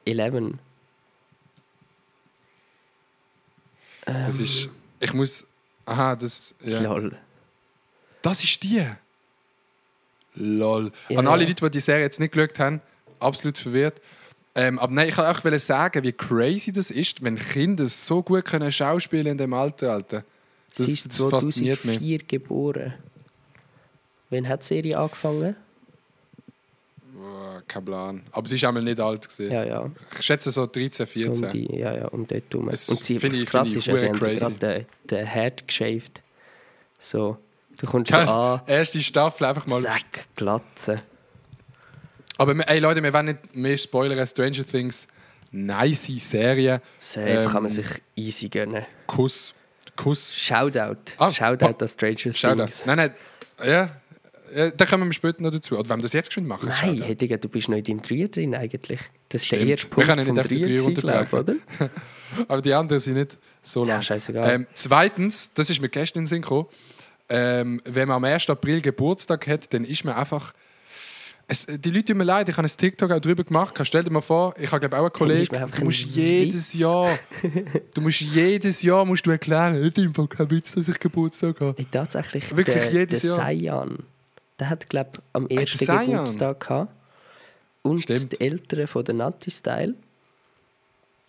11. 0.06 0.54
Das 4.06 4.40
ist. 4.40 4.70
Ich 5.00 5.14
muss. 5.14 5.46
Aha, 5.86 6.16
das. 6.16 6.56
Ja. 6.64 6.80
Lol. 6.82 7.18
Das 8.22 8.44
ist 8.44 8.64
die. 8.64 8.86
Lol. 10.36 10.92
Ja, 11.10 11.20
An 11.20 11.28
alle. 11.28 11.46
Leute, 11.46 11.56
die 11.66 11.72
die 11.72 11.80
Serie 11.80 12.04
jetzt 12.04 12.20
nicht 12.20 12.32
geschaut 12.34 12.58
haben, 12.60 12.82
absolut 13.20 13.58
verwirrt. 13.58 14.02
Ähm, 14.56 14.80
aber 14.80 14.94
nein, 14.94 15.10
ich 15.10 15.18
wollte 15.18 15.56
auch 15.56 15.60
sagen, 15.60 16.04
wie 16.04 16.12
crazy 16.12 16.72
das 16.72 16.90
ist, 16.90 17.24
wenn 17.24 17.38
Kinder 17.38 17.88
so 17.88 18.24
gut 18.24 18.46
können 18.46 18.72
schauspielen 18.72 19.28
in 19.28 19.38
dem 19.38 19.54
Alter, 19.54 19.92
Alter. 19.94 20.24
Das, 20.76 20.88
Sie 20.88 20.94
ist 20.94 21.06
das 21.08 21.18
fasziniert 21.18 21.82
2004 21.82 22.18
mich. 22.18 22.28
geboren. 22.28 22.94
Wann 24.30 24.48
hat 24.48 24.62
die 24.62 24.68
Serie 24.68 24.98
angefangen? 24.98 25.56
Kein 27.68 27.86
Plan. 27.86 28.24
Aber 28.32 28.48
sie 28.48 28.56
ist 28.56 28.64
einmal 28.64 28.84
nicht 28.84 29.00
alt 29.00 29.28
gesehen. 29.28 29.52
Ja, 29.52 29.64
ja. 29.64 29.90
Ich 30.20 30.26
schätze 30.26 30.52
so 30.52 30.66
13, 30.66 31.06
So 31.06 31.12
14. 31.12 31.46
um 31.46 31.52
die, 31.52 31.78
ja, 31.78 31.94
ja, 31.96 32.06
um 32.08 32.28
dort 32.28 32.44
herum. 32.52 32.68
Und 32.68 32.78
sie, 32.78 33.18
das 33.18 33.34
ich- 33.34 33.46
krass 33.46 33.70
ist, 33.74 33.88
hure 33.88 34.08
haben 34.08 34.18
crazy. 34.20 34.38
gerade 34.38 34.56
den, 34.56 34.86
den 35.10 35.28
Head 35.28 35.68
geshaved. 35.68 36.22
So, 37.00 37.38
du 37.80 37.86
kommst 37.88 38.12
Gell? 38.12 38.26
so 38.26 38.32
an, 38.32 38.62
Erste 38.68 39.00
Staffel 39.00 39.46
einfach 39.46 39.66
mal. 39.68 39.82
zack, 39.82 40.28
Glatze. 40.36 40.96
Aber 42.38 42.68
ey 42.68 42.80
Leute, 42.80 43.02
wir 43.02 43.14
wollen 43.14 43.26
nicht 43.28 43.56
mehr 43.56 43.78
spoilern. 43.78 44.26
Stranger 44.28 44.66
Things, 44.66 45.08
nice 45.52 46.06
Serie. 46.20 46.82
Safe 47.00 47.28
Ähm, 47.28 47.50
kann 47.50 47.64
man 47.64 47.72
sich 47.72 47.88
easy 48.16 48.50
gönnen. 48.50 48.86
Kuss. 49.08 49.54
Kuss. 49.96 50.36
Shoutout. 50.36 50.98
Ah, 51.18 51.32
Shoutout 51.32 51.74
pa- 51.74 51.76
an 51.84 51.88
Stranger 51.88 52.32
Shoutout. 52.32 52.66
Things. 52.66 52.86
Nein, 52.86 52.98
nein. 52.98 53.14
Ja, 53.66 53.90
ja, 54.56 54.70
da 54.72 54.86
kommen 54.86 55.08
wir 55.08 55.14
später 55.14 55.42
noch 55.42 55.52
dazu. 55.52 55.78
Oder 55.78 55.90
wollen 55.90 56.00
wir 56.00 56.04
das 56.04 56.14
jetzt 56.14 56.32
schon 56.34 56.46
machen? 56.48 56.70
Nein, 56.70 57.02
hey, 57.02 57.16
Digga, 57.16 57.38
du 57.38 57.50
bist 57.50 57.70
noch 57.70 57.78
in 57.78 57.84
deinem 57.84 58.02
Dreier 58.02 58.28
drin 58.28 58.56
eigentlich. 58.56 59.00
Das 59.30 59.42
ist 59.44 59.52
der 59.52 59.58
Stimmt. 59.58 59.70
erste 59.72 59.88
Wir 59.88 59.92
Punkt 59.92 60.10
können 60.10 60.26
vom 60.26 60.36
nicht 60.36 60.50
die 60.50 60.62
Dreier, 60.62 60.78
Dreier 60.78 60.78
gewesen, 60.78 60.94
glaub, 60.96 61.34
oder? 61.34 61.54
unterbrechen. 61.54 61.90
Aber 62.48 62.62
die 62.62 62.74
anderen 62.74 63.00
sind 63.02 63.14
nicht 63.16 63.38
so 63.62 63.86
Ja, 63.86 63.94
lang. 63.96 64.02
scheißegal. 64.04 64.50
Ähm, 64.56 64.68
zweitens, 64.74 65.52
das 65.54 65.70
ist 65.70 65.82
mir 65.82 65.90
gestern 65.90 66.20
in 66.20 66.24
den 66.24 66.28
Sinn 66.30 66.42
gekommen, 66.42 66.68
ähm, 67.30 67.82
wenn 67.86 68.08
man 68.08 68.16
am 68.18 68.24
1. 68.24 68.50
April 68.50 68.82
Geburtstag 68.82 69.48
hat, 69.48 69.74
dann 69.74 69.84
ist 69.84 70.04
man 70.06 70.16
einfach 70.16 70.54
Es, 71.50 71.66
die 71.66 71.90
Leute 71.92 72.06
tun 72.08 72.18
mir 72.18 72.24
leid, 72.26 72.50
ich 72.50 72.58
habe 72.58 72.68
ein 72.68 72.72
TikTok 72.78 73.10
auch 73.12 73.20
drüber 73.22 73.44
gemacht. 73.46 73.78
Stell 73.84 74.04
dir 74.04 74.12
mal 74.12 74.20
vor, 74.22 74.54
ich 74.60 74.70
habe 74.72 74.82
glaube 74.82 74.98
auch 74.98 75.04
einen 75.04 75.14
Kollegen, 75.14 75.56
du 75.78 75.84
musst 75.86 76.00
jedes 76.00 76.74
Witz. 76.74 76.80
Jahr, 76.82 77.18
du 77.94 78.02
musst 78.02 78.20
jedes 78.20 78.82
Jahr 78.82 79.06
musst 79.06 79.26
du 79.26 79.32
erklären, 79.32 79.76
es 79.76 79.88
ist 79.88 79.98
im 79.98 80.14
Fall 80.14 80.28
kein 80.28 80.52
Witz, 80.52 80.74
dass 80.74 80.88
ich 80.90 81.00
Geburtstag 81.00 81.60
habe. 81.62 81.76
Ey, 81.78 81.86
tatsächlich, 81.90 82.56
Wirklich 82.56 82.76
der, 82.84 82.92
jedes 82.92 83.22
der 83.22 83.30
Jahr? 83.30 83.40
Saiyan, 83.40 83.98
der 84.60 84.70
hat, 84.70 84.90
glaube 84.90 85.10
ich, 85.14 85.20
am 85.34 85.48
ersten 85.48 85.86
Saiyan? 85.86 86.06
Geburtstag 86.08 86.60
gehabt. 86.62 86.94
Und 87.84 88.02
Stimmt. 88.02 88.34
die 88.34 88.42
Eltern 88.42 88.88
von 88.88 89.06
der 89.06 89.16
Natti-Style. 89.16 89.96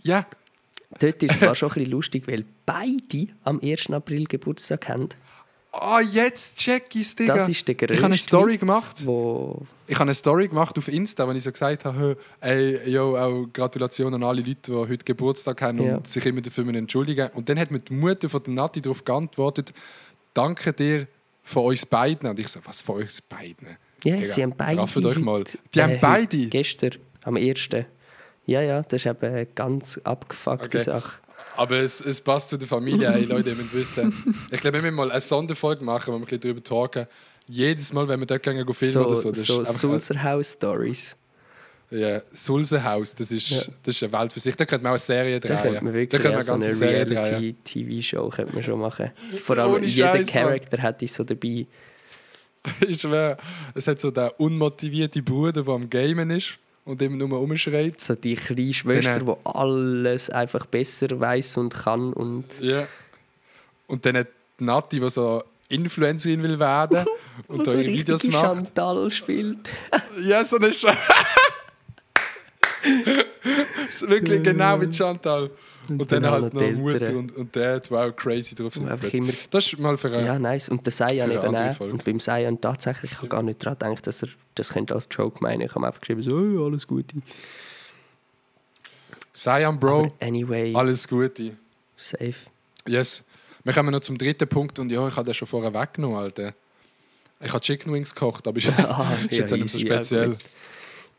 Ja, 0.02 0.26
Dort 0.98 1.22
ist 1.22 1.32
es 1.34 1.38
zwar 1.38 1.54
schon 1.54 1.68
ein 1.70 1.74
bisschen 1.74 1.90
lustig, 1.90 2.26
weil 2.28 2.44
beide 2.64 3.28
am 3.44 3.60
1. 3.62 3.90
April 3.90 4.24
Geburtstag 4.24 4.88
haben. 4.88 5.08
ah 5.72 6.00
jetzt 6.00 6.56
check 6.56 6.94
ich's, 6.94 7.14
Digga. 7.14 7.34
Das 7.34 7.48
ist 7.48 7.68
der 7.68 7.74
größte 7.74 7.94
ich 7.94 7.98
habe 8.00 8.06
eine 8.06 8.16
Story 8.16 8.52
Witz, 8.54 8.60
gemacht. 8.60 9.06
Wo 9.06 9.66
Ich 9.86 9.94
habe 9.96 10.04
eine 10.04 10.14
Story 10.14 10.48
gemacht 10.48 10.78
auf 10.78 10.88
Insta, 10.88 11.28
wo 11.28 11.32
ich 11.32 11.42
so 11.42 11.52
gesagt 11.52 11.84
habe, 11.84 12.16
ey, 12.40 12.90
yo, 12.90 13.16
auch 13.18 13.46
Gratulation 13.52 14.14
an 14.14 14.24
alle 14.24 14.40
Leute, 14.40 14.70
die 14.70 14.72
heute 14.72 15.04
Geburtstag 15.04 15.60
haben 15.60 15.82
Ja. 15.84 15.96
und 15.96 16.06
sich 16.06 16.24
immer 16.24 16.40
dafür 16.40 16.66
entschuldigen 16.74 17.28
Und 17.34 17.48
dann 17.50 17.58
hat 17.58 17.70
mir 17.70 17.80
die 17.80 17.92
Mutter 17.92 18.28
von 18.30 18.42
der 18.42 18.54
Nati 18.54 18.80
darauf 18.80 19.04
geantwortet, 19.04 19.74
danke 20.32 20.72
dir 20.72 21.06
von 21.48 21.64
uns 21.64 21.86
beiden. 21.86 22.28
Und 22.28 22.38
ich 22.38 22.48
so, 22.48 22.60
was 22.64 22.82
von 22.82 23.02
uns 23.02 23.20
beiden? 23.22 23.76
Ja, 24.04 24.16
Digga, 24.16 24.26
sie 24.26 24.42
haben 24.42 24.54
beide. 24.56 24.80
rafft 24.80 24.96
euch 24.96 25.18
mal. 25.18 25.44
Die 25.74 25.82
haben 25.82 25.92
heute, 25.92 26.00
beide? 26.00 26.46
Gestern, 26.48 26.92
am 27.24 27.36
1. 27.36 27.68
Ja, 28.46 28.60
ja, 28.62 28.82
das 28.82 29.02
ist 29.02 29.06
eben 29.06 29.24
eine 29.26 29.46
ganz 29.46 29.98
abgefuckte 30.04 30.66
Okay. 30.78 30.78
Sache. 30.78 31.18
Aber 31.56 31.76
es, 31.78 32.00
es 32.00 32.20
passt 32.20 32.50
zu 32.50 32.56
der 32.56 32.68
Familie, 32.68 33.12
ey, 33.12 33.24
Leute, 33.24 33.50
ihr 33.50 33.56
müsst 33.56 33.74
wissen. 33.74 34.36
Ich 34.50 34.60
glaube, 34.60 34.76
wir 34.76 34.82
müssen 34.82 34.94
mal 34.94 35.10
eine 35.10 35.20
Sonderfolge 35.20 35.84
machen, 35.84 36.12
wo 36.12 36.18
wir 36.18 36.18
ein 36.18 36.24
bisschen 36.24 36.40
darüber 36.40 36.62
talken. 36.62 37.06
Jedes 37.48 37.92
Mal, 37.92 38.06
wenn 38.06 38.20
wir 38.20 38.26
dort 38.26 38.42
gehen, 38.42 38.54
filmen 38.74 38.92
So, 38.92 39.06
oder 39.06 39.16
so. 39.16 39.30
Das 39.32 39.44
so 39.44 39.64
Sulzer 39.64 40.22
House 40.22 40.52
Stories. 40.52 41.16
Ja, 41.90 42.20
Sulzenhaus, 42.32 43.14
das 43.14 43.30
ist, 43.30 43.48
Ja. 43.48 43.62
das 43.82 43.96
ist 43.96 44.02
eine 44.02 44.12
Welt 44.12 44.32
für 44.32 44.40
sich. 44.40 44.54
Da 44.56 44.66
könnte 44.66 44.82
man 44.82 44.90
auch 44.90 44.94
eine 44.94 44.98
Serie 45.00 45.40
Da 45.40 45.48
drehen. 45.48 45.62
könnte 45.62 45.84
man 45.84 45.94
wirklich 45.94 46.22
da 46.22 46.28
könnte 46.30 46.36
man 46.36 46.42
so 46.46 46.52
eine 46.52 46.64
eine 46.64 46.72
ganze 46.74 46.78
Serie 46.78 47.06
drehen. 47.06 47.18
Reality-TV-Show 47.24 48.28
könnte 48.28 48.54
man 48.54 48.62
schon 48.64 48.78
machen. 48.80 49.10
Vor 49.44 49.58
allem 49.58 49.74
Ohne 49.74 49.86
jeder 49.86 50.08
Scheiß, 50.16 50.34
Mann. 50.34 50.44
Charakter 50.44 50.82
hat 50.82 51.00
dich 51.00 51.12
so 51.12 51.24
dabei. 51.24 51.66
Ich 52.86 53.00
schwöre, 53.00 53.38
es 53.74 53.86
hat 53.86 54.00
so 54.00 54.10
den 54.10 54.28
unmotivierten 54.36 55.24
Bruder, 55.24 55.62
der 55.62 55.72
am 55.72 55.88
Gamen 55.88 56.30
ist 56.30 56.58
und 56.84 57.00
immer 57.00 57.16
nur 57.16 57.38
rumschreit. 57.38 57.98
So 58.00 58.14
die 58.14 58.34
kleine 58.34 58.74
Schwester, 58.74 59.20
die 59.20 59.32
alles 59.44 60.28
einfach 60.28 60.66
besser 60.66 61.18
weiß 61.18 61.56
und 61.56 61.72
kann. 61.72 62.12
Und 62.12 62.44
Ja. 62.60 62.86
Und 63.86 64.04
dann 64.04 64.18
hat 64.18 64.26
Nati, 64.58 65.00
die 65.00 65.08
so 65.08 65.42
Influencerin 65.70 66.42
will 66.42 66.58
werden 66.58 67.06
und 67.48 67.66
da 67.66 67.70
so 67.72 67.78
ihre 67.78 67.92
Videos 67.92 68.24
macht. 68.24 68.42
Chantal 68.56 69.10
spielt. 69.10 69.58
Ja, 70.22 70.44
so 70.44 70.56
eine 70.56 70.70
Sch 70.72 70.80
So 70.80 70.88
Wirklich 74.08 74.42
genau 74.42 74.80
wie 74.80 74.92
Chantal. 74.92 75.50
Und, 75.88 76.02
Und 76.02 76.12
dann, 76.12 76.22
dann 76.22 76.32
halt 76.32 76.54
noch 76.54 76.70
Mutter 76.72 77.16
und, 77.16 77.34
und 77.34 77.56
Dad, 77.56 77.90
wow, 77.90 78.14
crazy 78.14 78.54
drauf 78.54 78.74
sind. 78.74 78.86
immer- 79.14 79.32
Das 79.50 79.66
ist 79.66 79.78
mal 79.78 79.96
für. 79.96 80.10
Ja, 80.20 80.38
nice. 80.38 80.68
Und 80.68 80.84
der 80.84 80.92
Saiyan 80.92 81.30
eben 81.30 81.56
auch. 81.56 81.80
Und 81.80 82.04
beim 82.04 82.20
Saiyan 82.20 82.60
tatsächlich, 82.60 83.12
ich 83.12 83.16
habe 83.18 83.28
gar 83.28 83.42
nicht 83.42 83.64
daran 83.64 83.78
gedacht, 83.78 84.06
dass 84.06 84.22
er 84.22 84.28
das 84.54 84.68
könnte 84.68 84.94
als 84.94 85.08
Joke 85.10 85.42
meinen. 85.42 85.62
Ich 85.62 85.74
habe 85.74 85.86
einfach 85.86 86.00
geschrieben, 86.00 86.22
so, 86.22 86.38
hey, 86.38 86.58
alles 86.66 86.86
Gute. 86.86 87.16
Cyan 89.34 89.78
Bro, 89.78 89.98
Aber 90.00 90.12
anyway, 90.20 90.74
alles 90.74 91.06
Gute. 91.06 91.56
safe. 91.96 92.34
Yes. 92.86 93.22
Wir 93.64 93.72
kommen 93.72 93.90
noch 93.92 94.00
zum 94.00 94.16
dritten 94.18 94.48
Punkt 94.48 94.78
und 94.78 94.90
ja, 94.90 95.06
ich 95.06 95.16
habe 95.16 95.26
das 95.26 95.36
schon 95.36 95.46
vorher 95.48 95.72
weggenommen, 95.72 96.16
Alter. 96.18 96.54
Ich 97.40 97.52
habe 97.52 97.60
Chicken 97.60 97.92
Wings 97.92 98.14
gekocht, 98.14 98.46
aber 98.48 98.58
ist, 98.58 98.68
Ah, 98.78 99.12
ist 99.30 99.38
jetzt 99.38 99.52
auch 99.52 99.56
nicht 99.56 99.70
so 99.70 99.78
speziell. 99.78 100.30
gut. 100.30 100.38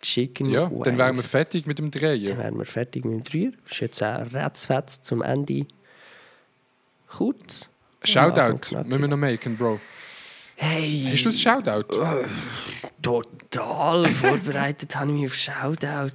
Chicken 0.02 0.50
Ja, 0.50 0.68
dann 0.70 0.98
wären 0.98 1.16
wir 1.16 1.20
Wings. 1.20 1.28
fertig 1.28 1.66
mit 1.68 1.78
dem 1.80 1.92
Dann 1.92 2.02
Drehen. 2.02 2.38
wären 2.38 2.58
wir 2.58 2.66
fertig 2.66 3.04
mit 3.06 3.14
dem 3.14 3.24
Dreier. 3.52 3.52
Ist 3.70 3.80
jetzt 3.80 4.02
auch 4.04 4.34
ratzfatz 4.34 5.02
zum 5.02 5.22
Ende. 5.22 5.66
Kurz. 7.08 7.68
Shoutout, 8.04 8.76
müssen 8.86 9.02
wir 9.02 9.08
noch 9.08 9.18
machen, 9.18 9.58
Bro. 9.58 9.80
Hey! 10.56 11.10
Hast 11.12 11.26
du 11.26 11.30
ein 11.30 11.36
Shoutout? 11.36 12.06
Total 13.02 14.06
vorbereitet 14.10 14.96
habe 14.96 15.12
ich 15.12 15.18
mich 15.18 15.26
auf 15.32 15.36
Shoutout. 15.36 16.12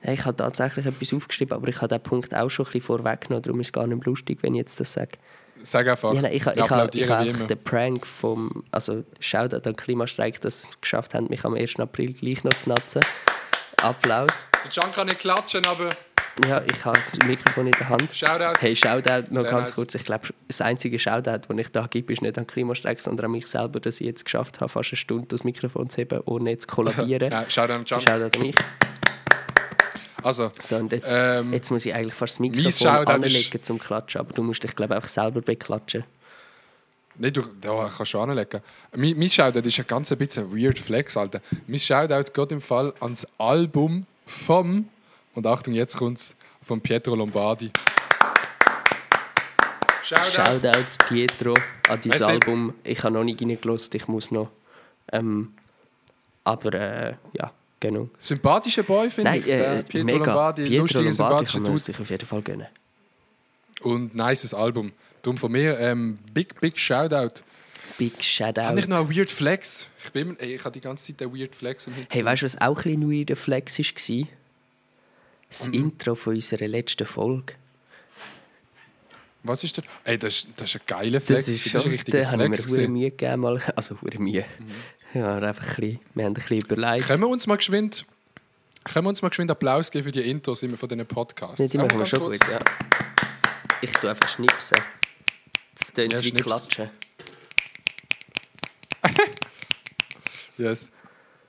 Hey, 0.00 0.14
ich 0.14 0.24
habe 0.24 0.36
tatsächlich 0.36 0.84
etwas 0.86 1.14
aufgeschrieben, 1.14 1.54
aber 1.56 1.68
ich 1.68 1.76
habe 1.80 1.88
diesen 1.88 2.02
Punkt 2.02 2.34
auch 2.34 2.48
schon 2.50 2.66
ein 2.66 2.72
bisschen 2.72 2.86
vorweggenommen. 2.86 3.42
Darum 3.42 3.60
ist 3.60 3.68
es 3.68 3.72
gar 3.72 3.86
nicht 3.86 4.04
lustig, 4.04 4.38
wenn 4.42 4.54
ich 4.54 4.58
jetzt 4.58 4.78
das 4.80 4.92
sage. 4.92 5.12
Sag 5.64 5.88
einfach. 5.88 6.12
Ja, 6.12 6.20
nein, 6.20 6.32
ich, 6.32 6.46
ich, 6.46 6.70
habe 6.70 6.98
immer. 6.98 7.46
den 7.46 7.64
Prank 7.64 8.06
vom, 8.06 8.64
also 8.70 9.02
Shoutout 9.18 9.66
an 9.68 9.74
Klimastreik, 9.74 10.40
das 10.42 10.60
sie 10.62 10.68
geschafft 10.80 11.14
haben, 11.14 11.26
mich 11.30 11.44
am 11.44 11.54
1. 11.54 11.80
April 11.80 12.12
gleich 12.12 12.44
noch 12.44 12.52
zu 12.52 12.68
natzen. 12.68 13.00
Applaus. 13.82 14.46
Der 14.64 14.70
Can 14.70 14.92
kann 14.92 15.06
nicht 15.06 15.20
klatschen, 15.20 15.66
aber 15.66 15.88
Ja, 16.48 16.62
ich 16.66 16.84
habe 16.84 16.98
das 16.98 17.26
Mikrofon 17.26 17.66
in 17.66 17.72
der 17.72 17.88
Hand. 17.88 18.14
Shoutout. 18.14 18.60
Hey, 18.60 18.76
Shoutout 18.76 19.32
noch 19.32 19.42
Sehr 19.42 19.50
ganz 19.50 19.68
nice. 19.70 19.74
kurz. 19.76 19.94
Ich 19.94 20.04
glaube, 20.04 20.28
das 20.48 20.60
einzige 20.60 20.98
Shoutout, 20.98 21.48
das 21.48 21.58
ich 21.58 21.68
da 21.72 21.86
gebe, 21.86 22.12
ist 22.12 22.22
nicht 22.22 22.36
an 22.36 22.46
Klimastreik, 22.46 23.00
sondern 23.00 23.26
an 23.26 23.32
mich 23.32 23.46
selber, 23.46 23.80
dass 23.80 24.00
ich 24.00 24.06
jetzt 24.06 24.24
geschafft 24.24 24.60
habe, 24.60 24.68
fast 24.68 24.90
eine 24.92 24.96
Stunde 24.96 25.28
das 25.28 25.44
Mikrofon 25.44 25.88
zu 25.88 25.98
heben, 25.98 26.20
ohne 26.26 26.50
jetzt 26.50 26.68
zu 26.68 26.74
kollabieren. 26.74 27.30
Ja, 27.32 27.48
Shoutout 27.48 27.72
an 27.72 27.84
Can. 27.84 28.00
Shoutout 28.00 28.36
an 28.36 28.42
mich. 28.42 28.56
Also, 30.24 30.50
So, 30.62 30.76
und 30.76 30.90
jetzt, 30.90 31.06
Ähm, 31.08 31.52
jetzt 31.52 31.70
muss 31.70 31.84
ich 31.84 31.94
eigentlich 31.94 32.14
fast 32.14 32.34
das 32.34 32.40
Mikrofon 32.40 32.88
anlegen 33.06 33.62
zum 33.62 33.78
Klatschen, 33.78 34.20
aber 34.22 34.32
du 34.32 34.42
musst 34.42 34.62
dich, 34.62 34.74
glaube 34.74 34.94
ich, 34.94 34.96
einfach 34.96 35.08
selber 35.08 35.42
beklatschen. 35.42 36.04
Nein, 37.16 37.32
du 37.32 37.42
ja, 37.62 37.90
kannst 37.94 38.10
schon 38.10 38.28
anlegen. 38.30 38.60
Mein, 38.96 39.18
mein 39.18 39.28
Shoutout 39.28 39.60
ist 39.60 39.78
ein 39.78 39.86
ganz 39.86 40.10
ein 40.10 40.18
bisschen 40.18 40.50
ein 40.50 40.56
weird 40.56 40.78
Flex, 40.78 41.16
Alter. 41.16 41.40
Mein 41.66 41.78
Shoutout 41.78 42.32
geht 42.32 42.52
im 42.52 42.60
Fall 42.60 42.94
ans 43.00 43.26
Album 43.38 44.06
vom, 44.26 44.88
und 45.34 45.46
Achtung, 45.46 45.74
jetzt 45.74 45.96
kommt 45.96 46.18
es, 46.18 46.34
von 46.62 46.80
Pietro 46.80 47.14
Lombardi. 47.14 47.70
Shoutout. 50.02 50.32
Shoutouts 50.32 50.98
Pietro 51.06 51.54
an 51.88 52.00
dein. 52.02 52.22
Album. 52.22 52.74
Ich 52.82 53.02
habe 53.04 53.14
noch 53.14 53.24
nicht 53.24 53.42
reingelassen, 53.42 53.90
ich 53.94 54.08
muss 54.08 54.30
noch. 54.30 54.50
Ähm, 55.12 55.52
aber 56.44 56.72
äh, 56.74 57.14
ja, 57.34 57.52
genau. 57.88 58.08
Sympathischer 58.18 58.82
Boy, 58.82 59.10
finde 59.10 59.36
ich. 59.36 59.48
Äh, 59.48 59.82
Pietro 59.82 60.04
mega. 60.06 60.18
Lombardi, 60.18 60.68
Pietro 60.68 60.82
lustiger, 60.82 61.02
Lombardi 61.04 61.46
sympathischer 61.46 61.60
Dude. 61.60 61.78
sich 61.78 62.00
auf 62.00 62.10
jeden 62.10 62.26
Fall 62.26 62.42
gönnen. 62.42 62.66
Und 63.82 64.14
nices 64.14 64.54
Album. 64.54 64.92
Darum 65.22 65.36
von 65.38 65.52
mir, 65.52 65.78
ähm, 65.78 66.18
big, 66.32 66.60
big 66.60 66.78
Shoutout. 66.78 67.42
Big 67.98 68.22
Shoutout. 68.22 68.62
Habe 68.62 68.80
ich 68.80 68.88
noch 68.88 68.98
einen 69.00 69.16
Weird 69.16 69.30
Flex? 69.30 69.86
Ich, 70.04 70.12
bin 70.12 70.36
ey, 70.38 70.54
ich 70.56 70.64
habe 70.64 70.72
die 70.72 70.80
ganze 70.80 71.06
Zeit 71.14 71.22
einen 71.22 71.38
Weird 71.38 71.54
Flex. 71.54 71.86
Hey, 72.10 72.24
weißt 72.24 72.42
du, 72.42 72.44
was 72.46 72.60
auch 72.60 72.78
ein 72.78 72.82
bisschen 72.82 73.10
weirder 73.12 73.36
Flex 73.36 73.78
war? 73.78 74.26
Das 75.48 75.68
Mhm. 75.68 75.74
Intro 75.74 76.14
von 76.14 76.34
unserer 76.34 76.66
letzten 76.66 77.06
Folge. 77.06 77.54
Was 79.44 79.62
ist 79.62 79.76
der? 79.76 79.84
Ey, 80.04 80.18
das, 80.18 80.34
ist- 80.36 80.48
das 80.56 80.70
ist 80.74 80.76
ein 80.76 80.80
geiler 80.86 81.20
Flex. 81.20 81.46
Das 81.46 81.54
ist 81.54 81.66
ein 81.74 81.82
schon, 81.82 81.90
richtiger 81.90 82.22
da 82.22 82.30
habe 82.32 82.54
ich 82.54 82.66
mir. 82.68 82.88
Mühe 82.88 83.10
gegeben. 83.10 83.40
Mal. 83.42 83.60
Also, 83.76 83.96
Mühe. 84.18 84.44
Ja, 85.14 85.36
einfach 85.38 85.62
ein 85.64 85.74
bisschen, 85.76 86.00
wir 86.14 86.24
haben 86.24 86.30
ein 86.32 86.34
bisschen 86.34 86.60
überlegt. 86.60 87.06
Können 87.06 87.22
wir 87.22 87.28
uns 87.28 87.46
mal 87.46 87.56
geschwind, 87.56 88.04
können 88.84 89.06
wir 89.06 89.08
uns 89.10 89.22
mal 89.22 89.28
geschwind 89.28 89.50
Applaus 89.50 89.90
geben 89.90 90.04
für 90.04 90.12
die 90.12 90.28
Intros 90.28 90.62
immer 90.62 90.76
von 90.76 90.88
diesen 90.88 91.06
Podcasts? 91.06 91.58
Nee, 91.60 91.68
die 91.68 91.78
machen 91.78 91.98
wir 91.98 92.06
schon 92.06 92.18
kurz. 92.20 92.38
gut, 92.38 92.50
ja. 92.50 92.58
Ich 93.80 93.92
tue 93.92 94.10
einfach 94.10 94.28
schnipsen. 94.28 94.76
Das 95.78 95.92
tönt 95.92 96.12
Ja, 96.12 96.18
wie 96.20 96.28
schnips. 96.28 96.42
Klatschen. 96.44 96.90
Yes. 100.56 100.92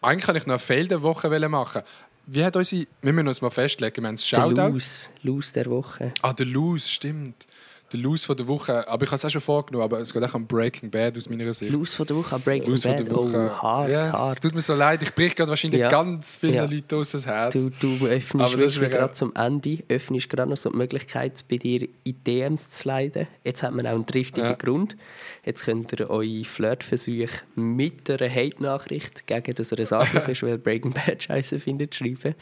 Eigentlich 0.02 0.26
kann 0.26 0.36
ich 0.36 0.48
noch 0.48 0.70
eine 0.70 0.88
der 0.88 1.02
Woche 1.02 1.50
machen. 1.50 1.84
Wie 2.26 2.44
hat 2.44 2.56
unsere... 2.56 2.88
Wir 3.02 3.14
müssen 3.14 3.28
uns 3.28 3.42
mal 3.42 3.52
festlegen. 3.52 4.02
Wir 4.02 4.08
haben 4.08 4.16
das 4.16 4.28
Der 4.28 4.38
Shoutout. 4.38 4.72
Lose, 4.74 5.08
Lose 5.22 5.54
der 5.54 5.66
Woche. 5.68 6.12
Ah, 6.24 6.34
der 6.34 6.48
Lose, 6.48 6.90
stimmt. 6.90 7.46
Der 7.94 8.00
Lose 8.00 8.26
von 8.26 8.36
der 8.36 8.48
Woche. 8.48 8.88
Aber 8.90 9.04
ich 9.04 9.10
habe 9.10 9.16
es 9.18 9.26
auch 9.26 9.30
schon 9.30 9.42
vorgenommen, 9.42 9.84
aber 9.84 10.00
es 10.00 10.12
geht 10.12 10.24
auch 10.24 10.34
um 10.34 10.48
Breaking 10.48 10.90
Bad 10.90 11.16
aus 11.18 11.30
meiner 11.30 11.54
Sicht. 11.54 11.72
Lose 11.72 11.96
von 11.96 12.08
der 12.08 12.16
Woche, 12.16 12.40
Breaking 12.40 12.70
Lose 12.70 12.82
von 12.90 12.98
Bad. 12.98 13.08
der 13.08 13.16
Woche. 13.16 13.52
Oh, 13.56 13.62
hart, 13.62 13.90
Es 13.90 14.12
hart. 14.12 14.42
tut 14.42 14.56
mir 14.56 14.62
so 14.62 14.74
leid. 14.74 15.04
Ich 15.04 15.14
brich 15.14 15.36
gerade 15.36 15.50
wahrscheinlich 15.52 15.82
Ja. 15.82 15.90
ganz 15.90 16.38
vielen 16.38 16.56
Ja. 16.56 16.66
Leuten 16.66 16.96
aus 16.96 17.12
das 17.12 17.28
Herz. 17.28 17.54
Du, 17.54 17.70
du 17.98 18.08
öffnest 18.08 18.80
gerade 18.80 19.14
zum 19.14 19.36
Ende, 19.36 19.84
öffnest 19.88 20.30
gerade 20.30 20.50
noch 20.50 20.58
so 20.58 20.72
die 20.72 20.78
Möglichkeit, 20.78 21.46
bei 21.48 21.58
dir 21.58 21.88
in 22.04 22.24
DMs 22.24 22.72
zu 22.72 22.88
leiden. 22.88 23.28
Jetzt 23.44 23.62
hat 23.62 23.72
man 23.74 23.86
auch 23.86 23.92
einen 23.92 24.06
triftigen 24.08 24.50
Ja. 24.50 24.56
Grund. 24.56 24.98
Jetzt 25.46 25.64
könnt 25.66 25.92
ihr 25.94 26.10
eure 26.10 26.44
Flirtversuche 26.44 27.28
mit 27.54 28.10
einer 28.10 28.30
Hate-Nachricht 28.34 29.28
gegen 29.28 29.54
dass 29.54 29.72
er 29.72 29.92
Arschloch 30.00 30.28
ist, 30.28 30.42
weil 30.42 30.58
Breaking 30.58 30.92
Bad 30.92 31.22
scheiße 31.22 31.60
findet, 31.60 31.94
schreiben. 31.94 32.34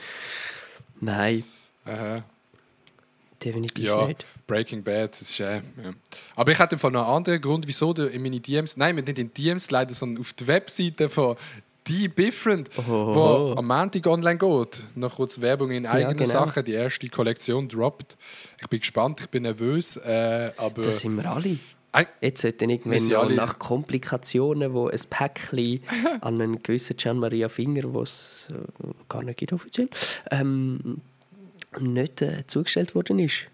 Nein, 1.02 1.44
Aha. 1.86 2.16
Definitiv 3.44 3.86
Ja, 3.86 4.08
nicht. 4.08 4.26
Breaking 4.48 4.84
Bad, 4.84 5.12
das 5.12 5.22
ist 5.30 5.40
äh, 5.40 5.56
ja. 5.56 5.62
Aber 6.36 6.52
ich 6.52 6.60
hatte 6.60 6.76
noch 6.76 6.84
einen 6.86 6.96
anderen 6.98 7.42
Grund, 7.42 7.68
wieso 7.68 7.94
du 7.94 8.06
in 8.08 8.22
meine 8.22 8.40
DMs, 8.40 8.78
nein, 8.78 8.96
nicht 8.96 9.20
in 9.20 9.34
DMs 9.34 9.70
leider, 9.72 9.94
sondern 9.94 10.22
auf 10.22 10.34
der 10.34 10.48
Webseite 10.48 11.10
von 11.10 11.36
Die 11.88 12.08
Different, 12.08 12.70
Oho. 12.78 13.16
wo 13.16 13.56
am 13.60 13.68
Montag 13.68 14.08
online 14.08 14.38
geht. 14.38 14.84
Noch 14.96 15.16
kurz 15.18 15.42
Werbung 15.42 15.72
in 15.72 15.86
eigenen 15.86 16.16
genau. 16.18 16.30
Sachen. 16.30 16.64
Die 16.64 16.72
erste 16.72 17.10
Kollektion 17.10 17.68
droppt. 17.68 18.16
Ich 18.62 18.68
bin 18.70 18.80
gespannt, 18.80 19.20
ich 19.20 19.30
bin 19.30 19.44
nervös, 19.44 19.98
äh, 19.98 20.52
aber 20.58 20.82
Das 20.84 21.00
sind 21.00 21.16
wir 21.18 21.30
alle. 21.30 21.58
Jetzt 22.22 22.42
sollten 22.42 22.70
irgendwann 22.72 23.16
alle- 23.16 23.36
nach 23.36 23.60
Komplikationen, 23.60 24.74
wo 24.74 24.88
ein 24.88 25.00
Päckchen 25.10 25.82
an 26.22 26.42
einen 26.42 26.64
gewissen 26.64 26.98
Gian 26.98 27.20
Maria 27.20 27.50
Finger, 27.50 27.94
wo 27.94 28.02
es 28.02 28.48
äh, 28.50 28.88
gar 29.10 29.22
nicht 29.22 29.38
gibt 29.38 29.54
offiziell, 29.54 29.90
ähm, 30.32 31.02
nicht 31.80 32.22
äh, 32.22 32.46
zugestellt 32.48 32.96
worden 32.96 33.20
ist. 33.20 33.48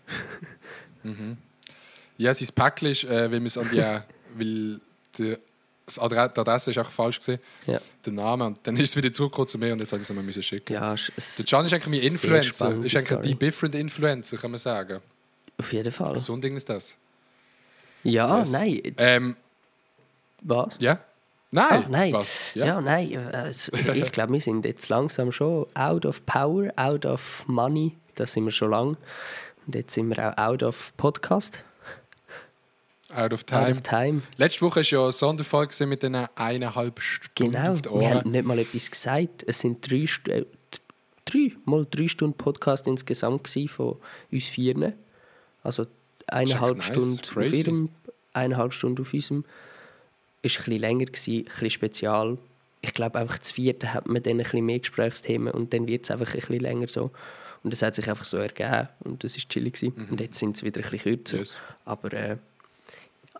Ja, 2.18 2.34
sein 2.34 2.48
Päckchen 2.54 2.90
ist, 2.90 3.04
äh, 3.06 3.32
weil, 3.32 3.46
es 3.46 3.58
an 3.58 3.70
die, 3.72 3.78
weil 4.38 4.80
die, 5.18 5.38
die 5.38 5.38
Adresse 6.00 6.72
ist 6.72 6.78
auch 6.78 6.90
falsch 6.90 7.20
gesehen, 7.20 7.40
Ja, 7.66 7.80
der 8.06 8.14
Name. 8.14 8.46
Und 8.46 8.60
dann 8.64 8.76
ist 8.78 8.90
es 8.90 8.96
wieder 8.96 9.12
zurückgekommen 9.12 9.48
zu 9.48 9.58
mir 9.58 9.74
und 9.74 9.80
jetzt 9.80 9.92
habe 9.92 10.02
ich 10.02 10.10
es 10.10 10.16
mir 10.16 10.22
müssen 10.22 10.44
schicken. 10.44 10.74
ja 10.74 10.94
es- 10.94 11.12
es- 11.16 11.36
Der 11.38 11.46
Can 11.46 11.66
ist 11.66 11.74
eigentlich 11.74 11.88
mein 12.02 12.12
Influencer. 12.12 12.72
Ist 12.84 12.96
eigentlich 12.96 13.06
Story. 13.08 13.22
die 13.28 13.36
different 13.36 13.76
Influencer, 13.76 14.38
kann 14.38 14.52
man 14.52 14.58
sagen. 14.60 15.00
Auf 15.58 15.74
jeden 15.74 15.92
Fall. 15.92 16.20
So 16.20 16.34
ein 16.34 16.42
Ding 16.42 16.56
ist 16.58 16.70
das. 16.70 16.96
Ja, 18.04 18.40
Yes. 18.40 18.52
nein. 18.52 18.82
Ähm, 18.98 19.36
Was? 20.42 20.78
ja? 20.80 21.00
Nein. 21.52 21.66
Ah, 21.72 21.86
nein. 21.90 22.14
Was? 22.14 22.38
Ja, 22.54 22.80
nein. 22.80 23.12
äh, 23.12 23.50
ich 23.96 24.12
glaube, 24.12 24.34
wir 24.34 24.42
sind 24.42 24.66
jetzt 24.66 24.88
langsam 24.90 25.32
schon 25.32 25.66
out 25.74 26.06
of 26.06 26.26
power, 26.26 26.72
out 26.76 27.06
of 27.06 27.44
money. 27.48 27.98
Das 28.16 28.34
sind 28.34 28.46
wir 28.46 28.52
schon 28.52 28.70
lang. 28.72 28.98
Und 29.66 29.76
jetzt 29.76 29.94
sind 29.94 30.10
wir 30.10 30.20
auch 30.34 30.38
out 30.38 30.64
of 30.64 30.94
Podcast, 30.98 31.64
Out 33.12 33.34
of 33.34 33.40
out 33.42 33.48
time. 33.48 33.72
of 33.72 33.82
time. 33.82 34.22
Letzte 34.38 34.62
Woche 34.62 34.78
war 34.82 34.84
ja 34.84 35.02
eine 35.04 35.12
Sonderfolge 35.12 35.70
gewesen 35.74 35.90
mit 35.90 36.04
den 36.04 36.16
eineinhalb 36.36 37.00
Stunden 37.02 37.54
Genau. 37.54 37.72
auf 37.72 37.82
die 37.82 37.90
Wir 37.90 37.96
Ohren. 37.96 38.14
haben 38.20 38.32
nicht 38.32 38.46
mal 38.46 38.60
etwas 38.60 38.92
gesagt. 38.92 39.44
Es 39.48 39.60
sind 39.62 39.90
drei, 39.90 40.06
äh, 40.32 40.46
drei 41.26 41.52
mal 41.66 41.88
drei 41.90 42.08
Stunden 42.08 42.38
Podcast 42.38 42.86
insgesamt 42.86 43.50
von 43.70 43.98
uns 44.32 44.48
vieren. 44.48 44.94
Also 45.64 45.88
eineinhalb 46.28 46.78
nice. 46.78 46.86
Stunden 46.86 47.20
auf 47.24 47.30
Crazy. 47.34 47.62
ihrem, 47.62 47.90
eineinhalb 48.34 48.74
Stunden 48.74 49.02
auf 49.02 49.12
unserem. 49.12 49.44
Ist 50.42 50.58
ein 50.60 50.66
bisschen 50.66 50.82
länger 50.82 51.06
gewesen, 51.06 51.38
ein 51.40 51.44
bisschen 51.46 51.70
spezial. 51.70 52.38
Ich 52.82 52.94
glaube 52.94 53.20
einfach 53.20 53.38
das 53.38 53.52
vierte 53.52 53.94
hat 53.94 54.08
man 54.08 54.24
dann 54.24 54.34
ein 54.34 54.44
bisschen 54.44 54.66
mehr 54.66 54.80
Gesprächsthemen 54.80 55.54
und 55.54 55.74
dann 55.74 55.86
wird 55.88 56.06
es 56.06 56.12
einfach 56.12 56.28
ein 56.34 56.40
bisschen 56.40 56.60
länger 56.60 56.88
so. 56.88 57.12
Und 57.64 57.74
das 57.74 57.82
hat 57.82 57.96
sich 57.96 58.10
einfach 58.10 58.24
so 58.24 58.38
ergeben 58.38 58.88
und 59.02 59.24
das 59.24 59.36
ist 59.36 59.50
chillig 59.50 59.74
gewesen. 59.74 60.08
Und 60.10 60.22
jetzt 60.22 60.40
sind 60.40 60.56
es 60.56 60.64
wieder 60.64 60.82
ein 60.82 60.90
bisschen 60.90 61.18
kürzer. 61.18 61.36
Mhm. 61.36 61.42
Yes. 61.42 61.60
Aber 61.84 62.14
äh, 62.14 62.38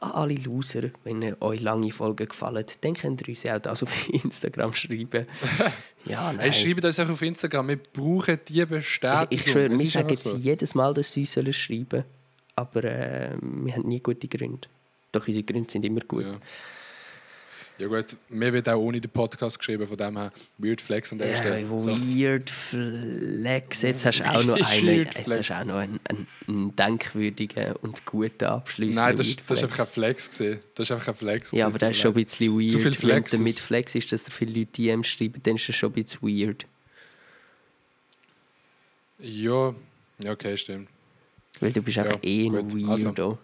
an 0.02 0.12
alle 0.12 0.36
Loser, 0.36 0.90
wenn 1.06 1.36
euch 1.42 1.62
lange 1.62 1.92
Folgen 1.92 2.28
gefallen, 2.28 2.66
dann 2.82 2.94
könnt 2.94 3.22
ihr 3.22 3.30
uns 3.30 3.46
auch 3.46 3.60
das 3.60 3.84
auf 3.84 4.10
Instagram 4.10 4.74
schreiben. 4.74 5.26
ja, 6.06 6.34
nein. 6.34 6.40
Hey, 6.40 6.54
schreibt 6.54 6.84
uns 6.84 7.00
auch 7.00 7.10
auf 7.10 7.22
Instagram. 7.22 7.70
Wir 7.70 7.78
brauchen 7.78 8.40
die 8.48 8.66
Bestätigung. 8.66 9.28
ich, 9.30 9.46
ich 9.46 9.52
schwöre, 9.52 9.74
Es 9.74 9.80
wir 9.80 9.88
sagen 9.90 10.10
jetzt 10.10 10.24
so. 10.26 10.36
jedes 10.36 10.76
Mal, 10.76 10.94
dass 10.94 11.14
sie 11.14 11.22
uns 11.22 11.32
sollen 11.32 11.54
schreiben 11.54 12.04
aber 12.60 12.84
äh, 12.84 13.38
wir 13.42 13.74
haben 13.74 13.88
nie 13.88 14.02
gute 14.02 14.28
Gründe. 14.28 14.68
Doch 15.14 15.26
unsere 15.26 15.46
Gründe 15.46 15.72
sind 15.72 15.86
immer 15.86 16.02
gut. 16.02 16.26
Ja. 16.26 16.34
Ja 17.80 17.88
gut, 17.88 18.16
mir 18.30 18.52
wird 18.54 18.68
auch 18.70 18.78
ohne 18.80 19.00
den 19.00 19.10
Podcast 19.10 19.58
geschrieben, 19.58 19.88
von 19.88 19.96
dem 19.98 20.18
her 20.18 20.32
Weird 20.58 20.82
Flex 20.82 21.12
an 21.12 21.18
der 21.20 21.30
Ja, 21.32 21.36
Stelle. 21.38 21.66
So. 21.80 21.90
Weird 21.92 22.50
Flex. 22.50 23.82
Jetzt 23.82 24.06
hast 24.06 24.20
du 24.20 24.30
auch 24.30 24.44
noch 24.44 24.62
einen, 24.70 24.88
jetzt 24.98 25.18
Flex. 25.20 25.50
hast 25.50 25.62
auch 25.62 25.66
noch 25.66 25.76
einen, 25.78 26.00
einen, 26.10 26.28
einen 26.48 26.76
denkwürdigen 26.76 27.76
und 27.78 28.06
guten 28.06 28.46
Abschluss. 28.46 28.96
Nein, 28.96 29.16
das, 29.16 29.36
das 29.48 29.58
ist 29.58 29.64
einfach 29.64 29.80
ein 29.80 29.86
Flex. 29.86 30.30
Gewesen. 30.30 30.60
Das 30.76 30.88
ist 30.88 30.92
einfach 30.92 31.08
ein 31.10 31.16
Flex. 31.16 31.52
Ja, 31.52 31.68
aber 31.68 31.80
das 31.80 31.92
ist 31.92 31.98
schon 32.02 32.12
ein 32.16 32.24
bisschen 32.26 32.54
weird. 32.60 32.70
Zu 32.70 32.80
viel 32.80 32.86
Wenn 32.92 32.94
Flexes. 32.96 33.40
du 33.40 33.44
mit 33.44 33.60
Flex 33.60 33.96
ist, 33.96 34.12
dass 34.12 34.24
da 34.26 34.32
viele 34.32 34.60
Leute 34.60 34.72
DMs 34.74 35.08
schreiben, 35.08 35.42
dann 35.44 35.56
ist 35.56 35.70
das 35.70 35.76
schon 35.76 35.92
ein 35.94 36.04
bisschen 36.04 36.22
weird. 36.22 36.66
Ja, 39.20 39.74
ja, 40.24 40.32
okay, 40.32 40.58
stimmt. 40.58 40.90
Weil 41.60 41.72
du 41.74 41.82
bist 41.82 41.98
Ja, 41.98 42.04
einfach 42.04 42.20
eh 42.24 42.48
ein 42.48 42.70
gut, 42.70 42.90
also. 42.90 43.38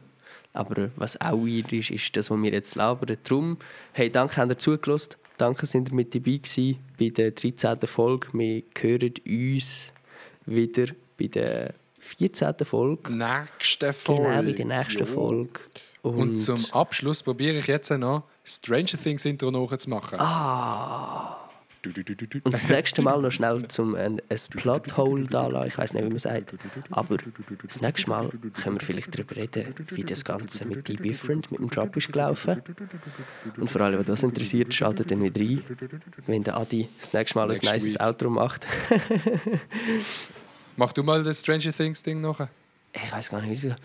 Aber 0.55 0.89
was 0.95 1.19
auch 1.21 1.37
weird 1.37 1.71
ist, 1.73 1.91
ist 1.91 2.15
das, 2.15 2.29
was 2.31 2.41
wir 2.41 2.51
jetzt 2.51 2.75
labern. 2.75 3.17
Darum, 3.23 3.57
hey, 3.93 4.09
danke, 4.09 4.37
habt 4.37 4.51
ihr 4.51 4.57
zugelassen. 4.57 5.15
Danke, 5.37 5.65
sind 5.65 5.89
ihr 5.89 5.95
mit 5.95 6.15
dabei 6.15 6.37
gewesen 6.37 6.77
bei 6.97 7.09
der 7.09 7.31
13. 7.31 7.79
Folge. 7.87 8.27
Wir 8.33 8.63
hören 8.79 9.13
uns 9.25 9.91
wieder 10.45 10.85
bei 11.19 11.27
der 11.27 11.73
14. 11.99 12.53
Folge. 12.63 13.11
Nächste 13.11 13.91
Folge. 13.93 14.23
Genau, 14.23 14.43
bei 14.43 14.51
der 14.51 14.65
nächsten 14.65 14.99
Ja. 14.99 15.05
Folge. 15.05 15.59
Und, 16.03 16.15
Und 16.19 16.35
zum 16.37 16.63
Abschluss 16.71 17.23
probiere 17.23 17.57
ich 17.57 17.67
jetzt 17.67 17.89
noch 17.89 18.23
Stranger 18.43 18.97
Things 19.01 19.25
Intro 19.25 19.49
nachzumachen. 19.49 20.19
ah, 20.19 21.44
Und 22.43 22.53
das 22.53 22.69
nächste 22.69 23.01
Mal 23.01 23.21
noch 23.21 23.31
schnell 23.31 23.67
zum 23.67 23.95
ein, 23.95 24.21
ein 24.29 24.39
Plothole 24.51 25.25
da 25.25 25.47
lassen. 25.47 25.67
Ich 25.67 25.77
weiß 25.77 25.93
nicht, 25.93 26.05
wie 26.05 26.09
man 26.09 26.19
sagt. 26.19 26.53
Aber 26.91 27.17
das 27.63 27.81
nächste 27.81 28.09
Mal 28.09 28.29
können 28.29 28.79
wir 28.79 28.85
vielleicht 28.85 29.13
darüber 29.13 29.35
reden, 29.35 29.73
wie 29.91 30.03
das 30.03 30.23
Ganze 30.23 30.65
mit 30.65 30.87
die 30.87 30.95
Different, 30.95 31.51
mit 31.51 31.59
dem 31.59 31.69
Drop 31.69 31.95
ist 31.95 32.11
gelaufen. 32.11 32.61
Und 33.57 33.69
vor 33.69 33.81
allem, 33.81 33.99
was 33.99 34.05
das 34.05 34.23
interessiert, 34.23 34.73
schaltet 34.73 35.11
dann 35.11 35.21
wieder 35.21 35.41
ein, 35.41 35.63
wenn 36.27 36.43
der 36.43 36.57
Adi 36.57 36.87
das 36.99 37.13
nächste 37.13 37.37
Mal 37.37 37.43
ein 37.43 37.49
Next 37.49 37.63
nices 37.63 37.93
week. 37.93 38.01
Outro 38.01 38.29
macht. 38.29 38.65
Mach 40.77 40.91
du 40.91 41.03
mal 41.03 41.23
das 41.23 41.39
Stranger 41.39 41.71
Things 41.71 42.03
Ding 42.03 42.21
noch. 42.21 42.47
Ich 42.93 43.11
weiß 43.11 43.29
gar 43.29 43.41
nicht, 43.41 43.63
wie 43.63 43.67
es 43.67 43.75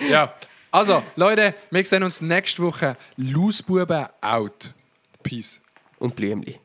Ja. 0.10 0.34
Also, 0.74 1.04
Leute, 1.14 1.54
wir 1.70 1.84
sehen 1.84 2.02
uns 2.02 2.20
nächste 2.20 2.60
Woche. 2.60 2.96
Lausbuben 3.16 4.08
out. 4.20 4.74
Peace. 5.22 5.60
Und 6.00 6.16
Blümli. 6.16 6.58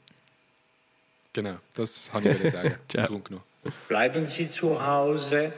Genau, 1.32 1.58
das 1.76 2.12
habe 2.12 2.32
ich 2.32 2.40
wollen 2.40 2.50
sagen. 2.50 2.76
Bleiben 3.88 4.26
Sie 4.26 4.50
zu 4.50 4.84
Hause. 4.84 5.54